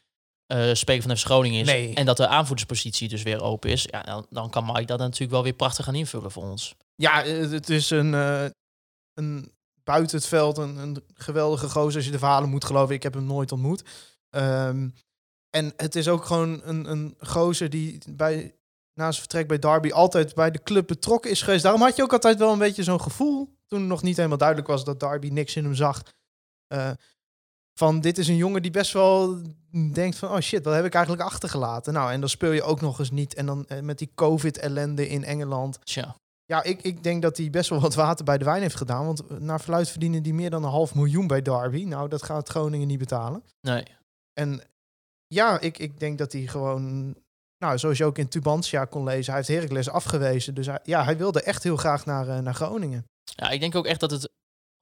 eh 0.53 0.74
speler 0.74 1.03
van 1.03 1.16
FC 1.16 1.24
Groningen 1.24 1.61
is. 1.61 1.66
Nee. 1.66 1.94
En 1.94 2.07
dat 2.07 2.16
de 2.16 2.26
aanvoerderspositie 2.26 3.09
dus 3.09 3.22
weer 3.22 3.42
open 3.42 3.70
is. 3.70 3.86
Ja, 3.90 4.03
dan, 4.03 4.26
dan 4.30 4.50
kan 4.50 4.64
Mike 4.66 4.84
dat 4.84 4.98
natuurlijk 4.98 5.30
wel 5.30 5.42
weer 5.42 5.53
prachtig 5.53 5.84
gaan 5.84 5.94
invullen 5.94 6.30
voor 6.30 6.42
ons. 6.42 6.74
Ja, 6.94 7.22
het 7.24 7.68
is 7.70 7.90
een, 7.90 8.14
eh, 8.14 8.44
een 9.14 9.53
buiten 9.84 10.16
het 10.16 10.26
veld 10.26 10.59
een, 10.59 10.76
een 10.76 11.05
geweldige 11.14 11.68
gozer 11.68 11.96
als 11.96 12.05
je 12.05 12.11
de 12.11 12.18
verhalen 12.18 12.48
moet 12.48 12.64
geloven. 12.64 12.94
Ik 12.94 13.03
heb 13.03 13.14
hem 13.14 13.24
nooit 13.24 13.53
ontmoet. 13.53 13.82
Ehm, 14.30 14.88
en 15.50 15.72
het 15.76 15.94
is 15.96 16.09
ook 16.09 16.24
gewoon 16.24 16.61
een, 16.64 16.90
een 16.90 17.14
gozer 17.18 17.70
die 17.70 17.98
bij, 18.11 18.55
na 18.94 19.05
zijn 19.05 19.14
vertrek 19.20 19.48
bij 19.48 19.59
Derby 19.59 19.90
altijd 19.90 20.34
bij 20.34 20.50
de 20.50 20.62
club 20.62 20.86
betrokken 20.86 21.30
is 21.30 21.42
geweest. 21.42 21.62
Daarom 21.62 21.82
had 21.82 21.96
je 21.96 22.03
ook 22.03 22.12
altijd 22.12 22.38
wel 22.38 22.53
een 22.53 22.59
beetje 22.59 22.82
zo'n 22.82 23.00
gevoel, 23.00 23.59
toen 23.66 23.86
nog 23.86 24.03
niet 24.03 24.16
helemaal 24.16 24.38
duidelijk 24.38 24.68
was 24.68 24.84
dat 24.84 25.00
Derby 25.00 25.28
niks 25.28 25.57
in 25.57 25.64
hem 25.64 25.74
zag. 25.74 26.03
eh, 26.66 26.90
van 27.78 28.00
dit 28.00 28.18
is 28.18 28.28
een 28.28 28.36
jongen 28.36 28.62
die 28.62 28.70
best 28.70 28.92
wel 28.92 29.42
denkt 29.92 30.16
van, 30.16 30.28
oh 30.28 30.38
shit, 30.38 30.64
wat 30.64 30.74
heb 30.74 30.84
ik 30.84 30.94
eigenlijk 30.94 31.24
achtergelaten? 31.24 31.92
Nou, 31.92 32.12
en 32.12 32.20
dan 32.20 32.28
speel 32.28 32.52
je 32.52 32.62
ook 32.62 32.80
nog 32.80 32.98
eens 32.98 33.10
niet. 33.10 33.34
En 33.34 33.46
dan 33.46 33.66
eh, 33.68 33.80
met 33.80 33.98
die 33.98 34.10
COVID-ellende 34.14 35.08
in 35.08 35.24
Engeland. 35.24 35.78
Tja. 35.84 36.16
Ja, 36.44 36.62
ik, 36.62 36.82
ik 36.82 37.02
denk 37.02 37.22
dat 37.22 37.36
hij 37.36 37.50
best 37.50 37.70
wel 37.70 37.80
wat 37.80 37.94
water 37.94 38.24
bij 38.24 38.38
de 38.38 38.44
wijn 38.44 38.62
heeft 38.62 38.76
gedaan. 38.76 39.06
Want 39.06 39.26
eh, 39.26 39.36
naar 39.36 39.60
verluid 39.60 39.88
verdienen 39.88 40.22
die 40.22 40.34
meer 40.34 40.50
dan 40.50 40.64
een 40.64 40.70
half 40.70 40.94
miljoen 40.94 41.26
bij 41.26 41.42
Derby. 41.42 41.84
Nou, 41.84 42.08
dat 42.08 42.22
gaat 42.22 42.48
Groningen 42.48 42.86
niet 42.86 42.98
betalen. 42.98 43.44
Nee. 43.60 43.84
En 44.32 44.62
ja, 45.26 45.60
ik, 45.60 45.78
ik 45.78 46.00
denk 46.00 46.18
dat 46.18 46.32
hij 46.32 46.46
gewoon... 46.46 47.14
Nou, 47.58 47.78
zoals 47.78 47.98
je 47.98 48.04
ook 48.04 48.18
in 48.18 48.28
Tubantia 48.28 48.84
kon 48.84 49.04
lezen, 49.04 49.32
hij 49.32 49.42
heeft 49.46 49.60
Heracles 49.60 49.88
afgewezen. 49.88 50.54
Dus 50.54 50.66
hij, 50.66 50.80
ja, 50.82 51.04
hij 51.04 51.16
wilde 51.16 51.42
echt 51.42 51.62
heel 51.62 51.76
graag 51.76 52.04
naar, 52.04 52.28
eh, 52.28 52.38
naar 52.38 52.54
Groningen. 52.54 53.04
Ja, 53.24 53.50
ik 53.50 53.60
denk 53.60 53.74
ook 53.74 53.86
echt 53.86 54.00
dat 54.00 54.10
het 54.10 54.30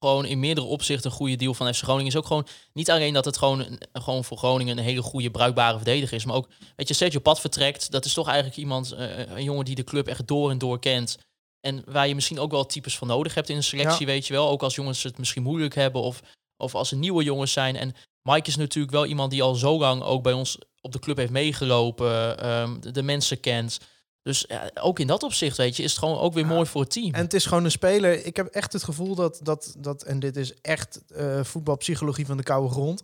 gewoon 0.00 0.24
in 0.24 0.40
meerdere 0.40 0.66
opzichten 0.66 1.10
een 1.10 1.16
goede 1.16 1.36
deal 1.36 1.54
van 1.54 1.74
FC 1.74 1.82
Groningen 1.82 2.06
is. 2.06 2.16
Ook 2.16 2.26
gewoon 2.26 2.46
niet 2.72 2.90
alleen 2.90 3.12
dat 3.12 3.24
het 3.24 3.36
gewoon, 3.38 3.78
gewoon 3.92 4.24
voor 4.24 4.36
Groningen 4.36 4.78
een 4.78 4.84
hele 4.84 5.02
goede, 5.02 5.30
bruikbare 5.30 5.76
verdediger 5.76 6.16
is. 6.16 6.24
Maar 6.24 6.36
ook, 6.36 6.48
weet 6.76 6.88
je, 6.88 6.94
Sergio 6.94 7.20
Pad 7.20 7.40
vertrekt. 7.40 7.90
Dat 7.90 8.04
is 8.04 8.12
toch 8.12 8.26
eigenlijk 8.26 8.56
iemand, 8.56 8.92
eh, 8.92 9.18
een 9.18 9.44
jongen 9.44 9.64
die 9.64 9.74
de 9.74 9.84
club 9.84 10.06
echt 10.06 10.26
door 10.26 10.50
en 10.50 10.58
door 10.58 10.78
kent. 10.78 11.18
En 11.60 11.82
waar 11.86 12.08
je 12.08 12.14
misschien 12.14 12.38
ook 12.38 12.50
wel 12.50 12.66
types 12.66 12.96
van 12.98 13.08
nodig 13.08 13.34
hebt 13.34 13.48
in 13.48 13.56
een 13.56 13.62
selectie, 13.62 14.06
weet 14.06 14.26
je 14.26 14.32
wel. 14.32 14.48
Ook 14.48 14.62
als 14.62 14.74
jongens 14.74 15.02
het 15.02 15.18
misschien 15.18 15.42
moeilijk 15.42 15.74
hebben 15.74 16.02
of, 16.02 16.20
of 16.56 16.74
als 16.74 16.90
er 16.90 16.96
nieuwe 16.96 17.24
jongens 17.24 17.52
zijn. 17.52 17.76
En 17.76 17.94
Mike 18.22 18.48
is 18.48 18.56
natuurlijk 18.56 18.92
wel 18.92 19.06
iemand 19.06 19.30
die 19.30 19.42
al 19.42 19.54
zo 19.54 19.78
lang 19.78 20.02
ook 20.02 20.22
bij 20.22 20.32
ons 20.32 20.58
op 20.80 20.92
de 20.92 20.98
club 20.98 21.16
heeft 21.16 21.30
meegelopen. 21.30 22.38
ehm, 22.38 22.80
de, 22.80 22.90
de 22.90 23.02
mensen 23.02 23.40
kent. 23.40 23.78
Dus 24.22 24.44
ja, 24.48 24.70
ook 24.74 24.98
in 24.98 25.06
dat 25.06 25.22
opzicht, 25.22 25.56
weet 25.56 25.76
je, 25.76 25.82
is 25.82 25.90
het 25.90 25.98
gewoon 25.98 26.18
ook 26.18 26.34
weer 26.34 26.46
mooi 26.46 26.66
voor 26.66 26.80
het 26.80 26.90
team. 26.90 27.14
En 27.14 27.22
het 27.22 27.34
is 27.34 27.46
gewoon 27.46 27.64
een 27.64 27.70
speler. 27.70 28.26
Ik 28.26 28.36
heb 28.36 28.46
echt 28.46 28.72
het 28.72 28.82
gevoel 28.82 29.14
dat, 29.14 29.40
dat, 29.42 29.74
dat 29.78 30.02
en 30.02 30.20
dit 30.20 30.36
is 30.36 30.60
echt 30.60 31.04
eh, 31.06 31.44
voetbalpsychologie 31.44 32.26
van 32.26 32.36
de 32.36 32.42
koude 32.42 32.68
grond. 32.68 33.02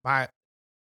Maar 0.00 0.28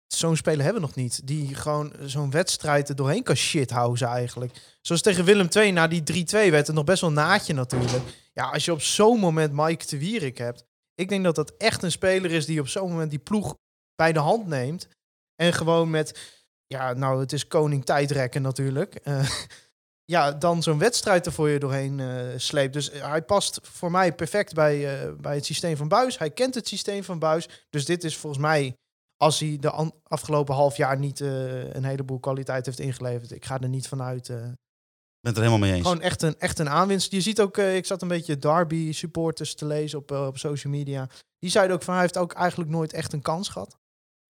zo'n 0.06 0.36
speler 0.36 0.64
hebben 0.64 0.80
we 0.80 0.86
nog 0.86 0.96
niet. 0.96 1.26
Die 1.26 1.54
gewoon 1.54 1.92
zo'n 2.00 2.30
wedstrijd 2.30 2.88
er 2.88 2.96
doorheen 2.96 3.22
kan 3.22 3.34
shithousen 3.34 4.08
eigenlijk. 4.08 4.76
Zoals 4.82 5.02
tegen 5.02 5.24
Willem 5.24 5.48
II, 5.56 5.70
na 5.70 5.86
die 5.88 6.26
3-2 6.26 6.26
werd 6.30 6.66
het 6.66 6.76
nog 6.76 6.84
best 6.84 7.00
wel 7.00 7.12
naadje 7.12 7.54
natuurlijk. 7.54 8.04
Ja, 8.32 8.50
als 8.50 8.64
je 8.64 8.72
op 8.72 8.82
zo'n 8.82 9.18
moment 9.18 9.52
Mike 9.52 9.86
de 9.86 9.98
Wierik 9.98 10.38
hebt. 10.38 10.64
Ik 10.94 11.08
denk 11.08 11.24
dat 11.24 11.34
dat 11.34 11.54
echt 11.56 11.82
een 11.82 11.90
speler 11.90 12.30
is 12.30 12.46
die 12.46 12.60
op 12.60 12.68
zo'n 12.68 12.90
moment 12.90 13.10
die 13.10 13.18
ploeg 13.18 13.56
bij 13.94 14.12
de 14.12 14.18
hand 14.18 14.46
neemt. 14.46 14.88
En 15.34 15.52
gewoon 15.52 15.90
met, 15.90 16.37
ja, 16.68 16.92
nou, 16.92 17.20
het 17.20 17.32
is 17.32 17.46
koning 17.46 17.84
tijdrekken 17.84 18.42
natuurlijk. 18.42 18.94
Eh, 18.94 19.30
ja, 20.14 20.32
dan 20.32 20.62
zo'n 20.62 20.78
wedstrijd 20.78 21.26
er 21.26 21.32
voor 21.32 21.48
je 21.48 21.58
doorheen 21.58 22.00
eh, 22.00 22.26
sleept. 22.36 22.72
Dus 22.72 22.90
hij 22.92 23.22
past 23.22 23.58
voor 23.62 23.90
mij 23.90 24.14
perfect 24.14 24.54
bij, 24.54 25.02
eh, 25.02 25.12
bij 25.20 25.34
het 25.34 25.44
systeem 25.46 25.76
van 25.76 25.88
Buis. 25.88 26.18
Hij 26.18 26.30
kent 26.30 26.54
het 26.54 26.68
systeem 26.68 27.04
van 27.04 27.18
Buis. 27.18 27.48
Dus 27.70 27.84
dit 27.84 28.04
is 28.04 28.16
volgens 28.16 28.42
mij, 28.42 28.76
als 29.16 29.38
hij 29.40 29.56
de 29.60 29.92
afgelopen 30.02 30.54
half 30.54 30.76
jaar 30.76 30.98
niet 30.98 31.20
eh, 31.20 31.74
een 31.74 31.84
heleboel 31.84 32.18
kwaliteit 32.18 32.66
heeft 32.66 32.78
ingeleverd. 32.80 33.30
Ik 33.32 33.44
ga 33.44 33.58
er 33.60 33.68
niet 33.68 33.88
vanuit. 33.88 34.28
eh 34.28 34.36
Ik 34.36 35.24
ben 35.24 35.32
het 35.32 35.36
er 35.36 35.48
helemaal 35.48 35.68
mee 35.68 35.72
eens. 35.78 35.86
gewoon 35.86 36.02
echt 36.02 36.22
een, 36.22 36.38
echt 36.38 36.58
een 36.58 36.68
aanwinst. 36.68 37.12
Je 37.12 37.20
ziet 37.20 37.40
ook, 37.40 37.56
eh, 37.56 37.76
ik 37.76 37.86
zat 37.86 38.02
een 38.02 38.08
beetje 38.08 38.38
Derby 38.38 38.92
supporters 38.92 39.54
te 39.54 39.66
lezen 39.66 39.98
op, 39.98 40.10
eh, 40.12 40.26
op 40.26 40.38
social 40.38 40.72
media. 40.72 41.08
Die 41.38 41.50
zeiden 41.50 41.76
ook 41.76 41.82
van 41.82 41.92
hij 41.94 42.02
heeft 42.02 42.16
ook 42.16 42.32
eigenlijk 42.32 42.70
nooit 42.70 42.92
echt 42.92 43.12
een 43.12 43.22
kans 43.22 43.48
gehad. 43.48 43.76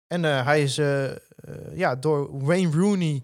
En 0.07 0.25
eh, 0.25 0.45
hij 0.45 0.63
is 0.63 0.77
eh, 0.77 1.11
eh, 1.11 1.17
ja, 1.73 1.95
door 1.95 2.45
Wayne 2.45 2.77
Rooney 2.77 3.23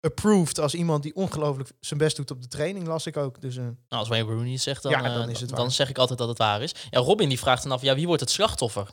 approved 0.00 0.58
als 0.58 0.74
iemand 0.74 1.02
die 1.02 1.14
ongelooflijk 1.14 1.70
zijn 1.80 1.98
best 2.00 2.16
doet 2.16 2.30
op 2.30 2.42
de 2.42 2.48
training, 2.48 2.86
las 2.86 3.06
ik 3.06 3.16
ook. 3.16 3.40
Dus 3.40 3.56
Nou, 3.56 3.74
als 3.88 4.08
Wayne 4.08 4.32
Rooney 4.32 4.52
het 4.52 4.60
zegt, 4.60 4.82
dan, 4.82 4.92
Ja, 4.92 5.02
dan 5.02 5.28
is 5.28 5.40
het 5.40 5.48
dan 5.48 5.58
waar. 5.58 5.70
zeg 5.70 5.88
ik 5.88 5.98
altijd 5.98 6.18
dat 6.18 6.28
het 6.28 6.38
waar 6.38 6.62
is. 6.62 6.74
Ja, 6.90 7.00
Robin 7.00 7.28
die 7.28 7.38
vraagt 7.38 7.62
dan 7.62 7.72
af, 7.72 7.82
ja, 7.82 7.94
wie 7.94 8.06
wordt 8.06 8.20
het 8.20 8.30
slachtoffer 8.30 8.90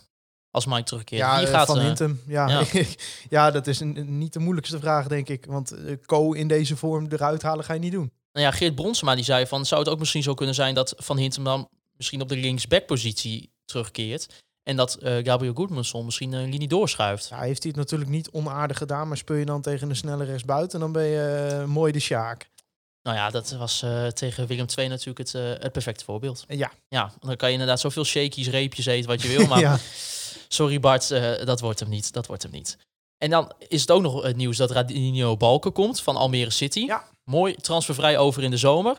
als 0.52 0.66
Mike 0.66 0.84
terugkeert? 0.84 1.22
ja, 1.22 1.38
Wie 1.38 1.48
gaat 1.48 1.68
Van 1.68 1.80
Hintem. 1.80 2.22
Ja, 2.28 2.50
ja. 2.50 2.64
ja. 3.30 3.52
dat 3.52 3.68
is 3.68 3.80
een, 3.80 4.18
niet 4.18 4.34
de 4.34 4.40
moeilijkste 4.40 4.80
vraag, 4.80 5.08
denk 5.08 5.30
ik. 5.30 5.46
Want 5.46 5.74
Co 6.06 6.32
in 6.32 6.48
deze 6.48 6.78
vorm 6.78 7.08
eruit 7.10 7.42
halen 7.42 7.66
ga 7.66 7.74
je 7.74 7.80
niet 7.80 7.92
doen. 7.92 8.12
Nou 8.34 8.46
ja, 8.46 8.52
Geert 8.52 8.76
Bronsema 8.76 9.16
die 9.16 9.24
zei 9.24 9.48
van, 9.48 9.66
zou 9.66 9.82
het 9.82 9.90
ook 9.90 10.00
misschien 10.00 10.24
zo 10.24 10.34
kunnen 10.34 10.56
zijn 10.56 10.76
dat 10.76 10.94
Van 10.98 11.18
Hintem 11.18 11.44
dan 11.44 11.70
misschien 11.98 12.22
op 12.22 12.30
de 12.30 12.38
linksback-positie 12.38 13.52
terugkeert 13.66 14.44
en 14.70 14.76
dat 14.76 14.96
eh, 14.96 15.18
Gabriel 15.24 15.54
Goodmanson 15.54 16.06
misschien 16.06 16.34
een 16.34 16.50
linie 16.50 16.68
doorschuift. 16.68 17.28
Ja, 17.30 17.40
heeft 17.40 17.64
hij 17.64 17.72
het 17.72 17.80
natuurlijk 17.80 18.10
niet 18.10 18.30
onaardig 18.30 18.78
gedaan, 18.78 19.08
maar 19.08 19.18
speel 19.18 19.36
je 19.36 19.46
dan 19.46 19.62
tegen 19.62 19.90
een 19.90 19.96
snelle 19.96 20.24
rechtsbuiten, 20.24 20.80
dan 20.80 20.92
ben 20.92 21.04
je 21.04 21.48
eh, 21.52 21.66
mooi 21.66 21.92
de 21.92 22.00
Sjaak. 22.00 22.50
Nou 23.02 23.18
ja, 23.18 23.30
dat 23.30 23.52
was 23.52 23.82
eh, 23.82 24.08
tegen 24.08 24.48
Willem 24.48 24.66
II 24.76 24.88
natuurlijk 24.88 25.18
het, 25.18 25.32
het 25.62 25.72
perfecte 25.72 26.04
voorbeeld. 26.04 26.44
Ja, 26.48 26.72
Ja, 26.90 27.14
dan 27.20 27.36
kan 27.36 27.48
je 27.48 27.54
inderdaad 27.54 27.80
zoveel 27.80 28.04
shakies, 28.04 28.50
reepjes 28.50 28.86
eten 28.86 29.10
wat 29.10 29.22
je 29.22 29.28
wil, 29.28 29.48
maar 29.52 29.60
ja. 29.60 29.78
sorry 30.48 30.80
Bart, 30.80 31.08
dat 31.46 31.60
wordt 31.60 31.80
hem 31.80 31.90
niet. 31.90 32.14
Dat 32.14 32.28
wordt 32.28 32.44
hem 32.44 32.52
niet. 32.52 32.78
En 33.18 33.30
dan 33.30 33.52
is 33.68 33.82
het 33.82 33.92
ook 33.92 34.02
nog 34.02 34.24
het 34.24 34.36
nieuws 34.36 34.58
dat 34.58 34.72
Radinho 34.72 35.38
Balken 35.38 35.72
komt 35.72 36.02
van 36.02 36.16
Almere 36.16 36.50
City. 36.50 36.80
Ja. 36.80 37.04
Mooi 37.24 37.56
transfervrij 37.56 38.18
over 38.18 38.44
in 38.44 38.52
de 38.52 38.58
zomer. 38.58 38.96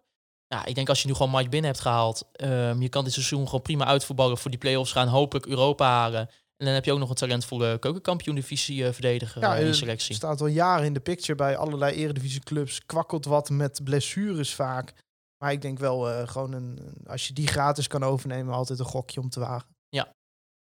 Ja, 0.54 0.64
ik 0.64 0.74
denk 0.74 0.88
als 0.88 1.02
je 1.02 1.08
nu 1.08 1.14
gewoon 1.14 1.30
Mike 1.30 1.48
binnen 1.48 1.70
hebt 1.70 1.82
gehaald, 1.82 2.28
ehm, 2.32 2.80
je 2.82 2.88
kan 2.88 3.04
dit 3.04 3.12
seizoen 3.12 3.44
gewoon 3.44 3.62
prima 3.62 3.84
uitvoetballen 3.84 4.38
voor 4.38 4.50
die 4.50 4.58
play-offs 4.60 4.92
gaan, 4.92 5.08
hopelijk 5.08 5.46
Europa 5.46 5.86
halen. 5.86 6.20
En 6.56 6.66
dan 6.66 6.74
heb 6.74 6.84
je 6.84 6.92
ook 6.92 6.98
nog 6.98 7.08
een 7.08 7.14
talentvolle 7.14 7.78
keukenkampioen-divisie 7.78 8.86
eh, 8.86 8.92
verdediger 8.92 9.42
Ja, 9.42 9.54
eh, 9.54 9.60
in 9.62 9.66
eh, 9.66 9.72
selectie. 9.72 10.14
staat 10.14 10.40
al 10.40 10.46
jaren 10.46 10.86
in 10.86 10.92
de 10.92 11.00
picture 11.00 11.34
bij 11.34 11.56
allerlei 11.56 11.94
eredivisieclubs. 11.96 12.86
Kwakkelt 12.86 13.24
wat 13.24 13.50
met 13.50 13.80
blessures 13.84 14.54
vaak. 14.54 14.94
Maar 15.38 15.52
ik 15.52 15.62
denk 15.62 15.78
wel 15.78 16.10
eh, 16.10 16.28
gewoon 16.28 16.52
een, 16.52 16.78
als 17.06 17.26
je 17.26 17.32
die 17.32 17.46
gratis 17.46 17.86
kan 17.86 18.02
overnemen, 18.04 18.54
altijd 18.54 18.78
een 18.78 18.84
gokje 18.84 19.20
om 19.20 19.28
te 19.30 19.40
wagen. 19.40 19.68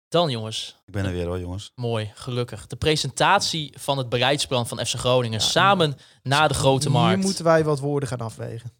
Dan 0.08 0.30
jongens, 0.30 0.82
Ik 0.86 0.94
ben 0.94 1.06
er 1.06 1.12
weer 1.12 1.26
hoor, 1.26 1.40
jongens. 1.40 1.72
mooi, 1.76 2.12
gelukkig. 2.16 2.68
De 2.68 2.76
presentatie 2.76 3.74
van 3.80 3.98
het 3.98 4.10
beleidsplan 4.10 4.68
van 4.68 4.86
FC 4.86 4.94
Groningen 4.96 5.40
Ja, 5.40 5.46
samen 5.46 5.96
naar 6.24 6.48
de 6.48 6.54
grote 6.54 6.90
Hier 6.90 6.98
markt. 7.00 7.24
moeten 7.24 7.44
wij 7.44 7.64
wat 7.64 7.80
woorden 7.80 8.10
gaan 8.10 8.20
afwegen. 8.22 8.72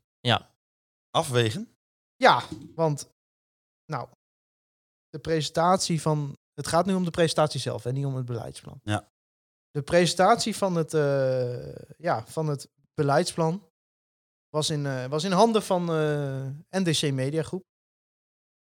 Afwegen? 1.16 1.76
Ja, 2.16 2.44
want 2.76 3.10
nou, 3.86 4.08
de 5.10 5.20
presentatie 5.20 6.02
van. 6.02 6.38
Het 6.54 6.68
gaat 6.68 6.86
nu 6.86 6.94
om 6.94 7.04
de 7.04 7.12
presentatie 7.12 7.60
zelf 7.60 7.86
en 7.86 7.94
niet 7.94 8.06
om 8.06 8.16
het 8.16 8.26
beleidsplan. 8.26 8.80
Ja. 8.84 9.12
De 9.72 9.82
presentatie 9.82 10.56
van 10.56 10.76
het, 10.76 10.94
eh, 10.94 11.76
ja, 11.98 12.26
van 12.28 12.48
het 12.48 12.70
beleidsplan 12.94 13.70
was 14.50 14.70
in, 14.70 14.86
eh, 14.86 15.06
was 15.06 15.24
in 15.24 15.32
handen 15.32 15.64
van 15.64 15.90
eh, 15.90 16.48
NDC 16.70 17.12
Media 17.12 17.44
Groep. 17.44 17.64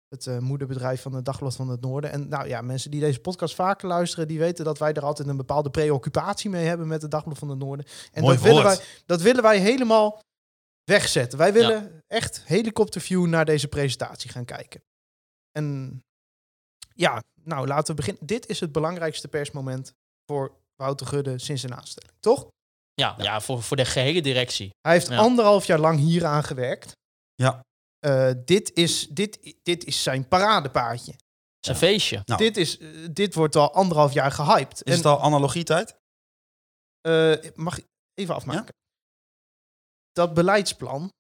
Het 0.09 0.40
moederbedrijf 0.40 1.03
van 1.03 1.12
het 1.12 1.24
Dagblad 1.24 1.57
van 1.57 1.68
het 1.68 1.80
Noorden. 1.80 2.11
En 2.11 2.28
nou 2.28 2.49
ja, 2.49 2.61
mensen 2.61 2.90
die 2.90 3.01
deze 3.01 3.20
podcast 3.20 3.55
vaker 3.55 3.88
luisteren, 3.88 4.28
die 4.28 4.38
weten 4.38 4.64
dat 4.64 4.78
wij 4.78 4.92
er 4.92 5.05
altijd 5.05 5.28
een 5.28 5.36
bepaalde 5.36 5.70
preoccupatie 5.70 6.51
mee 6.51 6.66
hebben 6.66 6.86
met 6.86 7.03
het 7.03 7.11
Dagblad 7.11 7.38
van 7.38 7.49
het 7.49 7.59
Noorden. 7.59 7.86
En 8.12 8.22
Mooi 8.22 8.34
dat 8.34 8.44
willen, 8.44 8.62
wij, 8.62 8.80
dat 9.07 9.20
willen 9.20 9.42
wij 9.42 9.59
helemaal 9.59 10.20
wegzetten. 10.84 11.38
Wij 11.38 11.53
willen 11.53 11.95
echt 12.07 12.44
helikopterview 12.44 13.26
naar 13.26 13.44
deze 13.44 13.68
presentatie 13.68 14.30
gaan 14.30 14.44
kijken. 14.44 14.82
En 15.52 16.00
ja, 16.94 17.22
nou 17.42 17.66
laten 17.66 17.86
we 17.86 17.94
beginnen. 17.94 18.26
Dit 18.26 18.46
is 18.46 18.61
het 18.61 18.72
belangrijkste 18.72 19.28
persmoment 19.28 19.92
voor 20.26 20.57
Wouter 20.76 21.07
Gudde 21.07 21.38
sinds 21.38 21.61
zijn 21.61 21.74
aanstelling, 21.74 22.12
toch? 22.20 22.48
Ja, 22.94 23.14
ja. 23.18 23.40
voor, 23.40 23.62
voor 23.62 23.76
de 23.76 23.84
gehele 23.84 24.22
directie. 24.22 24.70
Hij 24.80 24.92
heeft 24.92 25.09
Ja. 25.09 25.16
anderhalf 25.16 25.66
jaar 25.66 25.78
lang 25.78 25.98
hieraan 25.98 26.44
gewerkt. 26.44 26.92
Ja. 27.34 27.61
Eh, 27.98 28.30
dit, 28.44 28.72
is, 28.72 29.09
dit, 29.09 29.57
dit 29.62 29.84
is 29.84 30.02
zijn 30.02 30.28
paradepaardje. 30.28 31.14
Zijn 31.61 31.76
Ja. 31.76 31.82
feestje. 31.86 32.22
Nou. 32.24 32.38
Dit, 32.40 32.57
is, 32.57 32.78
eh, 32.78 32.88
dit 33.11 33.34
wordt 33.34 33.57
al 33.57 33.72
anderhalf 33.72 34.12
jaar 34.12 34.30
gehyped. 34.30 34.82
Is 34.84 34.96
het 34.96 35.07
al 35.07 35.20
analogietijd? 35.20 35.96
Eh, 37.00 37.34
mag 37.54 37.78
ik 37.78 37.84
even 38.14 38.34
afmaken? 38.34 38.74
Dat 40.12 40.34
beleidsplan, 40.34 41.12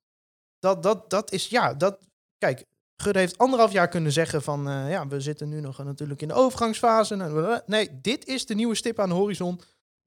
dat, 0.58 0.82
dat, 0.82 1.10
dat 1.10 1.32
is, 1.32 1.48
ja, 1.48 1.74
dat, 1.74 1.98
kijk, 2.38 2.64
Gudde 2.96 3.18
heeft 3.18 3.38
anderhalf 3.38 3.72
jaar 3.72 3.88
kunnen 3.88 4.12
zeggen 4.12 4.42
van, 4.42 4.68
eh, 4.68 4.90
ja, 4.90 5.06
we 5.06 5.20
zitten 5.20 5.48
nu 5.48 5.60
nog 5.60 5.84
natuurlijk 5.84 6.22
in 6.22 6.28
de 6.28 6.34
overgangsfase. 6.34 7.62
Nee, 7.66 8.00
dit 8.00 8.26
is 8.26 8.46
de 8.46 8.54
nieuwe 8.54 8.74
stip 8.74 8.98
aan 8.98 9.08
de 9.08 9.14
horizon. 9.14 9.60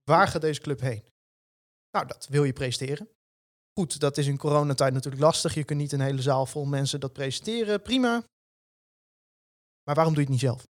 Waar 0.04 0.28
gaat 0.28 0.42
deze 0.42 0.62
club 0.62 0.80
heen? 0.80 1.04
Nou, 1.92 2.08
dat 2.08 2.28
wil 2.30 2.44
je 2.44 2.54
presenteren. 2.54 3.10
Goed, 3.74 4.00
dat 4.00 4.18
is 4.18 4.28
in 4.28 4.38
coronatijd 4.38 4.94
natuurlijk 4.94 5.24
lastig. 5.24 5.54
Je 5.54 5.64
kunt 5.64 5.80
niet 5.80 5.92
een 5.92 6.02
hele 6.02 6.22
zaal 6.22 6.46
vol 6.46 6.66
mensen 6.66 7.00
dat 7.00 7.14
presenteren. 7.14 7.82
Prima. 7.82 8.24
Maar 9.84 9.96
waarom 9.96 10.14
doe 10.14 10.24
je 10.24 10.30
het 10.30 10.42
niet 10.42 10.50
zelf? 10.50 10.68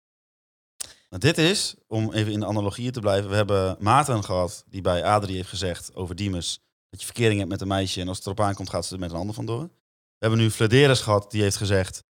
Nou, 1.10 1.22
dit 1.22 1.38
is, 1.38 1.76
om 1.88 2.14
even 2.14 2.32
in 2.32 2.40
de 2.40 2.46
analogieën 2.46 2.92
te 2.92 3.00
blijven. 3.00 3.30
We 3.30 3.36
hebben 3.36 3.76
Maarten 3.80 4.24
gehad, 4.24 4.64
die 4.68 4.82
bij 4.82 5.04
Adrie 5.04 5.36
heeft 5.36 5.50
gezegd 5.50 5.96
over 5.96 6.16
Diemus. 6.16 6.60
Dat 6.94 7.02
je 7.02 7.08
verkering 7.08 7.38
hebt 7.38 7.52
met 7.52 7.62
een 7.62 7.68
meisje 7.68 8.02
en 8.02 8.08
als 8.08 8.18
het 8.18 8.26
erop 8.26 8.40
aankomt 8.40 8.70
gaat 8.70 8.86
ze 8.86 8.94
er 8.94 9.00
met 9.00 9.12
een 9.12 9.18
ander 9.18 9.36
vandoor. 9.36 9.62
We 9.62 9.70
hebben 10.18 10.40
nu 10.40 10.52
Flederis 10.52 11.00
gehad, 11.02 11.32
die 11.32 11.42
heeft 11.42 11.56
gezegd 11.56 12.04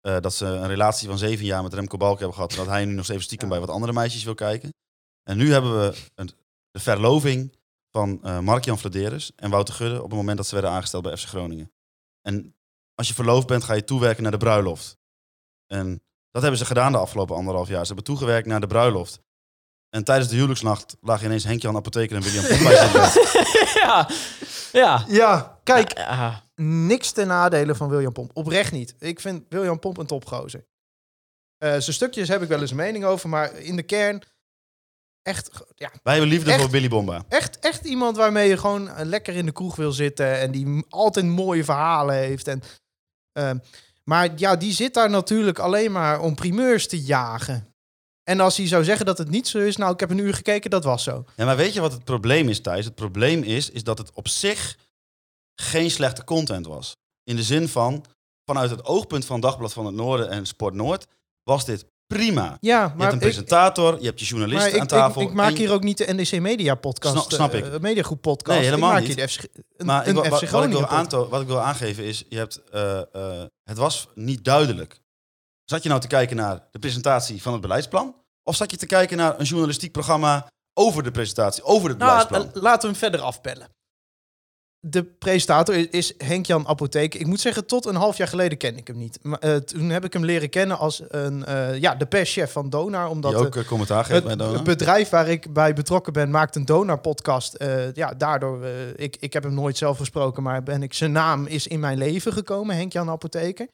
eh, 0.00 0.20
dat 0.20 0.34
ze 0.34 0.46
een 0.46 0.66
relatie 0.66 1.08
van 1.08 1.18
zeven 1.18 1.44
jaar 1.44 1.62
met 1.62 1.74
Remco 1.74 1.96
Balk 1.96 2.18
hebben 2.18 2.34
gehad. 2.34 2.50
En 2.50 2.56
dat 2.56 2.66
hij 2.66 2.84
nu 2.84 2.92
nog 2.92 3.04
steeds 3.04 3.24
stiekem 3.24 3.48
Ja. 3.48 3.54
bij 3.54 3.66
wat 3.66 3.74
andere 3.74 3.92
meisjes 3.92 4.24
wil 4.24 4.34
kijken. 4.34 4.74
En 5.22 5.36
nu 5.36 5.52
hebben 5.52 5.80
we 5.80 5.96
een, 6.14 6.30
de 6.70 6.80
verloving 6.80 7.56
van 7.90 8.22
eh 8.22 8.38
Mark-Jan 8.38 8.78
Flederis 8.78 9.32
en 9.36 9.50
Wouter 9.50 9.74
Gudde 9.74 10.02
op 10.02 10.08
het 10.08 10.18
moment 10.18 10.36
dat 10.36 10.46
ze 10.46 10.54
werden 10.54 10.72
aangesteld 10.72 11.02
bij 11.02 11.16
FC 11.16 11.26
Groningen. 11.28 11.72
En 12.20 12.56
als 12.94 13.08
je 13.08 13.14
verloofd 13.14 13.46
bent, 13.46 13.64
ga 13.64 13.74
je 13.74 13.84
toewerken 13.84 14.22
naar 14.22 14.32
de 14.32 14.38
bruiloft. 14.38 14.96
En 15.66 16.02
dat 16.30 16.42
hebben 16.42 16.60
ze 16.60 16.66
gedaan 16.66 16.92
de 16.92 16.98
afgelopen 16.98 17.36
anderhalf 17.36 17.68
jaar. 17.68 17.80
Ze 17.80 17.86
hebben 17.86 18.04
toegewerkt 18.04 18.46
naar 18.46 18.60
de 18.60 18.66
bruiloft. 18.66 19.20
En 19.94 20.04
tijdens 20.04 20.28
de 20.28 20.34
huwelijksnacht 20.34 20.96
lagen 21.00 21.26
ineens 21.26 21.44
Henk-Jan 21.44 21.76
Apotheker 21.76 22.16
en 22.16 22.22
William 22.22 22.44
Pomp 22.48 22.62
bij 22.62 22.76
zijn 22.76 22.92
bed. 22.92 23.72
ja, 23.74 24.08
ja. 24.72 25.04
Ja, 25.08 25.58
kijk, 25.62 25.98
Ja, 25.98 26.42
niks 26.54 27.12
ten 27.12 27.26
nadele 27.26 27.74
van 27.74 27.88
William 27.88 28.12
Pomp. 28.12 28.30
Oprecht 28.36 28.72
niet. 28.72 28.94
Ik 28.98 29.20
vind 29.20 29.44
William 29.48 29.78
Pomp 29.78 29.96
een 29.96 30.06
topgozer. 30.06 30.64
Eh 31.58 31.70
zijn 31.70 31.82
stukjes 31.82 32.28
heb 32.28 32.42
ik 32.42 32.48
wel 32.48 32.60
eens 32.60 32.70
een 32.70 32.76
mening 32.76 33.04
over, 33.04 33.28
maar 33.28 33.54
in 33.58 33.76
de 33.76 33.82
kern 33.82 34.22
echt, 35.22 35.50
ja, 35.74 35.90
Wij 36.02 36.12
hebben 36.12 36.30
liefde 36.32 36.50
Echt? 36.50 36.60
voor 36.60 36.70
Billy 36.70 36.88
Bomba. 36.88 37.24
echt, 37.28 37.58
echt 37.58 37.84
iemand 37.84 38.16
waarmee 38.16 38.48
je 38.48 38.56
gewoon 38.56 38.88
eh, 38.88 39.04
lekker 39.06 39.34
in 39.34 39.46
de 39.46 39.52
kroeg 39.52 39.76
wil 39.76 39.92
zitten 39.92 40.38
en 40.40 40.50
die 40.50 40.66
m- 40.66 40.82
altijd 40.88 41.26
mooie 41.26 41.64
verhalen 41.64 42.14
heeft. 42.14 42.46
En, 42.48 42.62
ehm, 43.32 43.58
maar 44.04 44.28
ja, 44.36 44.56
die 44.56 44.72
zit 44.72 44.94
daar 44.94 45.10
natuurlijk 45.10 45.58
alleen 45.58 45.92
maar 45.92 46.20
om 46.20 46.34
primeurs 46.34 46.88
te 46.88 47.02
jagen. 47.02 47.73
En 48.24 48.40
als 48.40 48.56
hij 48.56 48.66
zou 48.66 48.84
zeggen 48.84 49.06
dat 49.06 49.18
het 49.18 49.30
niet 49.30 49.48
zo 49.48 49.58
is, 49.58 49.76
nou, 49.76 49.92
ik 49.92 50.00
heb 50.00 50.10
een 50.10 50.18
uur 50.18 50.34
gekeken, 50.34 50.70
dat 50.70 50.84
was 50.84 51.02
zo. 51.02 51.24
Ja, 51.36 51.44
maar 51.44 51.56
weet 51.56 51.72
je 51.74 51.80
wat 51.80 51.92
het 51.92 52.04
probleem 52.04 52.48
is, 52.48 52.60
Thijs? 52.60 52.84
Het 52.84 52.94
probleem 52.94 53.42
is, 53.42 53.70
is 53.70 53.84
dat 53.84 53.98
het 53.98 54.10
op 54.14 54.28
zich 54.28 54.76
geen 55.54 55.90
slechte 55.90 56.24
content 56.24 56.66
was. 56.66 56.96
In 57.24 57.36
de 57.36 57.42
zin 57.42 57.68
van, 57.68 58.04
vanuit 58.44 58.70
het 58.70 58.84
oogpunt 58.84 59.24
van 59.24 59.40
Dagblad 59.40 59.72
van 59.72 59.86
het 59.86 59.94
Noorden 59.94 60.28
en 60.30 60.46
Sport 60.46 60.74
Noord, 60.74 61.06
was 61.42 61.64
dit 61.64 61.84
prima. 62.06 62.56
Ja, 62.60 62.76
Je 62.80 62.80
hebt 62.86 62.94
maar 62.96 63.08
een 63.08 63.14
ik, 63.14 63.20
presentator, 63.20 63.98
je 64.00 64.06
hebt 64.06 64.20
je 64.20 64.34
maar 64.34 64.38
journalisten 64.40 64.74
ik, 64.74 64.80
aan 64.80 64.86
tafel. 64.86 65.20
ik, 65.22 65.28
ik 65.28 65.34
maak 65.34 65.56
hier 65.56 65.72
ook 65.72 65.82
niet 65.82 65.98
de 65.98 66.12
NDC 66.12 66.40
Media 66.40 66.74
podcast. 66.74 67.14
Snap- 67.14 67.30
snap 67.32 67.54
ik. 67.54 67.66
eh, 67.72 67.78
Mediagroep 67.80 68.20
podcast. 68.20 68.58
Nee, 68.58 68.68
helemaal 68.68 68.88
ik 68.90 68.94
maak 68.98 69.06
niet. 69.06 69.16
hier 69.16 69.26
de 69.26 69.32
FC, 69.32 69.42
een, 69.76 69.86
Maar 69.86 70.06
een 70.06 70.14
wat, 70.14 70.42
ik 70.42 70.48
wil 70.48 70.86
aanto- 70.86 71.28
wat 71.28 71.40
ik 71.40 71.46
wil 71.46 71.60
aangeven 71.60 72.04
is, 72.04 72.24
je 72.28 72.36
hebt, 72.36 72.62
eh, 72.70 72.98
eh, 73.12 73.44
het 73.64 73.76
was 73.78 74.08
niet 74.14 74.44
duidelijk. 74.44 75.00
Zat 75.64 75.82
je 75.82 75.88
nou 75.88 76.00
te 76.00 76.06
kijken 76.06 76.36
naar 76.36 76.62
de 76.70 76.78
presentatie 76.78 77.42
van 77.42 77.52
het 77.52 77.62
beleidsplan? 77.62 78.14
Of 78.42 78.56
zat 78.56 78.70
je 78.70 78.76
te 78.76 78.86
kijken 78.86 79.16
naar 79.16 79.38
een 79.38 79.44
journalistiek 79.44 79.92
programma 79.92 80.46
over 80.74 81.02
de 81.02 81.10
presentatie, 81.10 81.62
over 81.62 81.88
het 81.88 81.98
Nou, 81.98 82.10
beleidsplan? 82.10 82.54
eh, 82.56 82.62
laten 82.62 82.80
we 82.80 82.86
hem 82.86 82.96
verder 82.96 83.20
afbellen. 83.20 83.68
De 84.86 85.04
presentator 85.04 85.94
is, 85.94 86.14
Henk-Jan 86.18 86.66
Apotheek. 86.66 87.14
Ik 87.14 87.26
moet 87.26 87.40
zeggen, 87.40 87.66
tot 87.66 87.86
een 87.86 87.94
half 87.94 88.16
jaar 88.16 88.28
geleden 88.28 88.58
ken 88.58 88.76
ik 88.76 88.86
hem 88.86 88.96
niet. 88.96 89.18
Maar, 89.22 89.38
eh, 89.38 89.56
toen 89.56 89.88
heb 89.88 90.04
ik 90.04 90.12
hem 90.12 90.24
leren 90.24 90.50
kennen 90.50 90.78
als 90.78 91.02
een, 91.08 91.44
eh, 91.44 91.78
ja, 91.80 91.94
de 91.94 92.06
perschef 92.06 92.52
van 92.52 92.70
Donar. 92.70 93.08
Omdat 93.08 93.30
Die 93.30 93.40
ook 93.40 93.64
commentaar 93.66 94.04
geeft 94.04 94.22
bij 94.22 94.30
het, 94.30 94.38
Dona. 94.40 94.52
het 94.54 94.64
bedrijf 94.64 95.08
waar 95.08 95.28
ik 95.28 95.52
bij 95.52 95.72
betrokken 95.74 96.12
ben 96.12 96.30
maakt 96.30 96.56
een 96.56 96.64
Donar-podcast. 96.64 97.64
Ja, 97.94 98.14
daardoor, 98.14 98.64
ik, 98.96 99.16
ik 99.20 99.32
heb 99.32 99.42
hem 99.42 99.54
nooit 99.54 99.76
zelf 99.76 99.96
gesproken, 99.96 100.42
maar 100.42 100.62
ben 100.62 100.82
ik, 100.82 100.94
zijn 100.94 101.12
naam 101.12 101.46
is 101.46 101.66
in 101.66 101.80
mijn 101.80 101.98
leven 101.98 102.32
gekomen, 102.32 102.76
Henk-Jan 102.76 103.10
Apotheker. 103.10 103.68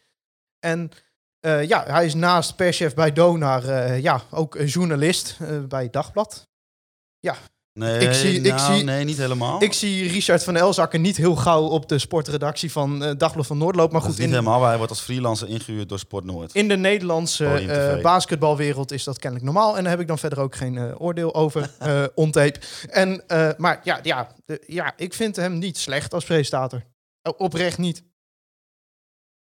En 0.59 0.91
eh, 1.41 1.68
ja, 1.68 1.84
hij 1.86 2.05
is 2.07 2.14
naast 2.14 2.57
perschef 2.57 2.95
bij 2.95 3.12
Donar 3.12 3.64
eh, 3.68 4.01
ja, 4.03 4.22
ook 4.30 4.59
journalist 4.64 5.36
eh, 5.41 5.59
bij 5.68 5.91
Dagblad. 5.91 6.49
Nee, 7.72 7.99
ik 7.99 8.12
zie- 8.14 8.41
ik 8.41 8.55
nou, 8.55 8.74
zie- 8.74 8.84
nee, 8.84 9.05
niet 9.05 9.16
helemaal. 9.16 9.62
Ik 9.62 9.72
zie 9.72 10.09
Richard 10.09 10.45
van 10.45 10.57
Elzakker 10.57 10.99
niet 10.99 11.16
heel 11.16 11.36
gauw 11.36 11.62
op 11.66 11.88
de 11.88 11.99
sportredactie 11.99 12.72
van 12.72 13.14
Dagblad 13.18 13.47
van 13.47 13.59
Noordloop. 13.59 13.93
Maar 13.93 14.01
dat 14.01 14.11
goed, 14.11 14.18
niet 14.18 14.28
in, 14.28 14.32
helemaal, 14.34 14.64
hij 14.64 14.76
wordt 14.76 14.91
als 14.91 15.01
freelancer 15.01 15.49
ingehuurd 15.49 15.88
door 15.88 15.99
Sport 15.99 16.24
Noord. 16.24 16.55
in 16.55 16.68
de 16.68 16.76
Nederlandse 16.76 17.45
basketbalwereld 18.03 18.93
is 18.93 19.05
dat 19.05 19.18
kennelijk 19.18 19.45
normaal. 19.53 19.76
En 19.76 19.82
daar 19.82 19.93
heb 19.93 20.01
ik 20.01 20.07
dan 20.07 20.18
verder 20.18 20.41
ook 20.41 20.57
geen 20.57 20.99
oordeel 20.99 21.34
over, 21.34 21.70
eh 21.78 22.05
on 22.14 22.30
tape. 22.30 22.61
En, 22.88 23.24
maar 23.57 23.80
ja, 23.84 23.99
ja, 24.03 24.28
de- 24.45 24.62
ja, 24.66 24.93
ik 24.97 25.14
vind 25.14 25.36
hem 25.36 25.59
niet 25.59 25.78
slecht 25.78 26.14
als 26.14 26.24
presentator. 26.24 26.82
Oprecht 27.36 27.78
niet. 27.78 28.03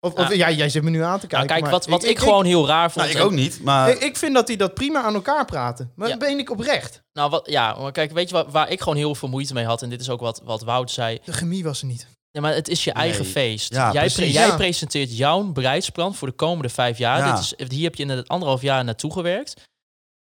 Of, 0.05 0.15
of, 0.15 0.35
ja, 0.35 0.51
jij 0.51 0.69
zit 0.69 0.83
me 0.83 0.91
nu 0.91 1.03
aan 1.03 1.21
te 1.21 1.27
kijken. 1.27 1.37
Nou, 1.37 1.47
kijk, 1.49 1.61
maar 1.61 1.71
wat, 1.71 1.87
wat 1.87 2.05
ik, 2.05 2.19
gewoon 2.19 2.45
heel 2.45 2.67
raar 2.67 2.91
vond. 2.91 3.07
Nou, 3.07 3.19
ik 3.19 3.25
ook 3.25 3.33
niet, 3.33 3.63
maar... 3.63 3.89
Ik, 3.91 3.99
ik 3.99 4.17
vind 4.17 4.35
dat 4.35 4.49
hij 4.49 4.57
dat 4.57 4.75
prima 4.75 5.03
aan 5.03 5.15
elkaar 5.15 5.45
praten. 5.45 5.93
Maar 5.95 6.09
Ja. 6.09 6.17
ben 6.17 6.39
ik 6.39 6.51
oprecht? 6.51 7.03
Nou, 7.13 7.31
wat, 7.31 7.51
ja, 7.51 7.77
maar 7.81 7.93
kijk, 7.93 8.13
weet 8.13 8.29
je 8.29 8.35
waar, 8.35 8.51
waar 8.51 8.71
ik 8.71 8.81
gewoon 8.81 8.97
heel 8.97 9.15
veel 9.15 9.29
moeite 9.29 9.55
mee 9.55 9.65
had? 9.65 9.83
En 9.83 9.91
dit 9.91 10.01
is 10.01 10.11
ook 10.11 10.21
wat, 10.21 10.41
wat 10.45 10.63
Wout 10.63 10.91
zei. 10.91 11.19
De 11.25 11.33
chemie 11.33 11.65
was 11.65 11.81
er 11.81 11.87
niet. 11.87 12.07
Ja, 12.31 12.41
maar 12.41 12.55
het 12.55 12.69
is 12.69 12.85
je 12.85 12.93
eigen 12.93 13.25
feest. 13.25 13.73
Ja, 13.75 13.93
jij, 13.93 14.09
jij 14.09 14.47
Ja. 14.47 14.57
presenteert 14.57 15.17
jouw 15.17 15.43
beleidsplan 15.45 16.15
voor 16.15 16.29
de 16.29 16.35
komende 16.35 16.69
vijf 16.69 16.99
jaar. 16.99 17.19
Ja. 17.19 17.31
Dit 17.35 17.41
is, 17.41 17.69
hier 17.77 17.85
heb 17.85 17.95
je 17.95 18.03
in 18.03 18.09
het 18.09 18.29
anderhalf 18.29 18.63
jaar 18.63 18.85
naartoe 18.85 19.13
gewerkt. 19.13 19.63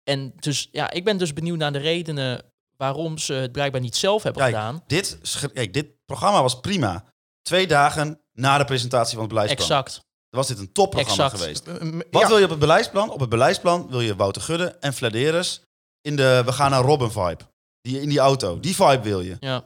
En 0.03 0.33
dus, 0.39 0.67
ja, 0.71 0.91
ik 0.91 1.03
ben 1.03 1.17
dus 1.17 1.33
benieuwd 1.33 1.57
naar 1.57 1.73
de 1.73 1.79
redenen 1.79 2.43
waarom 2.77 3.17
ze 3.17 3.33
het 3.33 3.51
blijkbaar 3.51 3.81
niet 3.81 3.95
zelf 3.95 4.23
hebben 4.23 4.41
Kijk, 4.41 4.55
gedaan. 4.55 4.83
Dit, 4.87 5.17
kijk, 5.53 5.73
dit 5.73 5.87
programma 6.05 6.41
was 6.41 6.59
prima. 6.59 7.05
Twee 7.41 7.67
dagen 7.67 8.19
na 8.35 8.57
de 8.57 8.65
presentatie 8.65 9.13
van 9.13 9.23
het 9.23 9.29
beleidsplan. 9.33 9.67
Exact. 9.67 9.99
Was 10.29 10.47
dit 10.47 10.59
een 10.59 10.71
topprogramma 10.71 11.23
Exact. 11.23 11.41
geweest. 11.41 11.67
Eh, 11.67 11.73
m- 11.81 12.01
Wat 12.11 12.21
ja. 12.21 12.27
wil 12.27 12.37
je 12.37 12.43
op 12.43 12.49
het 12.49 12.59
beleidsplan? 12.59 13.09
Op 13.09 13.19
het 13.19 13.29
beleidsplan 13.29 13.87
wil 13.89 14.01
je 14.01 14.15
Wouter 14.15 14.41
Gudde 14.41 14.65
en 14.79 14.93
Vladeres 14.93 15.61
in 16.01 16.15
de 16.15 16.41
we 16.45 16.51
gaan 16.51 16.71
naar 16.71 16.81
Robin 16.83 17.11
vibe. 17.11 17.37
Die, 17.81 18.01
in 18.01 18.09
die 18.09 18.19
auto. 18.19 18.59
Die 18.59 18.75
vibe 18.75 19.01
wil 19.01 19.21
je. 19.21 19.37
Ja. 19.39 19.63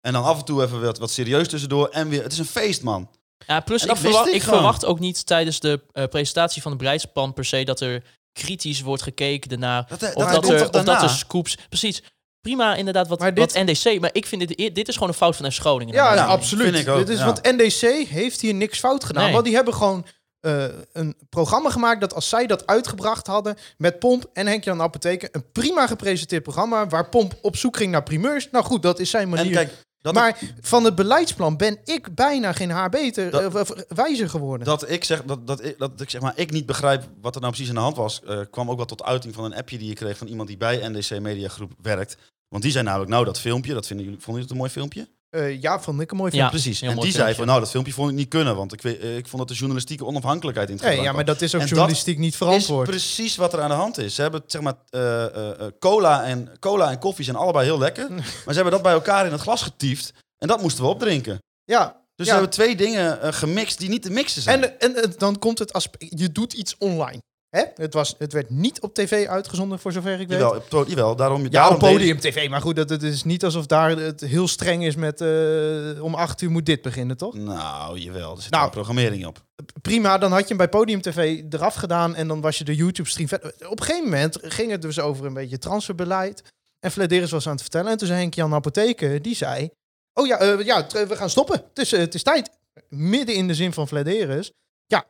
En 0.00 0.12
dan 0.12 0.24
af 0.24 0.38
en 0.38 0.44
toe 0.44 0.62
even 0.62 0.80
wat, 0.82 0.98
wat 0.98 1.10
serieus 1.10 1.48
tussendoor. 1.48 1.88
En 1.88 2.08
weer, 2.08 2.22
het 2.22 2.32
is 2.32 2.38
een 2.38 2.44
feest, 2.44 2.82
man. 2.82 3.10
Ja, 3.46 3.60
plus 3.60 3.82
En 3.82 3.90
ik, 3.90 3.96
verwacht, 3.96 4.32
ik 4.32 4.42
verwacht 4.42 4.84
ook 4.84 4.98
niet 4.98 5.26
tijdens 5.26 5.60
de 5.60 5.80
eh, 5.92 6.04
presentatie 6.04 6.62
van 6.62 6.70
het 6.70 6.80
beleidsplan 6.80 7.32
per 7.32 7.44
se 7.44 7.64
dat 7.64 7.80
er 7.80 8.04
kritisch 8.32 8.80
wordt 8.80 9.02
gekeken 9.02 9.58
naar 9.58 9.86
Dat, 9.88 10.00
dat, 10.00 10.14
of, 10.14 10.30
dat 10.30 10.48
er, 10.48 10.54
of 10.54 10.60
dat 10.60 10.72
daarna? 10.72 11.02
er 11.02 11.08
scoops. 11.08 11.58
Precies. 11.68 12.02
Prima, 12.46 12.74
inderdaad, 12.74 13.08
wat, 13.08 13.18
Maar 13.18 13.34
dit- 13.34 13.52
wat 13.52 13.64
NDC. 13.64 14.00
Maar 14.00 14.10
ik 14.12 14.26
vind 14.26 14.48
dit, 14.48 14.74
dit 14.74 14.88
is 14.88 14.94
gewoon 14.94 15.08
een 15.08 15.14
fout 15.14 15.36
van 15.36 15.52
FC 15.52 15.58
Groningen. 15.60 15.94
Ja, 15.94 16.24
absoluut. 16.24 16.64
vind 16.64 16.76
ik 16.78 16.88
ook, 16.88 16.98
Dit 16.98 17.08
is, 17.08 17.18
ja. 17.18 17.24
Want 17.24 17.42
NDC 17.42 18.08
heeft 18.08 18.40
hier 18.40 18.54
niks 18.54 18.78
fout 18.78 19.04
gedaan. 19.04 19.22
Nee. 19.24 19.32
Want 19.32 19.44
die 19.44 19.54
hebben 19.54 19.74
gewoon 19.74 20.06
eh, 20.40 20.64
een 20.92 21.16
programma 21.28 21.70
gemaakt 21.70 22.00
dat 22.00 22.14
als 22.14 22.28
zij 22.28 22.46
dat 22.46 22.66
uitgebracht 22.66 23.26
hadden 23.26 23.56
met 23.76 23.98
Pomp 23.98 24.24
en 24.32 24.46
Henk-Jan 24.46 24.82
Apotheker, 24.82 25.28
een 25.32 25.50
prima 25.52 25.86
gepresenteerd 25.86 26.42
programma 26.42 26.86
waar 26.86 27.08
Pomp 27.08 27.34
op 27.42 27.56
zoek 27.56 27.76
ging 27.76 27.92
naar 27.92 28.02
primeurs. 28.02 28.48
Nou 28.50 28.64
goed, 28.64 28.82
dat 28.82 28.98
is 28.98 29.10
zijn 29.10 29.28
manier. 29.28 29.46
En 29.46 29.52
kijk, 29.52 29.84
dat, 30.00 30.14
maar 30.14 30.38
van 30.60 30.84
het 30.84 30.94
beleiidsplan 30.94 31.56
ben 31.56 31.78
ik 31.84 32.14
bijna 32.14 32.52
geen 32.52 32.70
haar 32.70 32.88
beter, 32.88 33.30
Dat- 33.30 33.54
eh, 33.70 33.84
wijzer 33.88 34.28
geworden. 34.30 34.66
dat 34.66 34.90
ik 34.90 35.04
zeg 35.04 35.22
dat, 35.24 35.46
dat, 35.46 35.64
ik, 35.64 35.78
dat 35.78 36.00
ik 36.00 36.10
zeg 36.10 36.20
maar 36.20 36.32
ik 36.36 36.50
niet 36.50 36.66
begrijp 36.66 37.02
wat 37.20 37.34
er 37.34 37.40
nou 37.40 37.52
precies 37.52 37.70
aan 37.70 37.76
de 37.78 37.82
hand 37.82 37.96
was, 37.96 38.20
eh, 38.26 38.40
kwam 38.50 38.70
ook 38.70 38.76
wel 38.76 38.86
tot 38.86 39.02
uiting 39.02 39.34
van 39.34 39.44
een 39.44 39.54
appje 39.54 39.78
die 39.78 39.88
je 39.88 39.94
kreeg 39.94 40.16
van 40.18 40.26
iemand 40.26 40.48
die 40.48 40.56
bij 40.56 40.88
NDC 40.88 41.20
Media 41.20 41.48
Groep 41.48 41.72
werkt. 41.82 42.16
Want 42.48 42.62
die 42.62 42.72
zei 42.72 42.84
namelijk, 42.84 43.10
nou 43.10 43.24
dat 43.24 43.40
filmpje, 43.40 43.74
dat 43.74 43.86
vinden 43.86 44.04
jullie, 44.06 44.20
vonden 44.20 44.42
jullie 44.42 44.62
het 44.64 44.72
een 44.72 44.80
mooi 44.80 44.90
filmpje? 44.90 45.14
Eh, 45.30 45.60
ja, 45.62 45.80
vond 45.80 46.00
ik 46.00 46.10
een 46.10 46.16
mooi 46.16 46.30
Ja. 46.32 46.38
film. 46.38 46.50
Precies. 46.50 46.80
En 46.82 46.88
die 46.88 47.00
zei 47.02 47.12
filmpje. 47.12 47.34
van, 47.34 47.46
nou 47.46 47.60
dat 47.60 47.70
filmpje 47.70 47.92
vond 47.92 48.10
ik 48.10 48.16
niet 48.16 48.28
kunnen, 48.28 48.56
want 48.56 48.72
ik, 48.72 48.82
weet- 48.82 49.00
eh, 49.00 49.16
ik 49.16 49.26
vond 49.26 49.38
dat 49.38 49.48
de 49.48 49.54
journalistieke 49.54 50.04
onafhankelijkheid 50.04 50.68
in 50.70 50.74
het 50.76 50.84
Nee, 50.84 51.00
ja, 51.00 51.12
maar 51.12 51.24
dat 51.24 51.40
is 51.40 51.48
ook 51.48 51.52
En 51.54 51.58
dat 51.60 51.68
journalistiek 51.68 52.18
niet 52.18 52.30
is 52.30 52.36
verantwoord. 52.36 52.88
precies 52.88 53.36
wat 53.36 53.52
er 53.52 53.60
aan 53.60 53.68
de 53.68 53.74
hand 53.74 53.98
is. 53.98 54.14
Ze 54.14 54.22
hebben 54.22 54.42
zeg 54.46 54.60
maar 54.62 54.74
eh, 54.90 55.66
cola 55.78 56.24
en 56.24 56.50
cola 56.60 56.90
en 56.90 56.98
koffie 56.98 57.24
zijn 57.24 57.36
allebei 57.36 57.64
heel 57.64 57.78
lekker, 57.78 58.10
maar 58.10 58.24
ze 58.46 58.52
hebben 58.54 58.70
dat 58.72 58.82
bij 58.82 58.92
elkaar 58.92 59.26
in 59.26 59.32
het 59.32 59.40
glas 59.40 59.62
getiefd 59.62 60.12
en 60.38 60.48
dat 60.48 60.60
moesten 60.62 60.84
we 60.84 60.90
opdrinken. 60.90 61.38
Ja, 61.64 62.04
Dus 62.14 62.26
Ja. 62.26 62.32
ze 62.32 62.38
hebben 62.40 62.50
twee 62.56 62.76
dingen 62.76 63.34
gemixt 63.34 63.78
die 63.78 63.88
niet 63.88 64.02
te 64.02 64.10
mixen 64.10 64.42
zijn. 64.42 64.62
En, 64.64 64.80
en, 64.80 65.02
en 65.02 65.12
dan 65.18 65.38
komt 65.38 65.58
het 65.58 65.72
aspect, 65.72 66.18
je 66.20 66.32
doet 66.32 66.52
iets 66.52 66.74
online. 66.78 67.18
Hè? 67.56 67.64
Het, 67.74 67.94
was, 67.94 68.14
het 68.18 68.32
werd 68.32 68.50
niet 68.50 68.80
op 68.80 68.94
tv 68.94 69.26
uitgezonden, 69.26 69.78
voor 69.78 69.92
zover 69.92 70.20
ik 70.20 70.28
weet. 70.28 70.38
Jawel, 70.86 71.16
daarom, 71.16 71.42
Ja, 71.42 71.48
daarom 71.48 71.74
op 71.74 71.80
deed- 71.80 71.92
podium 71.92 72.20
tv. 72.20 72.48
Maar 72.48 72.60
goed, 72.60 72.76
dat, 72.76 72.88
het 72.90 73.02
is 73.02 73.24
niet 73.24 73.44
alsof 73.44 73.66
daar 73.66 73.90
het 73.90 74.20
heel 74.20 74.48
streng 74.48 74.84
is 74.84 74.96
met... 74.96 75.20
eh, 75.20 76.02
om 76.02 76.14
acht 76.14 76.40
uur 76.40 76.50
moet 76.50 76.66
dit 76.66 76.82
beginnen, 76.82 77.16
toch? 77.16 77.34
Nou, 77.34 77.98
jawel, 77.98 78.36
er 78.36 78.42
zit 78.42 78.50
Nou. 78.50 78.70
programmering 78.70 79.26
op. 79.26 79.44
Prima, 79.82 80.18
dan 80.18 80.30
had 80.30 80.40
je 80.40 80.46
hem 80.48 80.56
bij 80.56 80.68
Podium 80.68 81.00
TV 81.00 81.42
eraf 81.50 81.74
gedaan... 81.74 82.14
en 82.14 82.28
dan 82.28 82.40
was 82.40 82.58
je 82.58 82.64
de 82.64 82.74
YouTube-stream 82.74 83.28
verder. 83.28 83.54
Op 83.68 83.78
een 83.80 83.84
gegeven 83.86 84.04
moment 84.10 84.38
ging 84.42 84.70
het 84.70 84.82
dus 84.82 85.00
over 85.00 85.26
een 85.26 85.34
beetje 85.34 85.58
transferbeleid. 85.58 86.42
En 86.80 86.90
Flederis 86.90 87.30
was 87.30 87.46
aan 87.46 87.52
het 87.52 87.60
vertellen. 87.60 87.90
En 87.90 87.96
toen 87.98 88.06
zei 88.06 88.20
Henk-Jan 88.20 88.54
Apotheke, 88.54 89.20
die 89.20 89.34
zei... 89.34 89.70
Oh 90.14 90.26
ja, 90.26 90.38
eh, 90.38 90.64
ja, 90.64 90.86
we 91.08 91.16
gaan 91.16 91.30
stoppen. 91.30 91.54
Het 91.68 91.78
is, 91.78 91.92
eh, 91.92 92.00
het 92.00 92.14
is 92.14 92.22
tijd. 92.22 92.50
Midden 92.88 93.34
in 93.34 93.46
de 93.48 93.54
zin 93.54 93.72
van 93.72 93.88
Flederis. 93.88 94.52
Ja, 94.86 95.04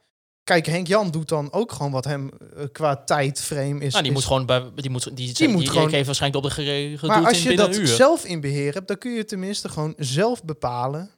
kijk, 0.47 0.67
Henk-Jan 0.67 1.11
doet 1.11 1.29
dan 1.29 1.53
ook 1.53 1.73
gewoon 1.73 1.93
wat 1.93 2.05
hem 2.05 2.31
eh, 2.57 2.65
qua 2.73 2.97
tijdframe 2.97 3.81
is... 3.81 3.93
Nou, 3.93 4.03
die 4.05 4.13
is- 4.13 4.19
moet 4.19 4.25
gewoon 4.27 4.47
bij, 4.47 4.71
die 4.75 4.91
moet, 4.91 5.17
die, 5.17 5.33
die, 5.33 5.49
moet 5.49 5.59
die 5.61 5.69
gewoon- 5.71 5.91
heeft 5.91 6.07
waarschijnlijk 6.07 6.45
op 6.45 6.51
de 6.51 6.57
geregeld 6.57 7.11
Maar 7.11 7.25
als 7.27 7.43
je 7.43 7.57
dat 7.57 7.77
uur. 7.77 7.87
zelf 7.87 8.25
in 8.25 8.41
beheer 8.41 8.75
hebt, 8.75 8.89
dan 8.89 8.99
kun 8.99 9.11
je 9.13 9.25
tenminste 9.25 9.69
gewoon 9.69 9.95
zelf 9.97 10.45
bepalen. 10.45 11.11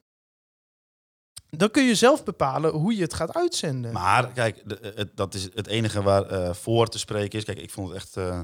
Dan 1.51 1.71
kun 1.71 1.85
je 1.85 1.95
zelf 1.95 2.25
bepalen 2.25 2.71
hoe 2.73 2.97
je 2.97 3.03
het 3.03 3.15
gaat 3.15 3.35
uitzenden. 3.35 3.93
Maar 3.93 4.33
kijk, 4.33 4.63
de- 4.67 4.93
het, 4.97 5.17
dat 5.17 5.35
is 5.35 5.43
het 5.55 5.67
enige 5.67 6.03
waar 6.03 6.23
eh, 6.27 6.55
voor 6.55 6.89
te 6.89 6.99
spreken 6.99 7.39
is. 7.39 7.45
Kijk, 7.45 7.59
ik 7.59 7.71
vond 7.71 7.89
het 7.89 7.97
echt 7.97 8.17
eh, 8.17 8.41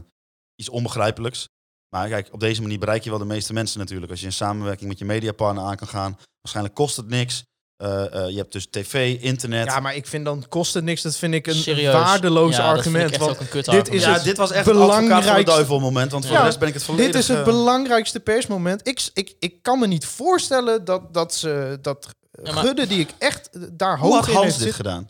iets 0.57 0.68
onbegrijpelijks. 0.68 1.49
Maar 1.89 2.09
kijk, 2.09 2.28
op 2.32 2.41
deze 2.41 2.62
manier 2.62 2.78
bereik 2.78 3.05
je 3.05 3.11
wel 3.11 3.18
de 3.18 3.24
meeste 3.24 3.53
mensen 3.53 3.78
natuurlijk. 3.78 4.11
Als 4.11 4.20
je 4.20 4.26
in 4.26 4.32
samenwerking 4.32 4.89
met 4.89 4.99
je 4.99 5.05
mediapartner 5.05 5.64
aan 5.64 5.76
kan 5.76 5.89
gaan. 5.89 6.18
Waarschijnlijk 6.41 6.74
kost 6.74 6.97
het 6.97 7.09
niks. 7.09 7.45
Eh, 7.85 8.14
eh, 8.24 8.28
je 8.30 8.37
hebt 8.37 8.53
dus 8.53 8.66
tv, 8.70 9.16
internet. 9.20 9.66
ja, 9.66 9.80
maar 9.80 9.95
ik 9.95 10.07
vind 10.07 10.24
dan 10.24 10.45
kost 10.49 10.74
het 10.74 10.85
niks. 10.85 11.03
Dat 11.03 11.16
vind 11.16 11.35
ik 11.35 11.47
een 11.47 11.55
Serieus. 11.55 11.93
waardeloos 11.93 12.57
Ja, 12.57 12.72
dat 12.74 12.82
vind 12.82 12.95
ik 12.95 13.03
argument. 13.03 13.11
echt 13.11 13.20
Want 13.20 13.30
ook 13.32 13.41
een 13.41 13.49
kut 13.49 13.64
dit 13.64 13.74
argument. 13.78 14.03
is 14.03 14.05
ja, 14.05 14.18
dit 14.18 14.37
was 14.37 14.51
echt 14.51 14.66
een 14.66 14.72
advocaat 14.72 14.95
van 14.95 15.05
de 15.05 15.09
belangrijkste- 15.11 15.55
duivel 15.55 15.80
moment. 15.80 16.12
Want 16.12 16.24
voor 16.24 16.32
Ja, 16.35 16.41
de 16.41 16.47
rest 16.47 16.59
ben 16.59 16.68
ik 16.68 16.74
het 16.74 16.82
volledig... 16.82 17.07
dit 17.12 17.14
is 17.22 17.28
het 17.28 17.39
eh, 17.39 17.45
belangrijkste 17.45 18.20
persmoment. 18.20 18.89
Ik, 18.89 19.09
ik, 19.14 19.35
ik 19.39 19.55
kan 19.62 19.78
me 19.78 19.87
niet 19.87 20.07
voorstellen 20.07 20.85
dat, 20.85 21.14
dat 21.14 21.35
ze 21.35 21.78
dat 21.82 22.09
Ja, 22.43 22.53
maar- 22.53 22.64
Gudde, 22.64 22.87
die 22.87 23.01
ik 23.01 23.09
echt 23.18 23.49
daar 23.78 23.99
Hoe 23.99 24.09
hoog 24.12 24.18
had 24.20 24.28
in 24.28 24.35
Hans 24.35 24.47
heeft 24.47 24.59
dit 24.64 24.74
gedaan? 24.74 25.09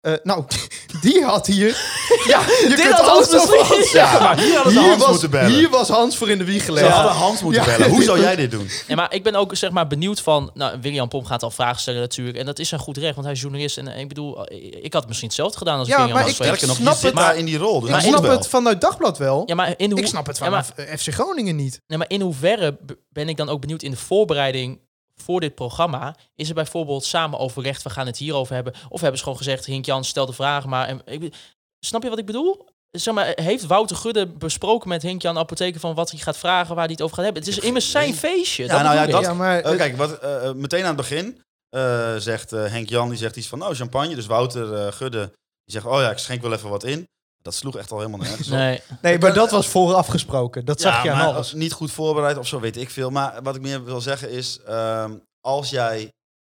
Eh, 0.00 0.12
nou, 0.22 0.44
die 1.02 1.24
had 1.24 1.46
hier. 1.46 1.68
Ja, 2.26 2.40
je 2.40 2.64
Dit 2.68 2.80
kunt 2.80 2.92
had 2.92 3.00
alles 3.08 3.30
Hans 3.30 3.48
misschien- 3.48 3.76
Hans 3.76 3.90
zeggen, 3.90 4.22
maar 4.22 4.38
hier 4.40 4.54
hadden 4.54 4.72
ze 4.72 4.78
Hans 4.78 4.96
was, 5.02 5.10
moeten 5.10 5.30
bellen. 5.30 5.50
Hier 5.50 5.68
was 5.70 5.88
Hans 5.88 6.16
voor 6.16 6.30
in 6.30 6.38
de 6.38 6.44
wieg 6.44 6.58
Ze 6.60 6.64
gelegd. 6.64 6.88
hadden 6.88 7.12
Hans 7.12 7.42
moeten 7.42 7.62
Ja. 7.62 7.68
bellen. 7.76 7.90
Hoe 7.90 8.02
zou 8.02 8.20
jij 8.20 8.36
dit 8.36 8.50
doen? 8.50 8.68
Ja, 8.86 8.94
maar 8.94 9.14
ik 9.14 9.22
ben 9.22 9.34
ook 9.34 9.56
zeg 9.56 9.70
maar 9.70 9.86
benieuwd 9.86 10.20
van... 10.20 10.50
Nou, 10.54 10.78
William 10.80 11.08
Pomp 11.08 11.26
gaat 11.26 11.42
al 11.42 11.50
vragen 11.50 11.80
stellen 11.80 12.00
natuurlijk. 12.00 12.36
En 12.38 12.46
dat 12.46 12.58
is 12.58 12.70
een 12.70 12.78
goed 12.78 12.96
recht, 12.96 13.14
want 13.14 13.26
hij 13.26 13.34
is 13.34 13.40
journalist. 13.40 13.78
En 13.78 13.88
eh, 13.88 14.00
ik 14.00 14.08
bedoel, 14.08 14.46
eh, 14.46 14.84
ik 14.84 14.92
had 14.92 15.06
misschien 15.06 15.28
hetzelfde 15.28 15.58
gedaan 15.58 15.78
als 15.78 15.88
Ja, 15.88 15.96
William 15.96 16.14
maar 16.14 16.22
was 16.22 16.30
ik-. 16.32 16.42
Sterker 16.44 16.66
nog, 16.66 16.76
snap 16.76 17.02
het, 17.02 17.14
maar- 17.14 17.36
in 17.36 17.44
die 17.44 17.58
rol. 17.58 17.80
Dus 17.80 17.90
Ik 17.90 18.00
snap 18.00 18.22
wel. 18.22 18.30
het 18.30 18.48
vanuit 18.48 18.80
Dagblad 18.80 19.18
wel. 19.18 19.42
Ja, 19.46 19.54
maar 19.54 19.74
in 19.76 19.90
hoe, 19.90 20.00
ik 20.00 20.06
snap 20.06 20.26
het 20.26 20.38
ja, 20.38 20.50
maar- 20.50 20.64
vanaf 20.76 21.00
FC 21.00 21.08
Groningen 21.12 21.56
niet. 21.56 21.80
Nee, 21.86 21.98
maar 21.98 22.10
in 22.10 22.20
hoeverre 22.20 22.78
ben 23.08 23.28
ik 23.28 23.36
dan 23.36 23.48
ook 23.48 23.60
benieuwd 23.60 23.82
in 23.82 23.90
de 23.90 23.96
voorbereiding 23.96 24.80
voor 25.22 25.40
dit 25.40 25.54
programma? 25.54 26.16
Is 26.34 26.48
er 26.48 26.54
bijvoorbeeld 26.54 27.04
samen 27.04 27.38
overlegd, 27.38 27.82
we 27.82 27.90
gaan 27.90 28.06
het 28.06 28.18
hierover 28.18 28.54
hebben? 28.54 28.74
Of 28.88 29.00
hebben 29.00 29.18
ze 29.18 29.22
gewoon 29.24 29.38
gezegd, 29.38 29.64
Hink 29.66 29.84
Jan, 29.84 30.04
stel 30.04 30.26
de 30.26 30.32
vraag 30.32 30.66
maar. 30.66 30.88
En, 30.88 31.00
ik, 31.04 31.34
snap 31.80 32.02
je 32.02 32.08
wat 32.08 32.18
ik 32.18 32.26
bedoel? 32.26 32.68
Zeg 32.90 33.14
maar, 33.14 33.32
heeft 33.34 33.66
Wouter 33.66 33.96
Gudde 33.96 34.26
besproken 34.26 34.88
met 34.88 35.02
Henk 35.02 35.22
Jan 35.22 35.38
Apotheker 35.38 35.80
van 35.80 35.94
wat 35.94 36.10
hij 36.10 36.20
gaat 36.20 36.36
vragen, 36.36 36.74
waar 36.74 36.84
hij 36.84 36.92
het 36.92 37.02
over 37.02 37.16
gaat 37.16 37.24
hebben? 37.24 37.42
Het 37.42 37.50
is 37.52 37.58
immers 37.58 37.90
zijn 37.90 38.14
feestje. 38.14 38.62
Ja, 38.62 38.68
dat 38.68 38.82
nou 38.82 38.94
ja, 38.94 39.06
dat- 39.06 39.22
ja, 39.22 39.34
maar 39.34 39.60
Eh, 39.60 39.76
kijk, 39.76 39.96
wat, 39.96 40.18
eh, 40.18 40.48
eh, 40.48 40.54
meteen 40.54 40.80
aan 40.80 40.86
het 40.86 40.96
begin 40.96 41.42
eh, 41.68 42.16
zegt 42.16 42.52
eh, 42.52 42.64
Henk 42.66 42.88
Jan, 42.88 43.08
die 43.08 43.18
zegt 43.18 43.36
iets 43.36 43.46
van, 43.48 43.58
nou, 43.58 43.74
champagne. 43.74 44.14
Dus 44.14 44.26
Wouter 44.26 44.92
Gudde, 44.92 45.24
die 45.64 45.74
zegt, 45.74 45.84
oh 45.86 46.00
ja, 46.00 46.10
ik 46.10 46.18
schenk 46.18 46.42
wel 46.42 46.52
even 46.52 46.68
wat 46.70 46.84
in. 46.84 47.08
Dat 47.46 47.54
sloeg 47.54 47.76
echt 47.76 47.90
al 47.90 47.98
helemaal 47.98 48.20
nergens 48.20 48.48
op. 48.48 48.54
Nee. 48.54 48.80
Nee, 49.02 49.18
maar 49.18 49.34
dat 49.34 49.50
was 49.50 49.66
vooraf 49.66 50.06
gesproken. 50.06 50.64
Dat 50.64 50.80
zag 50.80 51.02
je 51.02 51.10
aan 51.10 51.16
maar 51.18 51.26
alles. 51.26 51.52
Niet 51.52 51.72
goed 51.72 51.90
voorbereid 51.92 52.38
of 52.38 52.46
zo, 52.46 52.60
weet 52.60 52.76
ik 52.76 52.90
veel. 52.90 53.10
Maar 53.10 53.42
wat 53.42 53.56
ik 53.56 53.62
meer 53.62 53.84
wil 53.84 54.00
zeggen 54.00 54.30
is, 54.30 54.58
ehm, 54.66 55.12
als 55.40 55.70
jij... 55.70 56.12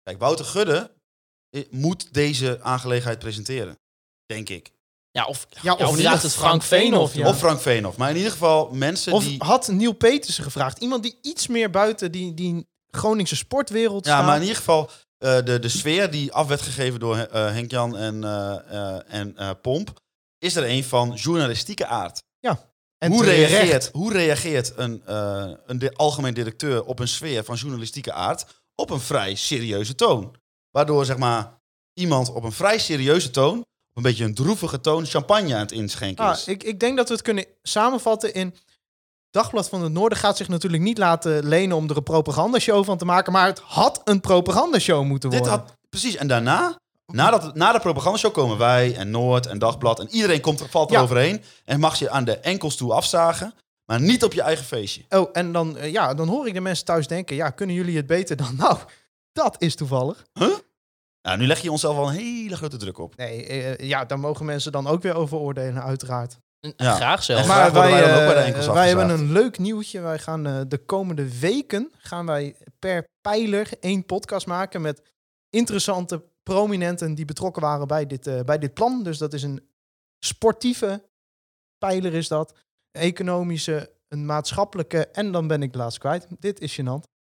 Kijk, 0.02 0.18
Wouter 0.18 0.44
Gudde 0.44 0.90
moet 1.70 2.14
deze 2.14 2.58
aangelegenheid 2.62 3.18
presenteren. 3.18 3.78
Denk 4.26 4.48
ik. 4.48 4.72
Ja, 5.10 5.24
of, 5.24 5.46
Ja, 5.50 5.58
ja, 5.62 5.72
of 5.74 5.80
of, 5.88 5.96
niet 5.96 6.06
vraagt 6.06 6.22
het 6.22 6.32
Frank 6.34 6.62
Veenhoff. 6.62 7.14
Ja. 7.14 7.28
Of 7.28 7.38
Frank 7.38 7.60
Veenhoff. 7.60 7.96
Maar 7.96 8.10
in 8.10 8.16
ieder 8.16 8.30
geval 8.32 8.68
mensen 8.72 9.12
Of 9.12 9.24
die... 9.24 9.42
had 9.44 9.68
Neil 9.68 9.92
Petersen 9.92 10.44
gevraagd. 10.44 10.78
Iemand 10.78 11.02
die 11.02 11.18
iets 11.22 11.46
meer 11.46 11.70
buiten 11.70 12.12
die, 12.12 12.34
die 12.34 12.66
Groningse 12.90 13.36
sportwereld 13.36 14.04
Ja, 14.06 14.12
staat. 14.12 14.26
maar 14.26 14.34
in 14.36 14.40
ieder 14.42 14.56
geval 14.56 14.90
eh, 15.18 15.36
de, 15.44 15.58
de 15.58 15.68
sfeer 15.68 16.10
die 16.10 16.32
af 16.32 16.46
werd 16.46 16.62
gegeven 16.62 17.00
door 17.00 17.16
eh, 17.16 17.50
Henk-Jan 17.50 17.96
en, 17.96 18.24
eh, 18.24 18.56
eh, 18.94 19.00
en 19.06 19.36
eh, 19.36 19.50
Pomp... 19.62 20.04
is 20.38 20.56
er 20.56 20.68
een 20.70 20.84
van 20.84 21.12
journalistieke 21.14 21.86
aard. 21.86 22.22
En 22.98 23.12
hoe, 23.12 23.24
reageert, 23.24 23.88
hoe 23.92 24.12
reageert 24.12 24.72
een, 24.76 25.02
eh, 25.06 25.50
een 25.66 25.96
algemeen 25.96 26.34
directeur 26.34 26.84
op 26.84 26.98
een 26.98 27.08
sfeer 27.08 27.44
van 27.44 27.54
journalistieke 27.56 28.12
aard 28.12 28.46
op 28.74 28.90
een 28.90 29.00
vrij 29.00 29.34
serieuze 29.34 29.94
toon? 29.94 30.34
Waardoor 30.70 31.04
zeg 31.04 31.16
maar 31.16 31.60
iemand 31.92 32.32
op 32.32 32.44
een 32.44 32.52
vrij 32.52 32.78
serieuze 32.78 33.30
toon, 33.30 33.58
op 33.60 33.66
een 33.94 34.02
beetje 34.02 34.24
een 34.24 34.34
droevige 34.34 34.80
toon, 34.80 35.06
champagne 35.06 35.54
aan 35.54 35.60
het 35.60 35.72
inschenken 35.72 36.24
Ah, 36.24 36.36
is. 36.36 36.46
ik, 36.46 36.62
ik 36.62 36.80
denk 36.80 36.96
dat 36.96 37.08
we 37.08 37.14
het 37.14 37.22
kunnen 37.22 37.46
samenvatten 37.62 38.34
in... 38.34 38.54
Dagblad 39.30 39.68
van 39.68 39.82
het 39.82 39.92
Noorden 39.92 40.18
gaat 40.18 40.36
zich 40.36 40.48
natuurlijk 40.48 40.82
niet 40.82 40.98
laten 40.98 41.48
lenen 41.48 41.76
om 41.76 41.90
er 41.90 41.96
een 41.96 42.02
propagandashow 42.02 42.84
van 42.84 42.98
te 42.98 43.04
maken. 43.04 43.32
Maar 43.32 43.46
het 43.46 43.58
had 43.58 44.00
een 44.04 44.20
propagandashow 44.20 45.04
moeten 45.04 45.30
Dit 45.30 45.38
worden. 45.38 45.58
had, 45.58 45.72
precies, 45.88 46.16
en 46.16 46.26
daarna, 46.28 46.78
nadat, 47.12 47.54
na 47.54 47.72
de 47.72 47.80
propagandashow 47.80 48.32
komen 48.32 48.58
wij 48.58 48.96
en 48.96 49.10
Noord 49.10 49.46
en 49.46 49.58
Dagblad 49.58 50.00
en 50.00 50.08
iedereen 50.10 50.40
komt, 50.40 50.62
valt 50.70 50.90
er 50.90 50.96
Ja. 50.96 51.02
overheen 51.02 51.42
en 51.64 51.80
mag 51.80 51.98
je 51.98 52.10
aan 52.10 52.24
de 52.24 52.36
enkels 52.38 52.76
toe 52.76 52.92
afzagen, 52.92 53.54
maar 53.84 54.00
niet 54.00 54.24
op 54.24 54.32
je 54.32 54.42
eigen 54.42 54.64
feestje. 54.64 55.04
Oh, 55.08 55.28
en 55.32 55.52
dan, 55.52 55.76
eh, 55.76 55.92
ja, 55.92 56.14
dan 56.14 56.28
hoor 56.28 56.46
ik 56.46 56.54
de 56.54 56.60
mensen 56.60 56.84
thuis 56.84 57.06
denken... 57.06 57.36
Ja, 57.36 57.50
kunnen 57.50 57.74
jullie 57.76 57.96
het 57.96 58.06
beter 58.06 58.36
dan... 58.36 58.56
Nou, 58.56 58.78
dat 59.32 59.56
is 59.58 59.74
toevallig. 59.74 60.24
Nou, 61.22 61.38
nu 61.38 61.46
leg 61.46 61.60
je 61.60 61.70
onszelf 61.70 61.96
al 61.96 62.08
een 62.08 62.14
hele 62.14 62.56
grote 62.56 62.76
druk 62.76 62.98
op. 62.98 63.16
Nee, 63.16 63.46
eh, 63.46 63.88
ja, 63.88 64.04
daar 64.04 64.18
mogen 64.18 64.44
mensen 64.46 64.72
dan 64.72 64.86
ook 64.86 65.02
weer 65.02 65.14
over 65.14 65.38
oordelen, 65.38 65.82
uiteraard. 65.82 66.38
Ja. 66.76 66.94
Graag 66.94 67.22
zelfs. 67.22 67.42
En 67.42 67.48
graag 67.48 67.72
worden 67.72 67.90
wij 67.90 68.00
dan 68.00 68.10
ook 68.10 68.26
bij 68.26 68.34
de 68.34 68.40
enkels 68.40 68.66
eh, 68.66 68.72
wij 68.72 68.88
hebben 68.88 69.08
een 69.08 69.32
leuk 69.32 69.58
nieuwtje. 69.58 70.00
Wij 70.00 70.18
gaan 70.18 70.42
de 70.68 70.82
komende 70.86 71.38
weken 71.38 71.92
gaan 71.98 72.26
wij 72.26 72.56
per 72.78 73.08
pijler 73.20 73.68
één 73.80 74.04
podcast 74.04 74.46
maken 74.46 74.80
met 74.80 75.02
interessante 75.50 76.24
prominenten 76.52 77.14
die 77.14 77.24
betrokken 77.24 77.62
waren 77.62 77.86
bij 77.86 78.06
dit, 78.06 78.26
eh, 78.26 78.40
bij 78.40 78.58
dit 78.58 78.74
plan. 78.74 79.02
Dus 79.02 79.18
dat 79.18 79.32
is 79.32 79.42
een 79.42 79.68
sportieve 80.18 81.08
pijler 81.78 82.14
is 82.14 82.28
dat, 82.28 82.58
economische, 82.90 83.92
een 84.08 84.26
maatschappelijke 84.26 85.06
en 85.06 85.32
dan 85.32 85.46
ben 85.46 85.62
ik 85.62 85.72
de 85.72 85.78
laatste 85.78 86.00
kwijt. 86.00 86.26
Dit 86.38 86.60
is 86.60 86.80
gênant. 86.80 87.15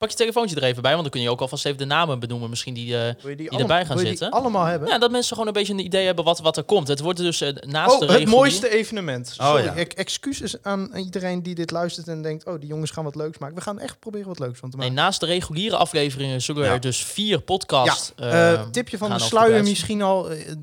Pak 0.00 0.10
je 0.10 0.16
telefoontje 0.16 0.56
er 0.56 0.62
even 0.62 0.82
bij, 0.82 0.90
want 0.90 1.02
dan 1.02 1.10
kun 1.12 1.20
je 1.20 1.30
ook 1.30 1.40
alvast 1.40 1.66
even 1.66 1.78
de 1.78 1.84
namen 1.84 2.18
benoemen. 2.20 2.50
Misschien 2.50 2.74
die... 2.74 2.96
eh, 2.98 3.36
die, 3.36 3.50
erbij 3.50 3.86
gaan 3.86 3.98
zitten? 3.98 4.30
allemaal 4.30 4.64
hebben? 4.64 4.88
ja, 4.88 4.98
dat 4.98 5.10
mensen 5.10 5.32
gewoon 5.32 5.46
een 5.46 5.52
beetje 5.52 5.72
een 5.72 5.84
idee 5.84 6.06
hebben 6.06 6.24
wat, 6.24 6.38
wat 6.38 6.56
er 6.56 6.64
komt. 6.64 6.88
Het 6.88 7.00
wordt 7.00 7.18
dus 7.18 7.40
eh, 7.40 7.48
naast 7.48 7.88
de 7.88 7.94
Oh, 7.94 8.00
het 8.00 8.10
reguliere- 8.10 8.30
mooiste 8.36 8.68
evenement. 8.70 9.28
Sorry, 9.28 9.64
ja. 9.64 9.72
ik, 9.72 9.92
excuses 9.92 10.62
aan 10.62 10.96
iedereen 10.96 11.42
die 11.42 11.54
dit 11.54 11.70
luistert 11.70 12.08
en 12.08 12.22
denkt... 12.22 12.46
oh, 12.46 12.60
die 12.60 12.68
jongens 12.68 12.90
gaan 12.90 13.04
wat 13.04 13.14
leuks 13.14 13.38
maken. 13.38 13.56
We 13.56 13.62
gaan 13.62 13.78
echt 13.78 13.98
proberen 13.98 14.26
wat 14.28 14.38
leuks 14.38 14.58
van 14.58 14.70
te 14.70 14.76
Nee, 14.76 14.88
maken. 14.88 15.02
naast 15.04 15.20
de 15.20 15.26
reguliere 15.26 15.76
afleveringen 15.76 16.42
zullen 16.42 16.64
Ja. 16.64 16.72
er 16.72 16.80
dus 16.80 17.04
vier 17.04 17.40
podcasts... 17.40 18.12
Eh, 18.16 18.66
tipje 18.68 18.98
van 18.98 19.10
de 19.10 19.18
sluier 19.18 19.62
misschien 19.62 20.02
al. 20.02 20.28
het- 20.28 20.58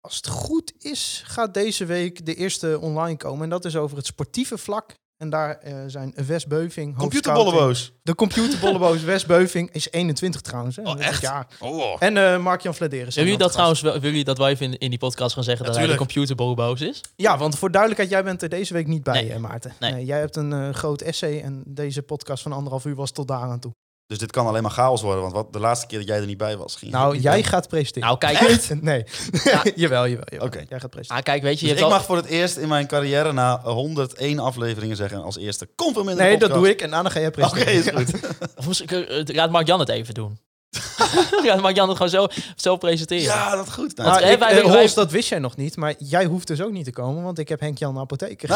als 0.00 0.16
het 0.16 0.26
goed 0.26 0.72
is, 0.78 1.22
gaat 1.26 1.54
deze 1.54 1.84
week 1.84 2.26
de 2.26 2.34
eerste 2.34 2.78
online 2.80 3.16
komen. 3.16 3.42
En 3.44 3.50
dat 3.50 3.64
is 3.64 3.76
over 3.76 3.96
het 3.96 4.06
sportieve 4.06 4.58
vlak. 4.58 4.94
En 5.20 5.30
daar 5.30 5.58
eh, 5.58 5.74
zijn 5.86 6.12
Wes 6.26 6.46
Beuving, 6.46 6.96
Computerbolleboos. 6.96 7.92
De 8.02 8.14
computerbolleboos 8.14 9.02
Wes 9.02 9.26
Beuving 9.26 9.70
is 9.72 9.90
21 9.90 10.40
trouwens. 10.40 10.76
Hè, 10.76 10.82
Oh, 10.82 10.92
dit 10.96 11.02
echt? 11.04 11.20
jaar. 11.22 11.46
Oh. 11.58 11.96
En 11.98 12.16
eh 12.16 12.38
Mark-Jan 12.38 12.74
Vladeris. 12.74 13.14
Willen 13.14 13.30
jullie 13.30 13.38
dat 13.44 13.52
trouwens 13.52 13.80
wel, 13.80 13.92
willen 13.92 14.08
jullie 14.08 14.24
dat 14.24 14.38
wel 14.38 14.48
even 14.48 14.66
in, 14.66 14.78
in 14.78 14.90
die 14.90 14.98
podcast 14.98 15.34
gaan 15.34 15.44
zeggen 15.44 15.66
dat 15.66 15.76
hij 15.76 15.86
de 15.86 15.94
computerbobo's 15.94 16.80
is? 16.80 17.00
Ja, 17.16 17.38
want 17.38 17.58
voor 17.58 17.70
duidelijkheid, 17.70 18.10
jij 18.12 18.24
bent 18.24 18.42
er 18.42 18.48
deze 18.48 18.72
week 18.72 18.86
niet 18.86 19.02
bij, 19.02 19.22
Nee. 19.22 19.32
eh, 19.32 19.38
Maarten. 19.38 19.72
Nee. 19.80 19.92
Nee, 19.92 20.04
jij 20.04 20.18
hebt 20.18 20.36
een 20.36 20.52
eh, 20.52 20.68
groot 20.70 21.00
essay 21.00 21.40
en 21.40 21.62
deze 21.66 22.02
podcast 22.02 22.42
van 22.42 22.52
anderhalf 22.52 22.84
uur 22.84 22.94
was 22.94 23.10
tot 23.10 23.28
daar 23.28 23.40
aan 23.40 23.60
toe. 23.60 23.72
Dus 24.10 24.18
dit 24.18 24.30
kan 24.32 24.46
alleen 24.46 24.62
maar 24.62 24.70
chaos 24.70 25.02
worden, 25.02 25.22
want 25.22 25.34
wat, 25.34 25.52
de 25.52 25.58
laatste 25.60 25.86
keer 25.86 25.98
dat 25.98 26.08
jij 26.08 26.16
er 26.18 26.26
niet 26.26 26.36
bij 26.36 26.56
was, 26.56 26.76
ging 26.76 26.92
Nou, 26.92 27.18
jij 27.18 27.42
gaat 27.42 27.68
presenteren. 27.68 28.08
Nou, 28.08 28.18
kijk. 28.18 28.80
Nee. 28.82 29.04
jawel, 29.82 30.06
jawel. 30.08 30.24
jawel. 30.30 30.46
Oké. 30.46 30.58
Jij 30.68 30.80
gaat 30.80 30.90
presenteren. 30.90 31.16
Ah, 31.16 31.22
kijk, 31.22 31.42
weet 31.42 31.60
je, 31.60 31.66
je 31.66 31.72
Dus 31.72 31.72
ik 31.72 31.78
hebt 31.78 31.92
al- 31.92 31.98
mag 31.98 32.04
voor 32.06 32.16
het 32.16 32.26
eerst 32.26 32.56
in 32.56 32.68
mijn 32.68 32.86
carrière 32.86 33.32
na 33.32 33.60
101 33.62 34.38
afleveringen 34.38 34.96
zeggen 34.96 35.22
als 35.22 35.38
eerste, 35.38 35.68
kom 35.76 35.94
van 35.94 36.04
minder 36.04 36.24
Nee, 36.24 36.38
dat 36.38 36.52
doe 36.52 36.68
ik 36.70 36.80
en 36.82 36.90
daarna 36.90 37.08
ga 37.10 37.18
jij 37.20 37.28
Oké, 37.28 37.48
presenteren. 37.50 38.00
is 38.00 38.10
goed. 38.10 38.20
Of 38.58 38.66
misschien, 38.68 39.06
eh, 39.08 39.34
laat 39.34 39.50
Mark-Jan 39.50 39.80
het 39.80 39.88
even 39.88 40.14
doen. 40.14 40.38
laat 41.44 41.60
Mark-Jan 41.60 41.88
het 41.88 41.96
gewoon 41.96 42.12
zelf, 42.12 42.36
zelf 42.56 42.78
presenteren. 42.78 43.22
Ja, 43.22 43.56
dat 43.56 43.66
is 43.66 43.72
goed. 43.72 43.96
Nou, 43.96 44.08
Maar 44.10 44.20
Want, 44.20 44.32
ik, 44.32 44.40
eh, 44.40 44.64
wij- 44.72 44.84
eh, 44.86 44.94
dat 44.94 45.10
wist 45.10 45.28
jij 45.28 45.38
nog 45.38 45.56
niet, 45.56 45.76
maar 45.76 45.94
jij 45.98 46.24
hoeft 46.24 46.46
dus 46.46 46.62
ook 46.62 46.72
niet 46.72 46.84
te 46.84 46.92
komen, 46.92 47.22
want 47.22 47.38
ik 47.38 47.48
heb 47.48 47.60
Henk-Jan 47.60 47.98
apotheker. 47.98 48.48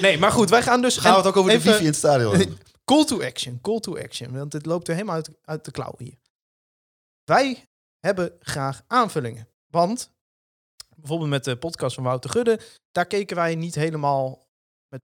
Nee, 0.00 0.18
maar 0.18 0.32
goed, 0.32 0.50
wij 0.50 0.62
gaan 0.62 0.82
dus... 0.82 0.96
gaan 0.96 1.10
we 1.12 1.18
het 1.18 1.26
ook 1.26 1.36
over 1.36 1.50
de 1.50 1.56
even- 1.56 1.68
wifi 1.70 1.80
in 1.82 1.88
het 1.88 1.96
stadion. 1.96 2.58
Call 2.84 3.04
to 3.04 3.22
action, 3.22 3.60
call 3.60 3.80
to 3.80 3.98
action, 3.98 4.32
want 4.38 4.52
het 4.52 4.66
loopt 4.66 4.88
er 4.88 4.94
helemaal 4.94 5.14
uit, 5.14 5.30
uit 5.44 5.64
de 5.64 5.70
klauwen 5.70 6.04
hier. 6.04 6.16
Wij 7.24 7.64
hebben 8.00 8.32
graag 8.40 8.82
aanvullingen, 8.86 9.48
want 9.70 10.10
bijvoorbeeld 10.96 11.30
met 11.30 11.44
de 11.44 11.56
podcast 11.56 11.94
van 11.94 12.04
Wouter 12.04 12.30
Gudde, 12.30 12.60
daar 12.92 13.06
keken 13.06 13.36
wij 13.36 13.54
niet 13.54 13.74
helemaal 13.74 14.46
met 14.88 15.00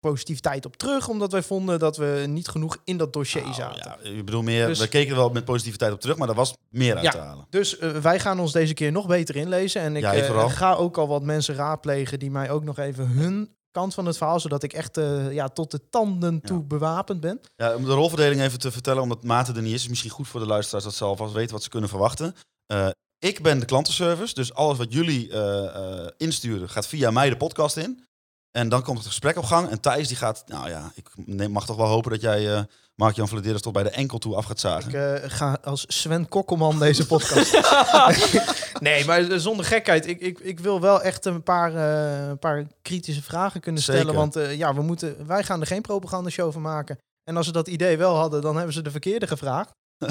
positiviteit 0.00 0.66
op 0.66 0.76
terug, 0.76 1.08
omdat 1.08 1.32
wij 1.32 1.42
vonden 1.42 1.78
dat 1.78 1.96
we 1.96 2.24
niet 2.28 2.48
genoeg 2.48 2.76
in 2.84 2.96
dat 2.96 3.12
dossier 3.12 3.42
Nou, 3.42 3.54
zaten. 3.54 3.96
ja, 4.02 4.10
ik 4.18 4.24
bedoel 4.24 4.42
meer, 4.42 4.66
Dus- 4.66 4.78
we 4.78 4.88
keken 4.88 5.10
er 5.10 5.16
wel 5.16 5.30
met 5.30 5.44
positiviteit 5.44 5.92
op 5.92 6.00
terug, 6.00 6.16
maar 6.16 6.28
er 6.28 6.34
was 6.34 6.54
meer 6.68 6.94
uit 6.94 7.04
Ja. 7.04 7.10
te 7.10 7.18
halen. 7.18 7.46
Dus 7.50 7.78
eh, 7.78 7.90
wij 7.90 8.20
gaan 8.20 8.40
ons 8.40 8.52
deze 8.52 8.74
keer 8.74 8.92
nog 8.92 9.06
beter 9.06 9.36
inlezen. 9.36 9.82
En 9.82 9.96
ik 9.96 10.04
eh, 10.04 10.50
ga 10.50 10.74
ook 10.74 10.98
al 10.98 11.08
wat 11.08 11.22
mensen 11.22 11.54
raadplegen 11.54 12.18
die 12.18 12.30
mij 12.30 12.50
ook 12.50 12.64
nog 12.64 12.78
even 12.78 13.08
hun 13.08 13.54
kant 13.70 13.94
van 13.94 14.06
het 14.06 14.16
verhaal, 14.16 14.40
zodat 14.40 14.62
ik 14.62 14.72
echt 14.72 14.96
eh, 14.96 15.32
ja, 15.32 15.48
tot 15.48 15.70
de 15.70 15.88
tanden 15.90 16.40
toe 16.40 16.62
bewapend 16.62 17.20
ben. 17.20 17.40
Ja, 17.56 17.74
om 17.74 17.84
de 17.84 17.92
rolverdeling 17.92 18.40
even 18.40 18.58
te 18.58 18.70
vertellen, 18.70 19.02
omdat 19.02 19.24
Maarten 19.24 19.56
er 19.56 19.62
niet 19.62 19.74
is, 19.74 19.82
is 19.82 19.88
misschien 19.88 20.10
goed 20.10 20.28
voor 20.28 20.40
de 20.40 20.46
luisteraars 20.46 20.84
dat 20.84 20.94
ze 20.94 21.04
alvast 21.04 21.32
weten 21.32 21.52
wat 21.52 21.62
ze 21.62 21.68
kunnen 21.68 21.88
verwachten. 21.88 22.34
Eh, 22.66 22.88
ik 23.18 23.42
ben 23.42 23.58
de 23.58 23.66
klantenservice, 23.66 24.34
dus 24.34 24.54
alles 24.54 24.78
wat 24.78 24.92
jullie 24.92 25.32
eh, 25.32 26.06
insturen 26.16 26.68
gaat 26.68 26.86
via 26.86 27.10
mij 27.10 27.28
de 27.28 27.36
podcast 27.36 27.76
in. 27.76 28.04
En 28.50 28.68
dan 28.68 28.82
komt 28.82 28.98
het 28.98 29.06
gesprek 29.06 29.36
op 29.36 29.44
gang. 29.44 29.68
En 29.68 29.80
Thijs 29.80 30.08
die 30.08 30.16
gaat, 30.16 30.44
nou 30.46 30.68
ja, 30.68 30.92
ik 30.94 31.08
neem- 31.16 31.50
mag 31.50 31.66
toch 31.66 31.76
wel 31.76 31.86
hopen 31.86 32.10
dat 32.10 32.20
jij 32.20 32.54
eh 32.54 32.60
Mark-Jan 32.94 33.28
Vladeris 33.28 33.60
tot 33.60 33.72
bij 33.72 33.82
de 33.82 33.90
enkel 33.90 34.18
toe 34.18 34.34
af 34.34 34.44
gaat 34.44 34.60
zagen. 34.60 34.88
Ik 34.88 35.22
eh, 35.22 35.30
ga 35.30 35.58
als 35.64 35.84
Sven 35.88 36.28
Kokkelman 36.28 36.78
deze 36.78 37.06
podcast. 37.06 37.60
nee, 38.80 39.04
maar 39.04 39.40
zonder 39.40 39.64
gekheid. 39.64 40.06
Ik, 40.06 40.20
ik, 40.20 40.38
ik 40.38 40.60
wil 40.60 40.80
wel 40.80 41.02
echt 41.02 41.24
een 41.24 41.42
paar, 41.42 41.74
eh, 41.74 42.28
een 42.28 42.38
paar 42.38 42.66
kritische 42.82 43.22
vragen 43.22 43.60
kunnen 43.60 43.82
stellen. 43.82 44.00
Zeker. 44.00 44.16
Want 44.16 44.36
eh, 44.36 44.56
ja, 44.56 44.74
we 44.74 44.82
moeten, 44.82 45.26
wij 45.26 45.44
gaan 45.44 45.60
er 45.60 45.66
geen 45.66 45.80
propagandashow 45.82 46.52
van 46.52 46.62
maken. 46.62 46.98
En 47.24 47.36
als 47.36 47.46
ze 47.46 47.52
dat 47.52 47.68
idee 47.68 47.96
wel 47.96 48.14
hadden, 48.16 48.40
dan 48.40 48.56
hebben 48.56 48.74
ze 48.74 48.82
de 48.82 48.90
verkeerde 48.90 49.26
gevraagd. 49.26 49.70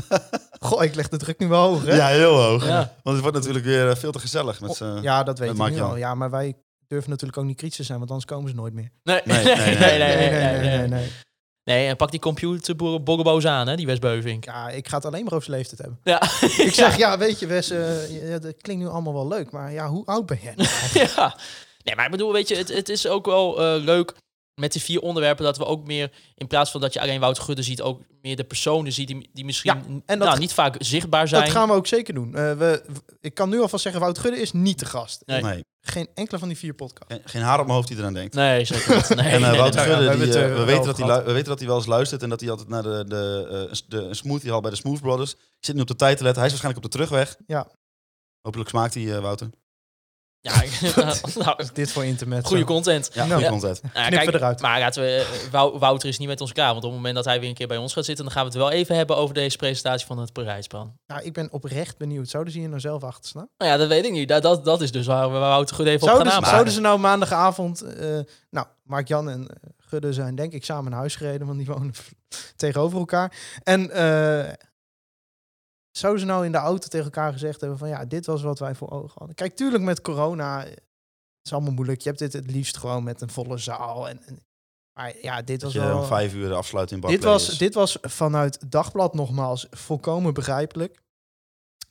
Goh, 0.59 0.83
ik 0.83 0.95
leg 0.95 1.09
de 1.09 1.17
druk 1.17 1.39
nu 1.39 1.47
wel 1.47 1.67
hoog, 1.67 1.85
hè? 1.85 1.95
Ja, 1.95 2.07
heel 2.07 2.41
hoog. 2.41 2.65
Ja. 2.65 2.93
Want 3.03 3.15
het 3.15 3.19
wordt 3.19 3.37
natuurlijk 3.37 3.65
weer 3.65 3.89
eh, 3.89 3.95
veel 3.95 4.11
te 4.11 4.19
gezellig 4.19 4.61
met. 4.61 4.81
Oh, 4.81 5.01
ja, 5.01 5.23
dat 5.23 5.39
weet 5.39 5.59
ik 5.59 5.79
al. 5.79 5.95
Ja, 5.95 6.15
maar 6.15 6.29
wij 6.29 6.55
durven 6.89 7.09
natuurlijk 7.09 7.37
ook 7.39 7.45
niet 7.45 7.57
kritisch 7.57 7.77
te 7.77 7.83
zijn, 7.83 7.97
want 7.97 8.09
anders 8.09 8.29
komen 8.29 8.49
ze 8.49 8.55
nooit 8.55 8.73
meer. 8.73 8.91
Nee, 9.03 9.21
nee, 9.25 9.43
nee, 9.45 9.97
nee. 9.97 10.87
nee, 10.87 11.09
nee, 11.63 11.87
en 11.87 11.95
pak 11.95 12.11
die 12.11 12.19
computer 12.19 12.75
boggeboos 12.75 13.45
aan, 13.45 13.67
hè, 13.67 13.75
die 13.75 13.85
Wes 13.85 13.99
Beuving. 13.99 14.45
Ja, 14.45 14.69
ik 14.69 14.87
ga 14.87 14.95
het 14.95 15.05
alleen 15.05 15.23
maar 15.23 15.33
over 15.33 15.45
zijn 15.45 15.57
leeftijd 15.57 15.79
hebben. 15.79 15.99
Ja. 16.03 16.21
ik 16.65 16.73
zeg, 16.73 16.97
ja, 16.97 17.17
weet 17.17 17.39
je 17.39 17.47
Wes, 17.47 17.69
eh, 17.69 18.41
dat 18.41 18.61
klinkt 18.61 18.83
nu 18.83 18.89
allemaal 18.89 19.13
wel 19.13 19.27
leuk, 19.27 19.51
maar 19.51 19.71
ja, 19.71 19.87
hoe 19.87 20.05
oud 20.05 20.25
ben 20.25 20.39
jij 20.41 20.53
nou 20.55 20.69
Ja, 21.15 21.37
nee, 21.83 21.95
maar 21.95 22.05
ik 22.05 22.11
bedoel, 22.11 22.33
weet 22.33 22.47
je, 22.47 22.55
het, 22.55 22.89
is 22.89 23.07
ook 23.07 23.25
wel 23.25 23.61
eh, 23.61 23.83
leuk 23.83 24.15
met 24.59 24.71
die 24.71 24.81
vier 24.81 25.01
onderwerpen 25.01 25.43
dat 25.45 25.57
we 25.57 25.65
ook 25.65 25.85
meer, 25.87 26.11
in 26.35 26.47
plaats 26.47 26.71
van 26.71 26.81
dat 26.81 26.93
je 26.93 27.01
alleen 27.01 27.19
Wouter 27.19 27.43
Gudde 27.43 27.63
ziet, 27.63 27.81
ook 27.81 28.01
meer 28.21 28.35
de 28.35 28.43
personen 28.43 28.91
ziet 28.93 29.07
die, 29.07 29.29
die 29.33 29.45
misschien 29.45 29.73
Ja, 29.75 29.81
en 30.05 30.19
dat- 30.19 30.27
nou, 30.27 30.39
niet 30.39 30.53
vaak 30.53 30.75
zichtbaar 30.77 31.27
zijn. 31.27 31.43
Dat 31.43 31.51
gaan 31.51 31.67
we 31.67 31.73
ook 31.73 31.87
zeker 31.87 32.13
doen. 32.13 32.35
Eh, 32.35 32.57
we, 32.57 32.83
ik 33.21 33.33
kan 33.33 33.49
nu 33.49 33.61
alvast 33.61 33.83
zeggen, 33.83 34.01
Wout 34.01 34.17
Gudde 34.19 34.39
is 34.41 34.51
niet 34.51 34.79
de 34.79 34.85
gast. 34.85 35.21
Nee. 35.25 35.41
Nee, 35.41 35.63
Geen 35.81 36.07
enkele 36.13 36.39
van 36.39 36.47
die 36.47 36.57
vier 36.57 36.73
podcasts. 36.73 37.13
geen, 37.15 37.21
geen 37.25 37.41
haar 37.41 37.59
op 37.59 37.63
mijn 37.65 37.75
hoofd 37.75 37.87
die 37.87 37.97
eraan 37.97 38.13
denkt. 38.13 38.35
Nee, 38.35 38.65
zeker 38.65 38.95
niet. 38.95 39.09
Nee, 39.23 39.31
En 39.31 39.57
Wouter 39.57 39.81
Gudde, 39.81 40.17
we 40.17 40.25
die, 40.25 40.65
weten 40.65 40.85
dat 40.85 40.97
hij, 40.97 41.23
we 41.23 41.31
weten 41.31 41.47
dat 41.49 41.59
hij 41.59 41.67
wel 41.67 41.77
eens 41.77 41.85
luistert 41.85 42.23
en 42.23 42.29
dat 42.29 42.39
hij 42.39 42.49
altijd 42.49 42.69
naar 42.69 42.83
de, 42.83 43.03
de, 43.07 43.67
eh, 43.71 43.77
de 43.87 43.97
een 43.97 44.15
smoothie 44.15 44.49
haalt 44.49 44.61
bij 44.61 44.71
de 44.71 44.77
Smooth 44.77 45.01
Brothers. 45.01 45.31
Ik 45.33 45.65
zit 45.65 45.75
nu 45.75 45.81
op 45.81 45.87
de 45.87 45.95
tijd 45.95 46.17
te 46.17 46.23
letten. 46.23 46.41
Hij 46.41 46.51
is 46.51 46.59
waarschijnlijk 46.59 46.85
op 46.85 46.91
de 46.91 46.97
terugweg. 46.97 47.35
Ja. 47.47 47.67
Hopelijk 48.41 48.69
smaakt 48.69 48.93
hij, 48.93 49.15
eh, 49.15 49.21
Wouter. 49.21 49.49
Ja, 50.41 50.61
ik- 50.63 50.95
nou, 51.45 51.63
Dit 51.73 51.91
voor 51.91 52.05
internet. 52.05 52.45
goede 52.45 52.63
content. 52.63 53.09
Ja, 53.13 53.25
Nou, 53.25 53.29
goede 53.29 53.43
ja. 53.45 53.49
content. 53.49 53.93
Nou, 53.93 54.07
Knippen 54.11 54.33
eruit. 54.33 54.61
Maar 54.61 54.79
laten 54.79 55.01
we, 55.03 55.27
eh, 55.45 55.51
Wou- 55.51 55.79
Wouter 55.79 56.09
is 56.09 56.17
niet 56.17 56.27
met 56.27 56.41
ons 56.41 56.51
klaar. 56.53 56.71
Want 56.71 56.83
op 56.83 56.89
het 56.89 56.95
moment 56.95 57.15
dat 57.15 57.25
hij 57.25 57.39
weer 57.39 57.49
een 57.49 57.55
keer 57.55 57.67
bij 57.67 57.77
ons 57.77 57.93
gaat 57.93 58.05
zitten... 58.05 58.23
dan 58.25 58.33
gaan 58.33 58.43
we 58.43 58.49
het 58.49 58.57
wel 58.57 58.71
even 58.71 58.95
hebben 58.95 59.17
over 59.17 59.33
deze 59.33 59.57
presentatie 59.57 60.07
van 60.07 60.17
het 60.19 60.33
Parijsplan. 60.33 60.93
Nou, 61.07 61.21
ik 61.23 61.33
ben 61.33 61.51
oprecht 61.51 61.97
benieuwd. 61.97 62.29
Zouden 62.29 62.53
ze 62.53 62.59
hier 62.59 62.67
nou 62.69 62.79
zelf 62.79 63.03
achter 63.03 63.29
staan? 63.29 63.47
Nou 63.57 63.71
ja, 63.71 63.77
dat 63.77 63.87
weet 63.87 64.05
ik 64.05 64.11
niet. 64.11 64.27
Dat, 64.29 64.41
dat, 64.41 64.65
dat 64.65 64.81
is 64.81 64.91
dus 64.91 65.05
waar 65.05 65.31
we 65.31 65.37
Wouter 65.37 65.75
goed 65.75 65.85
even 65.85 66.13
op 66.13 66.27
gaan 66.27 66.43
ze, 66.43 66.49
zouden 66.49 66.73
ze 66.73 66.79
nou 66.81 66.99
maandagavond... 66.99 67.81
eh, 67.81 68.19
nou, 68.49 68.67
Mark-Jan 68.83 69.29
en 69.29 69.47
eh, 69.47 69.69
Gudde 69.77 70.13
zijn 70.13 70.35
denk 70.35 70.53
ik 70.53 70.65
samen 70.65 70.89
naar 70.91 70.99
huis 70.99 71.15
gereden, 71.15 71.47
want 71.47 71.57
die 71.59 71.67
wonen 71.67 71.93
tegenover 72.55 72.99
elkaar. 72.99 73.31
En 73.63 73.91
eh, 73.91 74.53
zouden 75.99 76.21
ze 76.21 76.27
nou 76.27 76.45
in 76.45 76.51
de 76.51 76.57
auto 76.57 76.87
tegen 76.87 77.05
elkaar 77.05 77.31
gezegd 77.31 77.59
hebben 77.61 77.77
van 77.77 77.89
ja, 77.89 78.05
dit 78.05 78.25
was 78.25 78.41
wat 78.41 78.59
wij 78.59 78.75
voor 78.75 78.89
ogen 78.89 79.11
hadden. 79.15 79.35
Kijk, 79.35 79.55
tuurlijk 79.55 79.83
met 79.83 80.01
corona 80.01 80.63
eh, 80.63 80.69
het 80.69 80.81
is 81.43 81.53
allemaal 81.53 81.73
moeilijk. 81.73 82.01
Je 82.01 82.07
hebt 82.07 82.19
dit 82.19 82.33
het 82.33 82.51
liefst 82.51 82.77
gewoon 82.77 83.03
met 83.03 83.21
een 83.21 83.29
volle 83.29 83.57
zaal. 83.57 84.09
En, 84.09 84.21
en- 84.25 84.39
maar 84.93 85.13
ja, 85.21 85.41
dit 85.41 85.59
Dat 85.59 85.73
was 85.73 85.81
je 85.83 85.87
wel... 85.89 85.99
om 85.99 86.05
vijf 86.05 86.33
uur 86.33 86.53
afsluit 86.53 86.91
in 86.91 86.99
Dit 86.99 87.23
was, 87.23 87.57
dit 87.57 87.73
was 87.73 87.97
vanuit 88.01 88.71
Dagblad 88.71 89.13
nogmaals 89.13 89.67
volkomen 89.71 90.33
begrijpelijk. 90.33 90.99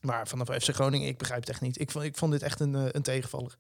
Maar 0.01 0.28
vanaf 0.28 0.47
FC 0.47 0.68
Groningen, 0.74 1.09
ik 1.09 1.18
begrijp 1.18 1.40
het 1.40 1.48
echt 1.48 1.60
niet. 1.60 1.80
Ik 1.80 1.90
vond, 1.90 2.05
ik 2.05 2.16
vond 2.16 2.32
dit 2.32 2.43
echt 2.43 2.60
een, 2.60 2.74
eh, 2.74 2.85
een 2.89 3.02
tegenvaller. 3.02 3.56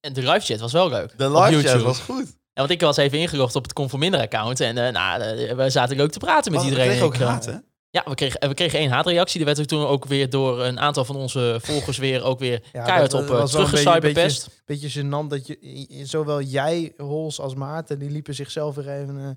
En 0.00 0.12
de 0.12 0.20
live 0.20 0.40
chat 0.46 0.60
was 0.60 0.72
wel 0.72 0.88
leuk. 0.88 1.18
De 1.18 1.30
live 1.30 1.68
chat 1.68 1.82
was 1.82 1.98
goed. 2.00 2.26
Ja, 2.26 2.62
want 2.62 2.70
ik 2.70 2.80
was 2.80 2.96
even 2.96 3.18
ingelogd 3.18 3.56
op 3.56 3.62
het 3.62 3.72
Conforminder 3.72 4.20
account. 4.20 4.60
En 4.60 4.78
eh, 4.78 4.92
nou, 4.92 5.54
we 5.56 5.70
zaten 5.70 5.96
leuk 5.96 6.10
te 6.12 6.18
praten 6.18 6.52
met 6.52 6.60
Oh, 6.60 6.66
iedereen. 6.66 7.02
ook 7.02 7.14
Ik? 7.14 7.62
Ja, 7.96 8.02
we 8.10 8.14
kregen, 8.14 8.48
we 8.48 8.54
kregen 8.54 8.78
één 8.78 8.90
haatreactie. 8.90 9.36
Die 9.36 9.44
werd 9.46 9.58
er 9.58 9.66
toen 9.66 9.86
ook 9.86 10.04
weer 10.04 10.30
door 10.30 10.62
een 10.64 10.80
aantal 10.80 11.04
van 11.04 11.16
onze 11.16 11.58
volgers 11.62 11.98
weer 11.98 12.22
ook 12.22 12.38
weer 12.38 12.62
Ja, 12.72 12.84
keihard 12.84 13.14
op 13.14 13.20
eh, 13.20 13.26
uh, 13.26 13.32
een 13.34 13.40
beetje- 13.40 13.52
teruggecyberpest. 13.56 14.62
Beetje 14.64 15.02
gênant 15.02 15.26
dat 15.28 15.46
je, 15.46 15.56
zowel 16.04 16.40
jij, 16.42 16.92
Hols, 16.96 17.40
als 17.40 17.54
Maarten, 17.54 17.98
die 17.98 18.10
liepen 18.10 18.34
zichzelf 18.34 18.74
weer 18.74 18.88
even... 18.88 19.18
eh 19.20 19.30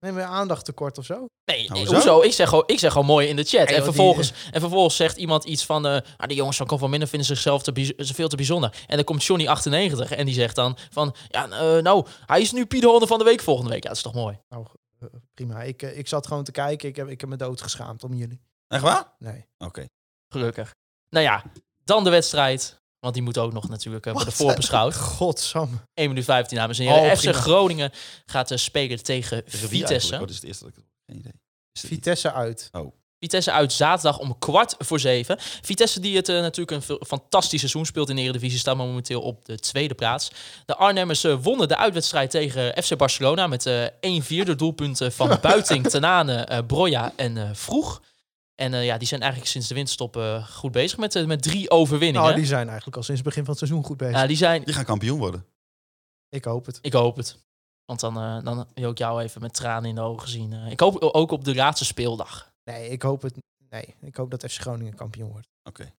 neem 0.00 0.14
weer 0.14 0.24
aandacht 0.24 0.64
tekort 0.64 0.98
of 0.98 1.04
zo. 1.04 1.26
Nee, 1.44 1.58
Nou, 1.68 1.72
eh, 1.72 1.76
hoezo? 1.76 1.92
hoezo? 1.94 2.22
Ik 2.22 2.32
zeg, 2.32 2.48
gewoon, 2.48 2.64
ik 2.66 2.78
zeg 2.78 2.92
gewoon 2.92 3.06
mooi 3.06 3.28
in 3.28 3.36
de 3.36 3.44
chat. 3.44 3.68
En, 3.68 3.84
vervolgens, 3.84 4.32
en 4.50 4.60
vervolgens 4.60 4.96
zegt 4.96 5.16
iemand 5.16 5.44
iets 5.44 5.64
van... 5.64 5.86
eh 5.86 5.92
ah, 6.16 6.28
de 6.28 6.34
jongens 6.34 6.56
van 6.56 6.66
Conforminder 6.66 7.08
vinden 7.08 7.26
zichzelf 7.28 7.62
te, 7.62 7.72
bij- 7.72 7.94
veel 7.96 8.28
te 8.28 8.36
bijzonder. 8.36 8.74
En 8.86 8.96
dan 8.96 9.04
komt 9.04 9.28
Johnny98 9.30 10.08
en 10.16 10.26
die 10.26 10.34
zegt 10.34 10.54
dan 10.54 10.76
van... 10.90 11.14
Ja, 11.28 11.48
eh, 11.50 11.82
nou, 11.82 12.06
hij 12.26 12.40
is 12.40 12.52
nu 12.52 12.66
Pieter 12.66 13.06
van 13.06 13.18
de 13.18 13.24
Week 13.24 13.40
volgende 13.40 13.70
week. 13.70 13.82
Ja, 13.82 13.88
dat 13.88 13.96
is 13.96 14.02
toch 14.02 14.14
mooi? 14.14 14.38
Nou, 14.48 14.64
prima. 15.34 15.62
Ik, 15.62 15.82
eh, 15.82 15.98
ik 15.98 16.08
zat 16.08 16.26
gewoon 16.26 16.44
te 16.44 16.52
kijken. 16.52 16.88
Ik 16.88 16.96
heb, 16.96 17.08
ik 17.08 17.20
heb 17.20 17.30
me 17.30 17.36
dood 17.36 17.62
geschaamd 17.62 18.04
om 18.04 18.14
jullie. 18.14 18.40
Echt 18.68 18.82
waar? 18.82 19.12
Nee. 19.18 19.46
Oké. 19.58 19.86
Gelukkig. 20.28 20.74
Nou 21.10 21.24
ja, 21.24 21.44
dan 21.84 22.04
de 22.04 22.10
wedstrijd. 22.10 22.80
Want 22.98 23.14
die 23.14 23.22
moet 23.22 23.38
ook 23.38 23.52
nog 23.52 23.68
natuurlijk 23.68 24.06
eh, 24.06 24.12
worden 24.12 24.32
Wat? 24.32 24.40
voorbeschouwd. 24.40 24.94
Godsamme. 24.94 25.76
1 25.94 26.08
minuut 26.08 26.24
15, 26.24 26.56
dames 26.56 26.78
en 26.78 26.84
heren. 26.84 27.10
Oh, 27.10 27.16
FC. 27.16 27.34
Groningen 27.34 27.90
gaat 28.26 28.50
eh, 28.50 28.58
spelen 28.58 29.02
tegen 29.02 29.42
Vitesse. 29.46 29.86
eigenlijk? 29.86 30.22
Oh, 30.22 30.28
dit 30.28 30.30
is 30.30 30.36
het 30.36 30.44
eerste 30.44 30.64
dat 30.64 30.76
ik... 30.76 30.84
Geen 31.06 31.16
idee. 31.16 31.32
Vitesse 31.72 32.32
uit. 32.32 32.70
Vitesse 33.26 33.52
uit 33.52 33.72
zaterdag 33.72 34.18
om 34.18 34.38
kwart 34.38 34.74
voor 34.78 35.00
zeven. 35.00 35.36
Vitesse 35.62 36.00
die 36.00 36.16
het 36.16 36.28
eh, 36.28 36.40
natuurlijk 36.40 36.88
een 36.88 36.98
fantastisch 37.06 37.60
seizoen 37.60 37.86
speelt 37.86 38.08
in 38.08 38.16
de 38.16 38.22
Eredivisie... 38.22 38.58
staat 38.58 38.76
momenteel 38.76 39.20
op 39.20 39.44
de 39.44 39.58
tweede 39.58 39.94
plaats. 39.94 40.30
De 40.66 40.76
Arnhemmers 40.76 41.24
eh, 41.24 41.36
wonnen 41.42 41.68
de 41.68 41.76
uitwedstrijd 41.76 42.30
tegen 42.30 42.82
FC 42.82 42.96
Barcelona... 42.96 43.46
met 43.46 43.66
eh 43.66 43.86
1-4 44.42 44.44
door 44.44 44.56
doelpunten 44.56 45.12
van 45.12 45.38
Buiting, 45.42 45.88
Tenane, 45.88 46.34
eh 46.34 46.58
Broja 46.66 47.12
en 47.16 47.36
eh, 47.36 47.50
Vroeg. 47.52 48.02
En 48.54 48.74
eh, 48.74 48.84
ja, 48.84 48.98
die 48.98 49.08
zijn 49.08 49.20
eigenlijk 49.20 49.50
sinds 49.50 49.68
de 49.68 49.74
winterstop 49.74 50.16
eh, 50.16 50.46
goed 50.48 50.72
bezig 50.72 50.98
met, 50.98 51.14
eh, 51.14 51.24
met 51.24 51.42
drie 51.42 51.70
overwinningen. 51.70 52.22
Nou, 52.22 52.34
die 52.34 52.46
zijn 52.46 52.66
eigenlijk 52.68 52.96
al 52.96 53.02
sinds 53.02 53.20
het 53.20 53.28
begin 53.28 53.44
van 53.44 53.54
het 53.54 53.62
seizoen 53.62 53.84
goed 53.84 53.96
bezig. 53.96 54.16
Ja, 54.16 54.26
die 54.26 54.36
zijn... 54.36 54.62
Die 54.64 54.74
gaan 54.74 54.84
kampioen 54.84 55.18
worden. 55.18 55.44
ik 56.28 56.44
hoop 56.44 56.66
het. 56.66 56.78
Ik 56.82 56.92
hoop 56.92 57.16
het. 57.16 57.36
Want 57.86 58.00
dan, 58.00 58.16
eh, 58.16 58.44
dan 58.44 58.66
wil 58.74 58.90
ik 58.90 58.98
jou 58.98 59.22
even 59.22 59.40
met 59.40 59.54
tranen 59.54 59.88
in 59.88 59.94
de 59.94 60.00
ogen 60.00 60.28
zien. 60.28 60.52
Eh, 60.52 60.70
ik 60.70 60.80
hoop 60.80 61.02
ook 61.02 61.30
op 61.30 61.44
de 61.44 61.54
laatste 61.54 61.84
speeldag. 61.84 62.54
Nee, 62.66 62.88
ik 62.88 63.02
hoop 63.02 63.22
het. 63.22 63.36
Nee, 63.70 63.94
ik 64.00 64.16
hoop 64.16 64.30
dat 64.30 64.44
FC 64.50 64.60
Groningen 64.60 64.94
kampioen 64.94 65.30
wordt. 65.30 65.48
Oké. 65.62 65.92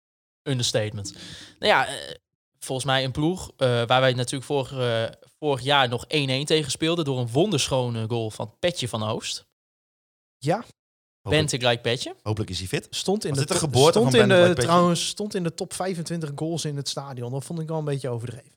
Understatement. 0.42 1.12
Nou 1.58 1.72
ja, 1.72 1.86
eh, 1.86 2.14
volgens 2.58 2.86
mij 2.86 3.04
een 3.04 3.12
ploeg 3.12 3.52
eh, 3.56 3.68
waar 3.68 4.00
wij 4.00 4.12
natuurlijk 4.12 4.44
vorig, 4.44 4.72
eh, 4.72 5.04
vorig 5.38 5.60
jaar 5.60 5.88
nog 5.88 6.04
1-1 6.08 6.44
tegen 6.44 6.70
speelden... 6.70 7.04
door 7.04 7.18
een 7.18 7.28
wonderschone 7.28 8.08
goal 8.08 8.30
van 8.30 8.54
Petje 8.58 8.88
van 8.88 9.02
Oost. 9.02 9.46
Ja, 10.38 10.54
Hopelijk, 10.56 11.48
Bente 11.48 11.56
gelijk 11.56 11.82
Petje. 11.82 12.16
hopelijk 12.22 12.50
is 12.50 12.58
hij 12.58 12.68
fit. 12.68 12.86
stond 12.90 13.24
in 13.24 13.34
Was 13.34 13.46
de 13.46 13.54
geboorte 13.54 13.98
stond 13.98 14.10
van 14.16 14.20
in 14.20 14.28
de, 14.28 14.54
trouwens 14.54 15.06
stond 15.06 15.34
in 15.34 15.42
de 15.42 15.54
top 15.54 15.72
25 15.72 16.32
goals 16.34 16.64
in 16.64 16.76
het 16.76 16.88
stadion. 16.88 17.32
Dat 17.32 17.44
vond 17.44 17.60
ik 17.60 17.68
wel 17.68 17.78
een 17.78 17.84
beetje 17.84 18.08
overdreven. 18.08 18.55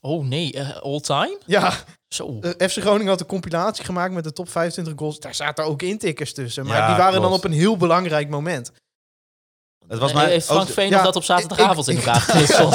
Oh 0.00 0.24
nee, 0.24 0.52
eh, 0.52 0.76
all 0.76 1.00
time? 1.00 1.38
Ja, 1.46 1.72
Zo. 2.08 2.38
eh, 2.40 2.68
FC 2.68 2.76
Groningen 2.80 3.08
had 3.08 3.20
een 3.20 3.26
compilatie 3.26 3.84
gemaakt 3.84 4.14
met 4.14 4.24
de 4.24 4.32
top 4.32 4.48
25 4.48 4.92
goals. 4.96 5.20
Daar 5.20 5.34
zaten 5.34 5.64
ook 5.64 5.82
intikkers 5.82 6.32
tussen, 6.34 6.66
maar 6.66 6.76
Ja, 6.76 6.86
die 6.86 6.96
waren 6.96 7.20
dan 7.20 7.32
op 7.32 7.44
een 7.44 7.52
heel 7.52 7.76
belangrijk 7.76 8.28
moment. 8.28 8.72
Het 9.88 9.98
was 9.98 10.10
Eh, 10.10 10.16
mij 10.16 10.28
Heeft 10.30 10.46
Frank 10.46 10.68
Veen 10.68 10.88
Ja, 10.90 11.02
dat 11.02 11.16
op 11.16 11.22
zaterdagavond 11.24 11.88
ik- 11.88 11.94
in 11.98 12.00
elkaar 12.04 12.20
geknutseld? 12.20 12.74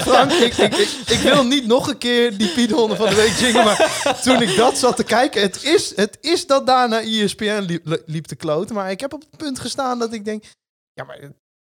Frank, 0.00 0.30
ik, 0.32 0.56
ik, 0.56 0.74
ik, 0.76 0.88
ik 1.06 1.18
wil 1.18 1.44
niet 1.44 1.66
nog 1.66 1.88
een 1.88 1.98
keer 1.98 2.38
die 2.38 2.52
Piet 2.52 2.70
Honden 2.70 2.96
van 2.96 3.08
de 3.08 3.14
week 3.14 3.30
zingen, 3.32 3.64
maar 3.64 4.02
toen 4.22 4.42
ik 4.42 4.56
dat 4.56 4.78
zat 4.78 4.96
te 4.96 5.04
kijken, 5.04 5.42
het 5.42 5.62
is, 5.64 5.96
het 5.96 6.18
is 6.20 6.46
dat 6.46 6.66
daarna 6.66 7.00
ESPN 7.02 7.60
liep, 7.60 8.02
liep 8.06 8.24
te 8.26 8.36
kloten. 8.36 8.74
Maar 8.74 8.90
ik 8.90 9.00
heb 9.00 9.12
op 9.12 9.20
het 9.20 9.36
punt 9.36 9.58
gestaan 9.58 9.98
dat 9.98 10.12
ik 10.12 10.24
denk, 10.24 10.44
ja, 10.92 11.04
maar 11.04 11.18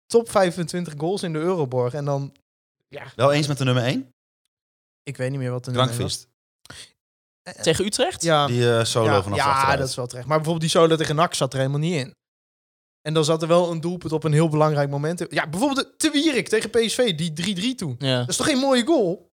top 0.06 0.30
25 0.32 0.94
goals 0.98 1.24
in 1.24 1.34
de 1.34 1.40
Euroborg 1.40 1.94
en 1.94 2.06
dan, 2.06 2.34
Wel 3.16 3.32
eens 3.34 3.48
met 3.48 3.58
de 3.58 3.64
nummer 3.64 3.84
1? 3.84 4.13
Ik 5.04 5.18
weet 5.18 5.30
niet 5.30 5.40
meer 5.40 5.52
wat 5.52 5.66
de 5.66 5.72
nummer 5.72 5.88
was. 5.88 5.96
Drankvist. 5.98 6.32
Tegen 7.64 7.86
Utrecht? 7.86 8.24
Ja, 8.24 8.48
Die 8.48 8.78
eh, 8.78 8.84
solo 8.84 9.06
ja, 9.12 9.24
vanaf 9.24 9.38
ja 9.38 9.52
achteruit. 9.52 9.80
dat 9.80 9.88
is 9.90 9.96
wel 9.96 10.08
terecht. 10.08 10.28
Maar 10.28 10.38
bijvoorbeeld 10.38 10.72
die 10.72 10.80
solo 10.82 10.96
tegen 10.96 11.16
NAC 11.16 11.34
zat 11.34 11.54
er 11.54 11.60
helemaal 11.60 11.80
niet 11.80 11.94
in. 11.96 12.16
En 13.02 13.14
dan 13.14 13.26
zat 13.26 13.42
er 13.42 13.48
wel 13.48 13.72
een 13.72 13.82
doelpunt 13.82 14.12
op 14.14 14.24
een 14.24 14.34
heel 14.34 14.50
belangrijk 14.50 14.90
moment. 14.90 15.26
Ja, 15.30 15.48
bijvoorbeeld 15.50 15.80
de 15.88 15.96
Te 15.98 16.10
Wierik 16.12 16.48
tegen 16.50 16.70
PSV, 16.70 17.16
die 17.16 17.74
3-3 17.74 17.76
toen. 17.76 17.96
Ja. 18.00 18.20
Dat 18.20 18.30
is 18.30 18.36
toch 18.38 18.46
geen 18.46 18.58
mooie 18.58 18.86
goal? 18.86 19.32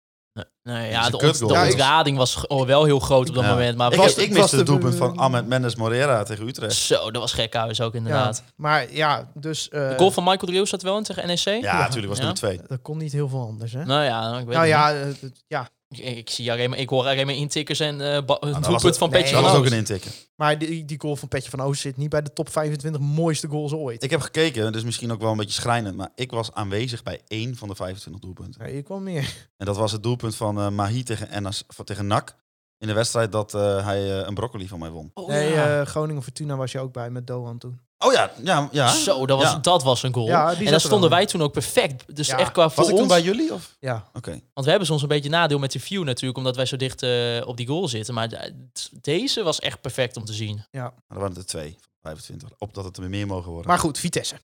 Nee, 0.63 0.91
ja, 0.91 1.11
de, 1.11 1.19
ont, 1.19 1.39
de 1.39 1.47
ontrading 1.47 2.17
was 2.17 2.35
gewoon 2.35 2.67
wel 2.67 2.85
heel 2.85 2.99
groot 2.99 3.29
op 3.29 3.35
dat 3.35 3.45
Ja. 3.45 3.51
moment. 3.51 3.77
Maar 3.77 3.93
Ik, 3.93 3.99
was- 3.99 4.15
ik 4.15 4.29
was 4.29 4.37
miste 4.39 4.51
de- 4.51 4.57
het 4.57 4.67
doelpunt 4.67 4.95
van 4.95 5.17
Ahmed 5.19 5.47
Mendes 5.47 5.75
Morera 5.77 6.23
tegen 6.23 6.47
Utrecht. 6.49 6.75
Zo, 6.75 7.11
dat 7.11 7.23
was 7.23 7.33
gek 7.33 7.55
huis 7.55 7.81
ook 7.81 7.95
inderdaad. 7.95 8.43
Ja, 8.47 8.53
maar 8.57 8.93
ja, 8.93 9.31
dus... 9.35 9.69
eh, 9.69 9.89
De 9.89 9.95
goal 9.97 10.11
van 10.11 10.25
Michael 10.25 10.53
Leeuw 10.53 10.65
zat 10.65 10.83
wel 10.83 10.97
in 10.97 11.03
tegen 11.03 11.27
NEC? 11.27 11.39
Ja, 11.63 11.79
natuurlijk 11.79 12.07
was 12.07 12.17
Ja. 12.19 12.25
nummer 12.25 12.35
2. 12.35 12.61
Dat 12.67 12.83
kon 12.83 12.99
niet 12.99 13.13
heel 13.13 13.29
veel 13.29 13.41
anders, 13.47 13.73
hè? 13.73 13.85
Nou 13.85 14.05
ja, 14.05 14.39
ik 14.39 14.47
weet 14.47 14.57
nou 14.57 14.59
het 14.61 14.69
ja, 14.69 14.93
eh, 14.95 15.01
het- 15.21 15.43
ja, 15.47 15.61
niet. 15.61 15.71
Ik, 15.95 15.99
ik 15.99 16.31
zie 16.31 16.53
alleen 16.53 16.71
maar, 16.71 16.79
ik 16.79 16.89
hoor 16.89 17.05
alleen 17.07 17.27
maar 17.27 17.35
intikkers 17.35 17.81
en 17.81 18.01
een 18.01 18.27
was 18.27 18.61
doelpunt 18.67 18.97
van 18.99 19.11
nee, 19.11 19.21
Petje 19.21 19.35
Dat 19.35 19.45
van 19.45 19.53
was 19.53 19.61
ook 19.61 19.67
een 19.71 19.77
intikken. 19.79 20.11
maar 20.37 20.59
die, 20.59 20.85
die 20.85 21.01
goal 21.01 21.17
van 21.17 21.29
Petje 21.29 21.51
van 21.51 21.61
Oost 21.61 21.81
zit 21.81 21.97
niet 21.97 22.09
bij 22.09 22.23
de 22.23 22.33
top 22.33 22.49
25 22.49 23.01
mooiste 23.01 23.49
goals 23.49 23.73
ooit. 23.73 24.03
Ik 24.03 24.11
heb 24.11 24.21
gekeken, 24.21 24.73
dus 24.73 24.83
misschien 24.85 25.13
ook 25.13 25.21
wel 25.21 25.31
een 25.31 25.37
beetje 25.37 25.61
schrijnend, 25.61 25.97
maar 25.97 26.11
ik 26.15 26.31
was 26.31 26.53
aanwezig 26.53 27.03
bij 27.03 27.21
één 27.27 27.57
van 27.57 27.69
de 27.69 27.75
25 27.75 28.23
doelpunten. 28.23 28.63
Nee, 28.63 28.77
ik 28.77 28.85
kwam 28.85 29.03
meer. 29.03 29.49
En 29.57 29.67
dat 29.67 29.77
was 29.77 29.93
het 29.93 30.03
doelpunt 30.03 30.37
van 30.37 30.59
eh 30.59 30.69
Mahi 30.71 31.03
tegen, 31.03 31.43
NAS, 31.43 31.65
van- 31.69 31.85
tegen 31.85 32.07
NAC 32.07 32.37
in 32.79 32.87
de 32.87 32.95
wedstrijd 32.95 33.33
dat 33.33 33.55
eh, 33.55 33.85
hij 33.85 34.11
een 34.27 34.35
broccoli 34.35 34.69
van 34.69 34.79
mij 34.79 34.91
won. 34.91 35.11
Oh, 35.15 35.29
Nee, 35.29 35.53
ja. 35.53 35.81
eh, 35.81 35.87
Groningen 35.87 36.23
Fortuna 36.23 36.57
was 36.57 36.73
je 36.73 36.79
ook 36.79 36.93
bij 36.93 37.11
met 37.11 37.27
Doan 37.27 37.59
toen. 37.59 37.81
Oh 38.05 38.13
ja, 38.13 38.33
ja, 38.43 38.69
ja. 38.73 38.89
Zo, 38.95 39.27
dat 39.27 39.39
was, 39.39 39.51
Ja. 39.53 39.59
dat 39.59 39.83
was 39.83 40.03
een 40.03 40.15
goal. 40.15 40.27
Ja, 40.27 40.55
en 40.55 40.65
daar 40.65 40.81
stonden 40.81 41.11
wij 41.11 41.27
toen 41.27 41.43
ook 41.43 41.53
perfect. 41.53 42.17
Dus 42.17 42.27
Ja. 42.27 42.39
echt 42.39 42.53
qua 42.53 42.69
voor 42.69 42.77
Was 42.77 42.87
ik 42.89 42.91
toen 42.95 43.05
ons. 43.05 43.13
bij 43.13 43.23
jullie? 43.23 43.53
Of? 43.55 43.77
Ja, 43.81 44.05
Oké. 44.13 44.31
Want 44.31 44.65
we 44.65 44.71
hebben 44.71 44.87
soms 44.89 45.03
een 45.03 45.09
beetje 45.09 45.29
nadeel 45.29 45.59
met 45.59 45.73
de 45.73 45.81
view 45.81 46.05
natuurlijk, 46.05 46.39
omdat 46.39 46.57
wij 46.57 46.67
zo 46.67 46.77
dicht 46.77 47.03
eh, 47.03 47.43
op 47.47 47.57
die 47.57 47.67
goal 47.67 47.89
zitten. 47.89 48.15
Maar 48.15 48.29
de- 48.29 48.69
deze 49.01 49.43
was 49.43 49.59
echt 49.59 49.81
perfect 49.81 50.17
om 50.17 50.25
te 50.25 50.33
zien. 50.33 50.65
Maar 50.71 50.93
er 51.09 51.19
waren 51.19 51.37
er 51.37 51.47
twee 51.47 51.77
van 51.81 51.91
25. 52.03 52.49
Opdat 52.59 52.85
het 52.85 52.97
er 52.97 53.09
meer 53.11 53.27
mogen 53.27 53.51
worden. 53.51 53.69
maar 53.69 53.79
goed, 53.79 53.99
Vitesse. 53.99 54.35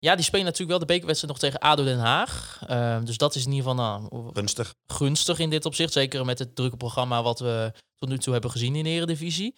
Ja, 0.00 0.14
die 0.14 0.24
spelen 0.24 0.44
natuurlijk 0.44 0.70
wel 0.70 0.78
de 0.78 0.92
bekerwedstrijd 0.92 1.32
nog 1.32 1.42
tegen 1.42 1.60
ADO 1.60 1.84
Den 1.84 1.98
Haag. 1.98 2.60
Ehm, 2.66 3.04
dus 3.04 3.16
dat 3.16 3.34
is 3.34 3.44
in 3.46 3.52
ieder 3.52 3.70
geval 3.70 3.84
nou, 3.84 4.30
Gunstig. 4.32 4.74
gunstig 4.86 5.38
in 5.38 5.50
dit 5.50 5.64
opzicht. 5.64 5.92
Zeker 5.92 6.24
met 6.24 6.38
het 6.38 6.56
drukke 6.56 6.76
programma 6.76 7.22
wat 7.22 7.38
we 7.40 7.72
tot 7.96 8.08
nu 8.08 8.18
toe 8.18 8.32
hebben 8.32 8.50
gezien 8.50 8.76
in 8.76 8.84
de 8.84 8.90
Eredivisie. 8.90 9.54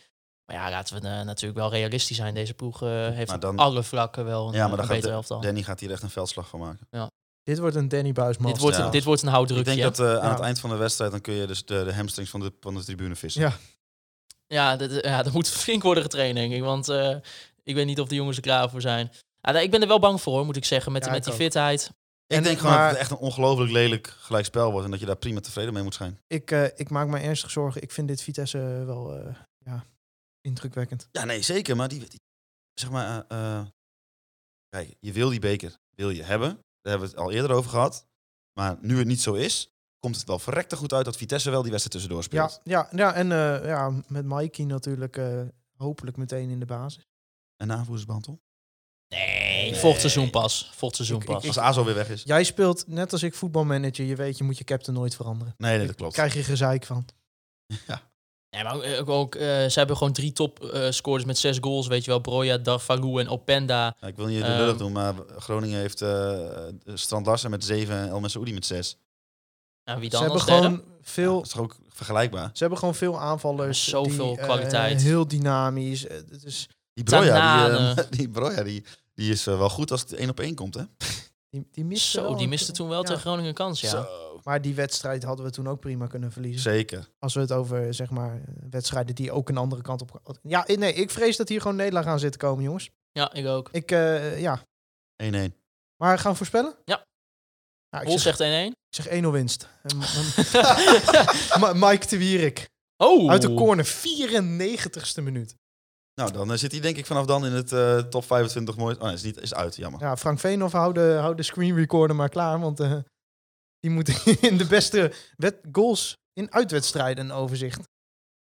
Maar 0.51 0.59
ja, 0.61 0.71
laten 0.71 1.01
we 1.03 1.09
eh, 1.09 1.23
natuurlijk 1.25 1.59
wel 1.59 1.71
realistisch 1.71 2.17
zijn. 2.17 2.35
Deze 2.35 2.55
ploeg 2.55 2.83
eh, 2.83 2.89
heeft 3.09 3.41
dan- 3.41 3.57
alle 3.57 3.83
vlakken 3.83 4.25
wel 4.25 4.49
een, 4.49 4.55
Ja, 4.55 4.69
maar 4.69 4.79
een 4.79 4.87
dan 4.87 5.01
betere. 5.01 5.41
Danny 5.41 5.63
gaat 5.63 5.81
hier 5.81 5.91
echt 5.91 6.03
een 6.03 6.11
veldslag 6.11 6.49
van 6.49 6.61
maken. 6.61 6.87
Dit 7.43 7.59
wordt 7.59 7.77
een 7.77 7.89
Danny 7.89 8.13
Buis 8.13 8.37
Dit 8.37 8.59
wordt, 8.59 8.77
Ja. 8.77 8.85
een, 8.85 8.91
dit 8.91 9.05
wordt 9.05 9.23
een 9.23 9.29
Ik 9.29 9.35
houddrukje. 9.35 9.65
denk 9.65 9.81
dat 9.83 9.99
eh, 9.99 10.07
aan 10.17 10.23
Ja. 10.29 10.31
het 10.31 10.41
eind 10.41 10.61
van 10.61 10.71
de 10.71 10.77
wedstrijd 10.77 11.11
dan 11.11 11.21
kun 11.21 11.35
je 11.35 11.47
dus 11.47 11.65
de, 11.65 11.85
de 11.85 11.95
hamstrings 11.95 12.31
van 12.31 12.41
de, 12.41 12.53
van 12.61 12.75
de 12.75 12.85
tribune 12.85 13.17
vissen. 13.17 13.43
Ja. 13.43 13.53
Ja, 14.47 14.77
dat, 14.77 15.05
ja, 15.05 15.23
dat 15.23 15.33
moet 15.33 15.49
flink 15.63 15.83
worden 15.83 16.03
getraind, 16.03 16.35
denk 16.35 16.53
ik. 16.53 16.63
Want 16.63 16.89
eh, 16.89 17.17
ik 17.63 17.75
weet 17.75 17.87
niet 17.87 18.01
of 18.01 18.09
de 18.09 18.15
jongens 18.15 18.37
er 18.37 18.43
klaar 18.43 18.71
voor 18.71 18.81
zijn. 18.81 19.11
Ah, 19.41 19.63
ik 19.63 19.71
ben 19.71 19.83
er 19.83 19.89
wel 19.89 19.99
bang 19.99 20.21
voor, 20.21 20.45
moet 20.45 20.57
ik 20.57 20.65
zeggen, 20.65 20.93
met, 20.93 21.05
Ja, 21.05 21.09
met 21.11 21.19
ik 21.19 21.25
die 21.25 21.33
ook. 21.33 21.39
fitheid. 21.41 21.91
Ik 22.27 22.37
En- 22.37 22.43
denk 22.43 22.59
gewoon 22.59 22.73
maar- 22.75 22.83
dat 22.83 22.91
het 22.91 23.01
echt 23.01 23.11
een 23.11 23.17
ongelooflijk 23.27 23.71
lelijk 23.73 24.15
gelijkspel 24.21 24.71
wordt 24.71 24.85
en 24.85 24.91
dat 24.91 25.01
je 25.01 25.07
daar 25.07 25.17
prima 25.17 25.41
tevreden 25.41 25.73
mee 25.73 25.83
moet 25.83 25.95
zijn. 25.95 26.19
Ik, 26.27 26.51
ik 26.77 26.91
maak 26.91 27.07
me 27.09 27.19
ernstig 27.19 27.51
zorgen. 27.51 27.83
Ik 27.83 27.91
vind 27.91 28.09
dit 28.09 28.23
Vitesse 28.23 28.59
wel 28.87 29.15
eh, 29.19 29.35
ja, 29.59 29.85
indrukwekkend. 30.41 31.09
Ja, 31.13 31.25
nee, 31.25 31.43
zeker. 31.43 31.77
Maar 31.77 31.89
die, 31.89 31.99
die- 32.09 32.21
zeg 32.75 32.91
maar, 32.91 33.25
eh, 33.29 33.57
eh, 33.59 33.67
kijk, 34.69 34.97
je 35.01 35.13
wil 35.13 35.29
die 35.31 35.41
beker, 35.41 35.77
wil 35.95 36.11
je 36.11 36.23
hebben. 36.23 36.49
Daar 36.49 36.93
hebben 36.93 37.09
we 37.11 37.15
het 37.15 37.25
al 37.25 37.31
eerder 37.33 37.51
over 37.53 37.71
gehad. 37.71 38.07
Maar 38.53 38.77
nu 38.81 38.99
het 38.99 39.07
niet 39.07 39.21
zo 39.21 39.35
is, 39.35 39.71
komt 39.99 40.17
het 40.17 40.27
wel 40.27 40.39
verrekte 40.39 40.77
goed 40.77 40.93
uit 40.93 41.05
dat 41.05 41.17
Vitesse 41.17 41.51
wel 41.51 41.63
die 41.63 41.71
wedstrijd 41.71 41.93
tussendoor 41.97 42.23
speelt. 42.23 42.61
Ja, 42.65 42.89
ja, 42.91 42.97
ja 42.97 43.15
en 43.15 43.33
eh, 43.33 43.67
ja, 43.67 44.03
met 44.09 44.25
Mikey 44.25 44.65
natuurlijk 44.65 45.17
eh, 45.17 45.43
hopelijk 45.77 46.17
meteen 46.17 46.51
in 46.51 46.59
de 46.61 46.67
basis. 46.67 47.09
En 47.57 47.73
aanvoerdersband 47.73 48.29
om. 48.29 48.41
Nee, 49.09 49.75
volgend 49.75 50.01
seizoen 50.01 50.31
pas. 50.31 50.65
Volgend 50.71 50.95
seizoen 50.97 51.21
Ik- 51.21 51.27
pas. 51.27 51.47
Als 51.47 51.59
Azo 51.59 51.85
weer 51.85 51.95
weg 51.95 52.09
is. 52.09 52.23
Jij 52.23 52.45
speelt 52.45 52.87
net 52.87 53.13
als 53.13 53.23
ik 53.23 53.35
voetbalmanager. 53.35 54.05
Je 54.05 54.17
weet, 54.17 54.39
je 54.39 54.45
moet 54.45 54.59
je 54.59 54.65
captain 54.65 54.97
nooit 54.97 55.15
veranderen. 55.17 55.55
Nee, 55.57 55.79
nee, 55.79 55.87
dat 55.87 55.97
klopt. 55.97 56.13
Krijg 56.15 56.35
je 56.35 56.43
gezeik 56.43 56.85
van. 56.85 57.05
Nee, 58.51 58.63
maar 58.65 58.75
ook, 58.75 58.85
ook, 59.01 59.09
ook, 59.09 59.35
eh, 59.35 59.47
ze 59.47 59.73
hebben 59.79 59.97
gewoon 59.97 60.13
drie 60.13 60.33
top 60.33 60.65
eh, 60.65 60.91
scorers 60.91 61.25
met 61.25 61.39
zes 61.39 61.59
goals. 61.61 61.87
Weet 61.87 62.05
je 62.05 62.11
wel, 62.11 62.21
Broja, 62.21 62.59
Darvalu 62.59 63.19
en 63.21 63.29
Openda. 63.29 63.97
Ja, 64.01 64.07
ik 64.09 64.17
wil 64.17 64.27
niet 64.27 64.43
de 64.45 64.49
lullig 64.49 64.77
doen, 64.77 64.93
maar 64.93 65.15
Groningen 65.39 65.79
heeft 65.81 66.03
eh 66.03 66.39
Strand 66.95 67.27
Larsen 67.27 67.51
met 67.51 67.65
7 67.65 67.97
en 67.97 68.09
El 68.09 68.29
Saoudi 68.29 68.53
met 68.55 68.67
6. 68.67 68.97
Nou, 69.85 70.01
wie 70.01 70.11
Ze 70.11 70.17
dan 70.17 70.21
hebben 70.25 70.41
als 70.41 70.49
derde? 70.51 70.67
gewoon 70.67 70.85
veel. 71.03 71.35
Dat 71.35 71.45
is 71.47 71.51
toch 71.53 71.63
ook 71.63 71.77
vergelijkbaar? 71.89 72.51
Ze 72.53 72.59
hebben 72.59 72.79
gewoon 72.79 72.95
veel 72.95 73.21
aanvallers. 73.21 73.89
Zoveel 73.89 74.29
die, 74.29 74.39
eh, 74.39 74.45
kwaliteit. 74.45 75.03
heel 75.03 75.29
dynamisch. 75.29 76.07
Eh, 76.07 76.17
Het 76.31 76.45
is, 76.45 76.69
Die 76.95 77.05
Broja, 77.05 77.69
die, 77.69 77.79
eh, 77.79 78.05
die, 78.19 78.29
Broja 78.29 78.63
die, 78.63 78.85
die 79.15 79.31
is 79.33 79.47
eh, 79.47 79.59
wel 79.59 79.71
goed 79.71 79.91
als 79.91 80.01
het 80.01 80.13
één 80.13 80.31
op 80.31 80.41
één 80.41 80.55
komt, 80.55 80.75
hè? 80.75 80.83
Die, 81.51 81.69
die 81.71 81.85
mist 81.85 82.11
Zo, 82.11 82.35
die 82.35 82.49
miste 82.49 82.73
toen 82.73 82.89
wel 82.89 82.99
ja. 82.99 83.05
tegen 83.05 83.21
Groningen 83.21 83.55
kans, 83.55 83.81
ja. 83.81 83.89
Zo. 83.89 84.07
Maar 84.45 84.63
die 84.63 84.75
wedstrijd 84.75 85.23
hadden 85.23 85.45
we 85.45 85.51
toen 85.51 85.69
ook 85.69 85.81
prima 85.81 86.07
kunnen 86.07 86.33
verliezen. 86.33 86.61
Zeker. 86.61 87.09
Als 87.19 87.35
we 87.35 87.41
het 87.41 87.53
over 87.53 87.95
zeg 87.95 88.11
maar 88.11 88.41
wedstrijden 88.71 89.15
die 89.15 89.33
ook 89.33 89.49
een 89.49 89.57
andere 89.57 89.83
kant 89.83 90.03
op. 90.03 90.39
Ja, 90.43 90.65
nee, 90.67 90.93
ik 90.93 91.11
vrees 91.11 91.37
dat 91.37 91.49
hier 91.49 91.61
gewoon 91.61 91.77
Nederland 91.77 92.07
gaan 92.07 92.19
zitten 92.19 92.41
komen, 92.41 92.65
jongens. 92.65 92.91
Ja, 93.13 93.33
ik 93.33 93.47
ook. 93.47 93.69
Ik, 93.73 93.91
eh, 93.91 94.41
ja. 94.41 94.63
1-1. 95.23 95.55
Maar 95.97 96.19
gaan 96.19 96.31
we 96.31 96.37
voorspellen? 96.37 96.75
Ja. 96.85 97.05
Nou, 97.91 98.19
zegt 98.19 98.41
1-1. 98.41 98.45
ik 98.45 98.75
zeg 98.89 99.09
1-0 99.09 99.31
winst. 99.31 99.69
Mike 101.85 102.07
de 102.07 102.19
Wierik. 102.19 102.69
Oh! 102.97 103.31
Uit 103.31 103.43
de 103.43 103.55
corner, 103.55 103.87
94ste 103.87 105.23
minuut. 105.23 105.55
Nou, 106.21 106.33
dan 106.33 106.53
eh, 106.53 106.59
zit 106.59 106.73
hij 106.73 106.81
denk 106.81 106.97
ik 106.97 107.07
vanaf 107.07 107.27
dan 107.27 107.47
in 107.47 107.53
het 107.53 107.73
eh, 107.73 107.99
top 107.99 108.25
25 108.25 108.77
mooi. 108.77 108.97
Oh 108.97 109.03
nee, 109.03 109.13
is, 109.13 109.23
niet, 109.23 109.41
is 109.41 109.55
uit, 109.55 109.77
jammer. 109.77 110.01
Ja, 110.01 110.17
Frank 110.17 110.39
Veenhoff, 110.39 110.73
hou 110.73 110.93
de, 110.93 111.17
hou 111.21 111.35
de 111.35 111.43
screen 111.43 111.75
recorder 111.75 112.17
maar 112.17 112.29
klaar. 112.29 112.61
Want 112.61 112.81
eh, 112.81 112.99
die 113.79 113.91
moet 113.91 114.27
in 114.51 114.57
de 114.57 114.67
beste 114.67 115.13
wet 115.37 115.59
goals 115.73 116.17
in 116.33 116.53
uitwedstrijden 116.53 117.25
een 117.25 117.33
overzicht. 117.33 117.89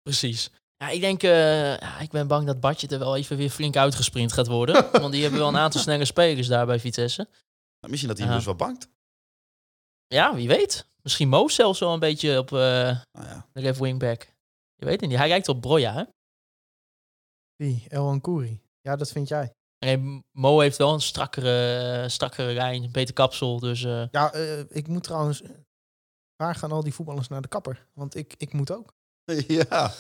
Precies. 0.02 0.52
Ja, 0.78 0.90
ik 0.90 1.02
denk, 1.02 1.24
eh, 1.24 1.78
ja, 1.78 2.00
ik 2.00 2.12
ben 2.12 2.28
bang 2.28 2.48
dat 2.48 2.60
Badje 2.60 2.88
er 2.88 3.00
wel 3.00 3.16
even 3.16 3.38
weer 3.38 3.50
flink 3.50 3.76
uitgesprint 3.76 4.34
gaat 4.34 4.48
worden. 4.48 4.92
want 5.02 5.12
die 5.12 5.22
hebben 5.22 5.40
wel 5.40 5.50
een 5.50 5.58
aantal 5.58 5.82
snelle 5.82 6.06
spelers 6.06 6.48
daar 6.48 6.66
bij 6.66 6.80
Vitesse. 6.80 7.28
Nou, 7.80 7.90
misschien 7.90 8.08
dat 8.08 8.18
hij 8.18 8.36
dus 8.36 8.46
wel 8.46 8.56
bankt. 8.56 8.88
Ja, 10.08 10.36
wie 10.36 10.48
weet. 10.48 10.86
Misschien 11.02 11.30
Mo 11.30 11.48
zelfs 11.48 11.80
wel 11.80 11.94
een 11.94 12.00
beetje 12.00 12.38
op 12.38 12.52
eh 12.52 12.60
Nou 12.60 13.28
ja. 13.28 13.48
de 13.54 13.62
left 13.62 13.80
wingback. 13.80 14.28
Je 14.76 14.86
weet 14.86 15.02
het 15.02 15.10
niet. 15.10 15.20
Hij 15.20 15.28
lijkt 15.28 15.50
op 15.50 15.62
Broja, 15.62 15.94
hè? 15.94 16.04
Wie? 17.56 17.86
El 17.88 18.20
Kouri. 18.22 18.62
Ja, 18.82 18.96
dat 18.96 19.12
vind 19.12 19.28
jij. 19.28 19.54
Nee, 19.80 20.22
Mo 20.32 20.60
heeft 20.60 20.78
wel 20.78 20.94
een 20.94 21.02
strakkere, 21.02 22.10
strakkere 22.10 22.54
lijn, 22.54 22.84
een 22.84 22.92
beter 22.92 23.14
kapsel. 23.14 23.60
Dus 23.60 23.84
eh, 23.84 24.04
Ja, 24.12 24.34
eh, 24.34 24.60
ik 24.70 24.88
moet 24.88 25.04
trouwens... 25.04 25.42
Waar 26.36 26.56
gaan 26.56 26.72
al 26.72 26.84
die 26.84 26.94
voetballers 26.94 27.28
naar 27.28 27.42
de 27.42 27.48
kapper? 27.48 27.88
Want 27.94 28.16
ik, 28.16 28.34
ik 28.38 28.54
moet 28.54 28.72
ook. 28.72 28.94
ja. 29.48 29.92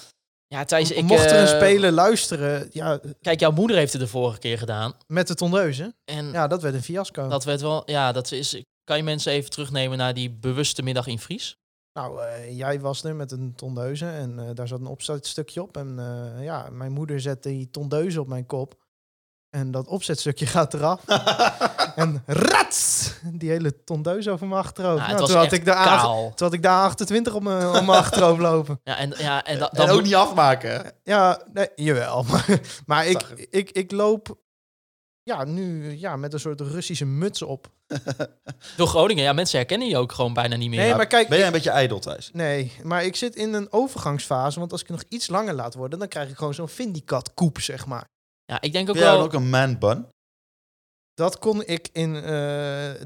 ja, 0.48 0.66
Thijs, 0.66 0.92
ik... 0.92 1.04
Mocht 1.04 1.32
er 1.32 1.40
een 1.40 1.48
eh, 1.48 1.56
speler 1.56 1.92
luisteren, 1.92 2.70
ja, 2.72 3.00
Kijk, 3.22 3.40
jouw 3.40 3.52
moeder 3.52 3.78
heeft 3.78 3.94
het 3.94 4.02
de 4.02 4.08
vorige 4.08 4.40
keer 4.40 4.58
gedaan. 4.58 4.94
met 5.08 5.28
de 5.28 5.36
tondeuzen. 5.36 5.96
En 6.06 6.32
Ja, 6.32 6.48
dat 6.48 6.62
werd 6.62 6.76
een 6.76 6.84
fiasco. 6.84 7.28
dat 7.28 7.44
werd 7.44 7.62
wel... 7.62 7.92
Ja, 7.92 8.12
dat 8.12 8.32
is... 8.32 8.64
Kan 8.84 8.98
je 8.98 9.04
mensen 9.04 9.32
even 9.32 9.50
terugnemen 9.50 9.98
naar 9.98 10.14
die 10.14 10.32
bewuste 10.32 10.84
middag 10.84 11.08
in 11.08 11.20
Fries? 11.20 11.58
Nou, 11.94 12.22
eh, 12.22 12.58
jij 12.58 12.80
was 12.80 13.04
er 13.04 13.16
met 13.16 13.32
een 13.32 13.54
tondeuze 13.56 14.06
en 14.10 14.40
eh, 14.40 14.46
daar 14.54 14.68
zat 14.68 14.80
een 14.80 14.86
opzetstukje 14.86 15.62
op. 15.62 15.78
En 15.78 16.00
eh, 16.00 16.44
ja, 16.44 16.68
mijn 16.72 16.92
moeder 16.92 17.20
zette 17.22 17.50
die 17.50 17.70
tondeuze 17.70 18.20
op 18.22 18.28
mijn 18.28 18.46
kop. 18.46 18.82
En 19.50 19.72
dat 19.72 19.88
opzetstukje 19.88 20.46
gaat 20.56 20.74
eraf. 20.74 21.04
en 21.96 22.24
rats! 22.26 23.12
Die 23.34 23.50
hele 23.50 23.84
tondeuze 23.84 24.32
over 24.32 24.48
mijn 24.48 24.60
achterhoofd. 24.62 24.98
Nou, 25.02 25.14
Nou, 25.14 25.26
toen, 25.28 25.36
had 25.38 25.52
ik 25.52 25.66
de 25.66 25.72
kaal. 25.72 26.28
toen 26.36 26.48
had 26.48 26.54
ik 26.54 26.62
daar 26.64 26.84
28 26.84 27.34
op 27.34 27.44
mijn, 27.44 27.68
op 27.68 27.72
mijn 27.74 27.88
achterhoofd 28.06 28.40
lopen. 28.42 28.80
Ja, 28.84 28.98
en, 28.98 29.14
ja, 29.18 29.44
en, 29.44 29.60
da- 29.60 29.70
En 29.70 29.78
dan 29.78 29.90
ook 29.90 29.96
moet- 29.96 30.04
niet 30.04 30.16
afmaken, 30.16 30.72
hè? 30.72 30.82
Ja, 31.04 31.42
nee, 31.54 31.68
jawel. 31.76 32.24
Maar, 32.24 32.60
maar 32.86 33.08
ik, 33.08 33.22
ik, 33.50 33.72
ik 33.72 33.92
loop 33.92 34.38
ja, 35.24 35.44
nu 35.44 35.92
ja, 35.98 36.16
met 36.16 36.34
een 36.34 36.40
soort 36.40 36.62
Russische 36.62 37.06
muts 37.06 37.42
op. 37.42 37.72
Door 38.78 38.88
Groningen, 38.88 39.24
ja, 39.24 39.34
mensen 39.34 39.58
herkennen 39.58 39.88
je 39.88 39.98
ook 39.98 40.12
gewoon 40.12 40.34
bijna 40.34 40.56
niet 40.56 40.70
meer. 40.70 40.80
Nee, 40.80 40.96
maar 40.96 41.08
kijk, 41.08 41.28
Ben 41.28 41.38
jij 41.38 41.48
een 41.48 41.54
beetje 41.54 41.70
ijdel 41.70 42.00
thuis? 42.00 42.30
Nee, 42.34 42.72
maar 42.84 43.06
ik 43.06 43.16
zit 43.16 43.36
in 43.36 43.54
een 43.54 43.72
overgangsfase. 43.72 44.60
Want 44.60 44.72
als 44.72 44.82
ik 44.82 44.90
nog 44.90 45.04
iets 45.10 45.28
langer 45.28 45.54
laat 45.54 45.74
worden, 45.74 46.00
dan 46.00 46.08
krijg 46.08 46.30
ik 46.30 46.38
gewoon 46.38 46.54
zo'n 46.54 46.70
Vindicat 46.70 47.34
koep, 47.34 47.60
zeg 47.60 47.86
maar. 47.86 48.06
Ja, 48.46 48.62
ik 48.62 48.72
denk 48.72 48.90
ook 48.90 48.96
Ben 48.96 49.04
jij 49.04 49.14
wel... 49.14 49.24
ook 49.24 49.34
een 49.34 49.50
man 49.50 49.80
bun? 49.80 50.08
Dat 51.14 51.40
kon 51.40 51.66
ik 51.66 51.90
in 51.92 52.16
eh, 52.16 52.22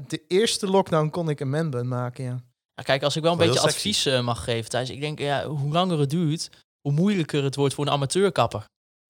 de 0.06 0.22
eerste 0.28 0.66
lockdown 0.66 1.10
kon 1.10 1.28
ik 1.28 1.40
een 1.40 1.50
manbun 1.50 1.88
maken, 1.88 2.24
ja. 2.24 2.40
Ja, 2.74 2.82
kijk, 2.82 3.02
als 3.02 3.16
ik 3.16 3.22
wel 3.22 3.32
een 3.32 3.38
Wel 3.38 3.46
beetje 3.46 3.66
advies 3.66 4.06
eh, 4.06 4.20
mag 4.20 4.44
geven, 4.44 4.70
Thijs. 4.70 4.90
Ik 4.90 5.00
denk, 5.00 5.18
ja, 5.18 5.46
hoe 5.46 5.72
langer 5.72 5.98
het 5.98 6.10
duurt, 6.10 6.50
hoe 6.80 6.92
moeilijker 6.92 7.44
het 7.44 7.54
wordt 7.54 7.74
voor 7.74 7.86
een 7.86 7.92
amateurkapper. 7.92 8.64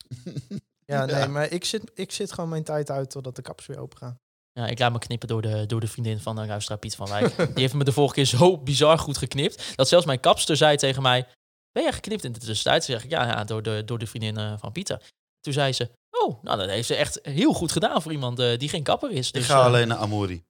Ja, 0.92 1.04
nee, 1.04 1.16
Ja. 1.16 1.26
maar 1.26 1.50
ik 1.52 1.64
zit, 1.64 1.90
ik 1.94 2.12
zit 2.12 2.32
gewoon 2.32 2.50
mijn 2.50 2.64
tijd 2.64 2.90
uit 2.90 3.10
totdat 3.10 3.36
de 3.36 3.42
kappers 3.42 3.66
weer 3.66 3.78
open 3.78 3.98
gaan. 3.98 4.18
Ja, 4.52 4.66
ik 4.66 4.78
laat 4.78 4.92
me 4.92 4.98
knippen 4.98 5.28
door 5.28 5.42
de, 5.42 5.66
door 5.66 5.80
de 5.80 5.86
vriendin 5.88 6.20
van 6.20 6.36
de 6.36 6.46
luisteraar 6.46 6.78
Piet 6.78 6.94
van 6.94 7.08
Wijk. 7.08 7.36
Die 7.36 7.46
heeft 7.54 7.74
me 7.74 7.84
de 7.84 7.92
vorige 7.92 8.14
keer 8.14 8.24
zo 8.24 8.58
bizar 8.58 8.98
goed 8.98 9.16
geknipt, 9.18 9.76
dat 9.76 9.88
zelfs 9.88 10.06
mijn 10.06 10.20
kapster 10.20 10.56
zei 10.56 10.76
tegen 10.76 11.02
mij, 11.02 11.26
ben 11.72 11.82
jij 11.82 11.92
geknipt 11.92 12.24
in 12.24 12.32
de 12.32 12.38
tussentijd? 12.38 12.84
Toen 12.84 12.94
zeg 12.94 13.04
ik, 13.04 13.10
ja, 13.10 13.26
ja 13.26 13.44
door, 13.44 13.62
de, 13.62 13.82
door 13.84 13.98
de 13.98 14.06
vriendin 14.06 14.36
eh, 14.36 14.52
van 14.58 14.72
Pieter. 14.72 15.02
Toen 15.40 15.52
zei 15.52 15.72
ze, 15.72 15.90
oh, 16.10 16.42
nou, 16.42 16.58
dat 16.58 16.68
heeft 16.68 16.86
ze 16.86 16.94
echt 16.94 17.18
heel 17.22 17.52
goed 17.52 17.72
gedaan 17.72 18.02
voor 18.02 18.12
iemand 18.12 18.38
eh, 18.38 18.58
die 18.58 18.68
geen 18.68 18.82
kapper 18.82 19.10
is. 19.10 19.26
Ik 19.26 19.32
Dus, 19.34 19.46
ga 19.46 19.58
eh, 19.58 19.64
alleen 19.64 19.88
naar 19.88 19.98
Amori. 19.98 20.44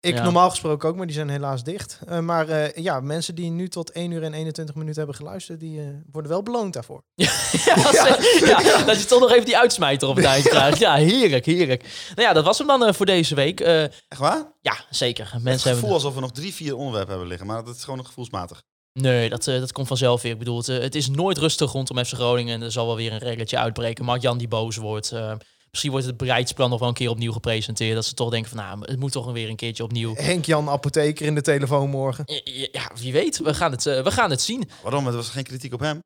Ik 0.00 0.14
Ja. 0.14 0.22
normaal 0.22 0.50
gesproken 0.50 0.88
ook, 0.88 0.96
maar 0.96 1.06
die 1.06 1.14
zijn 1.14 1.28
helaas 1.28 1.62
dicht. 1.64 1.98
Eh, 2.06 2.18
maar 2.18 2.48
eh, 2.48 2.82
ja, 2.82 3.00
mensen 3.00 3.34
die 3.34 3.50
nu 3.50 3.68
tot 3.68 3.90
1 3.92 4.10
uur 4.10 4.22
en 4.22 4.32
21 4.34 4.74
minuten 4.74 4.98
hebben 4.98 5.16
geluisterd, 5.16 5.60
die 5.60 5.80
eh, 5.80 5.86
worden 6.12 6.30
wel 6.30 6.42
beloond 6.42 6.72
daarvoor. 6.72 7.02
Ja, 7.14 8.60
ja, 8.60 8.84
dat 8.84 9.00
je 9.00 9.04
toch 9.06 9.20
nog 9.20 9.30
even 9.32 9.44
die 9.44 9.58
uitsmijter 9.58 10.08
op 10.08 10.16
het 10.16 10.24
eind 10.24 10.48
krijgt. 10.48 10.78
Ja, 10.78 10.94
heerlijk, 10.94 11.46
heerlijk. 11.46 11.82
Nou 12.14 12.28
ja, 12.28 12.32
dat 12.34 12.44
was 12.44 12.58
hem 12.58 12.66
dan 12.66 12.94
voor 12.94 13.06
deze 13.06 13.34
week. 13.34 13.60
Eh, 13.60 13.82
Echt 13.82 14.18
waar? 14.18 14.52
ja, 14.60 14.74
zeker. 14.90 15.30
het 15.32 15.42
Mensen 15.42 15.60
gevoel 15.70 15.74
hebben... 15.74 15.92
alsof 15.98 16.14
we 16.14 16.20
nog 16.20 16.32
drie, 16.32 16.54
vier 16.54 16.76
onderwerpen 16.76 17.10
hebben 17.10 17.28
liggen. 17.28 17.46
Maar 17.46 17.64
dat 17.64 17.76
is 17.76 17.84
gewoon 17.84 18.06
gevoelsmatig. 18.06 18.62
Nee, 18.92 19.28
dat, 19.28 19.46
eh, 19.46 19.58
dat 19.60 19.72
komt 19.72 19.86
vanzelf 19.88 20.22
weer. 20.22 20.32
Ik 20.32 20.38
bedoel, 20.38 20.56
het, 20.56 20.66
het 20.66 20.94
is 20.94 21.08
nooit 21.08 21.38
rustig 21.38 21.72
rondom 21.72 22.04
FC 22.04 22.12
Groningen. 22.12 22.54
En 22.54 22.62
er 22.62 22.72
zal 22.72 22.86
wel 22.86 22.96
weer 22.96 23.12
een 23.12 23.18
regeltje 23.18 23.58
uitbreken. 23.58 24.04
Mark 24.04 24.22
Jan 24.22 24.38
die 24.38 24.48
boos 24.48 24.76
wordt. 24.76 25.12
Eh, 25.12 25.32
misschien 25.70 25.90
wordt 25.90 26.06
het 26.06 26.16
bereidsplan 26.16 26.70
nog 26.70 26.78
wel 26.78 26.88
een 26.88 26.94
keer 26.94 27.10
opnieuw 27.10 27.32
gepresenteerd. 27.32 27.94
Dat 27.94 28.04
ze 28.04 28.14
toch 28.14 28.30
denken 28.30 28.50
van, 28.50 28.58
nou, 28.58 28.80
het 28.80 29.00
moet 29.00 29.12
toch 29.12 29.32
weer 29.32 29.48
een 29.48 29.56
keertje 29.56 29.82
opnieuw. 29.82 30.14
Henk-Jan 30.14 30.68
Apotheker 30.68 31.26
in 31.26 31.34
de 31.34 31.42
telefoon 31.42 31.90
morgen. 31.90 32.24
Ja, 32.72 32.90
wie 32.94 33.12
weet. 33.12 33.38
We 33.38 33.54
gaan 33.54 33.70
het, 33.70 33.86
eh, 33.86 34.02
we 34.02 34.10
gaan 34.10 34.30
het 34.30 34.40
zien. 34.40 34.70
Waarom? 34.82 35.06
Er 35.06 35.12
was 35.12 35.28
geen 35.28 35.44
kritiek 35.44 35.72
op 35.72 35.80
hem. 35.80 36.00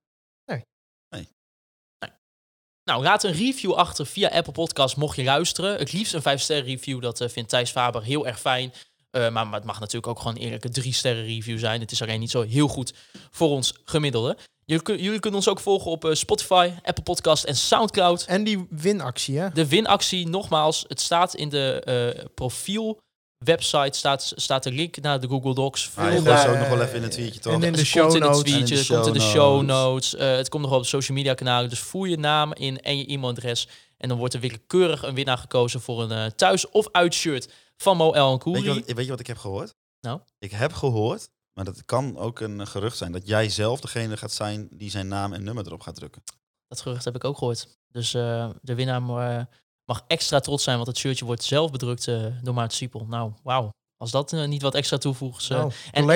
Nou, 2.85 3.03
laat 3.03 3.24
een 3.24 3.32
review 3.32 3.73
achter 3.73 4.07
via 4.07 4.28
Apple 4.28 4.53
Podcast 4.53 4.97
mocht 4.97 5.16
je 5.16 5.24
luisteren. 5.24 5.78
Het 5.78 5.93
liefst 5.93 6.15
een 6.15 6.23
5-sterren 6.23 6.65
review, 6.65 7.03
dat 7.03 7.20
eh, 7.20 7.28
vindt 7.28 7.49
Thijs 7.49 7.70
Faber 7.70 8.03
heel 8.03 8.27
erg 8.27 8.41
fijn. 8.41 8.73
Eh, 9.11 9.20
maar, 9.31 9.47
maar 9.47 9.55
het 9.55 9.65
mag 9.65 9.81
natuurlijk 9.81 10.07
ook 10.07 10.19
gewoon 10.19 10.36
een 10.36 10.43
eerlijke 10.43 10.69
3-sterren 10.69 11.24
review 11.24 11.59
zijn. 11.59 11.81
Het 11.81 11.93
is 11.93 12.03
alleen 12.03 12.20
niet 12.20 12.31
zo 12.31 12.43
heel 12.43 12.69
goed 12.69 12.95
voor 13.31 13.49
ons 13.49 13.74
gemiddelde. 13.85 14.36
Jullie, 14.66 14.82
kun- 14.82 14.99
jullie 15.03 15.20
kunnen 15.20 15.39
ons 15.39 15.49
ook 15.49 15.61
volgen 15.61 15.91
op 15.91 16.05
eh, 16.05 16.15
Spotify, 16.15 16.70
Apple 16.82 17.03
Podcast 17.05 17.45
en 17.45 17.57
Soundcloud. 17.57 18.24
En 18.24 18.45
die 18.45 18.66
winactie, 18.70 19.39
hè? 19.39 19.49
De 19.51 19.69
winactie, 19.69 20.28
nogmaals, 20.28 20.85
het 20.89 21.01
staat 21.01 21.35
in 21.35 21.49
de 21.49 21.81
eh 21.85 22.24
profiel 22.35 23.01
website, 23.39 23.99
staat, 23.99 24.32
staat 24.36 24.62
de 24.62 24.73
link 24.73 25.01
naar 25.01 25.20
de 25.20 25.28
Google 25.28 25.55
Docs. 25.55 25.86
Gooit 25.95 26.24
daar- 26.24 26.41
ze 26.41 26.49
ook 26.49 26.59
nog 26.59 26.69
wel 26.69 26.82
even 26.82 26.95
in 26.97 27.03
het 27.03 27.11
tweetje, 27.12 27.41
toch? 27.41 27.53
En 27.53 27.62
in 27.62 27.73
de 27.73 27.78
het 27.78 27.86
show 27.86 28.03
komt 28.03 28.15
in 28.15 28.20
het 28.23 28.31
notes. 28.31 28.53
tweetje, 28.53 28.73
in 28.74 28.78
het 28.78 28.86
de 28.89 28.95
komt 28.95 29.07
in 29.07 29.12
de 29.12 29.20
show 29.20 29.31
show 29.32 29.62
notes. 29.62 30.12
notes. 30.12 30.15
eh, 30.31 30.36
het 30.36 30.49
komt 30.49 30.61
nog 30.62 30.70
wel 30.70 30.78
op 30.81 30.85
de 30.85 30.91
social 30.91 31.16
media 31.16 31.35
kanalen. 31.35 31.69
Dus 31.70 31.78
voer 31.78 32.09
je 32.09 32.16
naam 32.19 32.53
in 32.55 32.81
en 32.81 32.99
je 32.99 33.07
e-mailadres. 33.07 33.69
En 33.99 34.09
dan 34.09 34.19
wordt 34.19 34.35
er 34.35 34.41
willekeurig 34.41 35.03
een 35.03 35.15
winnaar 35.15 35.39
gekozen 35.39 35.81
voor 35.81 36.03
een 36.03 36.11
eh, 36.12 36.27
thuis- 36.36 36.69
of 36.70 36.89
uitshirt 36.93 37.53
van 37.77 37.97
Mo 37.97 38.12
El 38.12 38.24
en 38.27 38.31
Weet 38.31 38.62
je, 38.62 38.62
Koeri. 38.69 38.81
wat, 38.86 38.97
weet 38.97 39.05
je 39.05 39.11
wat 39.11 39.20
ik 39.20 39.27
heb 39.27 39.39
gehoord? 39.39 39.74
Nou? 40.01 40.20
Ik 40.39 40.51
heb 40.51 40.73
gehoord, 40.73 41.28
maar 41.55 41.65
dat 41.65 41.85
kan 41.85 42.17
ook 42.19 42.41
een 42.41 42.67
gerucht 42.67 42.97
zijn, 42.97 43.13
dat 43.13 43.27
jij 43.29 43.49
zelf 43.49 43.81
degene 43.81 44.17
gaat 44.17 44.33
zijn 44.33 44.69
die 44.71 44.91
zijn 44.91 45.09
naam 45.09 45.33
en 45.33 45.45
nummer 45.45 45.67
erop 45.67 45.81
gaat 45.81 45.95
drukken. 45.95 46.23
Dat 46.69 46.81
gerucht 46.81 47.05
heb 47.05 47.15
ik 47.15 47.25
ook 47.25 47.39
gehoord. 47.39 47.69
Dus 47.89 48.15
eh, 48.15 48.51
de 48.63 48.75
winnaar 48.75 49.03
eh, 49.39 49.45
mag 49.85 50.05
extra 50.07 50.41
trots 50.41 50.65
zijn, 50.65 50.77
want 50.77 50.89
het 50.89 50.99
shirtje 50.99 51.25
wordt 51.25 51.43
zelf 51.43 51.71
bedrukt 51.71 52.09
eh, 52.09 52.27
door 52.43 52.55
Maarten 52.55 52.77
Siepel. 52.77 53.07
Nou, 53.07 53.33
wauw. 53.43 53.71
Als 53.97 54.11
dat 54.11 54.33
niet 54.33 54.63
wat 54.63 54.75
extra 54.75 54.99
toevoegt. 54.99 55.43
eh, 55.51 55.57
Nou, 55.59 55.73
en-. 55.93 56.07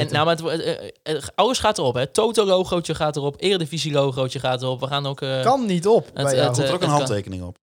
En 0.00 0.12
nou, 0.12 0.24
maar 0.26 0.36
het, 1.02 1.32
alles 1.36 1.58
gaat 1.58 1.78
erop, 1.78 1.94
hè. 1.94 2.06
Toto-logootje 2.06 2.94
gaat 2.94 3.16
erop, 3.16 3.40
Eredivisie-logootje 3.42 4.38
gaat 4.40 4.62
erop. 4.62 4.80
We 4.80 4.86
gaan 4.86 5.06
ook... 5.06 5.20
eh, 5.20 5.42
kan 5.42 5.66
niet 5.66 5.86
op 5.86 6.04
het- 6.04 6.14
bij 6.14 6.36
het, 6.36 6.58
er 6.58 6.66
ook 6.66 6.72
een 6.72 6.78
kan- 6.78 6.88
handtekening 6.88 7.42
op? 7.42 7.58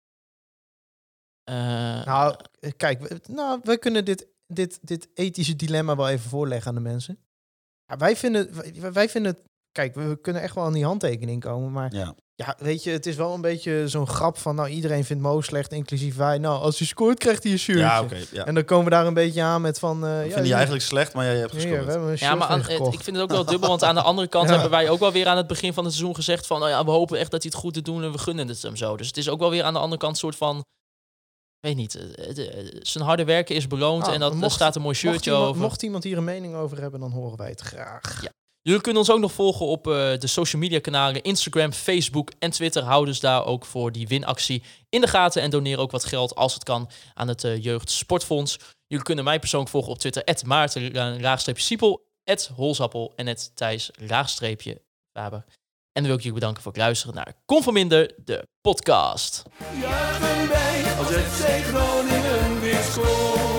eh, 1.44 2.06
Nou, 2.06 2.36
kijk, 2.78 3.28
nou, 3.28 3.60
we 3.64 3.78
kunnen 3.78 4.06
dit 4.06 4.28
dit, 4.48 4.80
dit 4.82 5.08
ethische 5.14 5.56
dilemma 5.56 5.96
wel 5.96 6.10
even 6.10 6.30
voorleggen 6.30 6.68
aan 6.70 6.76
de 6.76 6.90
mensen. 6.90 7.18
Ja, 7.86 7.98
wij, 7.98 8.16
vinden, 8.16 8.50
wij, 8.82 8.92
wij 8.92 9.10
vinden 9.10 9.32
het... 9.32 9.42
Kijk, 9.72 9.96
we 9.96 10.20
kunnen 10.22 10.42
echt 10.42 10.56
wel 10.56 10.64
aan 10.64 10.74
die 10.74 10.86
handtekening 10.86 11.42
komen, 11.42 11.72
maar 11.72 11.94
Ja. 11.96 12.16
ja, 12.36 12.56
weet 12.60 12.84
je, 12.84 12.92
het 12.92 13.06
is 13.06 13.16
wel 13.16 13.34
een 13.34 13.42
beetje 13.42 13.88
zo'n 13.88 14.08
grap 14.08 14.38
van, 14.38 14.56
nou, 14.56 14.70
iedereen 14.70 15.06
vindt 15.06 15.24
Mo 15.24 15.42
slecht, 15.42 15.72
inclusief 15.72 16.16
wij. 16.16 16.38
Nou, 16.38 16.62
als 16.62 16.78
hij 16.78 16.88
scoort, 16.88 17.18
krijgt 17.20 17.44
hij 17.44 17.52
een 17.52 17.60
shirtje. 17.60 18.26
Ja. 18.32 18.46
En 18.46 18.54
dan 18.56 18.66
komen 18.66 18.86
we 18.86 18.90
daar 18.92 19.06
een 19.06 19.14
beetje 19.14 19.42
aan 19.42 19.62
met 19.62 19.80
van... 19.80 20.06
eh 20.06 20.20
Ik 20.20 20.28
ja, 20.28 20.34
vind 20.34 20.44
die 20.46 20.54
eigenlijk 20.54 20.84
slecht, 20.84 21.14
maar 21.14 21.26
jij 21.26 21.38
hebt 21.38 21.52
hier, 21.52 21.62
gescoord. 21.62 21.86
we 21.86 21.92
hebben 21.92 22.10
een 22.10 22.18
shirt 22.18 22.30
Ja, 22.32 22.36
maar 22.38 22.48
aan, 22.48 22.60
je 22.68 22.74
ik 22.92 23.04
vind 23.04 23.16
het 23.16 23.20
ook 23.20 23.30
wel 23.32 23.46
dubbel, 23.46 23.70
want 23.70 23.84
aan 23.84 23.96
de 23.96 24.02
andere 24.02 24.28
kant 24.28 24.46
Ja. 24.50 24.54
hebben 24.54 24.72
wij 24.72 24.90
ook 24.90 25.00
wel 25.00 25.12
weer 25.12 25.28
aan 25.28 25.38
het 25.38 25.48
begin 25.48 25.74
van 25.74 25.84
het 25.84 25.94
seizoen 25.94 26.16
gezegd 26.16 26.48
van, 26.48 26.60
nou 26.60 26.72
ja, 26.72 26.86
we 26.86 26.92
hopen 26.92 27.18
echt 27.20 27.32
dat 27.32 27.42
hij 27.44 27.52
het 27.54 27.62
goed 27.62 27.74
te 27.74 27.82
doen 27.82 28.04
en 28.04 28.12
we 28.12 28.18
gunnen 28.18 28.48
het 28.48 28.62
hem 28.62 28.76
zo. 28.76 28.98
Dus 28.98 29.08
het 29.08 29.18
is 29.18 29.30
ook 29.30 29.40
wel 29.40 29.50
weer 29.50 29.64
aan 29.64 29.74
de 29.74 29.80
andere 29.80 30.02
kant 30.02 30.18
soort 30.18 30.36
van, 30.36 30.64
weet 31.68 31.76
niet, 31.76 31.96
eh, 31.96 32.26
het, 32.28 32.38
eh, 32.38 32.66
zijn 32.82 33.04
harde 33.04 33.24
werken 33.24 33.56
is 33.56 33.68
beloond 33.68 34.08
Ah, 34.08 34.14
en 34.14 34.20
dat, 34.20 34.34
mocht- 34.34 34.54
staat 34.54 34.76
een 34.76 34.82
mooi 34.82 34.96
shirtje 34.96 35.32
over. 35.32 35.62
mocht 35.62 35.84
iemand 35.84 36.04
hier 36.04 36.18
een 36.18 36.24
mening 36.24 36.56
over 36.56 36.82
hebben, 36.82 37.00
dan 37.00 37.12
horen 37.12 37.38
wij 37.38 37.50
het 37.50 37.62
graag. 37.62 38.22
Ja. 38.24 38.30
Jullie 38.62 38.82
kunnen 38.82 39.02
ons 39.02 39.12
ook 39.12 39.20
nog 39.20 39.32
volgen 39.32 39.66
op 39.66 39.88
eh, 39.88 39.94
de 40.18 40.28
social 40.28 40.62
media 40.62 40.80
kanalen 40.80 41.22
Instagram, 41.24 41.72
Facebook 41.72 42.32
en 42.40 42.52
Twitter. 42.52 42.84
Hou 42.84 43.06
dus 43.06 43.20
daar 43.20 43.46
ook 43.46 43.66
voor 43.66 43.92
die 43.92 44.08
winactie 44.08 44.64
in 44.90 45.02
de 45.02 45.08
gaten 45.08 45.42
en 45.42 45.50
doneer 45.50 45.78
ook 45.78 45.92
wat 45.92 46.06
geld 46.06 46.36
als 46.36 46.54
het 46.54 46.64
kan 46.64 46.90
aan 47.14 47.28
het 47.28 47.44
eh, 47.44 47.64
Jeugd 47.64 47.90
Sportfonds. 47.92 48.58
Jullie 48.88 49.06
kunnen 49.06 49.24
mij 49.24 49.40
persoonlijk 49.40 49.72
volgen 49.72 49.92
op 49.92 50.00
Twitter, 50.00 50.24
Maarten 50.46 50.94
eh, 50.94 51.20
laagstreepje 51.22 51.64
Siepel, 51.64 52.06
Holzappel 52.56 53.14
en 53.16 53.28
Thijs 53.54 53.92
laagstreepje 53.96 54.82
Faber. 55.18 55.46
En 55.94 56.02
dan 56.02 56.04
wil 56.04 56.14
ik 56.14 56.22
jullie 56.22 56.40
bedanken 56.40 56.64
voor 56.64 56.72
het 56.72 56.82
luisteren 56.82 57.16
naar 57.16 57.34
Conforminder, 57.46 58.14
de 58.26 58.48
podcast. 58.62 59.44
Juichen 59.82 60.48
wij 60.48 60.84
als 60.98 61.08
FC 61.08 61.64
Groningen 61.64 62.60
weer. 62.60 63.53